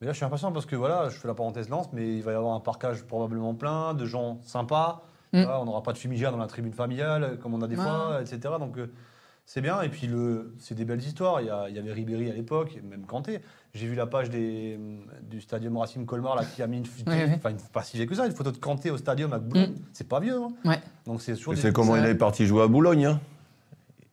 Mais 0.00 0.06
là, 0.06 0.12
je 0.12 0.16
suis 0.16 0.24
impatient 0.24 0.52
parce 0.52 0.66
que 0.66 0.76
voilà, 0.76 1.08
je 1.08 1.16
fais 1.16 1.28
la 1.28 1.34
parenthèse 1.34 1.68
Lens, 1.68 1.88
mais 1.92 2.16
il 2.16 2.22
va 2.22 2.32
y 2.32 2.34
avoir 2.34 2.54
un 2.54 2.60
parcage 2.60 3.02
probablement 3.04 3.54
plein 3.54 3.94
de 3.94 4.04
gens 4.06 4.38
sympas. 4.42 5.02
Mm. 5.32 5.42
Voilà, 5.42 5.60
on 5.60 5.64
n'aura 5.64 5.82
pas 5.82 5.92
de 5.92 5.98
fumigène 5.98 6.30
dans 6.32 6.36
la 6.38 6.46
tribune 6.46 6.72
familiale 6.72 7.38
comme 7.42 7.54
on 7.54 7.62
a 7.62 7.66
des 7.68 7.76
fois, 7.76 8.18
etc. 8.20 8.38
Donc 8.60 8.78
euh, 8.78 8.86
c'est 9.44 9.60
bien. 9.60 9.80
Et 9.82 9.88
puis 9.88 10.06
le, 10.06 10.54
c'est 10.58 10.74
des 10.74 10.84
belles 10.84 11.02
histoires. 11.02 11.40
Il 11.40 11.46
y, 11.46 11.50
a- 11.50 11.68
il 11.68 11.74
y 11.74 11.78
avait 11.78 11.92
Ribéry 11.92 12.30
à 12.30 12.34
l'époque, 12.34 12.76
et 12.76 12.80
même 12.82 13.06
Kanté. 13.06 13.40
J'ai 13.74 13.86
vu 13.86 13.94
la 13.94 14.06
page 14.06 14.30
des, 14.30 14.78
du 15.22 15.40
stadium 15.40 15.76
Racing 15.76 16.06
Colmar 16.06 16.34
là, 16.36 16.44
qui 16.44 16.62
a 16.62 16.66
mis 16.66 16.78
une, 16.78 16.84
enfin, 17.06 17.50
une- 17.50 17.56
pas 17.72 17.82
si 17.82 17.96
vieille 17.96 18.06
que 18.08 18.14
ça, 18.14 18.24
une 18.26 18.32
photo 18.32 18.50
de 18.50 18.56
Kanté 18.56 18.90
au 18.90 18.96
stadium 18.96 19.32
avec 19.32 19.46
Boulogne. 19.48 19.70
Mm. 19.72 19.82
C'est 19.92 20.08
pas 20.08 20.20
vieux. 20.20 20.36
hein. 20.40 20.48
Ouais. 20.64 20.80
Donc 21.06 21.20
c'est 21.22 21.34
toujours 21.34 21.54
C'est 21.56 21.72
comment 21.72 21.96
il 21.96 22.04
est 22.04 22.14
parti 22.14 22.46
jouer 22.46 22.62
à 22.62 22.68
Boulogne. 22.68 23.06
hein. 23.06 23.20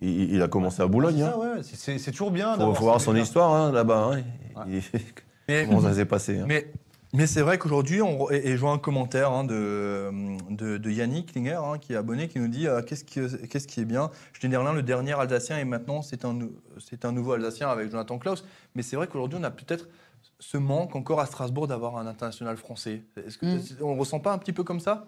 Il, 0.01 0.33
il 0.33 0.41
a 0.41 0.47
commencé 0.49 0.81
à 0.81 0.87
Boulogne. 0.87 1.15
C'est 1.15 1.21
Il 1.21 1.31
ça, 1.31 1.37
ouais. 1.37 1.63
C'est- 1.63 1.75
C'est 1.77 1.97
c'est 1.99 2.11
toujours 2.11 2.31
bien. 2.31 2.53
faut, 2.53 2.59
d'avoir 2.59 2.77
faut 2.77 2.83
voir 2.83 2.99
son 3.01 3.15
histoire 3.15 3.53
hein, 3.53 3.71
là-bas. 3.71 4.09
hein. 4.11 4.23
Ouais. 4.67 4.81
Il- 4.93 4.99
Mais, 5.47 5.65
Comment 5.65 5.81
ça 5.81 5.93
s'est 5.93 6.05
passé 6.05 6.39
hein? 6.39 6.45
Mais, 6.47 6.71
mais 7.13 7.27
c'est 7.27 7.41
vrai 7.41 7.57
qu'aujourd'hui, 7.57 8.01
on, 8.01 8.31
et, 8.31 8.37
et 8.37 8.51
je 8.53 8.57
vois 8.57 8.71
un 8.71 8.77
commentaire 8.79 9.31
hein, 9.31 9.43
de, 9.43 10.09
de, 10.49 10.77
de 10.77 10.89
Yannick 10.91 11.31
Klinger, 11.31 11.59
hein, 11.63 11.77
qui 11.79 11.93
est 11.93 11.95
abonné, 11.95 12.27
qui 12.27 12.39
nous 12.39 12.47
dit 12.47 12.67
euh, 12.67 12.81
qu'est-ce 12.81 13.03
qui, 13.03 13.19
qu'est-ce 13.47 13.67
qui 13.67 13.81
est 13.81 13.85
bien? 13.85 14.09
Schneiderlin, 14.33 14.73
le 14.73 14.81
dernier 14.83 15.13
Alsacien, 15.13 15.59
et 15.59 15.65
maintenant 15.65 16.01
c'est 16.01 16.25
un, 16.25 16.37
c'est 16.79 17.05
un 17.05 17.11
nouveau 17.11 17.33
Alsacien 17.33 17.69
avec 17.69 17.91
Jonathan 17.91 18.17
Klaus. 18.17 18.43
Mais 18.75 18.81
c'est 18.81 18.95
vrai 18.95 19.07
qu'aujourd'hui, 19.07 19.37
on 19.39 19.43
a 19.43 19.51
peut-être 19.51 19.87
ce 20.39 20.57
manque 20.57 20.95
encore 20.95 21.19
à 21.19 21.25
Strasbourg 21.25 21.67
d'avoir 21.67 21.97
un 21.97 22.07
international 22.07 22.57
français. 22.57 23.03
Est-ce 23.17 23.37
que, 23.37 23.45
Mm. 23.45 23.61
On 23.81 23.93
ne 23.95 23.99
ressent 23.99 24.19
pas 24.19 24.33
un 24.33 24.37
petit 24.37 24.53
peu 24.53 24.63
comme 24.63 24.79
ça? 24.79 25.05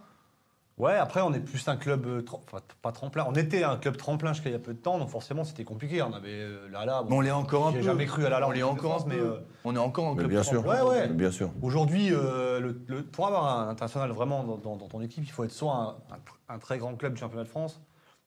Ouais, 0.78 0.96
après, 0.96 1.22
on 1.22 1.34
est 1.34 1.40
plus 1.40 1.66
un 1.70 1.78
club, 1.78 2.06
euh, 2.06 2.22
enfin, 2.30 2.58
pas 2.82 2.92
tremplin. 2.92 3.26
On 3.30 3.34
était 3.34 3.64
un 3.64 3.78
club 3.78 3.96
tremplin 3.96 4.34
jusqu'à 4.34 4.50
il 4.50 4.52
y 4.52 4.56
a 4.58 4.60
peu 4.60 4.74
de 4.74 4.80
temps, 4.80 4.98
donc 5.00 5.08
forcément, 5.10 5.46
c'était 5.46 5.64
compliqué. 5.64 6.02
On 6.02 6.12
avait 6.12 6.32
euh, 6.34 6.68
Lala. 6.70 7.04
bon, 7.04 7.18
On 7.18 7.22
l'est 7.22 7.32
encore 7.32 7.68
un 7.68 7.72
peu. 7.72 7.78
J'ai 7.78 7.84
jamais 7.84 8.06
cru 8.06 8.26
à 8.26 8.30
Lala. 8.30 8.50
On 8.50 8.52
l'est 8.52 8.62
encore 8.62 8.92
un 8.96 9.00
France, 9.00 9.06
peu. 9.06 9.12
mais 9.12 9.20
euh, 9.22 9.40
On 9.64 9.74
est 9.74 9.80
encore 9.80 10.08
un 10.08 10.12
Mais 10.16 10.18
club 10.20 10.32
bien 10.32 10.44
sûr. 10.44 10.66
Ouais, 10.66 10.82
ouais. 10.82 11.08
Bien 11.08 11.32
sûr. 11.32 11.50
aujourd'hui, 11.62 12.10
euh, 12.12 12.60
le- 12.60 12.82
le- 12.88 13.04
pour 13.06 13.26
avoir 13.28 13.58
un 13.58 13.70
international 13.70 14.12
vraiment 14.12 14.44
dans, 14.44 14.58
dans- 14.58 14.76
dans 14.76 14.88
ton 14.90 15.00
équipe, 15.02 15.24
il 15.26 15.32
faut 15.32 15.46
être 15.46 15.52
soit 15.52 15.74
un, 15.74 16.14
un- 16.16 16.56
un 16.56 16.60
très 16.60 16.78
grand 16.78 16.94
club 16.96 17.14
du 17.14 17.20
championnat 17.22 17.46
de 17.46 17.50
France, 17.50 17.80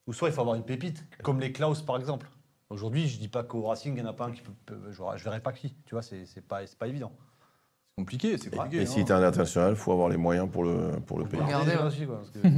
ou 0.07 0.13
soit 0.13 0.29
il 0.29 0.33
faut 0.33 0.41
avoir 0.41 0.55
une 0.55 0.65
pépite, 0.65 1.05
comme 1.21 1.39
les 1.39 1.51
Klaus 1.51 1.83
par 1.83 1.97
exemple. 1.97 2.27
Aujourd'hui, 2.71 3.07
je 3.07 3.19
dis 3.19 3.27
pas 3.27 3.43
qu'au 3.43 3.61
Racing, 3.67 3.93
il 3.95 4.01
n'y 4.01 4.07
en 4.07 4.09
a 4.09 4.13
pas 4.13 4.25
un 4.25 4.31
qui 4.31 4.41
peut. 4.41 4.51
peut- 4.65 4.91
je, 4.91 5.03
je 5.17 5.23
verrai 5.23 5.39
pas 5.39 5.51
qui. 5.53 5.75
Tu 5.85 5.93
vois, 5.93 6.01
c'est 6.01 6.25
c'est 6.25 6.41
pas, 6.41 6.65
c'est 6.65 6.79
pas 6.79 6.87
évident. 6.87 7.11
C'est 7.99 8.05
compliqué, 8.05 8.37
c'est 8.37 8.55
compliqué. 8.55 8.77
Et 8.77 8.81
hein. 8.81 8.85
si 8.85 9.03
tu 9.03 9.11
es 9.11 9.15
un 9.15 9.23
international, 9.23 9.71
il 9.71 9.75
faut 9.75 9.91
avoir 9.91 10.07
les 10.07 10.17
moyens 10.17 10.49
pour 10.49 10.63
le, 10.63 10.99
pour 11.05 11.19
le 11.19 11.25
payer. 11.25 11.43
Regardez, 11.43 11.71
ouais. 11.71 12.51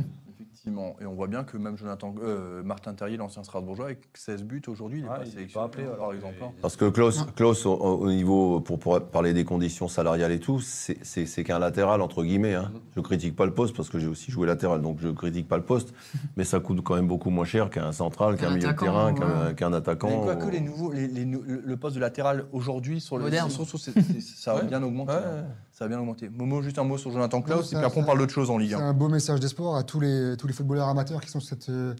Quoi, 0.63 0.71
que- 0.71 0.77
Effectivement. 0.77 0.95
Et 1.01 1.05
on 1.05 1.13
voit 1.13 1.27
bien 1.27 1.43
que 1.43 1.57
même 1.57 1.77
Jonathan, 1.77 2.13
euh, 2.23 2.63
Martin 2.63 2.93
Terrier, 2.93 3.17
l'ancien 3.17 3.43
Strasbourgeois, 3.43 3.85
avec 3.85 3.99
16 4.13 4.43
buts 4.43 4.61
aujourd'hui, 4.67 4.99
il 4.99 5.03
n'est 5.03 5.09
Ouais, 5.09 5.17
pas 5.17 5.25
sélectionné, 5.25 5.53
pas 5.53 5.63
appelé, 5.63 5.83
hein, 5.85 5.91
alors, 5.93 6.05
par 6.07 6.13
exemple. 6.13 6.35
hein. 6.43 6.51
Parce 6.61 6.75
que 6.75 6.89
Klaus, 6.89 7.25
Klaus, 7.35 7.65
au, 7.65 7.73
au 7.73 8.09
niveau, 8.11 8.59
pour, 8.61 8.79
pour 8.79 9.01
parler 9.01 9.33
des 9.33 9.43
conditions 9.43 9.87
salariales 9.87 10.31
et 10.31 10.39
tout, 10.39 10.59
c'est- 10.59 11.43
qu'un 11.43 11.59
latéral, 11.59 12.01
entre 12.01 12.23
guillemets. 12.23 12.53
Hein. 12.55 12.71
Je 12.95 13.01
critique 13.01 13.35
pas 13.35 13.45
le 13.45 13.53
poste, 13.53 13.75
parce 13.75 13.89
que 13.89 13.97
j'ai 13.99 14.07
aussi 14.07 14.31
joué 14.31 14.45
latéral, 14.47 14.81
donc 14.81 14.97
je 15.01 15.09
critique 15.09 15.47
pas 15.47 15.57
le 15.57 15.63
poste. 15.63 15.93
Mais 16.37 16.43
ça 16.43 16.59
coûte 16.59 16.81
quand 16.83 16.95
même 16.95 17.07
beaucoup 17.07 17.29
moins 17.31 17.45
cher 17.45 17.69
qu'un 17.69 17.91
central, 17.91 18.37
qu'un 18.37 18.47
Un 18.47 18.49
milieu 18.51 18.61
de 18.61 18.65
attaquant, 18.67 18.85
terrain, 18.85 19.13
qu'un 19.13 19.53
qu'un 19.53 19.69
Mais 19.71 19.75
attaquant. 19.77 20.21
quoique 20.23 20.49
les 20.51 20.59
nouveaux, 20.59 20.91
les, 20.91 21.07
le 21.07 21.77
poste 21.77 21.95
de 21.95 22.01
latéral 22.01 22.45
aujourd'hui 22.51 23.01
sur 23.01 23.17
le 23.17 23.23
Moderne. 23.23 23.49
sur- 23.49 23.65
sur- 23.67 23.79
ça 23.79 24.51
a 24.51 24.55
Ouais. 24.57 24.65
bien 24.65 24.81
augmenté. 24.83 25.13
Ouais. 25.13 25.19
hein. 25.23 25.45
Ça 25.81 25.85
a 25.85 25.87
bien 25.87 25.99
augmenté. 25.99 26.29
Momo, 26.29 26.61
juste 26.61 26.77
un 26.77 26.83
mot 26.83 26.95
sur 26.99 27.09
Jonathan 27.09 27.41
Klaus, 27.41 27.73
et 27.73 27.75
puis 27.75 27.83
après 27.83 27.99
on 27.99 28.03
parle 28.03 28.19
d'autre 28.19 28.31
chose 28.31 28.51
en 28.51 28.59
Ligue 28.59 28.75
C'est 28.77 28.83
1. 28.83 28.89
un 28.89 28.93
beau 28.93 29.09
message 29.09 29.39
d'espoir 29.39 29.73
à 29.77 29.81
tous 29.81 29.99
les, 29.99 30.35
tous 30.37 30.45
les 30.45 30.53
footballeurs 30.53 30.87
amateurs 30.87 31.19
qui 31.21 31.29
sont 31.31 31.39
sur 31.39 31.49
cette, 31.57 31.69
euh, 31.69 31.95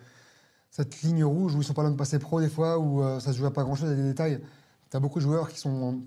cette 0.70 1.02
ligne 1.02 1.24
rouge 1.24 1.56
où 1.56 1.62
ils 1.62 1.64
sont 1.64 1.74
pas 1.74 1.82
loin 1.82 1.90
de 1.90 1.96
passer 1.96 2.20
pro 2.20 2.40
des 2.40 2.48
fois, 2.48 2.78
où 2.78 3.02
euh, 3.02 3.20
ça 3.20 3.34
se 3.34 3.38
joue 3.40 3.48
à 3.48 3.52
pas 3.52 3.64
grand 3.64 3.74
chose, 3.74 3.88
il 3.90 3.98
y 3.98 4.00
a 4.00 4.04
des 4.04 4.10
détails. 4.10 4.40
Tu 4.92 4.98
as 4.98 5.00
beaucoup 5.00 5.18
de 5.18 5.24
joueurs 5.24 5.50
qui 5.50 5.58
sont 5.58 6.00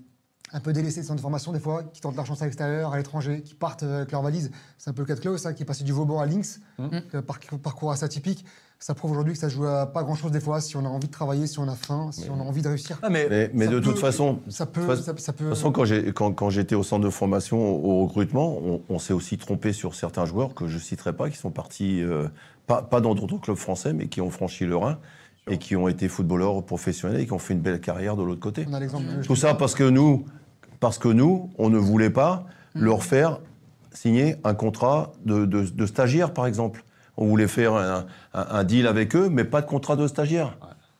un 0.53 0.59
peu 0.61 0.71
délaissés 0.71 1.01
de 1.01 1.05
centre 1.05 1.17
de 1.17 1.21
formation 1.21 1.51
des 1.51 1.59
fois, 1.59 1.83
qui 1.83 1.99
tentent 1.99 2.15
leur 2.15 2.25
chance 2.25 2.41
à 2.41 2.45
l'extérieur, 2.45 2.93
à 2.93 2.97
l'étranger, 2.97 3.41
qui 3.41 3.55
partent 3.55 3.83
euh, 3.83 3.97
avec 3.97 4.13
leur 4.13 4.21
valise. 4.21 4.51
C'est 4.77 4.89
un 4.89 4.93
peu 4.93 5.01
le 5.01 5.07
cas 5.07 5.15
de 5.15 5.19
Klaus, 5.19 5.45
hein, 5.45 5.51
qui 5.51 5.63
est 5.63 5.65
passé 5.65 5.83
du 5.83 5.91
Vauban 5.91 6.21
à 6.21 6.25
Lynx, 6.25 6.61
Mhm. 6.79 7.01
euh, 7.15 7.21
par- 7.21 7.39
parcours 7.61 7.91
assez 7.91 8.05
atypique. 8.05 8.45
Ça 8.79 8.93
prouve 8.93 9.11
aujourd'hui 9.11 9.33
que 9.33 9.39
ça 9.39 9.49
joue 9.49 9.65
à 9.65 9.85
pas 9.87 10.03
grand 10.03 10.15
chose 10.15 10.31
des 10.31 10.39
fois, 10.41 10.59
si 10.61 10.75
on 10.77 10.85
a 10.85 10.89
envie 10.89 11.07
de 11.07 11.11
travailler, 11.11 11.47
si 11.47 11.57
on 11.59 11.67
a 11.67 11.75
faim, 11.75 12.09
si 12.11 12.23
Mais- 12.25 12.29
on 12.29 12.39
a 12.39 12.43
envie 12.43 12.61
de 12.61 12.67
réussir. 12.67 12.99
Ah, 13.01 13.09
mais, 13.09 13.27
Mais, 13.29 13.49
mais 13.53 13.65
Ça 13.65 13.71
de 13.71 13.79
toute 13.79 13.97
façon, 13.97 14.39
Ça 14.49 14.65
peut. 14.65 14.81
De 14.81 14.95
toute 14.95 15.03
Ça, 15.05 15.13
ça 15.17 15.33
peut 15.33 15.45
De 15.45 15.49
toute 15.49 15.57
façon, 15.57 15.71
quand 15.71 15.85
j'ai- 15.85 16.11
quand, 16.13 16.31
quand 16.33 16.49
j'étais 16.49 16.75
au 16.75 16.83
centre 16.83 17.03
de 17.03 17.09
formation 17.09 17.57
au, 17.57 18.01
au 18.03 18.05
recrutement, 18.05 18.57
on, 18.59 18.81
on 18.89 18.99
s'est 18.99 19.13
aussi 19.13 19.37
trompé 19.37 19.73
sur 19.73 19.95
certains 19.95 20.25
joueurs 20.25 20.53
que 20.53 20.67
je 20.67 20.75
ne 20.75 20.79
citerai 20.81 21.13
pas, 21.13 21.29
qui 21.29 21.37
sont 21.37 21.51
partis, 21.51 22.01
euh, 22.01 22.27
pas, 22.67 22.81
pas 22.81 23.01
dans 23.01 23.15
d'autres 23.15 23.37
clubs 23.39 23.55
français, 23.57 23.93
mais 23.93 24.07
qui 24.07 24.21
ont 24.21 24.29
franchi 24.29 24.65
le 24.65 24.75
Rhin 24.77 24.97
et 25.49 25.57
qui 25.57 25.75
ont 25.75 25.87
été 25.87 26.07
footballeurs 26.07 26.61
professionnels 26.63 27.21
et 27.21 27.25
qui 27.25 27.33
ont 27.33 27.39
fait 27.39 27.53
une 27.53 27.61
belle 27.61 27.79
carrière 27.79 28.15
de 28.15 28.23
l'autre 28.23 28.41
côté. 28.41 28.65
on 28.69 28.73
a 28.73 28.79
l'exemple 28.79 29.05
de 29.05 29.23
Tout 29.23 29.35
ça 29.35 29.53
parce 29.55 29.73
que 29.73 29.83
nous, 29.83 30.25
parce 30.79 30.97
que 30.99 31.07
nous, 31.07 31.49
on 31.57 31.69
ne 31.69 31.77
voulait 31.77 32.09
pas 32.09 32.45
leur 32.75 33.03
faire 33.03 33.39
signer 33.93 34.35
un 34.43 34.53
contrat 34.53 35.13
de, 35.25 35.45
de, 35.45 35.61
de 35.63 35.85
stagiaire, 35.85 36.33
par 36.33 36.45
exemple. 36.45 36.83
On 37.17 37.25
voulait 37.27 37.47
faire 37.47 37.73
un, 37.75 38.05
un- 38.33 38.47
un 38.49 38.63
deal 38.63 38.87
avec 38.87 39.15
eux, 39.15 39.29
mais 39.29 39.43
pas 39.43 39.61
de 39.61 39.67
contrat 39.67 39.95
de 39.95 40.07
stagiaire. 40.07 40.57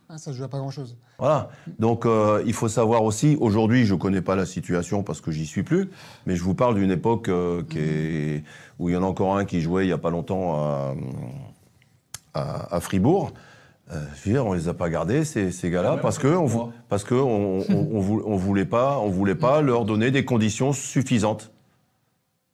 Ah, 0.08 0.18
ça 0.18 0.32
se 0.32 0.38
joue 0.38 0.44
à 0.44 0.48
pas 0.48 0.60
grand 0.60 0.70
chose. 0.72 0.96
Voilà. 1.18 1.50
Donc 1.80 2.06
euh, 2.06 2.44
il 2.46 2.54
faut 2.54 2.68
savoir 2.68 3.04
aussi, 3.04 3.38
aujourd'hui, 3.40 3.86
je 3.86 3.96
ne 3.96 4.00
connais 4.00 4.22
pas 4.22 4.36
la 4.36 4.46
situation 4.46 5.02
parce 5.04 5.20
que 5.20 5.32
j'y 5.32 5.46
suis 5.46 5.64
plus, 5.64 5.90
mais 6.26 6.36
je 6.36 6.44
vous 6.44 6.54
parle 6.54 6.76
d'une 6.76 6.92
époque 6.92 7.28
euh, 7.30 7.64
qui 7.70 7.80
est- 7.80 8.44
où 8.80 8.90
il 8.90 8.94
y 8.94 8.96
en 8.98 9.04
a 9.04 9.06
encore 9.08 9.36
un 9.38 9.46
qui 9.46 9.62
jouait 9.62 9.84
il 9.86 9.88
n'y 9.88 9.94
a 9.94 9.98
pas 9.98 10.10
longtemps 10.12 10.56
à, 10.56 10.94
à- 12.34 12.76
à 12.76 12.80
Fribourg. 12.80 13.32
Euh, 13.92 14.00
je 14.16 14.30
veux 14.30 14.36
dire, 14.36 14.46
on 14.46 14.54
les 14.54 14.68
a 14.68 14.74
pas 14.74 14.90
gardés, 14.90 15.24
ces, 15.26 15.52
ces 15.52 15.70
gars-là, 15.70 15.92
même 15.92 16.00
parce 16.02 16.18
que 16.18 16.28
on, 16.28 16.72
parce 16.90 17.04
que 17.04 17.14
on, 17.14 17.60
on, 17.70 17.90
on 17.94 18.00
vou- 18.00 18.24
on 18.26 18.36
voulait 18.36 18.66
pas, 18.66 18.98
on 19.00 19.10
voulait 19.10 19.36
pas 19.36 19.62
leur 19.62 19.86
donner 19.86 20.10
des 20.12 20.26
conditions 20.26 20.74
suffisantes. 20.74 21.52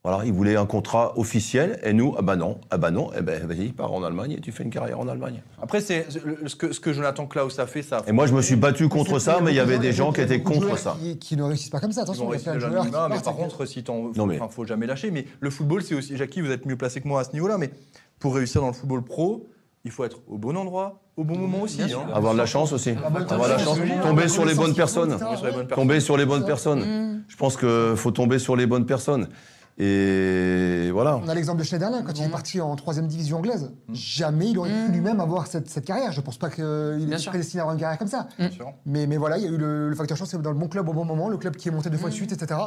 Voilà, 0.04 0.26
ils 0.26 0.34
voulaient 0.34 0.56
un 0.56 0.66
contrat 0.66 1.16
officiel, 1.20 1.80
et 1.84 1.94
nous, 1.94 2.16
ah 2.18 2.24
bah 2.24 2.36
non, 2.36 2.58
ah 2.72 2.80
bah 2.80 2.90
non, 2.90 3.12
eh 3.16 3.22
ben 3.22 3.46
vas-y, 3.46 3.68
pars 3.72 3.94
en 3.94 4.04
Allemagne 4.04 4.32
et 4.32 4.40
tu 4.42 4.52
fais 4.52 4.64
une 4.64 4.72
carrière 4.72 5.00
en 5.00 5.08
Allemagne. 5.08 5.44
après, 5.62 5.80
c'est 5.80 6.08
ce 6.10 6.56
que, 6.56 6.72
ce 6.74 6.80
que 6.80 6.92
Jonathan 6.92 7.28
Klaus 7.28 7.60
a 7.60 7.68
fait, 7.68 7.84
ça. 7.84 8.02
Et 8.08 8.12
moi, 8.12 8.26
je 8.26 8.34
me 8.34 8.42
suis 8.42 8.56
battu 8.56 8.90
contre 8.90 9.20
ça, 9.20 9.40
mais 9.44 9.52
il 9.52 9.56
y 9.58 9.60
avait 9.60 9.78
des 9.78 9.92
gens 9.92 10.12
qui 10.12 10.22
étaient 10.22 10.42
contre 10.42 10.76
ça. 10.76 10.98
Qui, 11.00 11.20
qui 11.20 11.38
ne 11.38 11.44
réussissent 11.44 11.70
pas 11.70 11.80
comme 11.80 11.92
ça. 11.92 12.02
Attention, 12.02 12.24
il 12.24 12.28
y 12.28 12.30
a 12.30 12.32
rester 12.32 12.50
plein 12.50 12.54
de 12.54 12.66
de 12.66 12.68
joueurs 12.72 12.86
qui 12.86 12.92
l'anonymat, 12.92 13.16
mais 13.16 13.22
par 13.24 13.36
contre, 13.36 13.66
si 13.68 13.84
t'en, 13.84 14.12
Non, 14.16 14.26
mais- 14.26 14.40
faut 14.50 14.66
jamais 14.66 14.88
lâcher. 14.88 15.12
Mais 15.12 15.26
le 15.40 15.50
football, 15.52 15.84
c'est 15.84 15.94
aussi, 15.94 16.18
Jackie, 16.18 16.42
vous 16.42 16.50
êtes 16.50 16.66
mieux 16.66 16.78
placé 16.78 17.00
que 17.00 17.08
moi 17.08 17.22
à 17.22 17.24
ce 17.24 17.34
niveau-là, 17.34 17.60
mais 17.60 17.70
pour 18.18 18.34
réussir 18.34 18.62
dans 18.62 18.68
le 18.70 18.74
football 18.74 19.04
pro, 19.04 19.50
il 19.86 19.92
faut 19.92 20.04
être 20.04 20.18
au 20.28 20.40
bon 20.40 20.58
endroit, 20.58 21.00
au 21.16 21.24
bon 21.24 21.38
moment 21.38 21.62
aussi. 21.62 21.80
Hein. 21.84 22.08
Avoir 22.12 22.34
de 22.34 22.40
la 22.40 22.48
chance 22.48 22.74
aussi. 22.74 22.96
Ah 23.06 23.10
bah, 23.12 23.20
Avoir 23.30 23.50
de 23.50 23.54
la 23.54 23.60
chance. 23.60 23.78
Tomber 24.02 24.28
sur 24.28 24.46
les 24.46 24.56
bonnes 24.56 24.74
personnes. 24.74 25.16
Tomber 25.76 26.00
sur 26.00 26.18
les 26.18 26.26
bonnes 26.26 26.46
personnes. 26.46 26.80
Personnes. 26.80 27.24
Je 27.28 27.36
pense 27.38 27.56
qu'il 27.56 27.94
faut 27.98 28.12
tomber 28.12 28.40
sur 28.40 28.56
les 28.56 28.66
bonnes 28.66 28.88
personnes. 28.88 29.28
Et 29.84 30.92
voilà. 30.92 31.20
On 31.24 31.28
a 31.28 31.34
l'exemple 31.34 31.58
de 31.58 31.64
Schneiderlin, 31.64 32.04
quand 32.04 32.14
il 32.20 32.24
est 32.24 32.30
parti 32.30 32.62
en 32.62 32.76
troisième 32.76 33.08
division 33.08 33.40
anglaise. 33.40 33.72
Jamais 33.92 34.52
il 34.52 34.60
aurait 34.60 34.70
pu 34.70 34.92
lui-même 34.92 35.20
avoir 35.20 35.48
cette, 35.48 35.70
cette 35.72 35.86
carrière. 35.86 36.12
Je 36.12 36.22
pense 36.22 36.38
pas 36.38 36.52
qu'il 36.52 36.64
est 36.64 37.26
prédestiné 37.26 37.62
à 37.62 37.64
avoir 37.64 37.74
une 37.74 37.80
carrière 37.82 37.98
comme 37.98 38.08
ça. 38.08 38.28
Bien 38.38 38.52
sûr. 38.52 38.72
Mais, 38.86 39.08
mais 39.08 39.18
voilà, 39.18 39.40
il 39.40 39.44
y 39.44 39.48
a 39.48 39.50
eu 39.50 39.58
le, 39.58 39.90
le 39.90 39.96
facteur 39.96 40.16
chance, 40.18 40.30
c'est 40.30 40.40
dans 40.40 40.52
le 40.52 40.58
bon 40.58 40.68
club 40.68 40.88
au 40.88 40.94
bon 40.94 41.04
moment, 41.04 41.30
le 41.30 41.38
club 41.38 41.56
qui 41.56 41.68
est 41.68 41.72
monté 41.72 41.90
deux 41.90 41.98
fois 41.98 42.10
de 42.10 42.14
suite, 42.14 42.32
etc. 42.32 42.60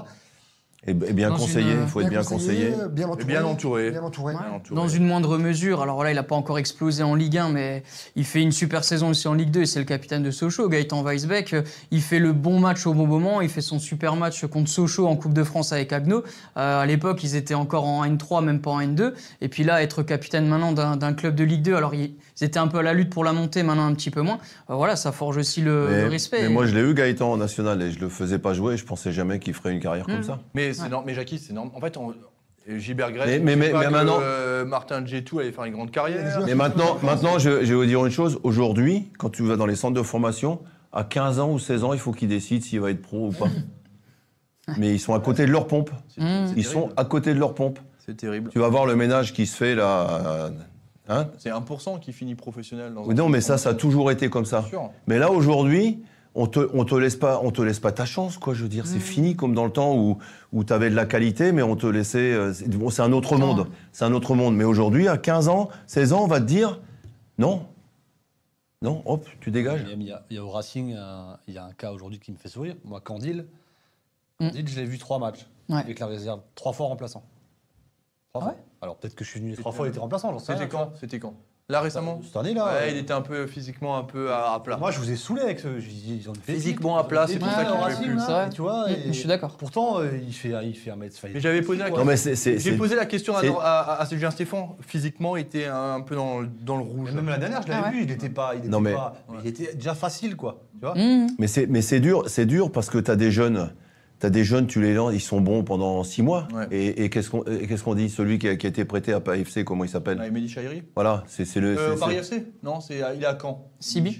Et, 0.86 0.90
et 0.90 0.94
bien 1.14 1.30
Dans 1.30 1.36
conseillé, 1.36 1.72
une- 1.72 1.82
il 1.82 1.88
faut 1.88 2.00
être 2.02 2.08
bien 2.10 2.22
conseillé. 2.22 2.72
bien 2.90 3.06
Et 3.06 3.10
entouré. 3.10 3.24
bien 3.24 3.44
entouré. 3.44 3.90
Bien 3.90 4.02
entouré. 4.02 4.34
Ouais. 4.34 4.40
Bien 4.40 4.52
entouré. 4.56 4.76
Dans 4.80 4.88
une 4.88 5.06
moindre 5.06 5.38
mesure. 5.38 5.80
Alors 5.82 6.04
là, 6.04 6.10
il 6.10 6.14
n'a 6.14 6.22
pas 6.22 6.34
encore 6.36 6.58
explosé 6.58 7.02
en 7.02 7.14
Ligue 7.14 7.38
1, 7.38 7.48
mais 7.48 7.82
il 8.16 8.24
fait 8.24 8.42
une 8.42 8.52
super 8.52 8.84
saison 8.84 9.08
aussi 9.10 9.26
en 9.28 9.34
Ligue 9.34 9.50
2 9.50 9.62
et 9.62 9.66
c'est 9.66 9.78
le 9.78 9.84
capitaine 9.86 10.22
de 10.22 10.30
Sochaux, 10.30 10.68
Gaëtan 10.68 11.02
Weisbeck. 11.02 11.56
Il 11.90 12.02
fait 12.02 12.18
le 12.18 12.32
bon 12.32 12.60
match 12.60 12.86
au 12.86 12.92
bon 12.94 13.06
moment. 13.06 13.40
Il 13.40 13.48
fait 13.48 13.60
son 13.62 13.78
super 13.78 14.16
match 14.16 14.44
contre 14.46 14.68
Sochaux 14.68 15.06
en 15.06 15.16
Coupe 15.16 15.32
de 15.32 15.42
France 15.44 15.72
avec 15.72 15.92
Agno. 15.92 16.22
Euh, 16.58 16.80
à 16.82 16.86
l'époque, 16.86 17.22
ils 17.24 17.34
étaient 17.36 17.54
encore 17.54 17.84
en 17.86 18.04
N3, 18.04 18.44
même 18.44 18.60
pas 18.60 18.72
en 18.72 18.80
N2. 18.80 19.14
Et 19.40 19.48
puis 19.48 19.64
là, 19.64 19.82
être 19.82 20.02
capitaine 20.02 20.46
maintenant 20.46 20.72
d'un 20.96 21.12
club 21.14 21.34
de 21.34 21.44
Ligue 21.44 21.62
2, 21.62 21.74
alors 21.76 21.94
ils, 21.94 22.14
ils 22.44 22.48
étaient 22.48 22.58
un 22.58 22.68
peu 22.68 22.78
à 22.78 22.82
la 22.82 22.92
lutte 22.92 23.10
pour 23.10 23.24
la 23.24 23.32
montée, 23.32 23.62
maintenant 23.62 23.86
un 23.86 23.94
petit 23.94 24.10
peu 24.10 24.20
moins. 24.20 24.38
Euh, 24.70 24.74
voilà, 24.74 24.96
ça 24.96 25.12
forge 25.12 25.36
aussi 25.38 25.62
le, 25.62 25.86
Mais, 25.90 26.02
le 26.02 26.08
respect. 26.08 26.42
mais 26.42 26.48
moi, 26.50 26.66
je 26.66 26.74
l'ai 26.74 26.82
eu 26.82 26.92
Gaëtan 26.94 27.32
en 27.32 27.36
national 27.38 27.80
et 27.82 27.90
je 27.90 27.98
le 28.00 28.08
faisais 28.10 28.38
pas 28.38 28.52
jouer. 28.52 28.76
Je 28.76 28.84
pensais 28.84 29.12
jamais 29.12 29.38
qu'il 29.38 29.54
ferait 29.54 29.72
une 29.72 29.80
carrière 29.80 30.04
comme 30.04 30.18
Mm. 30.18 30.24
ça. 30.24 30.38
Mais 30.54 30.72
c'est 30.74 30.82
Ouais. 30.82 30.88
mais 31.06 31.14
Jackie, 31.14 31.38
c'est 31.38 31.52
normal. 31.54 31.72
En 31.74 31.80
fait, 31.80 31.96
on... 31.96 32.14
Gilbert 32.78 33.10
Mais- 33.42 33.56
maintenant- 33.56 34.18
euh, 34.22 34.64
Martin 34.64 35.04
Djetou 35.04 35.38
allait 35.38 35.52
faire 35.52 35.64
une 35.64 35.74
grande 35.74 35.90
carrière. 35.90 36.40
Mais 36.46 36.54
maintenant, 36.54 36.96
maintenant 37.02 37.38
je, 37.38 37.62
je 37.64 37.70
vais 37.70 37.74
vous 37.74 37.84
dire 37.84 38.04
une 38.04 38.10
chose. 38.12 38.38
Aujourd'hui, 38.42 39.10
quand 39.18 39.28
tu 39.30 39.42
vas 39.42 39.56
dans 39.56 39.66
les 39.66 39.76
centres 39.76 39.94
de 39.98 40.02
formation, 40.02 40.60
à 40.92 41.04
15 41.04 41.40
ans 41.40 41.50
ou 41.52 41.58
16 41.58 41.84
ans, 41.84 41.92
il 41.92 41.98
faut 41.98 42.12
qu'ils 42.12 42.28
décident 42.28 42.64
s'il 42.64 42.80
va 42.80 42.90
être 42.90 43.02
pro 43.02 43.28
ou 43.28 43.32
pas. 43.32 43.48
Mais 44.78 44.90
ils 44.94 44.98
sont 44.98 45.12
à 45.14 45.20
côté 45.20 45.44
de 45.44 45.50
leur 45.50 45.66
pompe. 45.66 45.90
Ils 46.16 46.64
sont 46.64 46.72
terrible. 46.80 46.94
à 46.96 47.04
côté 47.04 47.34
de 47.34 47.38
leur 47.38 47.54
pompe. 47.54 47.78
C'est 47.98 48.16
terrible. 48.16 48.48
Tu 48.50 48.58
vas 48.58 48.68
voir 48.68 48.86
le 48.86 48.96
ménage 48.96 49.32
qui 49.34 49.46
se 49.46 49.56
fait 49.56 49.74
là. 49.74 50.50
Hein 51.08 51.28
C'est 51.38 51.50
1% 51.50 52.00
qui 52.00 52.12
finit 52.12 52.34
professionnel. 52.34 52.94
Dans 52.94 53.06
non, 53.06 53.28
mais 53.28 53.40
ça, 53.40 53.58
ça 53.58 53.70
a 53.70 53.74
toujours 53.74 54.10
été 54.10 54.30
comme 54.30 54.46
ça. 54.46 54.64
Mais 55.06 55.18
là, 55.18 55.30
aujourd'hui, 55.30 56.02
on 56.34 56.46
te, 56.46 56.68
on 56.72 56.84
te 56.84 56.94
laisse 56.94 57.16
pas, 57.16 57.40
on 57.42 57.50
te 57.50 57.60
laisse 57.62 57.78
pas 57.78 57.92
ta 57.92 58.06
chance, 58.06 58.38
quoi. 58.38 58.54
Je 58.54 58.62
veux 58.62 58.68
dire, 58.68 58.86
c'est 58.86 58.98
fini 58.98 59.36
comme 59.36 59.54
dans 59.54 59.64
le 59.66 59.70
temps 59.70 59.94
où, 59.96 60.18
où 60.52 60.64
tu 60.64 60.72
avais 60.72 60.88
de 60.90 60.94
la 60.94 61.04
qualité, 61.06 61.52
mais 61.52 61.62
on 61.62 61.76
te 61.76 61.86
laissait. 61.86 62.32
euh, 62.32 62.52
C'est 62.54 62.68
bon, 62.68 62.88
c'est 62.90 63.02
un 63.02 63.12
autre 63.12 63.36
Non. 63.36 63.54
monde. 63.54 63.66
C'est 63.92 64.04
un 64.04 64.12
autre 64.14 64.34
monde. 64.34 64.56
Mais 64.56 64.64
aujourd'hui, 64.64 65.06
à 65.08 65.18
15 65.18 65.48
ans, 65.48 65.68
16 65.86 66.12
ans, 66.14 66.22
on 66.24 66.26
va 66.26 66.40
te 66.40 66.46
dire 66.46 66.80
non. 67.38 67.66
Non, 68.82 69.02
hop, 69.06 69.26
tu 69.40 69.50
dégages. 69.50 69.84
Il 69.90 70.02
y, 70.02 70.12
a, 70.12 70.22
il 70.30 70.36
y 70.36 70.38
a 70.38 70.44
au 70.44 70.50
Racing, 70.50 70.94
un- 70.94 71.38
il 71.48 71.54
y 71.54 71.58
a 71.58 71.64
un 71.64 71.72
cas 71.72 71.92
aujourd'hui 71.92 72.18
qui 72.18 72.32
me 72.32 72.36
fait 72.36 72.48
sourire. 72.48 72.76
Moi, 72.84 73.00
Candil, 73.00 73.46
Mm. 74.40 74.48
Candil 74.48 74.68
je 74.68 74.76
l'ai 74.80 74.84
vu 74.84 74.98
trois 74.98 75.18
matchs 75.20 75.46
Ouais. 75.68 75.76
avec 75.76 75.98
la 76.00 76.06
réserve, 76.06 76.40
trois 76.56 76.72
fois 76.72 76.86
remplaçant. 76.88 77.22
Trois 78.32 78.42
Ah 78.48 78.50
fois. 78.50 78.60
Alors 78.84 78.96
peut-être 78.96 79.14
que 79.14 79.24
je 79.24 79.30
suis 79.30 79.40
venu 79.40 79.50
les 79.52 79.56
trois 79.56 79.72
fois, 79.72 79.86
il 79.86 79.90
était 79.90 79.98
remplaçant, 79.98 80.30
j'en 80.30 80.38
sais 80.38 80.52
C'était 80.52 80.58
rien, 80.58 80.68
quand? 80.68 80.92
C'était 81.00 81.18
quand? 81.18 81.32
Là 81.70 81.80
récemment? 81.80 82.20
Cette 82.22 82.36
année 82.36 82.52
là. 82.52 82.66
Ouais, 82.66 82.90
il 82.92 82.98
était 82.98 83.14
un 83.14 83.22
peu 83.22 83.46
physiquement 83.46 83.96
un 83.96 84.02
peu 84.04 84.30
à, 84.30 84.52
à 84.52 84.60
plat. 84.60 84.76
Moi, 84.76 84.90
je 84.90 84.98
vous 84.98 85.10
ai 85.10 85.16
saoulé 85.16 85.40
avec 85.40 85.58
ce. 85.60 85.68
Ils 85.68 86.28
ont 86.28 86.34
une 86.34 86.40
Physiquement 86.42 86.98
à 86.98 87.04
plat, 87.04 87.26
c'est 87.26 87.38
pour 87.38 87.48
ça 87.50 87.64
qu'il 87.64 87.72
jouait 87.72 87.82
Racing, 87.82 88.04
plus. 88.04 88.16
là, 88.16 88.22
C'est 88.26 88.32
vrai. 88.32 88.46
et 88.46 88.50
Tu 88.50 88.60
vois, 88.60 88.90
et 88.90 88.96
je 89.06 89.12
suis 89.12 89.26
d'accord. 89.28 89.56
Pourtant, 89.56 90.00
euh, 90.00 90.10
il 90.26 90.34
fait, 90.34 90.52
il 90.64 90.74
fait 90.74 90.90
un 90.90 90.96
mètre. 90.96 91.16
Mais 91.32 91.40
j'avais 91.40 91.62
posé 91.62 91.78
la 91.78 91.84
Ouais. 91.86 91.90
question. 91.92 92.04
Non, 92.04 92.10
mais 92.10 92.18
c'est. 92.18 92.36
c'est- 92.36 92.58
J'ai 92.58 92.72
c'est- 92.72 92.76
posé 92.76 92.94
la 92.96 93.06
question 93.06 93.34
à, 93.34 93.40
c'est- 93.40 93.48
à- 93.48 94.00
à 94.02 94.04
Julien 94.10 94.30
Stéphane. 94.30 94.66
Physiquement, 94.82 95.38
il 95.38 95.40
était 95.40 95.64
un 95.64 96.02
peu 96.02 96.14
dans, 96.14 96.40
le- 96.40 96.48
dans 96.60 96.76
le 96.76 96.82
rouge. 96.82 97.12
Même 97.12 97.28
la 97.30 97.38
dernière, 97.38 97.62
je 97.62 97.68
l'avais 97.68 97.80
Ah 97.86 97.88
ouais. 97.88 97.96
vu, 97.96 98.02
il 98.04 98.10
était 98.10 98.28
pas. 98.28 98.52
Il 98.56 98.58
était 98.58 98.68
Non, 98.68 98.80
mais- 98.80 98.92
pas- 98.92 99.14
mais 99.30 99.38
il 99.44 99.46
était 99.48 99.72
déjà 99.74 99.94
facile, 99.94 100.36
quoi. 100.36 100.60
Tu 100.74 100.80
vois 100.84 100.94
Mmh. 100.94 101.28
Mais 101.38 101.46
c'est, 101.46 101.66
mais 101.66 101.80
c'est 101.80 102.00
dur, 102.00 102.24
c'est 102.28 102.44
dur 102.44 102.70
parce 102.70 102.90
que 102.90 102.98
tu 102.98 103.10
as 103.10 103.16
des 103.16 103.30
jeunes, 103.30 103.72
tu 104.20 104.30
des 104.30 104.44
jeunes, 104.44 104.66
tu 104.66 104.80
les 104.80 104.94
lances, 104.94 105.12
ils 105.14 105.20
sont 105.20 105.40
bons 105.40 105.64
pendant 105.64 106.02
six 106.04 106.22
mois. 106.22 106.48
Ouais. 106.54 106.66
Et, 106.70 107.04
et 107.04 107.10
qu'est-ce 107.10 107.28
qu'on, 107.30 107.42
et 107.44 107.66
qu'est-ce 107.66 107.82
qu'on 107.82 107.94
dit? 107.94 108.08
Celui 108.08 108.38
qui 108.38 108.48
a, 108.48 108.56
qui 108.56 108.66
a 108.66 108.70
été 108.70 108.84
prêté 108.84 109.12
à 109.12 109.20
PAFC, 109.20 109.64
comment 109.64 109.84
il 109.84 109.90
s'appelle? 109.90 110.18
Avec 110.20 110.32
Mehdi 110.32 110.48
Chahiri 110.48 110.82
Voilà, 110.94 111.24
c'est, 111.26 111.44
c'est 111.44 111.60
le. 111.60 111.76
euh, 111.78 111.92
c'est- 111.94 112.00
Paris 112.00 112.16
FC 112.16 112.46
Non, 112.62 112.80
c'est 112.80 113.02
à- 113.02 113.12
il 113.14 113.22
est 113.22 113.26
à 113.26 113.36
Caen. 113.40 113.68
Sibi, 113.80 114.18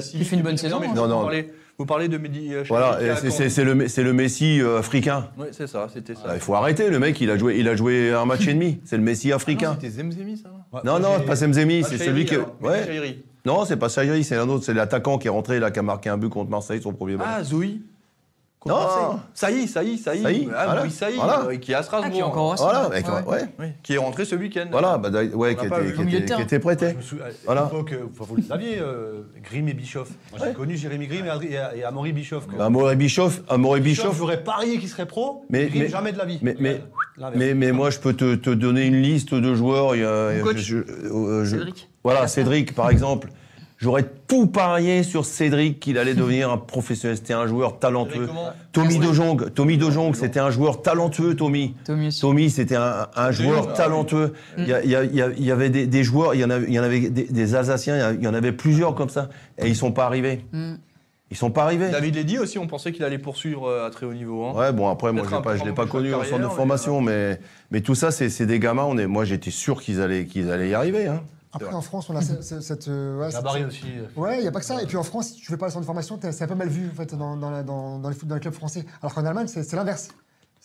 Sibi, 0.00 0.24
fait 0.24 0.36
une 0.36 0.42
bonne 0.42 0.56
saison, 0.56 0.78
mais 0.80 0.86
hein? 0.86 0.90
vous, 0.94 1.00
Non, 1.02 1.08
non. 1.08 1.22
Parlez, 1.22 1.52
vous 1.76 1.86
parlez 1.86 2.08
de 2.08 2.16
Mehdi 2.16 2.48
Chahiri 2.50 2.68
Voilà, 2.68 2.96
qui 2.98 3.04
est 3.04 3.08
à 3.10 3.12
et 3.12 3.16
c'est, 3.16 3.28
Caen. 3.30 3.36
c'est- 3.36 3.48
c'est 3.50 3.64
le, 3.64 3.88
c'est 3.88 4.02
le 4.02 4.12
Messi 4.12 4.60
euh, 4.60 4.78
africain. 4.78 5.28
Oui, 5.38 5.46
c'est 5.52 5.66
ça, 5.66 5.88
c'était 5.92 6.14
ça. 6.14 6.22
Ah, 6.28 6.34
Il 6.34 6.40
faut 6.40 6.54
arrêter, 6.54 6.88
le 6.88 6.98
mec, 6.98 7.20
il 7.20 7.28
a 7.30 7.36
joué, 7.36 7.58
il 7.58 7.68
a 7.68 7.76
joué 7.76 8.12
un 8.12 8.24
match 8.24 8.46
et 8.46 8.54
demi. 8.54 8.80
C'est 8.84 8.96
le 8.96 9.02
Messi 9.02 9.28
Ah 9.28 9.30
non, 9.30 9.36
africain. 9.36 9.76
C'était 9.80 9.90
Zemzemi, 9.92 10.36
ça 10.38 10.48
Ouais, 10.72 10.80
Non, 10.84 10.98
non, 10.98 11.20
pas 11.26 11.36
Semzemi, 11.36 11.82
Pas 11.82 11.88
c'est 11.88 11.98
celui 11.98 12.24
qui. 12.24 12.36
Ouais. 12.62 13.18
Non, 13.46 13.64
c'est 13.66 13.76
pas 13.76 13.88
Chahiri, 13.90 14.24
c'est 14.24 14.36
un 14.36 14.48
autre, 14.48 14.64
c'est 14.64 14.72
l'attaquant 14.72 15.18
qui 15.18 15.26
est 15.26 15.30
rentré 15.30 15.60
là, 15.60 15.70
qui 15.70 15.78
a 15.78 15.82
marqué 15.82 16.08
un 16.08 16.16
but 16.16 16.30
contre 16.30 16.50
Marseille, 16.50 16.80
son 16.80 16.94
premier 16.94 17.16
match. 17.16 17.26
Ah, 17.30 17.42
Zoé 18.66 18.72
Contre 18.72 18.74
Non. 18.74 18.76
Marseille. 18.76 19.18
Saï, 19.34 19.68
Saï, 19.68 19.98
Saï. 19.98 20.22
Saï, 20.22 20.48
Ah, 20.54 20.64
voilà. 20.66 20.82
oui, 20.84 20.90
Saï, 20.90 21.14
Voilà. 21.16 21.44
euh, 21.48 21.56
qui 21.56 21.72
est 21.72 21.74
à 21.74 21.82
Strasbourg. 21.82 22.08
Ah, 22.10 22.14
qui 22.14 22.20
est 22.20 22.22
encore 22.22 22.54
voilà. 22.56 22.88
Oui, 23.58 23.66
qui 23.82 23.92
est 23.94 23.98
rentré 23.98 24.24
ce 24.24 24.34
week-end. 24.34 24.66
Voilà, 24.70 24.98
bah, 24.98 25.10
ouais, 25.34 25.54
qui 25.56 25.66
était, 26.16 26.58
prêté. 26.58 26.96
Voilà. 27.44 27.70
vous 27.72 28.36
le 28.36 28.42
saviez, 28.42 28.78
euh, 28.80 29.22
Grimm 29.42 29.68
et 29.68 29.74
Bischoff. 29.74 30.08
J'ai 30.42 30.52
connu 30.52 30.76
Jérémy 30.76 31.06
Grimm 31.06 31.26
et, 31.42 31.78
et 31.78 31.84
Amaury 31.84 32.12
Bischoff. 32.12 32.44
Amaury 32.58 32.96
Bischoff, 32.96 33.42
Amaury 33.48 33.80
Bischoff, 33.80 34.16
j'aurais 34.16 34.42
parié 34.42 34.78
qu'il 34.78 34.88
serait 34.88 35.06
pro, 35.06 35.44
Mais- 35.50 35.64
mais, 35.64 35.66
Grimm, 35.68 35.82
mais- 35.82 35.88
jamais 35.88 36.12
de 36.12 36.18
la 36.18 36.24
vie. 36.24 36.38
mais, 36.42 36.56
mais, 36.58 36.80
L'inverse. 37.16 37.36
Mais, 37.38 37.54
mais 37.54 37.70
moi, 37.72 37.90
je 37.90 37.98
peux 38.00 38.12
te, 38.14 38.34
te 38.34 38.50
donner 38.50 38.86
une 38.86 39.00
liste 39.00 39.34
de 39.34 39.54
joueurs. 39.54 39.94
il 39.94 40.02
y 40.02 40.04
a- 40.04 40.40
Coach. 40.42 40.56
je- 40.56 40.62
je- 40.78 41.08
euh, 41.12 41.44
je- 41.44 41.56
Voilà, 42.02 42.26
Cédric, 42.26 42.74
par 42.74 42.90
exemple. 42.90 43.28
J'aurais 43.76 44.04
tout 44.28 44.46
parié 44.46 45.02
sur 45.02 45.24
Cédric 45.24 45.80
qu'il 45.80 45.98
allait 45.98 46.14
devenir 46.14 46.50
un 46.50 46.56
professionnel. 46.58 47.16
C'était 47.16 47.34
un 47.34 47.46
joueur 47.46 47.78
talentueux. 47.80 48.28
Tommy 48.72 48.98
De 48.98 49.12
Jong, 49.12 49.52
Tommy 49.52 49.76
De 49.76 49.90
Jong, 49.90 50.14
c'était 50.14 50.40
un 50.40 50.50
joueur 50.50 50.80
talentueux, 50.80 51.34
Tommy. 51.34 51.74
Tommy 52.20 52.50
c'était 52.50 52.76
un, 52.76 53.08
un 53.14 53.30
joueur 53.32 53.72
talentueux. 53.74 54.32
Il 54.58 54.68
y, 54.68 54.72
a- 54.72 54.82
il 54.84 54.90
y 54.90 54.96
a- 54.96 55.04
il 55.04 55.14
y 55.14 55.22
a- 55.22 55.30
il 55.36 55.44
y 55.44 55.50
avait 55.50 55.70
des, 55.70 55.86
des 55.86 56.04
joueurs, 56.04 56.34
il 56.34 56.40
y 56.40 56.44
en 56.44 56.50
avait, 56.50 56.66
il 56.68 56.72
y 56.72 56.78
en 56.78 56.82
avait 56.84 57.00
des, 57.10 57.24
des 57.24 57.54
Alsaciens, 57.56 58.12
il 58.12 58.22
y 58.22 58.28
en 58.28 58.34
avait 58.34 58.52
plusieurs 58.52 58.94
comme 58.94 59.08
ça, 59.10 59.28
et 59.58 59.66
ils 59.68 59.76
sont 59.76 59.92
pas 59.92 60.06
arrivés. 60.06 60.44
Mm. 60.52 60.74
Ils 61.30 61.36
sont 61.36 61.50
pas 61.50 61.64
arrivés. 61.64 61.90
David 61.90 62.16
Eddy 62.16 62.38
aussi, 62.38 62.58
on 62.58 62.68
pensait 62.68 62.92
qu'il 62.92 63.02
allait 63.02 63.18
poursuivre 63.18 63.66
euh, 63.68 63.86
à 63.86 63.90
très 63.90 64.06
haut 64.06 64.14
niveau. 64.14 64.44
hein. 64.44 64.52
Ouais, 64.54 64.72
bon 64.72 64.88
après 64.88 65.12
moi 65.12 65.24
pas, 65.42 65.56
je 65.56 65.64
l'ai 65.64 65.70
en 65.70 65.74
pas 65.74 65.86
connu 65.86 66.10
carrière, 66.10 66.28
centre 66.28 66.42
de 66.42 66.48
formation, 66.54 67.00
mais 67.00 67.40
mais 67.72 67.80
tout 67.80 67.96
ça 67.96 68.12
c'est 68.12 68.28
c'est 68.30 68.46
des 68.46 68.60
gamins. 68.60 68.84
On 68.84 68.96
est, 68.98 69.06
moi 69.08 69.24
j'étais 69.24 69.50
sûr 69.50 69.82
qu'ils 69.82 70.00
allaient 70.00 70.26
qu'ils 70.26 70.50
allaient 70.50 70.68
y 70.68 70.74
arriver. 70.74 71.06
Hein. 71.08 71.22
Après, 71.54 71.74
en 71.74 71.80
France, 71.82 72.10
on 72.10 72.16
a 72.16 72.20
cette. 72.22 72.42
cette- 72.42 72.62
cette, 72.62 72.88
euh, 72.88 73.18
ouais, 73.18 73.30
cette- 73.30 73.44
aussi. 73.68 73.84
Ouais, 74.16 74.38
il 74.38 74.42
n'y 74.42 74.48
a 74.48 74.52
pas 74.52 74.60
que 74.60 74.66
ça. 74.66 74.82
Et 74.82 74.86
puis 74.86 74.96
en 74.96 75.02
France, 75.02 75.28
si 75.28 75.34
tu 75.36 75.46
fais 75.46 75.56
pas 75.56 75.66
le 75.66 75.72
centre 75.72 75.82
de 75.82 75.86
formation, 75.86 76.18
t'es- 76.18 76.32
c'est 76.32 76.44
un 76.44 76.48
peu 76.48 76.54
mal 76.54 76.68
vu 76.68 76.88
en 76.92 76.94
fait, 76.94 77.14
dans, 77.14 77.36
dans, 77.36 77.50
la- 77.50 77.62
dans, 77.62 77.98
dans 77.98 78.08
les, 78.08 78.14
foot- 78.14 78.28
dans 78.28 78.34
les 78.34 78.40
clubs 78.40 78.54
français. 78.54 78.84
Alors 79.02 79.14
qu'en 79.14 79.24
Allemagne, 79.24 79.46
c'est 79.48 79.72
l'inverse. 79.74 80.08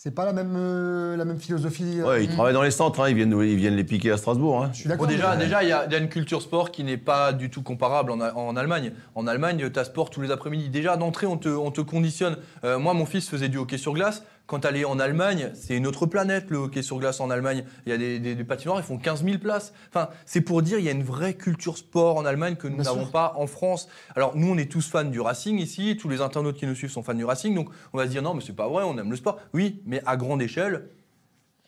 C'est 0.02 0.12
pas 0.12 0.24
la 0.24 0.32
même, 0.32 0.54
euh, 0.56 1.18
la 1.18 1.26
même 1.26 1.40
philosophie. 1.40 2.00
euh, 2.00 2.08
Ouais, 2.08 2.24
ils 2.24 2.30
travaillent 2.30 2.54
dans 2.54 2.62
les 2.62 2.72
centres, 2.72 3.02
hein, 3.02 3.10
ils 3.10 3.16
viennent 3.16 3.38
ils 3.42 3.58
viennent 3.58 3.76
les 3.76 3.84
piquer 3.84 4.12
à 4.12 4.18
Strasbourg. 4.18 4.64
Hein. 4.64 4.70
Je 4.72 4.80
suis 4.80 4.88
d'accord. 4.90 5.08
Bon, 5.08 5.12
déjà, 5.12 5.36
mais- 5.36 5.44
déjà, 5.44 5.62
il 5.62 5.68
y, 5.68 5.74
a 5.74 5.86
il 5.88 5.92
y 5.92 5.96
a 5.96 5.98
une 5.98 6.08
culture 6.08 6.42
sport 6.42 6.72
qui 6.72 6.86
n'est 6.86 6.96
pas 6.96 7.34
du 7.34 7.50
tout 7.50 7.64
comparable 7.64 8.12
en, 8.14 8.22
en 8.22 8.56
Allemagne. 8.56 8.94
En 9.16 9.28
Allemagne, 9.28 9.70
tu 9.70 9.78
as 9.78 9.84
sport 9.84 10.10
tous 10.10 10.22
les 10.22 10.32
après-midi. 10.32 10.70
Déjà, 10.70 10.96
d'entrée, 10.96 11.28
on 11.28 11.36
te, 11.38 11.50
on 11.50 11.70
te 11.72 11.82
conditionne. 11.82 12.38
Euh, 12.64 12.80
moi, 12.80 12.94
mon 12.94 13.06
fils 13.06 13.28
faisait 13.28 13.50
du 13.50 13.58
hockey 13.58 13.78
sur 13.78 13.94
glace. 13.94 14.24
Quand 14.50 14.62
tu 14.62 14.68
allais 14.68 14.84
en 14.84 14.98
Allemagne, 14.98 15.52
c'est 15.54 15.78
une 15.78 15.86
autre 15.86 16.08
planète, 16.08 16.50
le 16.50 16.58
hockey 16.58 16.82
sur 16.82 16.98
glace 16.98 17.20
en 17.20 17.30
Allemagne. 17.30 17.66
Il 17.86 17.92
y 17.92 17.94
a 17.94 18.00
des, 18.00 18.18
des, 18.20 18.34
des 18.34 18.44
patinoires, 18.44 18.80
ils 18.80 18.84
font 18.84 18.98
15 18.98 19.24
000 19.24 19.38
places. 19.38 19.74
Enfin, 19.90 20.10
c'est 20.26 20.42
pour 20.42 20.64
dire, 20.64 20.80
il 20.80 20.86
y 20.86 20.90
a 20.90 20.92
une 20.92 21.04
vraie 21.04 21.36
culture 21.36 21.78
sport 21.78 22.18
en 22.18 22.26
Allemagne 22.26 22.56
que 22.56 22.68
nous 22.68 22.78
n'avons 22.82 23.06
pas 23.06 23.34
en 23.38 23.46
France. 23.46 23.88
Alors, 24.16 24.36
nous, 24.36 24.50
on 24.52 24.58
est 24.58 24.70
tous 24.72 24.90
fans 24.90 25.04
du 25.04 25.22
Racing 25.22 25.60
ici. 25.60 25.98
Tous 26.02 26.10
les 26.10 26.20
internautes 26.22 26.58
qui 26.58 26.66
nous 26.66 26.74
suivent 26.74 26.90
sont 26.90 27.04
fans 27.04 27.14
du 27.14 27.26
Racing. 27.26 27.54
Donc, 27.54 27.70
on 27.94 28.00
va 28.00 28.06
se 28.06 28.10
dire, 28.10 28.24
non, 28.24 28.34
mais 28.34 28.42
c'est 28.42 28.56
pas 28.56 28.68
vrai, 28.68 28.84
on 28.84 28.98
aime 28.98 29.12
le 29.12 29.18
sport. 29.18 29.38
Oui, 29.54 29.84
mais 29.86 30.02
à 30.08 30.18
grande 30.18 30.42
échelle, 30.42 30.88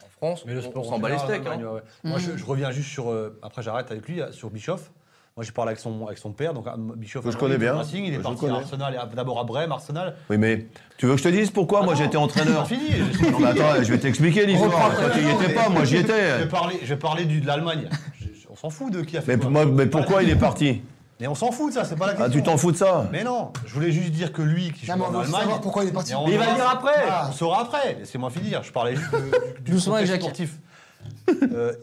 en 0.04 0.10
France, 0.10 0.44
Mais 0.48 0.54
le 0.56 0.62
on- 0.62 0.64
sport, 0.64 0.86
on 0.88 0.90
s'en 0.90 0.98
bat 1.00 1.10
les 1.10 1.20
steaks. 1.20 1.46
hein. 1.46 1.62
Ouais. 1.62 1.82
Moi, 2.04 2.18
je, 2.18 2.36
je 2.36 2.46
reviens 2.46 2.72
juste 2.72 2.90
sur. 2.90 3.12
euh, 3.12 3.40
après, 3.44 3.62
j'arrête 3.62 3.92
avec 3.92 4.08
lui, 4.08 4.22
sur 4.32 4.50
Bischoff. 4.50 4.92
Moi, 5.38 5.46
j'ai 5.46 5.54
parlé 5.54 5.70
avec 5.70 5.80
son, 5.80 6.06
avec 6.08 6.18
son 6.18 6.34
père, 6.34 6.54
donc 6.54 6.66
Bischoff. 6.98 7.24
Que 7.24 7.32
je 7.32 7.38
connais 7.38 7.58
bien. 7.58 7.74
Racing, 7.76 8.04
il 8.04 8.14
est 8.14 8.18
Je 8.18 8.22
parti 8.22 8.46
à 8.48 8.56
Arsenal, 8.56 9.00
d'abord 9.16 9.40
à 9.40 9.44
Brême, 9.46 9.72
Arsenal. 9.72 10.16
Oui, 10.30 10.38
mais 10.38 10.68
tu 10.98 11.06
veux 11.06 11.14
que 11.14 11.20
je 11.20 11.24
te 11.24 11.30
dise 11.30 11.52
pourquoi? 11.52 11.80
Ah 11.82 11.86
Moi 11.86 11.96
j'étais 11.96 12.18
entraîneur. 12.18 12.66
C'est 12.68 12.76
fini. 12.76 12.90
je- 13.14 13.32
Non 13.32 13.40
mais 13.40 13.48
attends, 13.48 13.82
je 13.82 13.92
vais 13.92 13.98
t'expliquer 13.98 14.46
l'histoire. 14.46 14.94
Toi 14.94 15.10
tu 15.14 15.22
y 15.22 15.30
étais 15.30 15.54
pas, 15.54 15.70
moi 15.70 15.86
j'y 15.86 15.96
Je 15.98 16.02
étais. 16.02 16.38
vais 16.40 16.48
parler, 16.48 16.80
je 16.84 16.88
vais 16.88 16.98
parler 17.00 17.24
du, 17.26 17.40
de 17.40 17.48
l'Allemagne. 17.48 17.88
Je- 18.20 18.26
je- 18.26 18.48
On 18.50 18.56
s'en 18.58 18.70
fout 18.70 18.92
de 18.92 19.02
qui 19.02 19.18
a 19.18 19.22
fait 19.22 19.38
Mais, 19.38 19.42
quoi. 19.42 19.50
moi- 19.50 19.66
mais 19.66 19.86
pourquoi 19.86 20.22
il 20.22 20.30
est 20.30 20.36
parti? 20.36 20.82
Mais 21.22 21.28
on 21.28 21.36
s'en 21.36 21.52
fout 21.52 21.70
de 21.70 21.76
ça, 21.76 21.86
c'est 21.86 21.96
pas 21.96 22.08
la 22.08 22.14
question. 22.14 22.28
Ah 22.28 22.34
tu 22.34 22.44
t'en 22.44 22.58
fous 22.58 22.72
de 22.74 22.78
ça? 22.78 23.08
Mais 23.12 23.24
non, 23.24 23.54
je 23.66 23.74
voulais 23.74 23.92
juste 23.92 24.10
dire 24.12 24.34
que 24.34 24.42
lui 24.42 24.72
qui 24.74 24.86
joue 24.86 24.92
en 24.92 24.96
Allemagne. 25.06 25.32
savoir 25.32 25.62
pourquoi 25.62 25.84
il 25.86 25.90
est 25.90 25.94
parti. 25.94 26.12
Mais 26.12 26.18
on 26.18 26.26
Mais 26.28 26.34
il 26.34 26.40
va 26.40 26.54
dire 26.56 26.70
après, 26.70 26.92
Ah. 27.10 27.28
on 27.30 27.32
saura 27.32 27.62
après. 27.62 27.96
Laissez-moi 28.00 28.30
finir. 28.32 28.64
Je 28.64 28.72
parlais 28.72 28.96
juste 28.98 29.10
du, 29.64 29.72
du 29.72 29.80
Jacques. 29.80 30.20
sportif. 30.22 30.56
Euh, 31.54 31.74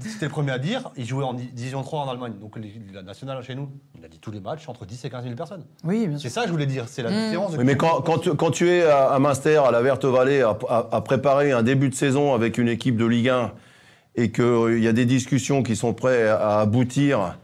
C'était 0.00 0.26
le 0.26 0.30
premier 0.30 0.52
à 0.52 0.58
dire. 0.58 0.90
Il 0.96 1.06
jouait 1.06 1.24
en 1.24 1.34
di- 1.34 1.50
division 1.52 1.82
3 1.82 2.00
en 2.02 2.10
Allemagne, 2.10 2.34
donc 2.40 2.56
les- 2.58 2.74
la 2.92 3.02
nationale 3.02 3.42
chez 3.42 3.54
nous. 3.54 3.68
Il 3.98 4.04
a 4.04 4.08
dit 4.08 4.18
tous 4.18 4.30
les 4.30 4.40
matchs 4.40 4.68
entre 4.68 4.84
10 4.86 5.04
et 5.04 5.10
15 5.10 5.24
000 5.24 5.34
personnes. 5.36 5.64
Oui, 5.84 6.06
bien 6.06 6.18
C'est 6.18 6.28
ça 6.28 6.42
que 6.42 6.46
je 6.48 6.52
voulais 6.52 6.66
dire. 6.66 6.84
C'est 6.88 7.02
la 7.02 7.10
Mm. 7.10 7.24
différence. 7.26 7.52
de- 7.52 7.58
Oui, 7.58 7.64
mais 7.64 7.76
quand, 7.76 8.00
quand, 8.02 8.18
tu, 8.18 8.34
quand 8.34 8.50
tu 8.50 8.68
es 8.68 8.82
à, 8.82 9.08
à 9.08 9.18
Münster, 9.18 9.56
à 9.66 9.70
la 9.70 9.82
Verte 9.82 10.04
Vallée, 10.04 10.42
à, 10.42 10.56
à- 10.68 10.88
à 10.92 11.00
préparer 11.00 11.52
un 11.52 11.62
début 11.62 11.88
de 11.88 11.94
saison 11.94 12.34
avec 12.34 12.58
une 12.58 12.68
équipe 12.68 12.96
de 12.96 13.06
Ligue 13.06 13.28
1 13.28 13.52
et 14.16 14.30
qu'il 14.32 14.78
y 14.82 14.88
a 14.88 14.92
des 14.92 15.04
discussions 15.06 15.62
qui 15.62 15.76
sont 15.76 15.92
prêtes 15.94 16.26
à 16.28 16.60
aboutir 16.60 17.38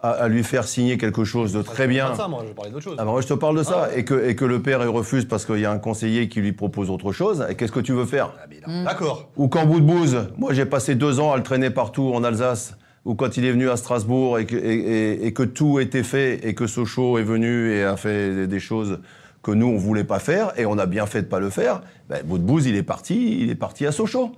à, 0.00 0.10
à 0.10 0.28
lui 0.28 0.44
faire 0.44 0.64
signer 0.64 0.96
quelque 0.98 1.24
chose 1.24 1.52
de 1.52 1.62
très 1.62 1.84
Je 1.84 1.88
bien. 1.88 2.04
parle 2.04 2.16
de 2.16 2.22
ça, 2.22 2.28
moi, 2.28 2.44
je 2.46 2.52
parlais 2.52 2.70
d'autre 2.70 2.84
chose. 2.84 2.96
Ah 2.98 3.04
ben 3.04 3.10
moi 3.10 3.20
je 3.20 3.26
te 3.26 3.34
parle 3.34 3.56
de 3.58 3.62
ça 3.64 3.88
Ah. 3.90 3.96
et, 3.98 4.04
que, 4.04 4.28
et 4.28 4.36
que 4.36 4.44
le 4.44 4.62
père 4.62 4.80
il 4.82 4.88
refuse 4.88 5.24
parce 5.24 5.44
qu'il 5.44 5.58
y 5.58 5.64
a 5.64 5.72
un 5.72 5.78
conseiller 5.78 6.28
qui 6.28 6.40
lui 6.40 6.52
propose 6.52 6.88
autre 6.90 7.10
chose. 7.12 7.44
Et 7.50 7.54
qu'est-ce 7.56 7.72
que 7.72 7.80
tu 7.80 7.92
veux 7.92 8.04
faire? 8.06 8.30
Ah. 8.64 8.84
D'accord. 8.84 9.28
Ou 9.36 9.48
quand 9.48 9.66
bout 9.66 9.80
de 9.80 9.84
bouse, 9.86 10.28
moi 10.36 10.52
j'ai 10.54 10.66
passé 10.66 10.94
deux 10.94 11.18
ans 11.20 11.32
à 11.32 11.36
le 11.36 11.42
traîner 11.42 11.70
partout 11.70 12.12
en 12.14 12.22
Alsace, 12.22 12.76
ou 13.04 13.14
quand 13.14 13.36
il 13.36 13.44
est 13.44 13.50
venu 13.52 13.70
à 13.70 13.76
Strasbourg 13.76 14.38
et 14.38 14.46
que, 14.46 14.54
et, 14.56 14.58
et- 14.74 15.26
et 15.26 15.32
que 15.32 15.42
tout 15.42 15.80
était 15.80 16.02
fait 16.02 16.46
et 16.46 16.54
que 16.54 16.66
Sochaux 16.66 17.18
est 17.18 17.22
venu 17.24 17.72
et 17.72 17.82
a 17.82 17.96
fait 17.96 18.34
des- 18.34 18.46
des 18.46 18.60
choses 18.60 19.00
que 19.42 19.50
nous 19.52 19.66
on 19.66 19.76
voulait 19.76 20.04
pas 20.04 20.18
faire 20.18 20.52
et 20.58 20.66
on 20.66 20.78
a 20.78 20.86
bien 20.86 21.06
fait 21.06 21.22
de 21.22 21.26
pas 21.26 21.38
le 21.40 21.50
faire. 21.50 21.82
Ben, 22.08 22.20
bouse 22.24 22.66
il 22.66 22.74
est 22.76 22.82
parti, 22.82 23.40
il 23.42 23.50
est 23.50 23.54
parti 23.54 23.86
à 23.86 23.92
Sochaux. 23.92 24.32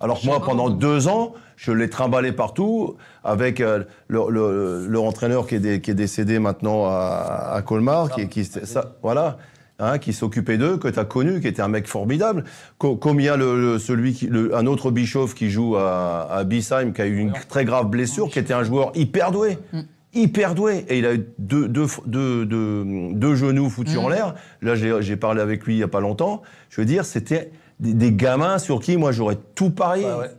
Alors 0.00 0.20
que 0.20 0.26
moi 0.26 0.40
pendant 0.44 0.70
deux 0.70 1.08
ans 1.08 1.34
je 1.56 1.72
l'ai 1.72 1.88
trimballé 1.90 2.32
partout 2.32 2.96
avec 3.24 3.60
euh, 3.60 3.84
le, 4.08 4.20
le- 4.30 4.86
le 4.88 4.98
entraîneur 5.00 5.46
qui 5.46 5.56
est, 5.56 5.60
dé- 5.60 5.80
qui 5.80 5.90
est 5.90 5.94
décédé 5.94 6.38
maintenant 6.38 6.86
à, 6.86 7.52
à 7.54 7.62
Colmar, 7.62 8.10
qui, 8.10 8.28
qui 8.28 8.44
ça, 8.44 8.92
voilà 9.02 9.38
hein, 9.80 9.98
qui 9.98 10.12
s'occupait 10.12 10.56
d'eux, 10.58 10.76
que 10.76 10.86
tu 10.86 10.98
as 11.00 11.04
connu, 11.04 11.40
qui 11.40 11.48
était 11.48 11.62
un 11.62 11.66
mec 11.68 11.88
formidable. 11.88 12.44
Co- 12.78 12.94
Combien 12.96 13.36
le, 13.36 13.60
le- 13.60 13.78
celui 13.80 14.12
qui, 14.14 14.30
un 14.52 14.66
autre 14.66 14.92
Bischoff 14.92 15.34
qui 15.34 15.50
joue 15.50 15.76
à, 15.76 16.28
à 16.30 16.44
Bissheim, 16.44 16.92
qui 16.92 17.02
a 17.02 17.06
eu 17.06 17.16
une 17.18 17.32
très 17.48 17.64
grave 17.64 17.86
blessure, 17.88 18.28
qui 18.30 18.38
était 18.38 18.54
un 18.54 18.62
joueur 18.62 18.92
hyper 18.94 19.32
doué. 19.32 19.58
Hyper 20.14 20.54
doué. 20.54 20.84
Et 20.88 20.98
il 20.98 21.06
a 21.06 21.14
eu 21.14 21.26
deux, 21.38 21.68
deux, 21.68 21.86
deux, 22.06 22.46
deux, 22.46 22.84
deux 23.12 23.34
genoux 23.34 23.68
foutus 23.70 23.96
en 23.98 24.08
l'air. 24.08 24.34
Là, 24.62 24.74
j'ai 24.74 25.16
parlé 25.16 25.40
avec 25.40 25.64
lui 25.64 25.74
il 25.74 25.78
n'y 25.78 25.82
a 25.82 25.88
pas 25.88 26.00
longtemps. 26.00 26.42
Je 26.70 26.80
veux 26.80 26.86
dire, 26.86 27.04
c'était 27.04 27.50
des, 27.80 27.94
des 27.94 28.12
gamins 28.12 28.58
sur 28.58 28.80
qui, 28.80 28.96
moi, 28.96 29.12
j'aurais 29.12 29.38
tout 29.54 29.70
parié. 29.70 30.04
Bah 30.04 30.18
ouais. 30.18 30.30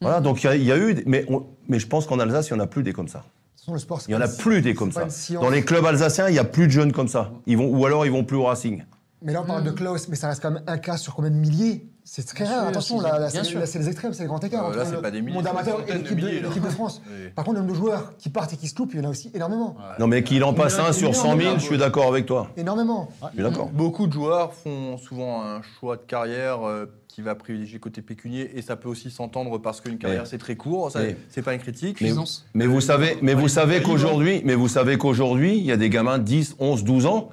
Voilà, 0.00 0.20
donc 0.20 0.42
il 0.42 0.46
y 0.46 0.48
a- 0.50 0.56
il 0.56 0.64
y, 0.64 0.72
a 0.72 0.78
eu. 0.78 1.02
Mais, 1.06 1.24
on- 1.28 1.44
mais 1.68 1.78
je 1.78 1.86
pense 1.86 2.06
qu'en 2.06 2.18
Alsace, 2.18 2.48
il 2.48 2.54
n'y 2.54 2.60
en 2.60 2.64
a 2.64 2.66
plus 2.66 2.82
des 2.82 2.92
comme 2.92 3.08
ça. 3.08 3.24
Le 3.70 3.76
sport, 3.78 4.00
Il 4.08 4.12
n'y 4.12 4.16
en 4.16 4.22
a 4.22 4.26
une- 4.26 4.36
plus 4.38 4.62
des 4.62 4.72
comme 4.72 4.92
ça. 4.92 5.06
Dans 5.34 5.50
les 5.50 5.62
clubs 5.62 5.84
alsaciens, 5.84 6.28
il 6.28 6.32
n'y 6.32 6.38
a 6.38 6.44
plus 6.44 6.66
de 6.68 6.72
jeunes 6.72 6.90
comme 6.92 7.08
ça. 7.08 7.32
Ils 7.46 7.58
vont, 7.58 7.66
ou 7.68 7.84
alors 7.84 8.06
ils 8.06 8.12
vont 8.12 8.24
plus 8.24 8.38
au 8.38 8.44
Racing. 8.44 8.82
Mais 9.20 9.34
là, 9.34 9.42
on 9.42 9.46
parle 9.46 9.62
de 9.64 9.70
Klaus, 9.72 10.08
mais 10.08 10.16
ça 10.16 10.28
reste 10.28 10.40
quand 10.40 10.52
même 10.52 10.62
un 10.66 10.78
cas 10.78 10.96
sur 10.96 11.14
combien 11.14 11.30
de 11.30 11.36
milliers 11.36 11.86
C'est 12.10 12.24
très 12.24 12.44
Bien 12.44 12.52
rare. 12.54 12.60
sûr, 12.62 12.68
Attention, 12.70 13.00
c'est- 13.00 13.54
là, 13.54 13.66
c'est 13.66 13.78
les 13.80 13.88
extrêmes, 13.88 14.14
c'est 14.14 14.22
le 14.22 14.28
grand 14.28 14.42
écart 14.42 14.70
Euh, 14.70 14.76
là, 14.76 14.86
c'est 14.86 15.00
pas 15.02 15.10
des 15.10 15.20
milliers, 15.20 15.34
monde 15.34 15.46
amateur 15.46 15.80
et 15.86 15.92
l'équipe 15.92 16.18
de, 16.18 16.66
de 16.66 16.70
France. 16.70 17.02
Oui. 17.06 17.28
Par 17.34 17.44
contre, 17.44 17.56
le 17.56 17.60
nombre 17.60 17.74
de 17.74 17.78
joueurs 17.78 18.16
qui 18.16 18.30
partent 18.30 18.54
et 18.54 18.56
qui 18.56 18.66
se 18.66 18.74
loupent, 18.78 18.94
il 18.94 19.00
y 19.00 19.04
en 19.04 19.08
a 19.08 19.10
aussi 19.10 19.30
énormément. 19.34 19.76
Non, 19.98 20.06
mais 20.06 20.22
qu'il 20.22 20.42
en 20.42 20.54
passe 20.54 20.78
un 20.78 20.94
sur 20.94 21.14
100 21.14 21.36
000, 21.36 21.54
je 21.58 21.64
suis 21.64 21.76
d'accord 21.76 22.08
avec 22.08 22.24
toi. 22.24 22.48
Énormément. 22.56 23.10
Je 23.24 23.34
suis 23.34 23.42
d'accord. 23.42 23.68
Beaucoup 23.68 24.06
de 24.06 24.12
joueurs 24.14 24.54
font 24.54 24.96
souvent 24.96 25.42
un 25.42 25.60
choix 25.78 25.96
de 25.96 26.02
carrière 26.02 26.66
euh, 26.66 26.86
qui 27.08 27.20
va 27.20 27.34
privilégier 27.34 27.78
côté 27.78 28.00
pécunier 28.00 28.56
et 28.56 28.62
ça 28.62 28.76
peut 28.76 28.88
aussi 28.88 29.10
s'entendre 29.10 29.58
parce 29.58 29.82
qu'une 29.82 29.98
carrière 29.98 30.26
c'est 30.26 30.38
très 30.38 30.56
court, 30.56 30.90
c'est 31.28 31.42
pas 31.42 31.52
une 31.52 31.60
critique. 31.60 32.00
Mais, 32.00 32.12
mais 32.54 32.66
vous 32.66 32.80
savez, 32.80 33.18
mais 33.20 33.34
vous 33.34 33.48
savez 33.48 33.76
est 33.76 33.82
qu'aujourd'hui, 33.82 34.40
mais 34.46 34.54
vous 34.54 34.68
savez 34.68 34.96
qu'aujourd'hui, 34.96 35.58
il 35.58 35.64
y 35.64 35.72
a 35.72 35.76
des 35.76 35.90
gamins 35.90 36.16
de 36.16 36.24
10, 36.24 36.56
11, 36.58 36.84
12 36.84 37.04
ans 37.04 37.28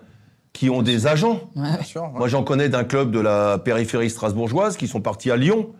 qui 0.55 0.69
ont 0.69 0.81
des 0.81 1.05
agents. 1.05 1.41
Ouais. 1.55 1.63
Bien 1.73 1.83
sûr, 1.83 2.03
ouais. 2.03 2.09
Moi, 2.17 2.27
j'en 2.29 2.43
connais 2.43 2.69
d'un 2.69 2.83
club 2.85 3.11
de 3.11 3.19
la 3.19 3.57
périphérie 3.59 4.09
strasbourgeoise 4.09 4.77
qui 4.77 4.87
sont 4.87 5.01
partis 5.01 5.29
à 5.29 5.35
Lyon. 5.37 5.73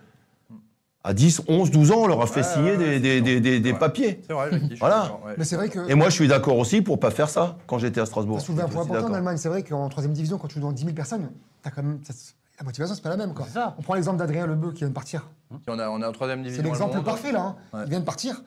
À 1.03 1.13
10, 1.13 1.43
11, 1.47 1.69
12 1.71 1.91
ans, 1.91 1.99
on 1.99 2.07
leur 2.07 2.21
a 2.21 2.25
fait 2.27 2.39
Ouais, 2.41 2.43
signer 2.43 2.71
ouais, 2.71 2.77
des, 2.77 2.85
ouais, 2.85 2.99
des- 2.99 3.15
c'est 3.17 3.21
des- 3.21 3.39
des- 3.39 3.59
des 3.59 3.69
vrai. 3.71 3.79
papiers. 3.79 4.21
c'est 4.27 4.33
vrai, 4.33 4.49
Jackie, 4.51 4.75
Voilà. 4.79 5.11
Mais 5.37 5.43
c'est 5.45 5.55
vrai 5.55 5.69
que. 5.69 5.87
Et 5.89 5.93
moi, 5.93 6.09
je 6.09 6.15
suis 6.15 6.27
d'accord 6.27 6.57
aussi 6.57 6.81
pour 6.81 6.99
pas 6.99 7.11
faire 7.11 7.29
ça 7.29 7.57
quand 7.67 7.77
j'étais 7.77 8.01
à 8.01 8.05
Strasbourg. 8.07 8.41
Soulevé 8.41 8.63
un 8.63 8.67
point 8.67 8.81
important 8.83 9.07
en. 9.11 9.13
Allemagne. 9.13 9.37
C'est 9.37 9.47
vrai 9.49 9.61
qu'en 9.63 9.87
troisième 9.89 10.13
division, 10.13 10.37
quand 10.39 10.47
tu 10.47 10.55
joues 10.55 10.61
dans 10.61 10.71
10 10.71 10.83
000 10.83 10.93
personnes, 10.95 11.29
as 11.63 11.69
quand 11.71 11.83
même, 11.83 11.99
ça- 12.03 12.13
la 12.59 12.65
motivation, 12.65 12.95
c'est 12.95 13.01
pas 13.03 13.09
la 13.09 13.17
même. 13.17 13.33
Quoi. 13.35 13.45
C'est 13.47 13.53
ça. 13.53 13.75
On 13.77 13.81
prend 13.83 13.93
l'exemple 13.93 14.17
d'Adrien 14.17 14.47
Lebeu 14.47 14.71
qui 14.71 14.79
vient 14.79 14.87
de 14.89 14.93
partir. 14.93 15.29
on, 15.67 15.77
a, 15.79 15.89
on 15.89 16.01
est 16.01 16.05
en 16.05 16.11
troisième 16.11 16.39
C'est 16.39 16.49
division. 16.49 16.63
l'exemple 16.63 16.91
allemande. 16.97 17.05
parfait, 17.05 17.31
là. 17.31 17.41
hein. 17.41 17.55
Ouais. 17.77 17.83
Il 17.85 17.89
vient 17.91 17.99
de 17.99 18.05
partir. 18.05 18.41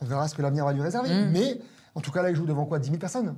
On 0.00 0.06
verra 0.06 0.26
ce 0.26 0.34
que 0.34 0.40
l'avenir 0.42 0.64
va 0.64 0.72
lui 0.72 0.80
réserver. 0.82 1.10
Mm. 1.10 1.30
Mais 1.32 1.58
en 1.94 2.00
tout 2.00 2.10
cas, 2.10 2.22
là, 2.22 2.30
il 2.30 2.36
joue 2.36 2.46
devant 2.46 2.64
quoi? 2.64 2.78
10 2.78 2.86
000 2.88 2.98
personnes 2.98 3.34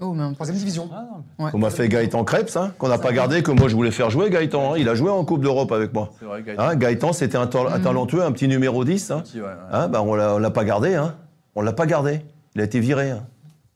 Oh, 0.00 0.12
mais 0.12 0.24
en- 0.24 0.32
Troisième 0.34 0.56
division. 0.58 0.88
Ah, 0.92 1.04
non. 1.38 1.50
Qu'on 1.50 1.58
m'a 1.58 1.70
fait 1.70 1.88
Gaëtan 1.88 2.24
Krebs, 2.24 2.56
hein, 2.56 2.72
qu'on 2.78 2.88
n'a 2.88 2.98
pas 2.98 3.12
gardé, 3.12 3.42
que 3.42 3.52
moi 3.52 3.68
je 3.68 3.74
voulais 3.76 3.92
faire 3.92 4.10
jouer 4.10 4.28
Gaëtan. 4.28 4.72
hein. 4.72 4.76
Il 4.78 4.88
a 4.88 4.94
joué 4.96 5.08
en 5.10 5.24
Coupe 5.24 5.40
d'Europe 5.42 5.70
avec 5.70 5.92
moi. 5.94 6.10
C'est 6.18 6.24
vrai, 6.24 6.42
Gaëtan. 6.42 6.62
Hein, 6.62 6.74
Gaëtan, 6.76 7.12
c'était 7.12 7.36
un, 7.36 7.42
un 7.42 7.80
talentueux, 7.80 8.22
un 8.24 8.32
petit 8.32 8.48
numéro 8.48 8.84
10. 8.84 9.10
hein. 9.12 9.20
Petit, 9.20 9.40
ouais, 9.40 9.46
ouais. 9.46 9.52
Hein, 9.70 9.88
bah, 9.88 10.02
on 10.02 10.14
l'a 10.14 10.34
on 10.34 10.38
l'a 10.38 10.50
pas 10.50 10.64
gardé. 10.64 10.94
Hein. 10.96 11.14
On 11.54 11.62
l'a 11.62 11.72
pas 11.72 11.86
gardé. 11.86 12.22
Il 12.56 12.60
a 12.60 12.64
été 12.64 12.80
viré. 12.80 13.10
hein. 13.12 13.24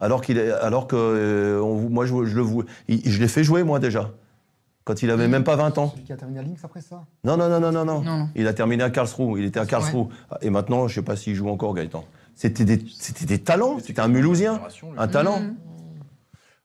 Alors, 0.01 0.21
qu'il 0.21 0.39
est, 0.39 0.51
alors 0.53 0.87
que 0.89 0.97
euh, 0.97 1.61
on- 1.63 1.89
moi, 1.89 2.05
je, 2.07 2.25
je 2.25 2.35
le 2.37 2.43
vou- 2.43 2.65
il- 2.89 3.09
je 3.09 3.21
l'ai 3.21 3.29
fait 3.29 3.45
jouer, 3.45 3.63
moi, 3.63 3.79
déjà. 3.79 4.11
Quand 4.85 5.03
il 5.03 5.11
avait 5.11 5.29
même 5.29 5.45
pas 5.45 5.55
20 5.57 5.77
ans. 5.79 5.91
Celui 5.93 6.05
qui 6.05 6.13
a 6.13 6.17
terminé 6.17 6.41
à 6.41 6.43
Lynx 6.43 6.65
après 6.65 6.81
ça? 6.81 7.05
Non, 7.23 7.37
non, 7.37 7.49
non, 7.49 7.61
non, 7.61 7.71
non, 7.73 7.85
non. 7.85 8.01
Non, 8.01 8.19
non. 8.21 8.29
Il 8.35 8.47
a 8.49 8.55
terminé 8.55 8.83
à 8.83 8.91
Karlsruhe. 8.91 9.39
Il 9.39 9.45
était 9.45 9.61
à 9.61 9.67
Karlsruhe. 9.67 10.07
Et 10.41 10.51
maintenant, 10.51 10.89
je 10.89 10.95
sais 10.97 11.03
pas 11.03 11.15
s'il 11.15 11.35
joue 11.35 11.49
encore, 11.49 11.75
Gaëtan. 11.75 12.05
C'était 12.35 12.65
des, 12.65 12.83
c'était 12.99 13.27
des 13.27 13.39
talents. 13.39 13.79
C'était 13.85 14.01
un 14.01 14.09
Mulhousien. 14.09 14.61
Un 14.97 15.09
talent. 15.09 15.41
Mhm. 15.41 15.55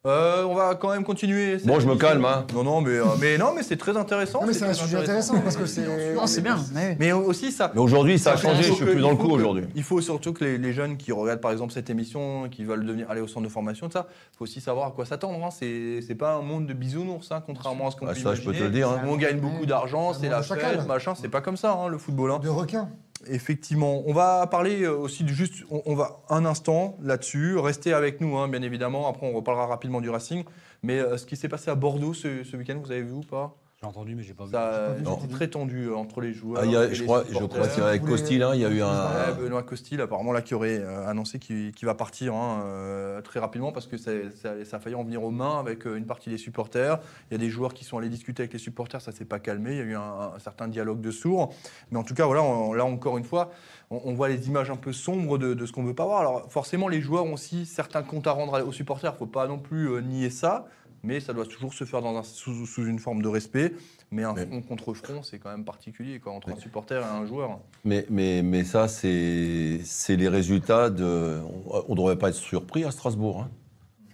Euh, 0.05 0.43
on 0.43 0.53
va 0.53 0.75
quand 0.75 0.89
même 0.91 1.05
continuer. 1.05 1.57
Bon, 1.63 1.79
je 1.79 1.87
me 1.87 1.95
calme, 1.95 2.25
hein. 2.25 2.45
Non, 2.53 2.65
non, 2.65 2.81
mais, 2.81 2.89
euh, 2.97 3.05
mais 3.21 3.37
non, 3.37 3.53
mais 3.55 3.63
c'est 3.63 3.77
très 3.77 3.95
intéressant. 3.95 4.41
Non, 4.41 4.47
mais 4.47 4.51
c'est 4.53 4.63
un 4.65 4.73
très 4.73 4.73
sujet 4.73 4.97
intéressant 4.97 5.39
parce 5.39 5.55
que 5.55 5.65
c'est. 5.65 6.13
Non, 6.13 6.27
c'est 6.27 6.41
bien. 6.41 6.57
mais 6.99 7.13
aussi 7.13 7.53
ça. 7.53 7.71
Mais 7.73 7.79
aujourd'hui, 7.79 8.19
ça 8.19 8.33
a 8.33 8.35
changé, 8.35 8.57
il 8.59 8.63
je 8.63 8.69
faut 8.71 8.75
suis 8.75 8.85
plus 8.85 8.99
dans 9.01 9.11
le 9.11 9.15
coup 9.15 9.29
aujourd'hui. 9.29 9.63
Il 9.75 9.83
faut 9.83 10.01
surtout 10.01 10.33
que 10.33 10.43
les, 10.43 10.57
les 10.57 10.73
jeunes 10.73 10.97
qui 10.97 11.13
regardent 11.13 11.39
par 11.39 11.53
exemple 11.53 11.71
cette 11.71 11.89
émission, 11.89 12.49
qui 12.51 12.65
veulent 12.65 12.85
devenir 12.85 13.09
aller 13.09 13.21
au 13.21 13.27
centre 13.27 13.45
de 13.45 13.51
formation, 13.51 13.87
tout 13.87 13.93
ça, 13.93 14.07
il 14.33 14.37
faut 14.37 14.43
aussi 14.43 14.59
savoir 14.59 14.87
à 14.87 14.91
quoi 14.91 15.05
s'attendre. 15.05 15.41
Hein. 15.41 15.49
C'est 15.57 16.01
c'est 16.05 16.15
pas 16.15 16.33
un 16.33 16.41
monde 16.41 16.67
de 16.67 16.73
bisounours, 16.73 17.31
hein, 17.31 17.41
contrairement 17.45 17.87
à 17.87 17.91
ce 17.91 17.95
qu'on 17.95 18.07
Ah, 18.07 18.13
peut 18.13 18.19
ça, 18.19 18.35
je 18.35 18.41
peux 18.41 18.51
te 18.51 18.57
imaginer. 18.57 18.65
le 18.65 18.71
dire. 18.71 18.89
hein. 18.89 19.01
On 19.07 19.15
gagne 19.15 19.39
beaucoup 19.39 19.65
d'argent, 19.65 20.11
C'est 20.11 20.17
un 20.17 20.21
c'est 20.23 20.29
la 20.29 20.39
de 20.39 20.43
chacal. 20.45 20.75
fête, 20.79 20.87
machin. 20.87 21.13
C'est 21.15 21.29
pas 21.29 21.39
comme 21.39 21.55
ça, 21.55 21.71
hein, 21.81 21.87
le 21.87 21.97
football. 21.97 22.31
hein. 22.31 22.39
De 22.43 22.49
requins. 22.49 22.89
Effectivement, 23.27 24.03
on 24.05 24.13
va 24.13 24.45
parler 24.47 24.83
euh, 24.83 24.95
aussi 24.95 25.23
de 25.23 25.29
juste, 25.29 25.63
on, 25.69 25.81
on 25.85 25.95
va 25.95 26.21
un 26.29 26.45
instant 26.45 26.97
là-dessus, 27.01 27.57
restez 27.57 27.93
avec 27.93 28.21
nous, 28.21 28.37
hein, 28.37 28.47
bien 28.47 28.61
évidemment. 28.61 29.07
Après, 29.07 29.25
on 29.25 29.33
reparlera 29.33 29.67
rapidement 29.67 30.01
du 30.01 30.09
Racing. 30.09 30.43
Mais 30.83 30.99
euh, 30.99 31.17
ce 31.17 31.25
qui 31.25 31.35
s'est 31.35 31.49
passé 31.49 31.71
à 31.71 31.75
Bordeaux 31.75 32.13
ce, 32.13 32.43
ce 32.43 32.57
week-end, 32.57 32.79
vous 32.83 32.91
avez 32.91 33.01
vu 33.01 33.13
ou 33.13 33.21
pas? 33.21 33.55
J'ai 33.83 33.89
entendu, 33.89 34.15
mais 34.15 34.23
j'ai 34.23 34.33
pas 34.33 34.45
vu. 34.45 34.51
Ça, 34.51 34.61
euh, 34.69 34.93
vu, 34.97 35.03
c'était 35.05 35.27
vu. 35.27 35.33
très 35.33 35.47
tendu 35.49 35.87
euh, 35.87 35.95
entre 35.97 36.21
les 36.21 36.31
joueurs. 36.31 36.61
Ah, 36.63 36.65
il 36.65 36.71
y 36.71 36.77
a- 36.77 36.85
et 36.85 36.93
je 36.95 37.01
les 37.01 37.05
crois, 37.05 37.25
je 37.29 37.33
crois 37.37 37.67
qu'avec 37.67 37.99
Vous 37.99 38.07
voulez- 38.07 38.21
Costil, 38.21 38.41
hein, 38.41 38.51
il 38.53 38.61
y 38.61 38.65
a 38.65 38.69
eu 38.69 38.75
Ouais, 38.75 38.81
un. 38.81 39.33
Benoît 39.33 39.61
Costil, 39.63 39.99
apparemment, 39.99 40.31
là, 40.31 40.41
qui 40.41 40.53
aurait 40.55 40.79
euh, 40.79 41.05
annoncé 41.05 41.37
qu'il 41.37 41.73
qu'il 41.73 41.85
va 41.85 41.93
partir 41.93 42.33
hein, 42.33 42.61
euh, 42.63 43.19
très 43.21 43.41
rapidement 43.41 43.73
parce 43.73 43.87
que 43.87 43.97
ça, 43.97 44.11
ça- 44.41 44.63
ça 44.63 44.77
a 44.77 44.79
failli 44.79 44.95
en 44.95 45.03
venir 45.03 45.21
aux 45.21 45.31
mains 45.31 45.59
avec 45.59 45.85
euh, 45.85 45.97
une 45.97 46.05
partie 46.05 46.29
des 46.29 46.37
supporters. 46.37 46.97
Il 47.29 47.33
y 47.33 47.35
a 47.35 47.37
des 47.37 47.49
joueurs 47.49 47.73
qui 47.73 47.83
sont 47.83 47.97
allés 47.97 48.07
discuter 48.07 48.43
avec 48.43 48.53
les 48.53 48.59
supporters, 48.59 49.01
ça 49.01 49.11
s'est 49.11 49.25
pas 49.25 49.39
calmé. 49.39 49.71
Il 49.71 49.77
y 49.77 49.81
a 49.81 49.83
eu 49.83 49.95
un, 49.95 50.31
un 50.33 50.39
certain 50.39 50.69
dialogue 50.69 51.01
de 51.01 51.11
sourds. 51.11 51.53
Mais 51.91 51.99
en 51.99 52.03
tout 52.03 52.13
cas, 52.13 52.25
voilà, 52.25 52.41
on- 52.41 52.71
là 52.71 52.85
encore 52.85 53.17
une 53.17 53.25
fois, 53.25 53.51
on, 53.91 53.99
on 54.05 54.13
voit 54.13 54.29
les 54.29 54.47
images 54.47 54.71
un 54.71 54.77
peu 54.77 54.93
sombres 54.93 55.37
de, 55.37 55.53
de 55.53 55.65
ce 55.65 55.73
qu'on 55.73 55.83
veut 55.83 55.93
pas 55.93 56.05
voir. 56.05 56.21
Alors 56.21 56.49
forcément, 56.49 56.87
les 56.87 57.01
joueurs 57.01 57.25
ont 57.25 57.33
aussi 57.33 57.65
certains 57.65 58.03
comptes 58.03 58.27
à 58.27 58.31
rendre 58.31 58.65
aux 58.65 58.71
supporters. 58.71 59.11
Il 59.13 59.17
faut 59.19 59.25
pas 59.25 59.45
non 59.45 59.59
plus 59.59 59.89
euh, 59.89 59.99
nier 59.99 60.29
ça. 60.29 60.67
Mais 61.05 61.19
ça 61.19 61.33
doit 61.33 61.45
toujours 61.45 61.73
se 61.73 61.83
faire 61.83 62.01
dans 62.01 62.15
un- 62.17 62.23
sous, 62.23 62.65
sous 62.65 62.85
une 62.87 62.97
forme 62.99 63.21
de 63.21 63.27
respect. 63.27 63.73
Mais 64.11 64.23
un 64.23 64.33
Mais- 64.33 64.45
front 64.45 64.61
contre 64.61 64.93
front, 64.93 65.21
c'est 65.21 65.37
quand 65.37 65.49
même 65.51 65.65
particulier 65.65 66.19
quoi, 66.19 66.31
entre 66.33 66.49
un 66.51 66.55
supporter 66.55 67.01
et 67.01 67.03
un 67.05 67.25
joueur. 67.25 67.59
Mais, 67.83 68.05
mais, 68.09 68.41
mais 68.41 68.63
ça, 68.63 68.87
c'est 68.87 69.81
c'est 69.83 70.15
les 70.15 70.29
résultats 70.29 70.89
de. 70.89 71.41
On 71.87 71.91
ne 71.91 71.95
devrait 71.97 72.17
pas 72.17 72.29
être 72.29 72.35
surpris 72.35 72.85
à 72.85 72.91
Strasbourg. 72.91 73.41
hein. 73.41 73.49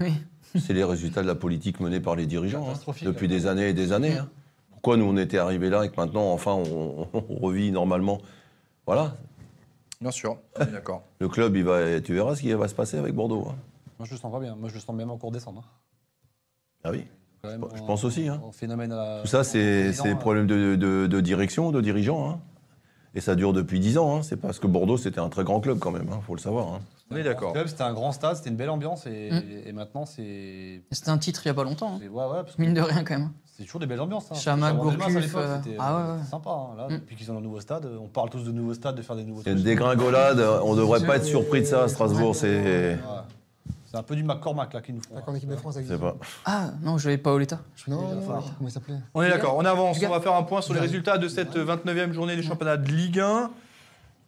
Oui. 0.02 0.14
C'est 0.60 0.74
les 0.74 0.84
résultats 0.84 1.22
de 1.22 1.28
la 1.28 1.36
politique 1.36 1.80
menée 1.80 2.00
par 2.00 2.16
les 2.16 2.26
dirigeants 2.26 2.68
hein, 2.72 2.94
depuis 3.04 3.28
des 3.28 3.46
années 3.46 3.70
et 3.70 3.74
des 3.74 3.92
années. 3.92 4.18
hein. 4.18 4.28
Pourquoi 4.72 4.98
nous, 4.98 5.06
on 5.06 5.16
était 5.16 5.38
arrivés 5.38 5.70
là 5.70 5.84
et 5.86 5.90
que 5.92 5.96
maintenant, 5.96 6.32
enfin, 6.34 6.54
on, 6.54 7.08
on 7.14 7.36
revit 7.36 7.72
normalement? 7.72 8.20
Voilà. 8.88 9.16
Bien 10.02 10.10
sûr, 10.10 10.38
on 10.58 10.64
est 10.64 10.72
d'accord. 10.72 11.04
Le 11.20 11.28
club, 11.30 11.56
il 11.56 11.64
va, 11.66 12.02
tu 12.02 12.16
verras 12.16 12.36
ce 12.36 12.42
qui 12.42 12.52
va 12.54 12.68
se 12.68 12.74
passer 12.74 12.98
avec 12.98 13.14
Bordeaux. 13.14 13.46
hein. 13.50 13.56
Moi, 14.00 14.08
je 14.08 14.14
le 14.16 14.20
sens 14.20 14.32
pas 14.32 14.40
bien. 14.40 14.56
Moi, 14.56 14.70
je 14.70 14.74
le 14.74 14.80
sens 14.80 14.96
même 14.96 15.12
encore 15.12 15.30
descendre. 15.32 15.64
Hein. 16.84 16.90
Ah 16.90 16.92
oui. 16.92 17.06
Quand 17.42 17.50
même, 17.50 17.64
Je 17.76 17.82
en- 17.82 17.86
pense 17.86 18.04
aussi, 18.04 18.28
hein. 18.28 18.42
en 18.46 18.52
phénomène 18.52 18.92
à 18.92 18.96
la- 18.96 19.22
Tout 19.22 19.28
ça, 19.28 19.44
c'est 19.46 19.84
président, 19.86 20.04
c'est 20.04 20.10
là. 20.10 20.16
problème 20.16 20.46
de, 20.48 20.76
de- 20.76 21.08
de 21.08 21.22
direction, 21.22 21.72
de 21.72 21.80
dirigeants. 21.82 22.30
hein. 22.30 22.40
Et 23.16 23.22
ça 23.22 23.34
dure 23.36 23.54
depuis 23.54 23.80
10 23.80 23.98
ans. 23.98 24.18
hein. 24.18 24.24
C'est 24.24 24.36
parce 24.36 24.60
que 24.60 24.68
Bordeaux, 24.68 24.98
c'était 24.98 25.20
un 25.20 25.30
très 25.30 25.44
grand 25.44 25.62
club 25.62 25.80
quand 25.80 25.90
même, 25.92 26.08
il 26.14 26.22
faut 26.26 26.36
le 26.36 26.42
savoir. 26.42 26.68
hein. 26.74 26.80
On 27.12 27.16
est 27.16 27.24
d'accord. 27.24 27.50
Le 27.50 27.54
club, 27.54 27.68
C'était 27.68 27.82
un 27.84 27.94
grand 27.94 28.12
stade, 28.12 28.36
c'était 28.36 28.50
une 28.52 28.56
belle 28.56 28.70
ambiance 28.70 29.08
et, 29.08 29.32
Mm. 29.32 29.68
et 29.68 29.72
maintenant 29.72 30.06
c'est. 30.06 30.82
C'était 30.92 31.10
un 31.10 31.18
titre 31.18 31.42
il 31.46 31.48
y 31.48 31.52
a 31.52 31.54
pas 31.56 31.64
longtemps. 31.64 31.94
hein. 31.96 32.00
c'est- 32.02 32.08
Ouais, 32.10 32.24
ouais, 32.26 32.44
parce 32.44 32.56
que 32.56 32.62
Mine 32.62 32.74
de 32.76 32.82
rien, 32.82 33.04
quand 33.04 33.18
même. 33.18 33.30
c'est 33.58 33.64
toujours 33.64 33.80
des 33.80 33.88
belles 33.88 34.00
ambiances. 34.02 34.28
Hein. 34.32 34.62
À 34.62 34.74
Gourcuff, 34.74 35.36
euh, 35.36 35.58
c'était 35.64 35.76
ah 35.80 36.18
ouais, 36.18 36.24
sympa. 36.30 36.50
hein. 36.52 36.76
Là, 36.78 36.88
Mm. 36.90 37.00
depuis 37.00 37.16
qu'ils 37.16 37.32
ont 37.32 37.38
un 37.38 37.42
nouveau 37.42 37.60
stade, 37.62 37.88
on 38.00 38.08
parle 38.10 38.30
tous 38.30 38.44
de 38.44 38.52
nouveaux 38.52 38.76
stades, 38.76 38.96
de 38.96 39.02
faire 39.02 39.16
des 39.16 39.24
nouveaux 39.24 39.42
C'est 39.44 39.54
une 39.54 39.64
dégringolade. 39.64 40.40
On 40.64 40.74
ne 40.76 40.80
devrait 40.80 41.04
pas 41.04 41.16
être 41.16 41.26
surpris 41.26 41.62
de 41.62 41.66
ça 41.66 41.84
à 41.86 41.88
Strasbourg. 41.88 42.36
C'est. 42.36 42.98
C'est 43.90 43.98
un 43.98 44.04
peu 44.04 44.16
du 44.16 44.24
McCormack 44.24 44.74
là 44.74 44.82
qu'ils 44.82 44.94
nous 44.94 45.02
font. 45.02 45.16
D'accord, 45.16 45.36
équipe 45.36 45.50
de 45.50 45.56
France 45.56 45.78
avec 45.78 45.90
pas. 46.00 46.16
Ah, 46.46 46.70
non, 46.84 47.00
je 47.00 47.08
n'avais 47.08 47.18
pas 47.18 47.32
Paoletta. 47.32 47.60
Non, 47.88 48.04
déjà 48.04 48.16
non, 48.16 48.22
fort. 48.22 48.52
comment 48.56 48.70
il 48.70 48.72
s'appelait 48.72 49.00
On 49.16 49.24
est 49.24 49.30
d'accord, 49.30 49.56
on 49.58 49.66
avance. 49.66 49.98
On 50.04 50.10
va 50.10 50.22
faire 50.22 50.36
un 50.36 50.44
point 50.44 50.62
sur 50.62 50.76
les 50.76 50.80
résultats 50.80 51.18
de 51.18 51.28
cette 51.28 51.56
29e 51.56 52.12
journée 52.12 52.36
du 52.36 52.44
championnat 52.44 52.78
de 52.78 52.88
Ligue 52.88 53.20
1. 53.20 53.50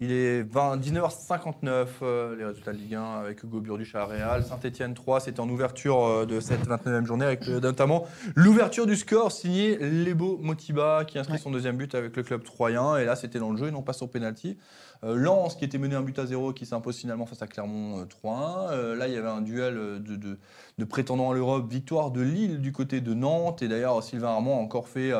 Il 0.04 0.12
est 0.12 0.42
20 0.42 0.78
19h59, 0.78 1.86
euh, 2.02 2.36
les 2.36 2.44
résultats 2.44 2.74
de 2.74 2.78
Ligue 2.78 2.96
1 2.96 3.20
avec 3.20 3.44
Hugo 3.44 3.60
Burduch 3.62 3.94
à 3.94 4.06
Real. 4.06 4.44
Saint-Etienne 4.44 4.96
3, 4.96 5.20
c'était 5.20 5.40
en 5.42 5.48
ouverture 5.48 6.04
euh, 6.04 6.26
de 6.26 6.40
cette 6.40 6.68
29e 6.68 7.06
journée 7.06 7.26
avec 7.26 7.48
euh, 7.48 7.60
notamment 7.60 8.08
l'ouverture 8.36 8.88
du 8.88 8.96
score 8.96 9.32
signé 9.32 9.78
Lebo 9.78 10.40
Motiba 10.42 11.06
qui 11.06 11.20
inscrit 11.20 11.34
Ouais. 11.34 11.40
son 11.40 11.52
deuxième 11.52 11.78
but 11.78 11.94
avec 11.94 12.18
le 12.18 12.24
club 12.24 12.44
troyen. 12.44 12.98
Et 12.98 13.06
là, 13.06 13.16
c'était 13.16 13.38
dans 13.38 13.52
le 13.52 13.58
jeu 13.58 13.68
et 13.68 13.72
non 13.72 13.84
pas 13.84 13.94
sur 13.94 14.10
penalty. 14.10 14.58
Lens 15.04 15.56
qui 15.56 15.66
était 15.66 15.80
mené 15.80 15.96
un 15.96 16.02
but 16.04 16.18
à 16.20 16.28
zéro 16.28 16.54
qui 16.54 16.66
s'impose 16.68 16.96
finalement 16.98 17.26
face 17.26 17.42
à 17.42 17.48
Clermont 17.48 18.02
euh, 18.02 18.06
3-1. 18.06 18.72
Euh, 18.72 18.96
là, 18.96 19.08
il 19.08 19.14
y 19.14 19.18
avait 19.18 19.28
un 19.30 19.42
duel 19.42 19.76
de, 19.76 20.16
de- 20.16 20.38
de 20.78 20.86
prétendants 20.86 21.30
à 21.32 21.34
l'Europe, 21.36 21.68
victoire 21.72 22.10
de 22.12 22.22
Lille 22.22 22.60
du 22.60 22.72
côté 22.72 23.02
de 23.02 23.14
Nantes. 23.14 23.62
Et 23.62 23.68
d'ailleurs, 23.68 24.02
Sylvain 24.04 24.30
Armand 24.30 24.58
a 24.60 24.62
encore 24.62 24.88
fait, 24.88 25.12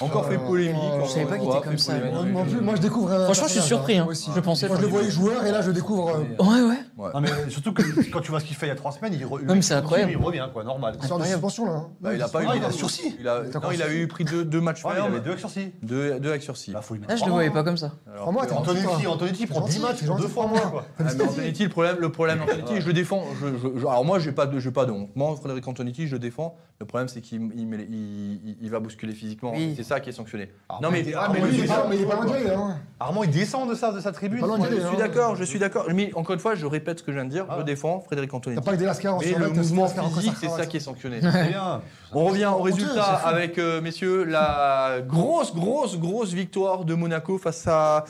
encore 0.00 0.26
fait 0.28 0.38
polémique. 0.38 0.76
encore 0.82 1.06
je 1.06 1.10
savais 1.12 1.26
pas 1.26 1.38
qu'il 1.38 1.48
était 1.48 1.60
comme 1.60 1.78
ça. 1.78 1.94
Moi 1.98 2.24
non 2.24 2.44
plus, 2.44 2.60
moi 2.60 2.74
je 2.76 2.80
découvre. 2.80 3.12
un 3.12 3.24
Franchement, 3.24 3.46
je 3.48 3.52
suis 3.52 3.60
surpris, 3.62 3.96
hein, 3.96 4.00
hein. 4.00 4.04
moi 4.04 4.12
aussi. 4.12 4.30
Je 4.34 4.40
pensais 4.40 4.68
Moi 4.68 4.76
je 4.76 4.82
le 4.82 4.88
voyais 4.88 5.10
joueur 5.10 5.44
et 5.44 5.50
là 5.50 5.60
je 5.62 5.70
découvre. 5.70 6.08
euh, 6.10 6.42
Ouais, 6.44 6.68
ouais. 6.68 6.78
Ouais. 6.98 7.10
Non, 7.14 7.20
mais 7.20 7.28
surtout 7.48 7.72
que 7.72 7.82
quand 8.10 8.20
tu 8.20 8.30
vois 8.32 8.40
ce 8.40 8.44
qu'il 8.44 8.56
fait 8.56 8.66
il 8.66 8.70
y 8.70 8.72
a 8.72 8.74
trois 8.74 8.90
semaines, 8.92 9.14
il, 9.14 9.24
re- 9.24 9.44
Non, 9.44 9.54
mais 9.54 9.62
c'est 9.62 9.74
incroyable. 9.74 10.10
il 10.10 10.16
revient, 10.18 10.48
quoi, 10.52 10.64
normal. 10.64 10.96
Il 11.00 11.06
sort 11.06 11.18
de 11.18 11.24
suspension 11.24 11.64
là. 11.66 11.72
hein. 11.72 11.86
Bah, 12.00 12.12
il 12.14 12.20
a 12.20 12.26
pas 12.28 12.42
eu 12.42 12.46
Ah, 12.50 12.56
il 12.56 12.64
a 12.64 12.68
de- 12.68 12.72
sursis. 12.72 13.14
Il 13.20 13.28
a, 13.28 13.40
Il 13.44 13.46
est 13.46 13.50
non, 13.52 13.56
encore 13.58 13.72
il 13.72 13.82
a 13.82 13.92
eu 13.94 14.08
pris 14.08 14.24
deux, 14.24 14.44
deux 14.44 14.60
matchs 14.60 14.84
Ouais, 14.84 14.90
il 14.92 14.96
fermes, 14.96 15.12
avait 15.12 15.20
deux 15.20 15.28
avec 15.30 15.38
sursis. 15.38 15.70
deux, 15.82 16.18
deux 16.18 16.30
avec 16.30 16.42
sursis. 16.42 16.72
Là, 16.72 16.82
faut 16.82 16.94
lui 16.94 17.00
mettre 17.00 17.10
Là, 17.12 17.16
je 17.16 17.20
trois 17.20 17.28
le 17.28 17.32
voyais 17.34 17.48
mois. 17.50 17.58
pas 17.62 17.64
comme 17.64 17.76
ça. 17.76 17.92
Alors, 18.08 18.20
Trois 18.22 18.32
mois, 18.32 18.46
t'es 18.46 18.52
Antonetti, 18.52 18.84
gentil, 18.84 19.02
toi. 19.04 19.12
Antonetti 19.12 19.46
prend 19.46 19.60
Gentil, 19.60 19.72
10 19.74 19.78
matchs, 19.82 19.96
c'est 20.00 20.06
deux 20.16 20.28
fois 20.28 20.46
moins. 20.48 20.60
Quoi. 20.60 20.84
Ah, 20.98 21.04
mais 21.16 21.24
Antonetti, 21.24 21.62
le 21.62 21.68
problème, 21.70 21.96
le 22.00 22.10
problème 22.10 22.38
d'Antonetti, 22.40 22.80
je 22.80 22.86
le 22.88 22.92
défends. 22.92 23.24
Je, 23.40 23.46
je- 23.46 23.78
je- 23.80 23.86
alors 23.86 24.04
moi, 24.04 24.18
j'ai 24.18 24.32
pas 24.32 24.46
de, 24.46 24.58
j'ai 24.58 24.72
pas 24.72 24.84
de 24.84 24.90
honte. 24.92 25.10
Moi, 25.14 25.36
Frédéric 25.36 25.68
Antonetti, 25.68 26.08
je 26.08 26.12
le 26.14 26.18
défends. 26.18 26.56
Le 26.80 26.86
problème, 26.86 27.08
c'est 27.08 27.20
qu'il 27.20 27.40
il, 27.56 27.66
met- 27.66 27.86
il- 27.90 28.40
il- 28.44 28.56
il 28.60 28.70
va 28.70 28.78
bousculer 28.80 29.12
physiquement. 29.12 29.52
Oui. 29.54 29.74
C'est 29.76 29.82
ça 29.84 29.98
qui 30.00 30.10
est 30.10 30.12
sanctionné. 30.12 30.50
Ah, 30.68 30.78
non 30.82 30.90
mais, 30.90 31.02
mais- 31.04 31.14
Ah, 31.14 31.24
Ah, 31.26 31.30
mais 31.32 31.40
mais 31.40 31.46
lui, 31.46 31.54
il 31.54 31.58
est 31.58 31.62
lui, 31.62 31.68
pas- 31.68 31.82
c'est- 31.82 31.88
mais 31.88 31.96
il 31.96 32.02
est 32.02 32.06
pas 32.06 32.14
loin 32.14 32.24
d'y 32.26 32.32
aller, 32.34 32.50
hein. 32.50 32.76
Armand, 33.00 33.22
il 33.24 33.30
descend 33.30 33.68
de 33.68 33.74
sa, 33.74 33.92
de 33.92 34.00
sa 34.00 34.12
tribune. 34.12 34.40
Pas 34.40 34.46
loin 34.46 34.58
d'y 34.58 34.64
je 34.64 34.68
aller, 34.68 34.80
suis 34.80 34.88
hein. 34.88 34.98
d'accord, 34.98 35.34
je 35.36 35.44
suis 35.44 35.58
d'accord. 35.58 35.86
Mais 35.94 36.12
encore 36.14 36.34
une 36.34 36.40
fois, 36.40 36.54
je 36.54 36.66
répète 36.88 37.00
ce 37.00 37.04
que 37.04 37.12
je 37.12 37.16
viens 37.16 37.24
de 37.26 37.30
dire. 37.30 37.44
Ah. 37.48 37.56
Je 37.58 37.64
défends 37.64 38.00
Frédéric 38.00 38.30
T'as 38.30 38.36
Antonetti. 38.38 38.62
pas 38.64 38.72
que 38.72 38.76
des 38.76 38.84
lascars 38.86 39.16
en 39.16 39.18
Mais 39.20 39.32
le 39.32 39.48
t'as 39.48 39.54
mouvement 39.54 39.88
physique, 39.88 40.34
c'est 40.40 40.48
ça 40.48 40.66
qui 40.66 40.78
est 40.78 40.80
sanctionné. 40.80 41.20
On 42.12 42.24
revient 42.24 42.46
au 42.58 42.62
résultat 42.62 43.04
avec, 43.04 43.58
euh, 43.58 43.80
messieurs, 43.82 44.24
la 44.24 45.00
grosse, 45.06 45.54
grosse, 45.54 45.98
grosse 45.98 46.32
victoire 46.32 46.84
de 46.86 46.94
Monaco 46.94 47.36
face 47.36 47.66
à, 47.66 48.04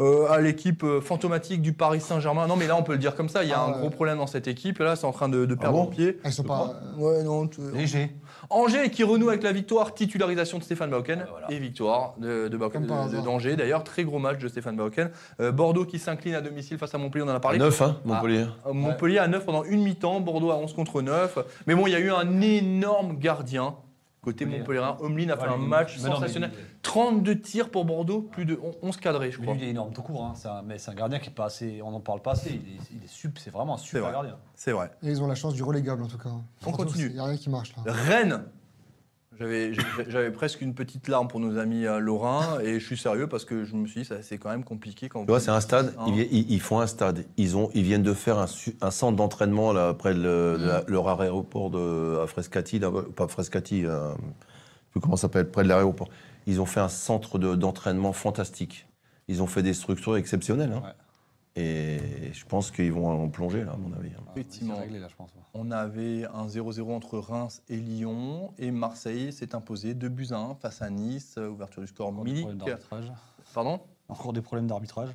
euh, 0.00 0.30
à 0.30 0.40
l'équipe 0.40 0.82
euh, 0.84 1.00
fantomatique 1.02 1.60
du 1.60 1.74
Paris 1.74 2.00
Saint-Germain. 2.00 2.46
Non, 2.46 2.56
mais 2.56 2.66
là, 2.66 2.76
on 2.76 2.82
peut 2.82 2.92
le 2.92 2.98
dire 2.98 3.14
comme 3.14 3.28
ça, 3.28 3.42
il 3.42 3.50
y 3.50 3.52
a 3.52 3.58
Ah, 3.58 3.66
un 3.66 3.72
ouais. 3.72 3.78
gros 3.80 3.90
problème 3.90 4.16
dans 4.18 4.26
cette 4.26 4.48
équipe. 4.48 4.78
Là, 4.78 4.96
c'est 4.96 5.04
en 5.06 5.12
train 5.12 5.28
de, 5.28 5.44
de 5.44 5.54
perdre 5.54 5.76
bon 5.76 5.86
pied. 5.86 6.18
Ah, 6.24 6.28
Ils 6.28 6.32
sont 6.32 6.44
pas. 6.44 6.80
Ouais, 6.96 7.22
non. 7.22 7.48
Léger. 7.74 8.14
Angers 8.52 8.90
qui 8.90 9.02
renoue 9.02 9.28
avec 9.28 9.42
la 9.42 9.52
victoire, 9.52 9.94
titularisation 9.94 10.58
de 10.58 10.62
Stéphane 10.62 10.90
Bauken 10.90 11.26
voilà. 11.30 11.50
et 11.50 11.58
victoire 11.58 12.14
de, 12.18 12.48
de, 12.48 13.20
d'Angers. 13.20 13.56
D'ailleurs, 13.56 13.84
très 13.84 14.04
gros 14.04 14.18
match 14.18 14.38
de 14.38 14.48
Stéphane 14.48 14.76
Bauken. 14.76 15.10
Euh, 15.40 15.52
Bordeaux 15.52 15.84
qui 15.84 15.98
s'incline 15.98 16.34
à 16.34 16.40
domicile 16.40 16.78
face 16.78 16.94
à 16.94 16.98
Montpellier, 16.98 17.24
on 17.24 17.30
en 17.30 17.34
a 17.34 17.40
parlé. 17.40 17.58
9, 17.58 17.82
hein, 17.82 17.96
Montpellier. 18.04 18.46
Euh, 18.66 18.72
Montpellier 18.72 19.18
à 19.18 19.28
9 19.28 19.44
pendant 19.44 19.64
une 19.64 19.82
mi-temps, 19.82 20.20
Bordeaux 20.20 20.50
à 20.50 20.56
11 20.56 20.72
contre 20.74 21.02
9. 21.02 21.38
Mais 21.66 21.74
bon, 21.74 21.86
il 21.86 21.92
y 21.92 21.96
a 21.96 22.00
eu 22.00 22.10
un 22.10 22.40
énorme 22.40 23.18
gardien 23.18 23.74
côté 24.22 24.46
Montpellier. 24.46 24.80
Omlin 25.00 25.28
a 25.30 25.36
fait 25.36 25.48
Ouais, 25.48 25.54
un 25.54 25.56
match 25.58 25.96
mais 25.98 26.02
non, 26.04 26.08
mais 26.10 26.14
sensationnel. 26.14 26.50
lui, 26.50 26.56
32 26.82 27.40
tirs 27.40 27.70
pour 27.70 27.84
Bordeaux, 27.84 28.22
plus 28.22 28.44
de 28.44 28.58
11 28.80 28.96
cadrés, 28.96 29.32
je 29.32 29.38
Mais 29.38 29.42
crois. 29.46 29.54
lui, 29.56 29.62
il 29.62 29.66
est 29.66 29.70
énorme 29.70 29.92
tout 29.92 30.02
court. 30.02 30.24
Hein. 30.24 30.32
C'est 30.36 30.48
un- 30.48 30.62
mais 30.62 30.78
c'est 30.78 30.90
un 30.90 30.94
gardien 30.94 31.18
qui 31.18 31.28
est 31.28 31.32
pas 31.34 31.46
assez. 31.46 31.80
On 31.82 31.90
n'en 31.90 32.00
parle 32.00 32.22
pas 32.22 32.32
assez. 32.32 32.50
Il 32.50 32.54
est, 32.74 32.78
il 32.98 33.04
est 33.04 33.08
sup- 33.08 33.38
c'est 33.38 33.50
vraiment 33.50 33.74
un 33.74 33.78
super 33.78 34.02
vrai. 34.02 34.12
gardien. 34.12 34.36
C'est 34.54 34.72
vrai. 34.72 34.90
Et 35.02 35.08
ils 35.08 35.20
ont 35.22 35.26
la 35.26 35.34
chance 35.34 35.54
du 35.54 35.62
relégable 35.62 36.02
en 36.04 36.08
tout 36.08 36.18
cas. 36.18 36.30
On 36.64 36.70
continue. 36.72 37.06
Il 37.06 37.12
n'y 37.14 37.18
a 37.18 37.24
rien 37.24 37.36
qui 37.36 37.50
marche 37.50 37.74
là. 37.76 37.82
Rennes. 37.92 38.44
J'avais 40.08 40.30
presque 40.30 40.60
une 40.60 40.74
petite 40.74 41.08
larme 41.08 41.28
pour 41.28 41.40
nos 41.40 41.58
amis 41.58 41.86
euh, 41.86 41.98
lorrains 41.98 42.60
et 42.60 42.78
je 42.80 42.84
suis 42.86 42.96
sérieux 42.96 43.26
parce 43.26 43.44
que 43.44 43.64
je 43.64 43.74
me 43.74 43.86
suis 43.86 44.00
dit 44.02 44.06
ça 44.06 44.22
c'est 44.22 44.38
quand 44.38 44.50
même 44.50 44.64
compliqué 44.64 45.08
quand 45.08 45.20
Tu 45.20 45.26
vois, 45.26 45.40
c'est 45.40 45.50
un 45.50 45.60
stade. 45.60 45.94
Hein. 45.98 46.04
Ils, 46.08 46.20
ils- 46.32 46.50
ils 46.52 46.60
font 46.60 46.80
un 46.80 46.86
stade. 46.86 47.24
Ils, 47.36 47.56
ont, 47.56 47.70
ils 47.74 47.82
viennent 47.82 48.02
de 48.02 48.14
faire 48.14 48.38
un, 48.38 48.90
centre 48.90 49.16
d'entraînement 49.16 49.72
là, 49.72 49.94
près 49.94 50.14
de, 50.14 50.20
le- 50.20 50.56
la- 50.56 50.84
leur 50.86 51.20
aéroport 51.20 51.70
de, 51.70 52.20
à 52.22 52.26
Frescati, 52.26 52.78
là, 52.78 52.90
pas 53.16 53.28
Frescati, 53.28 53.84
euh, 53.86 54.10
je 54.10 54.16
sais 54.16 54.90
plus 54.92 55.00
comment 55.00 55.16
ça 55.16 55.22
s'appelle, 55.22 55.50
près 55.50 55.62
de 55.64 55.68
l'aéroport. 55.68 56.08
Ils 56.46 56.60
ont 56.60 56.66
fait 56.66 56.80
un 56.80 56.88
centre 56.88 57.38
de- 57.38 57.54
d'entraînement 57.54 58.12
fantastique. 58.12 58.86
Ils 59.28 59.42
ont 59.42 59.46
fait 59.46 59.62
des 59.62 59.74
structures 59.74 60.16
exceptionnelles. 60.16 60.72
hein. 60.74 60.82
Ouais. 60.84 60.92
Et 61.54 62.32
je 62.32 62.44
pense 62.46 62.70
qu'ils 62.70 62.92
vont 62.92 63.08
en 63.24 63.28
plonger, 63.28 63.62
là, 63.64 63.72
à 63.72 63.76
mon 63.76 63.92
avis. 63.92 64.08
hein. 64.10 64.22
Effectivement. 64.32 64.74
C'est 64.76 64.80
réglé 64.80 64.98
là, 65.00 65.08
je 65.08 65.16
pense. 65.16 65.30
On 65.52 65.70
avait 65.70 66.24
un 66.26 66.46
0-0 66.46 66.92
entre 66.94 67.18
Reims 67.18 67.62
et 67.68 67.76
Lyon 67.76 68.54
et 68.58 68.70
Marseille 68.70 69.32
s'est 69.34 69.54
imposé 69.54 69.92
2 69.92 70.08
buts 70.08 70.28
à 70.30 70.38
1 70.38 70.54
face 70.54 70.80
à 70.80 70.88
Nice, 70.88 71.34
euh, 71.36 71.48
ouverture 71.50 71.82
du 71.82 71.88
score 71.88 72.08
Encore 72.08 72.24
des 72.24 72.30
Milik. 72.30 72.44
problèmes 72.46 72.58
d'arbitrage. 72.66 73.12
Pardon? 73.52 73.80
Encore 74.08 74.32
des 74.32 74.40
problèmes 74.40 74.66
d'arbitrage. 74.66 75.10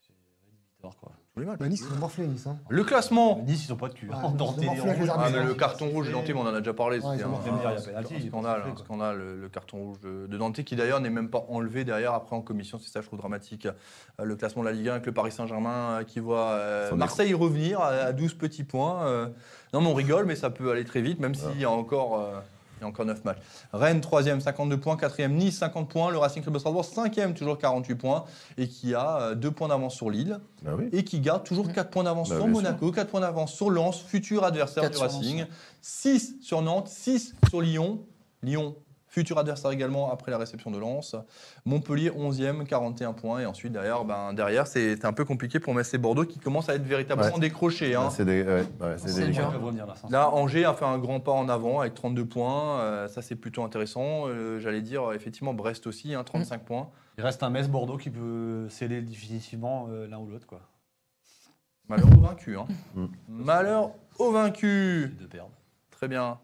C'est 0.00 0.12
rédhibitoire, 0.46 0.96
quoi. 0.96 1.12
Tous 1.40 1.46
tous 1.46 1.46
les 1.46 1.46
matchs. 1.46 1.58
Bah, 1.58 1.68
nice, 1.68 1.84
ils 1.88 1.94
ont 1.96 1.98
morflé, 2.00 2.26
Nice. 2.26 2.46
Hein. 2.46 2.58
Le 2.68 2.84
classement 2.84 3.42
Nice, 3.46 3.66
ils 3.66 3.72
ont 3.72 3.76
pas 3.76 3.88
de 3.88 3.94
cul. 3.94 4.08
Ouais, 4.08 4.14
ils 4.20 4.26
ont 4.26 4.30
Danté, 4.30 4.64
morflé 4.66 4.68
en 4.82 4.84
avec 4.84 4.98
les 4.98 5.00
rouge. 5.00 5.10
Ah, 5.16 5.28
mais 5.32 5.44
le 5.44 5.54
carton 5.54 5.86
rouge 5.88 6.06
de 6.08 6.12
Dante, 6.12 6.28
mais 6.28 6.34
on 6.34 6.40
en 6.42 6.46
a 6.54 6.58
déjà 6.58 6.74
parlé. 6.74 6.98
Ouais, 6.98 7.04
C'était 7.16 7.22
ils 7.22 7.24
ont 7.24 7.28
un, 7.28 7.30
marqué. 7.32 7.50
Même 7.50 7.60
dire, 7.60 7.70
il 7.70 7.72
y 7.72 7.76
a 7.76 7.78
un 7.78 7.82
penalty, 7.82 8.14
il 8.16 8.22
y 8.24 8.26
a 8.26 8.28
scandale, 8.30 8.60
pas 8.62 8.66
de 8.66 8.72
un 8.72 8.76
fait, 8.76 8.84
scandale. 8.84 9.18
Le, 9.18 9.36
le 9.40 9.48
carton 9.48 9.76
rouge 9.78 10.00
de, 10.00 10.26
de 10.26 10.36
Dante, 10.38 10.62
qui 10.62 10.76
d'ailleurs 10.76 11.00
n'est 11.00 11.10
même 11.10 11.30
pas 11.30 11.44
enlevé 11.48 11.84
derrière, 11.84 12.14
après 12.14 12.36
en 12.36 12.40
commission. 12.42 12.78
C'est 12.78 12.90
ça, 12.90 13.00
je 13.00 13.06
trouve 13.06 13.18
dramatique. 13.18 13.66
Euh, 13.66 14.24
Le 14.24 14.36
classement 14.36 14.62
de 14.62 14.68
la 14.68 14.74
Ligue 14.74 14.88
1 14.88 14.92
avec 14.92 15.06
le 15.06 15.12
Paris 15.12 15.32
Saint-Germain 15.32 16.00
euh, 16.00 16.04
qui 16.04 16.20
voit 16.20 16.48
euh, 16.50 16.94
Marseille 16.94 17.32
revenir 17.34 17.80
à, 17.80 17.88
à 17.88 18.12
12 18.12 18.34
petits 18.34 18.64
points. 18.64 19.02
Euh, 19.06 19.26
non, 19.72 19.80
mais 19.80 19.86
on 19.88 19.94
rigole, 19.94 20.26
mais 20.26 20.36
ça 20.36 20.50
peut 20.50 20.70
aller 20.70 20.84
très 20.84 21.00
vite, 21.00 21.20
même 21.20 21.34
s'il 21.34 21.58
y 21.60 21.64
a 21.64 21.70
encore. 21.70 22.20
euh, 22.20 22.38
il 22.80 22.84
y 22.84 22.86
a 22.86 22.88
encore 22.88 23.04
9 23.04 23.24
matchs. 23.24 23.38
Rennes, 23.72 24.00
3e, 24.00 24.40
52 24.40 24.80
points. 24.80 24.96
4e, 24.96 25.28
Nice, 25.28 25.58
50 25.58 25.88
points. 25.88 26.10
Le 26.10 26.18
Racing 26.18 26.42
Club 26.42 26.54
de 26.54 26.58
Strasbourg, 26.58 26.84
5e, 26.84 27.34
toujours 27.34 27.58
48 27.58 27.94
points. 27.94 28.24
Et 28.56 28.68
qui 28.68 28.94
a 28.94 29.34
2 29.34 29.50
points 29.50 29.68
d'avance 29.68 29.94
sur 29.94 30.10
Lille. 30.10 30.40
Bah 30.62 30.72
oui. 30.76 30.88
Et 30.92 31.04
qui 31.04 31.20
garde 31.20 31.44
toujours 31.44 31.70
4 31.72 31.90
points 31.90 32.04
d'avance 32.04 32.30
Bah, 32.30 32.36
sur 32.36 32.48
Monaco, 32.48 32.90
4 32.90 33.08
points 33.10 33.20
d'avance 33.20 33.52
sur 33.52 33.70
Lens, 33.70 34.00
futur 34.00 34.44
adversaire 34.44 34.90
du 34.90 34.96
Racing. 34.96 35.40
Lens, 35.40 35.48
6 35.82 36.34
sur 36.40 36.62
Nantes, 36.62 36.88
6 36.88 37.34
sur 37.48 37.60
Lyon. 37.60 38.00
Lyon, 38.42 38.74
futur 39.10 39.38
adversaire 39.38 39.70
également 39.72 40.10
après 40.12 40.30
la 40.30 40.38
réception 40.38 40.70
de 40.70 40.78
Lens. 40.78 41.16
Montpellier, 41.66 42.10
11e, 42.10 42.64
41 42.64 43.12
points. 43.12 43.40
Et 43.40 43.46
ensuite, 43.46 43.72
derrière, 43.72 44.04
ben, 44.04 44.32
derrière 44.32 44.66
c'est 44.66 45.04
un 45.04 45.12
peu 45.12 45.24
compliqué 45.24 45.58
pour 45.60 45.74
Metz 45.74 45.92
et 45.92 45.98
Bordeaux 45.98 46.24
qui 46.24 46.38
commencent 46.38 46.68
à 46.68 46.74
être 46.76 46.84
véritablement 46.84 47.34
Ouais. 47.34 47.40
décrochés. 47.40 47.94
hein. 47.96 48.04
Ah, 48.06 48.10
C'est 48.10 48.24
ouais, 48.24 48.64
là, 50.10 50.30
Angers 50.30 50.64
a 50.64 50.74
fait 50.74 50.84
un 50.84 50.98
grand 50.98 51.20
pas 51.20 51.32
en 51.32 51.48
avant 51.48 51.80
avec 51.80 51.94
32 51.94 52.24
points. 52.24 52.80
Euh, 52.80 53.08
ça, 53.08 53.20
c'est 53.22 53.36
plutôt 53.36 53.62
intéressant. 53.64 54.28
Euh, 54.28 54.58
J'allais 54.60 54.82
dire, 54.82 55.12
effectivement, 55.12 55.54
Brest 55.54 55.86
aussi, 55.86 56.14
hein, 56.14 56.24
35 56.24 56.62
points. 56.64 56.88
Il 57.18 57.24
reste 57.24 57.42
un 57.42 57.50
Metz-Bordeaux 57.50 57.96
qui 57.98 58.10
peut 58.10 58.68
sceller 58.70 59.02
définitivement 59.02 59.88
euh, 59.90 60.06
l'un 60.06 60.18
ou 60.18 60.26
l'autre. 60.26 60.46
quoi. 60.46 60.60
Malheur 61.88 62.08
au 62.16 62.20
vaincu. 62.20 62.56
hein. 62.56 62.66
Mm. 62.94 63.06
Malheur 63.28 63.90
au 64.18 64.30
vaincu. 64.30 65.14
De 65.20 65.26
perdre. 65.26 65.50
Très 65.90 66.06
bien. 66.08 66.38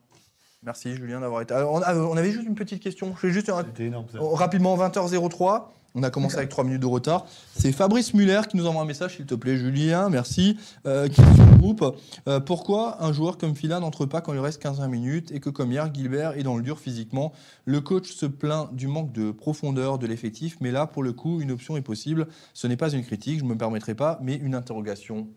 Merci 0.66 0.96
Julien 0.96 1.20
d'avoir 1.20 1.42
été. 1.42 1.54
Alors, 1.54 1.72
on, 1.74 2.16
avait 2.16 2.32
juste 2.32 2.46
une 2.46 2.56
petite 2.56 2.82
question. 2.82 3.12
Je 3.14 3.20
fais 3.20 3.30
juste 3.30 3.48
un- 3.48 3.62
C'était 3.64 3.84
énorme 3.86 4.06
ça. 4.10 4.18
oh, 4.20 4.30
rapidement 4.34 4.76
20h03. 4.76 5.68
On 5.94 6.02
a 6.02 6.10
commencé 6.10 6.36
avec 6.36 6.50
3 6.50 6.64
minutes 6.64 6.82
de 6.82 6.86
retard. 6.86 7.24
C'est 7.54 7.72
Fabrice 7.72 8.12
Muller 8.12 8.42
qui 8.50 8.58
nous 8.58 8.66
envoie 8.66 8.82
un 8.82 8.84
message, 8.84 9.16
s'il 9.16 9.24
te 9.24 9.34
plaît, 9.34 9.56
Julien, 9.56 10.10
merci. 10.10 10.58
Euh, 10.84 11.08
qui 11.08 11.22
est 11.22 11.34
sur 11.34 11.46
le 11.46 11.56
groupe. 11.56 11.96
Euh, 12.28 12.38
pourquoi 12.38 13.02
un 13.02 13.14
joueur 13.14 13.38
comme 13.38 13.54
Fila 13.54 13.80
n'entre 13.80 14.04
pas 14.04 14.20
quand 14.20 14.34
il 14.34 14.40
reste 14.40 14.60
15 14.60 14.86
minutes 14.88 15.32
et 15.32 15.40
que, 15.40 15.48
comme 15.48 15.72
hier, 15.72 15.88
Gilbert 15.94 16.36
est 16.36 16.42
dans 16.42 16.56
le 16.56 16.62
dur 16.62 16.80
physiquement? 16.80 17.32
Le 17.64 17.80
coach 17.80 18.12
se 18.12 18.26
plaint 18.26 18.74
du 18.74 18.88
manque 18.88 19.12
de 19.12 19.30
profondeur 19.30 19.98
de 19.98 20.06
l'effectif, 20.06 20.58
mais 20.60 20.70
là, 20.70 20.86
pour 20.86 21.02
le 21.02 21.14
coup, 21.14 21.40
une 21.40 21.50
option 21.52 21.78
est 21.78 21.82
possible. 21.82 22.26
Ce 22.52 22.66
n'est 22.66 22.76
pas 22.76 22.90
une 22.92 23.02
critique, 23.02 23.38
je 23.38 23.44
ne 23.44 23.48
me 23.48 23.56
permettrai 23.56 23.94
pas, 23.94 24.18
mais 24.20 24.34
une 24.34 24.54
interrogation. 24.54 25.28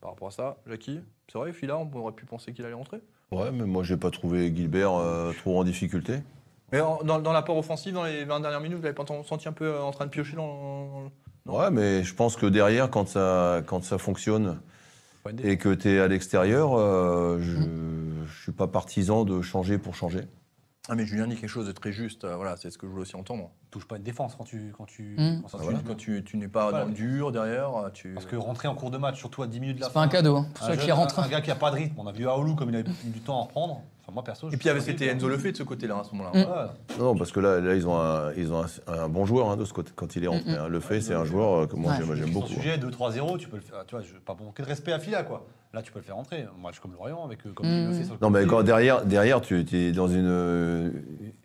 Par 0.00 0.10
rapport 0.10 0.28
à 0.28 0.32
ça, 0.32 0.56
Jackie, 0.66 0.98
c'est 1.30 1.38
vrai, 1.38 1.52
Fila, 1.52 1.78
on 1.78 1.88
aurait 1.96 2.12
pu 2.12 2.24
penser 2.24 2.52
qu'il 2.52 2.64
allait 2.64 2.74
rentrer? 2.74 3.00
Ouais, 3.32 3.50
mais 3.50 3.64
moi, 3.64 3.82
j'ai 3.82 3.96
pas 3.96 4.10
trouvé 4.10 4.54
Gilbert 4.54 4.92
euh, 4.94 5.32
trop 5.32 5.58
en 5.58 5.64
difficulté. 5.64 6.18
Mais 6.70 6.80
en- 6.80 7.02
dans, 7.02 7.18
dans 7.18 7.32
l'apport 7.32 7.56
offensif, 7.56 7.92
dans 7.92 8.04
les 8.04 8.24
20 8.24 8.40
dernières 8.40 8.60
minutes, 8.60 8.76
vous 8.78 8.82
l'avez 8.84 8.94
pas 8.94 9.04
senti 9.26 9.48
un 9.48 9.52
peu 9.52 9.64
euh, 9.66 9.82
en 9.82 9.90
train 9.90 10.04
de 10.06 10.10
piocher 10.10 10.36
dans. 10.36 11.10
Ouais, 11.46 11.70
mais 11.70 12.04
je 12.04 12.14
pense 12.14 12.36
que 12.36 12.46
derrière, 12.46 12.90
quand 12.90 13.08
ça, 13.08 13.62
quand 13.66 13.82
ça 13.82 13.98
fonctionne 13.98 14.60
et 15.42 15.56
que 15.58 15.74
tu 15.74 15.88
es 15.90 15.98
à 15.98 16.08
l'extérieur, 16.08 16.74
euh, 16.78 17.38
je 17.40 17.56
ne 17.56 18.26
suis 18.42 18.52
pas 18.52 18.66
partisan 18.68 19.24
de 19.24 19.40
changer 19.42 19.78
pour 19.78 19.94
changer. 19.94 20.20
Ah, 20.88 20.96
mais 20.96 21.06
Julien 21.06 21.28
dit 21.28 21.36
quelque 21.36 21.48
chose 21.48 21.66
de 21.68 21.72
très 21.72 21.92
juste. 21.92 22.24
euh, 22.24 22.34
voilà, 22.34 22.56
c'est 22.56 22.68
ce 22.70 22.76
que 22.76 22.86
je 22.88 22.90
voulais 22.90 23.02
aussi 23.02 23.14
entendre. 23.14 23.50
touche 23.70 23.86
pas 23.86 23.96
une 23.98 24.02
défense 24.02 24.34
quand 24.36 24.42
tu. 24.42 24.74
Quand 24.76 24.84
tu, 24.84 25.14
Mm. 25.16 25.42
quand 25.42 25.48
se 25.48 25.56
tu, 25.68 25.74
quand 25.86 25.94
tu, 25.94 26.24
tu 26.24 26.36
n'es 26.36 26.48
pas 26.48 26.64
Voilà. 26.70 26.80
dans 26.80 26.88
le 26.88 26.92
dur 26.94 27.30
derrière, 27.30 27.74
euh, 27.76 27.88
tu. 27.94 28.12
Parce 28.14 28.26
que 28.26 28.34
rentrer 28.34 28.66
en 28.66 28.74
cours 28.74 28.90
de 28.90 28.98
match, 28.98 29.16
surtout 29.16 29.44
à 29.44 29.46
10 29.46 29.60
minutes 29.60 29.76
de 29.76 29.80
la 29.82 29.86
C'est 29.86 29.92
fin. 29.92 30.00
pas 30.00 30.06
un 30.06 30.08
cadeau 30.08 30.36
hein, 30.38 30.46
pour 30.52 30.66
un 30.66 30.70
ceux 30.70 30.76
qui 30.76 30.86
jeune- 30.88 30.96
rentrent. 30.96 31.20
Un, 31.20 31.22
un 31.22 31.28
gars 31.28 31.40
qui 31.40 31.52
a 31.52 31.54
pas 31.54 31.70
de 31.70 31.76
rythme. 31.76 31.94
On 31.98 32.06
a 32.08 32.12
vu 32.12 32.26
Aoulou 32.28 32.56
comme 32.56 32.70
il 32.70 32.76
a 32.76 32.82
mis 32.82 33.10
du 33.12 33.20
temps 33.20 33.38
à 33.38 33.42
reprendre. 33.44 33.80
Enfin, 34.02 34.12
moi 34.12 34.24
perso. 34.24 34.50
Et 34.50 34.56
puis 34.56 34.68
c'était 34.80 35.06
Enzo. 35.06 35.28
Lefebvre 35.28 35.52
de 35.52 35.56
ce 35.58 35.62
côté-là 35.62 36.00
à 36.00 36.04
ce 36.04 36.14
moment-là. 36.16 36.74
Mm. 36.96 36.98
Non, 37.00 37.16
parce 37.16 37.30
que 37.30 37.38
là, 37.38 37.60
là 37.60 37.74
ils 37.76 37.86
ont 37.86 37.96
un, 37.98 38.32
ils 38.34 38.52
ont 38.52 38.64
un, 38.64 38.92
un 38.92 39.08
bon 39.08 39.24
joueur 39.24 39.48
hein, 39.50 39.56
de 39.56 39.64
ce 39.64 39.72
côté, 39.72 39.92
quand 39.94 40.16
il 40.16 40.24
est 40.24 40.28
rentré. 40.28 40.50
hein. 40.52 40.66
Le 40.66 40.80
fait, 40.80 41.00
c'est 41.00 41.14
un 41.14 41.24
joueur 41.24 41.60
euh, 41.62 41.66
que 41.68 41.76
moi, 41.76 41.92
Ouais. 41.92 41.98
j'aime- 42.16 42.30
beaucoup. 42.32 42.46
hein. 42.50 42.54
sujet 42.56 42.76
2-3-0, 42.78 43.38
tu 43.38 43.48
peux 43.48 43.56
le 43.56 43.62
faire. 43.62 43.84
Tu 43.86 43.94
vois, 43.94 44.02
je 44.04 44.12
pas 44.14 44.34
manquer 44.34 44.64
de 44.64 44.68
respect 44.68 44.92
à 44.92 44.98
Fila 44.98 45.22
quoi. 45.22 45.46
Là, 45.74 45.80
tu 45.82 45.90
peux 45.90 45.98
le 46.00 46.04
faire 46.04 46.16
rentrer. 46.16 46.42
Un 46.42 46.62
match 46.62 46.80
comme 46.80 46.92
Lorient 46.92 47.24
avec 47.24 47.46
euh, 47.46 47.52
comme 47.52 47.66
il 47.66 47.84
le 47.84 47.90
Mm. 47.90 47.94
fait 47.94 48.04
sur 48.04 48.14
le 48.14 48.18
Non, 48.20 48.30
mais 48.30 48.46
quand 48.46 48.62
derrière, 48.62 49.04
derrière 49.06 49.40
tu 49.40 49.64
es 49.72 49.92
dans 49.92 50.08
une. 50.08 50.26
euh, 50.26 50.90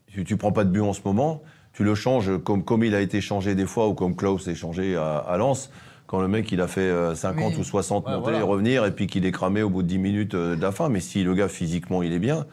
Tu, 0.07 0.23
tu 0.23 0.35
prends 0.35 0.51
pas 0.51 0.63
de 0.63 0.69
but 0.69 0.81
en 0.81 0.93
ce 0.93 1.01
moment, 1.05 1.43
tu 1.73 1.83
le 1.83 1.93
changes 1.93 2.31
comme, 2.43 2.63
comme 2.65 2.83
il 2.83 2.95
a 2.95 3.01
été 3.01 3.21
changé 3.21 3.53
des 3.55 3.65
fois 3.67 3.87
ou 3.87 3.93
comme 3.93 4.15
Klaus 4.15 4.47
est 4.47 4.55
changé 4.55 4.95
à, 4.95 5.17
à 5.17 5.37
Lens. 5.37 5.69
Quand 6.07 6.21
le 6.21 6.27
mec 6.27 6.51
il 6.51 6.59
a 6.61 6.67
fait 6.67 6.81
euh, 6.81 7.13
50 7.13 7.53
Oui. 7.53 7.59
ou 7.59 7.63
60 7.63 8.05
Ouais, 8.05 8.11
montées 8.13 8.23
voilà. 8.23 8.39
et 8.39 8.41
revenir 8.41 8.85
et 8.85 8.91
puis 8.91 9.05
qu'il 9.07 9.25
est 9.25 9.31
cramé 9.31 9.61
au 9.61 9.69
bout 9.69 9.83
de 9.83 9.87
10 9.87 9.97
minutes 9.99 10.33
euh, 10.33 10.55
de 10.55 10.61
la 10.61 10.71
fin. 10.71 10.89
Mais 10.89 11.01
si 11.01 11.23
le 11.23 11.35
gars 11.35 11.47
physiquement 11.49 12.01
il 12.01 12.13
est 12.13 12.19
bien, 12.19 12.45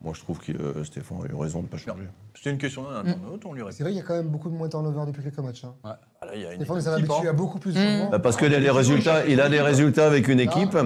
moi 0.00 0.12
je 0.16 0.20
trouve 0.20 0.38
que 0.38 0.52
euh, 0.52 0.84
Stéphane 0.84 1.18
a 1.28 1.32
eu 1.32 1.36
raison 1.36 1.58
de 1.58 1.64
ne 1.64 1.68
pas 1.68 1.76
changer. 1.76 2.04
C'était 2.34 2.50
une 2.50 2.58
question 2.58 2.84
d'un 2.84 3.00
internaute, 3.00 3.44
on 3.44 3.52
lui 3.52 3.62
répond. 3.62 3.74
C'est 3.76 3.82
vrai 3.82 3.92
qu'il 3.92 4.00
y 4.00 4.02
a 4.02 4.06
quand 4.06 4.14
même 4.16 4.28
beaucoup 4.28 4.48
de 4.48 4.54
moins 4.54 4.68
de 4.68 4.72
turnover 4.72 5.04
depuis 5.06 5.22
quelques 5.22 5.38
matchs. 5.38 5.64
Hein. 5.64 5.74
Ah, 5.84 5.98
là, 6.24 6.32
il 6.34 6.40
y 6.40 6.46
a 6.46 6.54
une 6.54 6.64
Stéphane 6.64 6.94
hein. 7.04 7.28
à 7.28 7.32
beaucoup 7.32 7.58
plus 7.58 7.74
de 7.74 7.78
Mm. 7.78 7.82
changements. 7.82 8.10
Bah, 8.10 8.18
parce 8.20 8.36
qu'il 8.38 8.54
a 8.54 8.58
les 8.60 8.70
résultats, 8.70 9.26
il 9.26 9.40
a 9.40 9.48
des 9.50 9.60
résultats 9.60 10.06
avec 10.06 10.28
une 10.28 10.40
équipe 10.40 10.76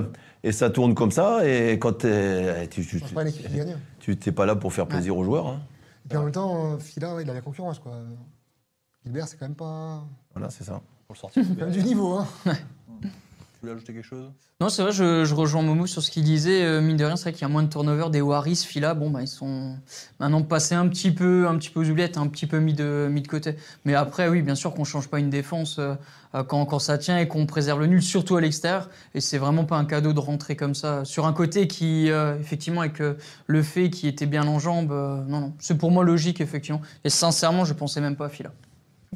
et 0.42 0.52
ça 0.52 0.70
tourne 0.70 0.94
comme 0.94 1.10
ça. 1.10 1.46
Et 1.48 1.78
quand 1.78 1.92
t'es- 1.98 2.68
tu 2.68 2.84
tu- 2.86 3.00
pas 3.00 3.24
qui 3.24 3.42
gagne. 3.48 3.76
tu 3.98 4.16
t'es 4.16 4.32
pas 4.32 4.46
là 4.46 4.56
pour 4.56 4.72
faire 4.72 4.86
plaisir 4.86 5.16
aux 5.16 5.24
joueurs. 5.24 5.46
hein. 5.48 5.60
Et 6.04 6.08
puis 6.08 6.18
en 6.18 6.22
même 6.22 6.32
temps, 6.32 6.78
Fila, 6.78 7.16
il 7.20 7.28
a 7.30 7.34
la 7.34 7.40
concurrence. 7.40 7.78
Quoi. 7.78 7.96
Gilbert, 9.04 9.26
c'est 9.28 9.36
quand 9.38 9.46
même 9.46 9.54
pas. 9.56 10.04
Voilà, 10.34 10.50
c'est 10.50 10.64
ça. 10.64 10.80
Pour 11.06 11.14
le 11.14 11.18
sortir. 11.18 11.44
quand 11.58 11.64
même 11.66 11.70
du 11.70 11.82
niveau. 11.82 12.14
Hein. 12.14 12.26
Voulais 13.66 13.74
ajouter 13.78 13.94
quelque 13.94 14.06
chose? 14.06 14.30
Non, 14.60 14.68
c'est 14.68 14.82
vrai, 14.82 14.92
je, 14.92 15.34
rejoins 15.34 15.62
Momo 15.62 15.88
sur 15.88 16.00
ce 16.00 16.12
qu'il 16.12 16.22
disait. 16.22 16.62
Euh, 16.62 16.80
mine 16.80 16.96
de 16.96 17.04
rien, 17.04 17.16
c'est 17.16 17.24
vrai 17.24 17.32
qu'il 17.32 17.42
y 17.42 17.44
a 17.44 17.48
moins 17.48 17.64
de 17.64 17.68
turnover. 17.68 18.10
Des 18.10 18.20
Waris, 18.20 18.64
Fila, 18.64 18.94
bon, 18.94 19.10
bah, 19.10 19.22
ils 19.22 19.28
sont 19.28 19.76
maintenant 20.20 20.40
passés 20.42 20.76
un 20.76 20.86
petit 20.86 21.10
peu, 21.10 21.48
un 21.48 21.58
petit 21.58 21.70
peu 21.70 21.80
aux 21.80 21.90
oubliettes, 21.90 22.16
un 22.16 22.28
petit 22.28 22.46
peu 22.46 22.60
mis 22.60 22.74
de, 22.74 23.10
côté. 23.28 23.56
Mais 23.84 23.96
après, 23.96 24.28
oui, 24.28 24.42
bien 24.42 24.54
sûr 24.54 24.72
qu'on 24.72 24.84
change 24.84 25.08
pas 25.08 25.18
une 25.18 25.30
défense 25.30 25.80
euh, 25.80 25.96
quand, 26.44 26.64
quand 26.64 26.78
ça 26.78 26.96
tient 26.96 27.18
et 27.18 27.26
qu'on 27.26 27.44
préserve 27.44 27.80
le 27.80 27.86
nul, 27.86 28.02
surtout 28.02 28.36
à 28.36 28.40
l'extérieur. 28.40 28.88
Et 29.16 29.20
c'est 29.20 29.38
vraiment 29.38 29.64
pas 29.64 29.78
un 29.78 29.84
cadeau 29.84 30.12
de 30.12 30.20
rentrer 30.20 30.54
comme 30.54 30.76
ça 30.76 31.04
sur 31.04 31.26
un 31.26 31.32
côté 31.32 31.66
qui, 31.66 32.12
euh, 32.12 32.38
effectivement, 32.38 32.82
avec 32.82 33.02
le 33.46 33.62
fait 33.64 33.90
qui 33.90 34.06
était 34.06 34.26
bien 34.26 34.46
en 34.46 34.60
jambes. 34.60 34.92
euh, 34.92 35.24
non, 35.26 35.40
non, 35.40 35.54
c'est 35.58 35.76
pour 35.76 35.90
moi 35.90 36.04
logique, 36.04 36.40
effectivement. 36.40 36.82
Et 37.02 37.10
sincèrement, 37.10 37.64
je 37.64 37.72
pensais 37.72 38.00
même 38.00 38.14
pas 38.14 38.26
à 38.26 38.28
Fila. 38.28 38.52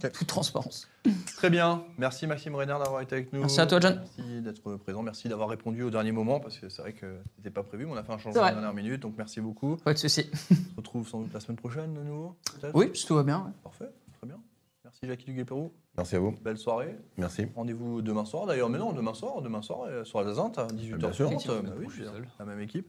Toute 0.08 0.26
transparence. 0.26 0.88
Très 1.36 1.50
bien. 1.50 1.84
Merci 1.98 2.26
Maxime 2.26 2.54
Renard 2.54 2.78
d'avoir 2.78 3.00
été 3.02 3.14
avec 3.16 3.32
nous. 3.32 3.40
Merci 3.40 3.60
à 3.60 3.66
toi, 3.66 3.80
John. 3.80 4.02
Merci 4.18 4.40
d'être 4.42 4.76
présent. 4.76 5.02
Merci 5.02 5.28
d'avoir 5.28 5.48
répondu 5.48 5.82
au 5.82 5.90
dernier 5.90 6.12
moment 6.12 6.40
parce 6.40 6.58
que 6.58 6.68
c'est 6.68 6.80
vrai 6.82 6.92
que 6.92 7.18
c'était 7.36 7.50
pas 7.50 7.62
prévu, 7.62 7.86
mais 7.86 7.92
on 7.92 7.96
a 7.96 8.02
fait 8.02 8.12
un 8.12 8.18
changement 8.18 8.42
à 8.42 8.46
la 8.46 8.52
dernière 8.52 8.74
minute. 8.74 9.00
Donc 9.00 9.14
merci 9.18 9.40
beaucoup. 9.40 9.76
Pas 9.76 9.92
de 9.92 9.98
souci. 9.98 10.30
On 10.32 10.54
se 10.54 10.76
retrouve 10.76 11.08
sans 11.08 11.20
doute 11.20 11.32
la 11.34 11.40
semaine 11.40 11.56
prochaine 11.58 11.92
de 11.94 12.00
nouveau. 12.02 12.36
Oui, 12.74 12.90
si 12.94 13.06
tout 13.06 13.14
va 13.16 13.22
bien. 13.22 13.38
ouais. 13.40 13.52
Parfait. 13.62 13.90
Très 14.18 14.26
bien. 14.26 14.38
Merci 14.84 15.06
Jackie 15.06 15.26
Duguay-Pérou. 15.26 15.72
Merci 15.96 16.16
à 16.16 16.18
vous. 16.20 16.32
Belle 16.42 16.58
soirée. 16.58 16.96
Merci. 17.16 17.46
Rendez-vous 17.54 18.00
demain 18.02 18.24
soir 18.24 18.46
d'ailleurs. 18.46 18.68
Mais 18.70 18.78
non, 18.78 18.92
demain 18.92 19.14
soir, 19.14 19.42
demain 19.42 19.62
soir 19.62 19.82
euh, 19.88 20.04
sur 20.04 20.22
la 20.22 20.32
Zinte 20.34 20.58
à 20.58 20.66
18h30. 20.66 20.96
Bien 20.98 21.12
sûr. 21.12 21.30
Euh, 21.30 21.62
bah 21.62 21.70
oui, 21.78 21.86
Je 21.88 21.94
suis 21.94 22.04
seul. 22.04 22.26
la 22.38 22.44
même 22.44 22.60
équipe. 22.60 22.86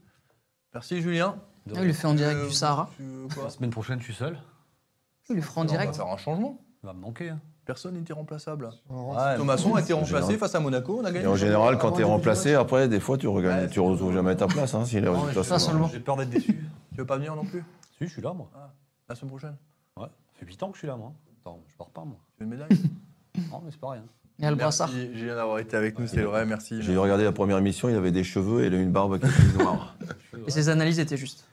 Merci 0.74 1.02
Julien. 1.02 1.36
Il 1.68 1.82
le 1.82 1.94
fait 1.94 2.08
en 2.08 2.14
direct 2.14 2.40
Euh, 2.40 2.48
du 2.48 2.54
Sahara. 2.54 2.90
tu- 2.98 3.34
quoi 3.34 3.44
La 3.46 3.50
semaine 3.50 3.70
prochaine, 3.72 4.00
je 4.00 4.06
suis 4.06 4.14
seul. 4.14 4.38
Il 5.30 5.36
le 5.36 5.42
fera 5.42 5.62
en 5.62 5.64
On 5.64 5.68
va 5.68 5.72
direct. 5.72 5.96
faire 5.96 6.08
un 6.08 6.18
changement. 6.18 6.60
Il 6.84 6.88
va 6.88 6.94
me 6.94 7.00
manquer. 7.00 7.30
hein. 7.30 7.40
Personne 7.66 7.94
n'était 7.94 8.14
remplaçable. 8.14 8.70
Ouais, 8.90 9.38
Thomasson 9.38 9.76
a 9.76 9.82
été 9.82 9.94
remplacé 9.94 10.16
général. 10.16 10.38
face 10.40 10.56
à 10.56 10.60
Monaco. 10.60 11.00
On 11.02 11.06
a 11.06 11.12
gagné. 11.12 11.26
Et 11.26 11.28
en 11.28 11.36
général, 11.36 11.78
quand 11.78 11.92
tu 11.92 12.02
es 12.02 12.04
remplacé, 12.04 12.56
après, 12.56 12.88
des 12.88 13.00
fois, 13.00 13.18
tu 13.18 13.28
ne 13.28 13.32
Ouais, 13.32 13.70
tu 13.70 13.80
retrouves 13.80 14.14
jamais 14.14 14.36
ta 14.36 14.48
place. 14.48 14.74
Hein, 14.74 14.84
si 14.86 14.96
les 14.96 15.02
Non, 15.02 15.22
résultats 15.22 15.60
sont. 15.60 15.88
J'ai 15.88 16.00
peur 16.00 16.18
d'être 16.18 16.30
déçu. 16.32 16.54
Tu 16.92 16.98
veux 16.98 17.06
pas 17.06 17.18
venir 17.18 17.36
non 17.36 17.46
plus? 17.46 17.64
Si, 17.98 18.08
je 18.08 18.12
suis 18.12 18.22
là, 18.22 18.34
moi. 18.34 18.50
la 19.08 19.16
semaine 19.16 19.30
prochaine 19.30 19.56
Ouais. 19.96 20.06
Ça 20.06 20.40
fait 20.40 20.46
8 20.46 20.64
ans 20.64 20.70
que 20.70 20.76
je 20.76 20.80
suis 20.80 20.88
là, 20.88 20.96
moi. 20.96 21.14
Attends, 21.42 21.60
je 21.68 21.78
pars 21.78 21.90
pas, 21.90 22.04
moi. 22.04 22.18
Tu 22.36 22.44
veux 22.44 22.52
une 22.52 22.58
médaille? 22.58 22.78
Non, 23.52 23.62
mais 23.64 23.70
c'est 23.72 23.80
pas 23.80 23.92
rien. 23.92 24.04
Il 24.40 24.46
y 24.46 24.48
a 24.48 24.50
le 24.50 24.56
brassard. 24.58 24.90
Merci 24.92 25.16
Julien 25.16 25.36
d'avoir 25.36 25.60
été 25.60 25.78
avec 25.78 26.00
nous, 26.00 26.08
c'est 26.08 26.24
vrai, 26.24 26.46
merci. 26.48 26.82
J'ai 26.82 26.98
regardé 26.98 27.24
la 27.24 27.32
première 27.32 27.60
émission, 27.60 27.90
il 27.90 27.96
avait 27.96 28.12
des 28.12 28.24
cheveux 28.24 28.64
et 28.64 28.68
il 28.68 28.74
a 28.74 28.78
une 28.80 28.92
barbe 28.92 29.20
qui 29.20 29.28
était 29.28 29.64
noire. 29.64 29.96
Et 30.48 30.50
ses 30.52 30.70
analyses 30.70 31.00
étaient 31.00 31.18
justes. 31.18 31.46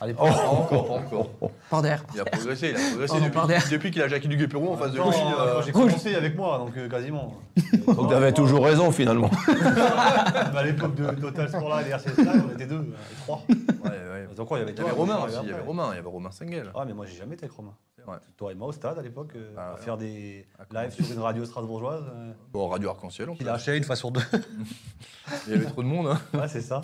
Allez, 0.00 0.14
Oh, 0.18 0.24
encore, 0.26 0.90
encore. 0.92 1.30
Par 1.70 1.80
derrière. 1.82 2.04
Il 2.14 2.20
a 2.20 2.24
progressé, 2.26 2.70
il 2.70 2.76
a 2.76 2.88
progressé 2.90 3.14
Oh, 3.16 3.24
depuis, 3.24 3.70
depuis 3.72 3.90
qu'il 3.90 4.02
a 4.02 4.08
Jackie 4.08 4.28
Duguay-Pérou 4.28 4.72
en 4.72 4.76
face 4.76 4.92
de 4.92 4.98
lui. 4.98 5.04
Euh, 5.06 5.62
j'ai 5.62 5.72
commencé 5.72 6.14
avec 6.14 6.36
moi, 6.36 6.58
donc 6.58 6.76
euh, 6.76 6.88
quasiment. 6.88 7.34
Donc 7.86 8.08
tu 8.08 8.14
avais 8.14 8.32
toujours 8.32 8.64
raison 8.64 8.90
finalement. 8.92 9.30
à 10.56 10.62
l'époque 10.62 10.94
de 10.94 11.06
Total 11.20 11.48
Sport 11.48 11.68
là, 11.70 11.82
les 11.82 11.90
RCS 11.90 12.18
là, 12.24 12.32
on 12.48 12.52
était 12.54 12.66
deux, 12.66 12.76
euh, 12.76 12.94
trois. 13.24 13.42
ouais, 13.48 13.56
ouais. 13.90 14.28
Il 14.30 14.58
y 14.58 14.60
avait 14.62 14.72
Il 14.72 14.78
y 14.78 14.90
Romain 14.90 15.18
aussi, 15.24 15.36
il 15.42 15.48
y 15.48 15.52
avait 15.52 15.62
Romain, 15.62 15.88
il 15.92 15.96
y 15.96 15.98
avait 15.98 16.08
Romain 16.08 16.30
Sengel. 16.30 16.70
Ah, 16.74 16.84
mais 16.86 16.92
moi, 16.94 17.06
j'ai 17.06 17.16
jamais 17.18 17.34
été 17.34 17.44
avec 17.46 17.56
Romain. 17.56 17.74
Ouais. 18.06 18.14
Toi 18.38 18.52
et 18.52 18.54
moi 18.54 18.68
au 18.68 18.72
stade 18.72 18.98
à 18.98 19.02
l'époque, 19.02 19.32
euh, 19.36 19.52
Ah, 19.58 19.72
à 19.74 19.76
faire 19.76 19.96
des 19.98 20.46
Ah, 20.58 20.64
lives 20.84 20.92
sur 20.92 21.12
une 21.12 21.20
radio 21.20 21.44
strasbourgeoise. 21.44 22.04
euh, 22.14 22.32
Bon, 22.52 22.68
Radio 22.68 22.90
Arc-en-Ciel, 22.90 23.28
peut- 23.38 23.48
a 23.48 23.54
acheté 23.54 23.76
une 23.76 23.84
fois 23.84 23.96
sur 23.96 24.10
deux. 24.10 24.22
il 25.46 25.52
y 25.52 25.56
avait 25.56 25.66
trop 25.66 25.82
de 25.82 25.88
monde. 25.88 26.06
hein. 26.08 26.20
ouais, 26.38 26.48
c'est 26.48 26.62
ça. 26.62 26.80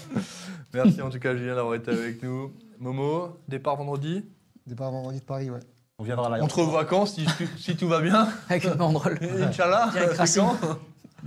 Merci 0.75 1.01
en 1.01 1.09
tout 1.09 1.19
cas 1.19 1.35
Julien 1.35 1.55
d'avoir 1.55 1.75
été 1.77 1.91
avec 1.93 2.23
nous. 2.23 2.53
Momo, 2.79 3.39
départ 3.49 3.77
vendredi. 3.77 4.25
Départ 4.67 4.91
vendredi 4.91 5.21
de 5.21 5.25
Paris, 5.25 5.51
ouais. 5.51 5.61
On 5.99 6.05
viendra 6.05 6.29
là. 6.29 6.43
Entre 6.43 6.63
vos 6.63 6.73
vacances, 6.73 7.15
si, 7.15 7.27
si 7.59 7.77
tout 7.77 7.87
va 7.89 8.01
bien. 8.01 8.29
Avec 8.49 8.65
une 8.65 8.75
banderole. 8.75 9.19
Inch'Allah, 9.41 9.91
Direct 9.93 10.21
c'est 10.27 10.41
quand 10.41 10.57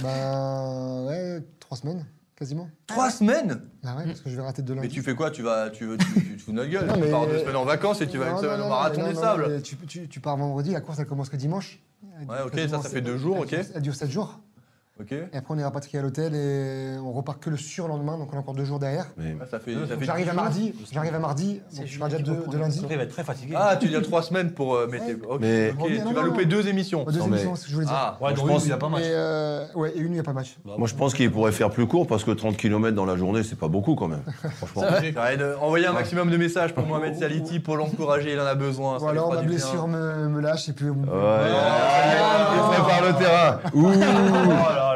Bah 0.01 1.03
ouais, 1.07 1.39
trois 1.59 1.77
semaines, 1.77 2.05
quasiment. 2.35 2.67
Trois 2.85 3.09
semaines 3.09 3.61
Ah 3.85 3.95
ouais, 3.95 4.05
parce 4.05 4.19
que 4.21 4.29
je 4.29 4.35
vais 4.35 4.41
rater 4.41 4.61
de 4.61 4.73
lundi. 4.73 4.87
Mais 4.87 4.93
tu 4.93 5.01
fais 5.01 5.15
quoi? 5.15 5.31
Tu 5.31 5.41
vas, 5.41 5.69
tu, 5.69 5.85
veux- 5.85 5.97
tu, 5.97 6.05
tu 6.13 6.37
te 6.37 6.41
fous 6.41 6.51
de 6.51 6.57
notre 6.57 6.69
gueule 6.69 6.85
Non, 6.85 6.95
Tu 6.95 6.99
mais- 7.01 7.11
pars 7.11 7.27
deux 7.27 7.39
semaines 7.39 7.55
en 7.55 7.65
vacances 7.65 8.01
et 8.01 8.07
tu 8.07 8.17
vas 8.17 8.31
Non, 8.31 8.39
semaine 8.39 8.61
au 8.61 8.67
marathon 8.69 9.07
des 9.07 9.15
sables. 9.15 9.61
Tu, 9.61 9.77
tu- 9.77 10.07
tu 10.09 10.19
pars 10.19 10.35
vendredi, 10.37 10.71
la 10.71 10.81
course 10.81 10.99
elle 10.99 11.05
commence 11.07 11.29
que 11.29 11.37
dimanche. 11.37 11.79
Ouais, 12.27 12.35
ok, 12.45 12.53
ça, 12.59 12.67
ça 12.69 12.81
sept- 12.83 12.91
fait 12.91 13.01
deux 13.01 13.17
jours, 13.17 13.39
ok. 13.39 13.53
Elle 13.75 13.81
dure 13.81 13.95
7 13.95 14.09
jours. 14.09 14.39
Ok 14.99 15.11
Et 15.11 15.37
après 15.37 15.53
on 15.53 15.57
est 15.59 15.63
rapatrié 15.63 15.99
à 15.99 16.01
l'hôtel 16.01 16.33
et 16.35 16.97
on 16.99 17.11
repart 17.11 17.39
que 17.39 17.49
le 17.49 17.57
surlendemain, 17.57 18.17
donc 18.17 18.29
on 18.33 18.37
a 18.37 18.39
encore 18.39 18.55
deux 18.55 18.65
jours 18.65 18.79
derrière. 18.79 19.05
Mais 19.17 19.35
Ah, 19.41 19.45
ça 19.49 19.59
fait, 19.59 19.73
Donc 19.75 19.87
ça 19.87 19.97
fait 19.97 20.05
J'arrive 20.05 20.29
à 20.29 20.33
mardi, 20.33 20.73
j'arrive 20.91 21.13
à 21.15 21.19
mardi, 21.19 21.61
donc 21.75 21.85
je 21.85 21.97
serai 21.99 22.09
déjà 22.09 22.23
de, 22.23 22.57
lundi. 22.57 22.81
Il 22.89 22.97
va 22.97 23.03
être 23.03 23.11
très 23.11 23.23
fatigué. 23.23 23.53
Ah, 23.57 23.75
tu 23.79 23.87
dis 23.87 24.01
trois 24.01 24.23
semaines 24.23 24.51
pour. 24.51 24.75
euh, 24.75 24.87
mais 24.89 24.99
Ouais. 24.99 25.17
Mais- 25.39 25.73
Non, 25.73 25.85
tu 25.85 25.99
non, 25.99 26.05
vas 26.13 26.21
non, 26.21 26.27
louper 26.27 26.43
non. 26.43 26.49
deux 26.49 26.67
émissions. 26.67 27.03
Deux 27.05 27.19
Non, 27.19 27.27
mais- 27.27 27.41
émissions, 27.41 27.55
je 27.67 27.73
voulais 27.73 27.85
dire. 27.85 27.95
Ah, 27.95 28.17
Ouais, 28.21 28.31
je 28.31 28.35
donc 28.35 28.47
pense- 28.47 28.65
il 28.65 28.71
a 28.73 28.77
pas 28.77 28.89
match. 28.89 29.01
Et, 29.03 29.09
euh, 29.11 29.65
ouais, 29.75 29.91
et 29.95 29.99
une, 29.99 30.07
il 30.07 30.11
n'y 30.13 30.19
a 30.19 30.23
pas 30.23 30.33
match. 30.33 30.57
Bah, 30.65 30.73
moi, 30.77 30.87
je 30.87 30.95
pense 30.95 31.13
qu'il 31.13 31.31
pourrait 31.31 31.51
faire 31.51 31.69
plus 31.69 31.87
court 31.87 32.07
parce 32.07 32.23
que 32.23 32.31
30 32.31 32.57
km 32.57 32.95
dans 32.95 33.05
la 33.05 33.15
journée, 33.17 33.43
c'est 33.43 33.57
pas 33.57 33.67
beaucoup 33.67 33.95
quand 33.95 34.07
même. 34.07 34.23
Franchement. 34.55 34.83
Envoyez 35.61 35.87
un 35.87 35.93
maximum 35.93 36.29
de 36.29 36.37
messages 36.37 36.73
pour 36.73 36.85
Mohamed 36.85 37.15
Saliti 37.15 37.59
pour 37.59 37.77
l'encourager, 37.77 38.33
il 38.33 38.39
en 38.39 38.45
a 38.45 38.55
besoin. 38.55 38.97
Ou 38.99 39.07
alors 39.07 39.33
ma 39.33 39.41
blessure 39.41 39.87
me, 39.87 40.39
lâche 40.41 40.69
et 40.69 40.73
puis. 40.73 40.89
Ouais, 40.89 40.95
il 41.05 42.61
prépare 42.73 43.01
le 43.05 43.13
terrain. 43.17 43.59
Ouh. 43.73 44.86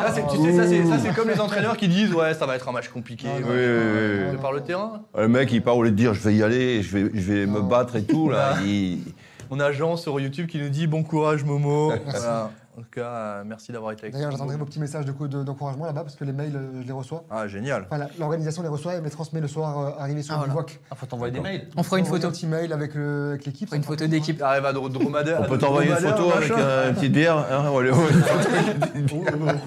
Ah, 0.00 0.12
c'est- 0.12 0.26
tu 0.26 0.36
sais, 0.42 0.52
ça 0.52 0.66
c'est, 0.66 0.84
ça, 0.84 0.98
c'est 0.98 1.14
comme 1.14 1.28
les 1.28 1.40
entraîneurs 1.40 1.76
qui 1.76 1.88
disent 1.88 2.12
Ouais, 2.14 2.34
ça 2.34 2.46
va 2.46 2.56
être 2.56 2.68
un 2.68 2.72
match 2.72 2.88
compliqué. 2.88 3.26
Oui, 3.36 3.42
oui, 3.48 4.28
oui. 4.32 4.36
Par 4.40 4.52
le 4.52 4.60
terrain 4.60 5.02
Le 5.16 5.28
mec, 5.28 5.50
il 5.52 5.62
part 5.62 5.76
au 5.76 5.82
lieu 5.82 5.90
de 5.90 5.96
dire 5.96 6.14
je 6.14 6.20
vais 6.20 6.34
y 6.34 6.42
aller, 6.42 6.82
je 6.82 6.96
vais, 6.98 7.10
je 7.14 7.32
vais 7.32 7.46
me 7.46 7.60
battre 7.60 7.96
et 7.96 8.02
tout. 8.02 8.28
Là, 8.30 8.54
il- 8.64 8.98
On 9.50 9.60
a 9.60 9.72
Jean 9.72 9.96
sur 9.96 10.20
YouTube 10.20 10.46
qui 10.46 10.58
nous 10.58 10.68
dit 10.68 10.86
Bon 10.86 11.02
courage, 11.02 11.42
Momo. 11.44 11.92
Voilà. 12.06 12.50
En 12.78 12.82
tout 12.82 12.90
cas, 12.92 13.06
euh, 13.08 13.42
merci 13.44 13.72
d'avoir 13.72 13.90
été 13.92 14.02
avec 14.04 14.12
D'ailleurs, 14.14 14.28
nous. 14.30 14.36
j'attendrai 14.36 14.56
vos 14.56 14.64
petits 14.64 14.78
messages 14.78 15.04
de 15.04 15.10
coup 15.12 15.26
de- 15.26 15.42
d'encouragement 15.42 15.84
là-bas 15.86 16.02
parce 16.02 16.14
que 16.14 16.24
les 16.24 16.32
mails, 16.32 16.54
euh, 16.54 16.80
je 16.82 16.86
les 16.86 16.92
reçois. 16.92 17.24
Ah, 17.30 17.48
génial. 17.48 17.86
Enfin, 17.90 18.06
l'organisation 18.18 18.62
les 18.62 18.68
reçoit 18.68 18.94
et 18.94 19.00
me 19.00 19.04
les 19.04 19.10
transmet 19.10 19.40
le 19.40 19.48
soir 19.48 19.78
euh, 19.78 19.90
arrivé 19.98 20.22
sur 20.22 20.34
Ah, 20.34 20.38
voilà. 20.38 20.52
Bivouac. 20.52 20.80
Ah, 20.90 20.94
faut 20.94 21.06
t'envoyer 21.06 21.32
des 21.32 21.40
mails. 21.40 21.68
On 21.76 21.82
fera 21.82 21.98
une 21.98 22.04
photo. 22.04 22.28
Un 22.28 22.30
petit 22.30 22.46
mail 22.46 22.72
avec, 22.72 22.94
le- 22.94 23.30
avec 23.30 23.44
l'équipe. 23.46 23.66
On 23.66 23.70
fera 23.70 23.76
une 23.78 23.82
photo 23.82 24.06
d'équipe. 24.06 24.40
Arrive 24.42 24.64
à 24.64 24.72
Dro- 24.72 24.88
Dromadaire. 24.88 25.40
On 25.40 25.44
à 25.44 25.48
peut 25.48 25.58
t'envoyer 25.58 25.90
une 25.90 25.96
photo 25.96 26.30
avec 26.32 26.50
une 26.50 26.94
petite 26.94 27.12
bière. 27.12 27.36
hein. 27.38 27.64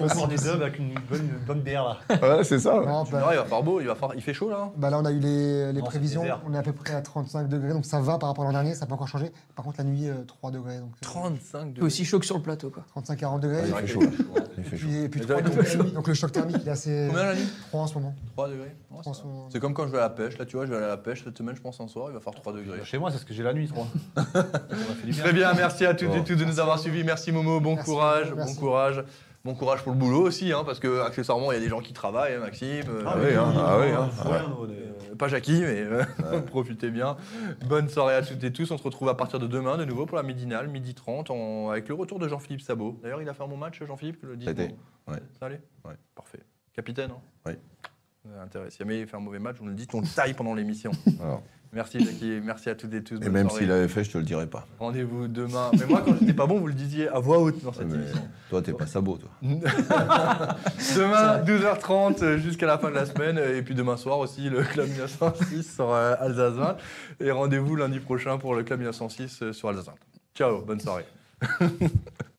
On 0.00 0.08
sort 0.08 0.28
des 0.28 0.36
dubs 0.36 0.62
avec 0.62 0.78
une 0.78 0.94
bonne, 1.46 1.60
bière 1.60 1.84
là. 1.84 2.16
Ouais, 2.22 2.44
c'est 2.44 2.58
ça. 2.58 2.80
Bah, 2.80 3.04
il 3.32 3.36
va 3.36 3.44
faire 3.44 3.62
beau, 3.62 3.80
il, 3.80 3.86
va 3.86 3.94
faire... 3.94 4.10
il 4.14 4.22
fait 4.22 4.34
chaud 4.34 4.48
là. 4.50 4.56
hein 4.64 4.72
bah 4.76 4.90
là, 4.90 4.98
on 4.98 5.04
a 5.04 5.10
eu 5.12 5.18
les, 5.18 5.66
les 5.66 5.80
Non, 5.80 5.80
c'est 5.84 5.90
prévisions. 5.90 6.24
On 6.48 6.54
est 6.54 6.58
à 6.58 6.62
peu 6.62 6.72
près 6.72 6.94
à 6.94 7.02
35 7.02 7.48
degrés, 7.48 7.72
donc 7.72 7.84
ça 7.84 8.00
va 8.00 8.18
par 8.18 8.28
rapport 8.30 8.44
à 8.44 8.46
l'an 8.48 8.52
dernier. 8.52 8.74
Ça 8.74 8.86
peut 8.86 8.94
encore 8.94 9.08
changer. 9.08 9.32
Par 9.54 9.64
contre, 9.64 9.76
la 9.78 9.84
nuit, 9.84 10.08
euh, 10.08 10.14
3 10.26 10.50
degrés. 10.50 10.78
Donc, 10.78 10.90
euh, 10.90 10.98
35 11.02 11.72
C'est 11.76 11.82
aussi 11.82 12.04
chaud 12.04 12.18
que 12.18 12.26
sur 12.26 12.36
le 12.36 12.42
plateau, 12.42 12.70
quoi. 12.70 12.84
35-40 13.02 13.40
degrés. 13.40 13.62
Il 13.66 13.72
fait 13.74 13.80
qu'il 13.82 13.88
chaud. 13.88 14.00
fait 14.00 14.16
chaud, 14.16 14.24
hein. 14.36 14.42
Il 14.58 14.64
fait 14.64 14.76
Et 14.76 14.78
chaud. 14.78 14.86
puis, 14.88 14.96
et 15.04 15.08
puis 15.08 15.20
3 15.20 15.40
la 15.42 15.48
nuit. 15.84 15.92
Donc 15.92 16.08
le 16.08 16.14
choc 16.14 16.32
thermique, 16.32 16.56
il 16.62 16.68
est 16.68 16.70
assez. 16.70 17.06
Combien 17.08 17.24
la 17.26 17.34
nuit 17.34 17.48
3 17.68 17.80
en 17.80 17.86
ce 17.86 17.94
moment. 17.94 18.14
3 18.34 18.48
degrés. 18.48 18.60
Ouais, 18.66 18.74
Trois 18.90 19.00
en 19.00 19.12
ça 19.14 19.20
ce 19.20 19.24
va. 19.26 19.28
moment. 19.32 19.48
C'est 19.52 19.60
comme 19.60 19.74
quand 19.74 19.86
je 19.86 19.92
vais 19.92 19.98
à 19.98 20.02
la 20.02 20.10
pêche. 20.10 20.38
Là, 20.38 20.44
tu 20.46 20.56
vois, 20.56 20.66
je 20.66 20.70
vais 20.70 20.76
aller 20.76 20.86
à 20.86 20.90
la 20.90 20.96
pêche 20.96 21.24
cette 21.24 21.36
semaine, 21.36 21.56
je 21.56 21.60
pense, 21.60 21.80
un 21.80 21.88
soir, 21.88 22.06
il 22.10 22.14
va 22.14 22.20
faire 22.20 22.34
3 22.34 22.52
degrés. 22.52 22.80
Chez 22.84 22.98
moi, 22.98 23.10
c'est 23.10 23.18
ce 23.18 23.24
que 23.24 23.34
j'ai 23.34 23.42
la 23.42 23.52
nuit, 23.52 23.66
je 23.66 23.72
crois. 23.72 23.86
Ça 24.16 24.24
m'a 24.34 24.42
fait 24.94 25.06
du 25.06 25.12
bien. 25.12 25.22
Très 25.24 25.32
bien, 25.32 25.52
merci 25.54 25.84
à 25.86 25.94
toutes 25.94 26.14
et 26.14 26.24
tous 26.24 26.36
de 26.36 26.44
nous 26.44 26.60
avoir 26.60 26.78
suivis. 26.78 27.04
Merci 27.04 27.32
Momo, 27.32 27.60
bon 27.60 27.76
courage, 27.76 28.32
bon 28.32 28.54
courage. 28.54 29.02
Bon 29.44 29.54
courage 29.54 29.82
pour 29.82 29.92
le 29.92 29.98
boulot 29.98 30.22
aussi, 30.22 30.52
hein, 30.52 30.62
parce 30.64 30.78
que 30.78 31.00
accessoirement, 31.00 31.50
il 31.50 31.56
y 31.56 31.58
a 31.58 31.60
des 31.60 31.68
gens 31.68 31.80
qui 31.80 31.92
travaillent, 31.92 32.34
hein, 32.34 32.40
Maxime. 32.40 32.84
euh, 32.88 33.02
Ah 33.06 33.16
oui, 33.18 33.34
hein, 33.34 33.52
ah 33.56 33.78
oui, 33.80 33.86
hein. 33.90 34.08
On 34.58 34.66
est- 34.68 34.72
euh, 35.10 35.14
pas 35.16 35.26
Jackie, 35.26 35.60
mais 35.62 35.80
euh, 35.80 36.04
profitez 36.46 36.90
bien. 36.90 37.16
Bonne 37.66 37.88
soirée 37.88 38.14
à 38.14 38.22
toutes 38.22 38.42
et 38.44 38.52
tous. 38.52 38.70
On 38.70 38.78
se 38.78 38.82
retrouve 38.84 39.08
à 39.08 39.14
partir 39.16 39.40
de 39.40 39.48
demain 39.48 39.76
de 39.78 39.84
nouveau 39.84 40.06
pour 40.06 40.16
la 40.16 40.22
midinale, 40.22 40.68
midi 40.68 40.94
30, 40.94 41.30
en- 41.30 41.70
avec 41.70 41.88
le 41.88 41.94
retour 41.94 42.20
de 42.20 42.28
Jean-Philippe 42.28 42.60
Sabot. 42.62 43.00
D'ailleurs, 43.02 43.20
il 43.20 43.28
a 43.28 43.34
fait 43.34 43.42
un 43.42 43.48
bon 43.48 43.56
match, 43.56 43.82
Jean-Philippe, 43.84 44.22
le 44.22 44.36
10 44.36 44.46
Ça 44.46 44.52
ouais. 44.52 45.18
Ça 45.40 45.46
allait 45.46 45.60
Ouais. 45.84 45.94
Parfait. 46.14 46.40
Capitaine, 46.72 47.10
hein 47.10 47.20
Oui. 47.46 47.52
Euh, 48.28 48.42
Intéressant. 48.44 48.70
Si 48.70 48.78
jamais 48.78 49.00
il 49.00 49.06
fait 49.08 49.16
un 49.16 49.20
mauvais 49.20 49.40
match, 49.40 49.56
nous 49.60 49.68
le 49.68 49.74
dites, 49.74 49.92
on 49.94 50.00
le 50.02 50.06
taille 50.06 50.34
pendant 50.34 50.54
l'émission. 50.54 50.92
Alors. 51.20 51.42
Merci 51.74 52.04
Jackie, 52.04 52.38
merci 52.44 52.68
à 52.68 52.74
toutes 52.74 52.92
et 52.92 53.02
tous. 53.02 53.14
Et 53.14 53.18
bonne 53.18 53.32
même 53.32 53.50
s'il 53.50 53.70
avait 53.72 53.88
fait, 53.88 54.04
je 54.04 54.10
te 54.10 54.18
le 54.18 54.24
dirais 54.24 54.46
pas. 54.46 54.66
Rendez-vous 54.78 55.26
demain. 55.26 55.70
Mais 55.78 55.86
moi, 55.86 56.02
quand 56.04 56.14
j'étais 56.20 56.34
pas 56.34 56.46
bon, 56.46 56.58
vous 56.58 56.66
le 56.66 56.74
disiez 56.74 57.08
à 57.08 57.18
voix 57.18 57.38
haute 57.38 57.64
dans 57.64 57.72
cette 57.72 57.88
Mais 57.88 57.94
émission. 57.94 58.28
toi, 58.50 58.60
t'es 58.60 58.74
pas 58.74 58.86
sabot, 58.86 59.16
toi. 59.16 59.30
Demain, 59.42 61.42
12h30 61.42 62.22
euh, 62.22 62.38
jusqu'à 62.38 62.66
la 62.66 62.76
fin 62.76 62.90
de 62.90 62.94
la 62.94 63.06
semaine. 63.06 63.38
Et 63.38 63.62
puis 63.62 63.74
demain 63.74 63.96
soir 63.96 64.18
aussi, 64.18 64.50
le 64.50 64.62
Club 64.62 64.88
1906 64.90 65.74
sur 65.74 65.94
Alsace 65.94 66.54
20. 66.54 66.76
Et 67.20 67.30
rendez-vous 67.30 67.74
lundi 67.74 68.00
prochain 68.00 68.36
pour 68.36 68.54
le 68.54 68.64
Club 68.64 68.80
1906 68.80 69.42
euh, 69.42 69.52
sur 69.54 69.70
Alsace 69.70 69.86
20. 69.86 69.94
Ciao, 70.34 70.60
bonne 70.62 70.80
soirée. 70.80 71.06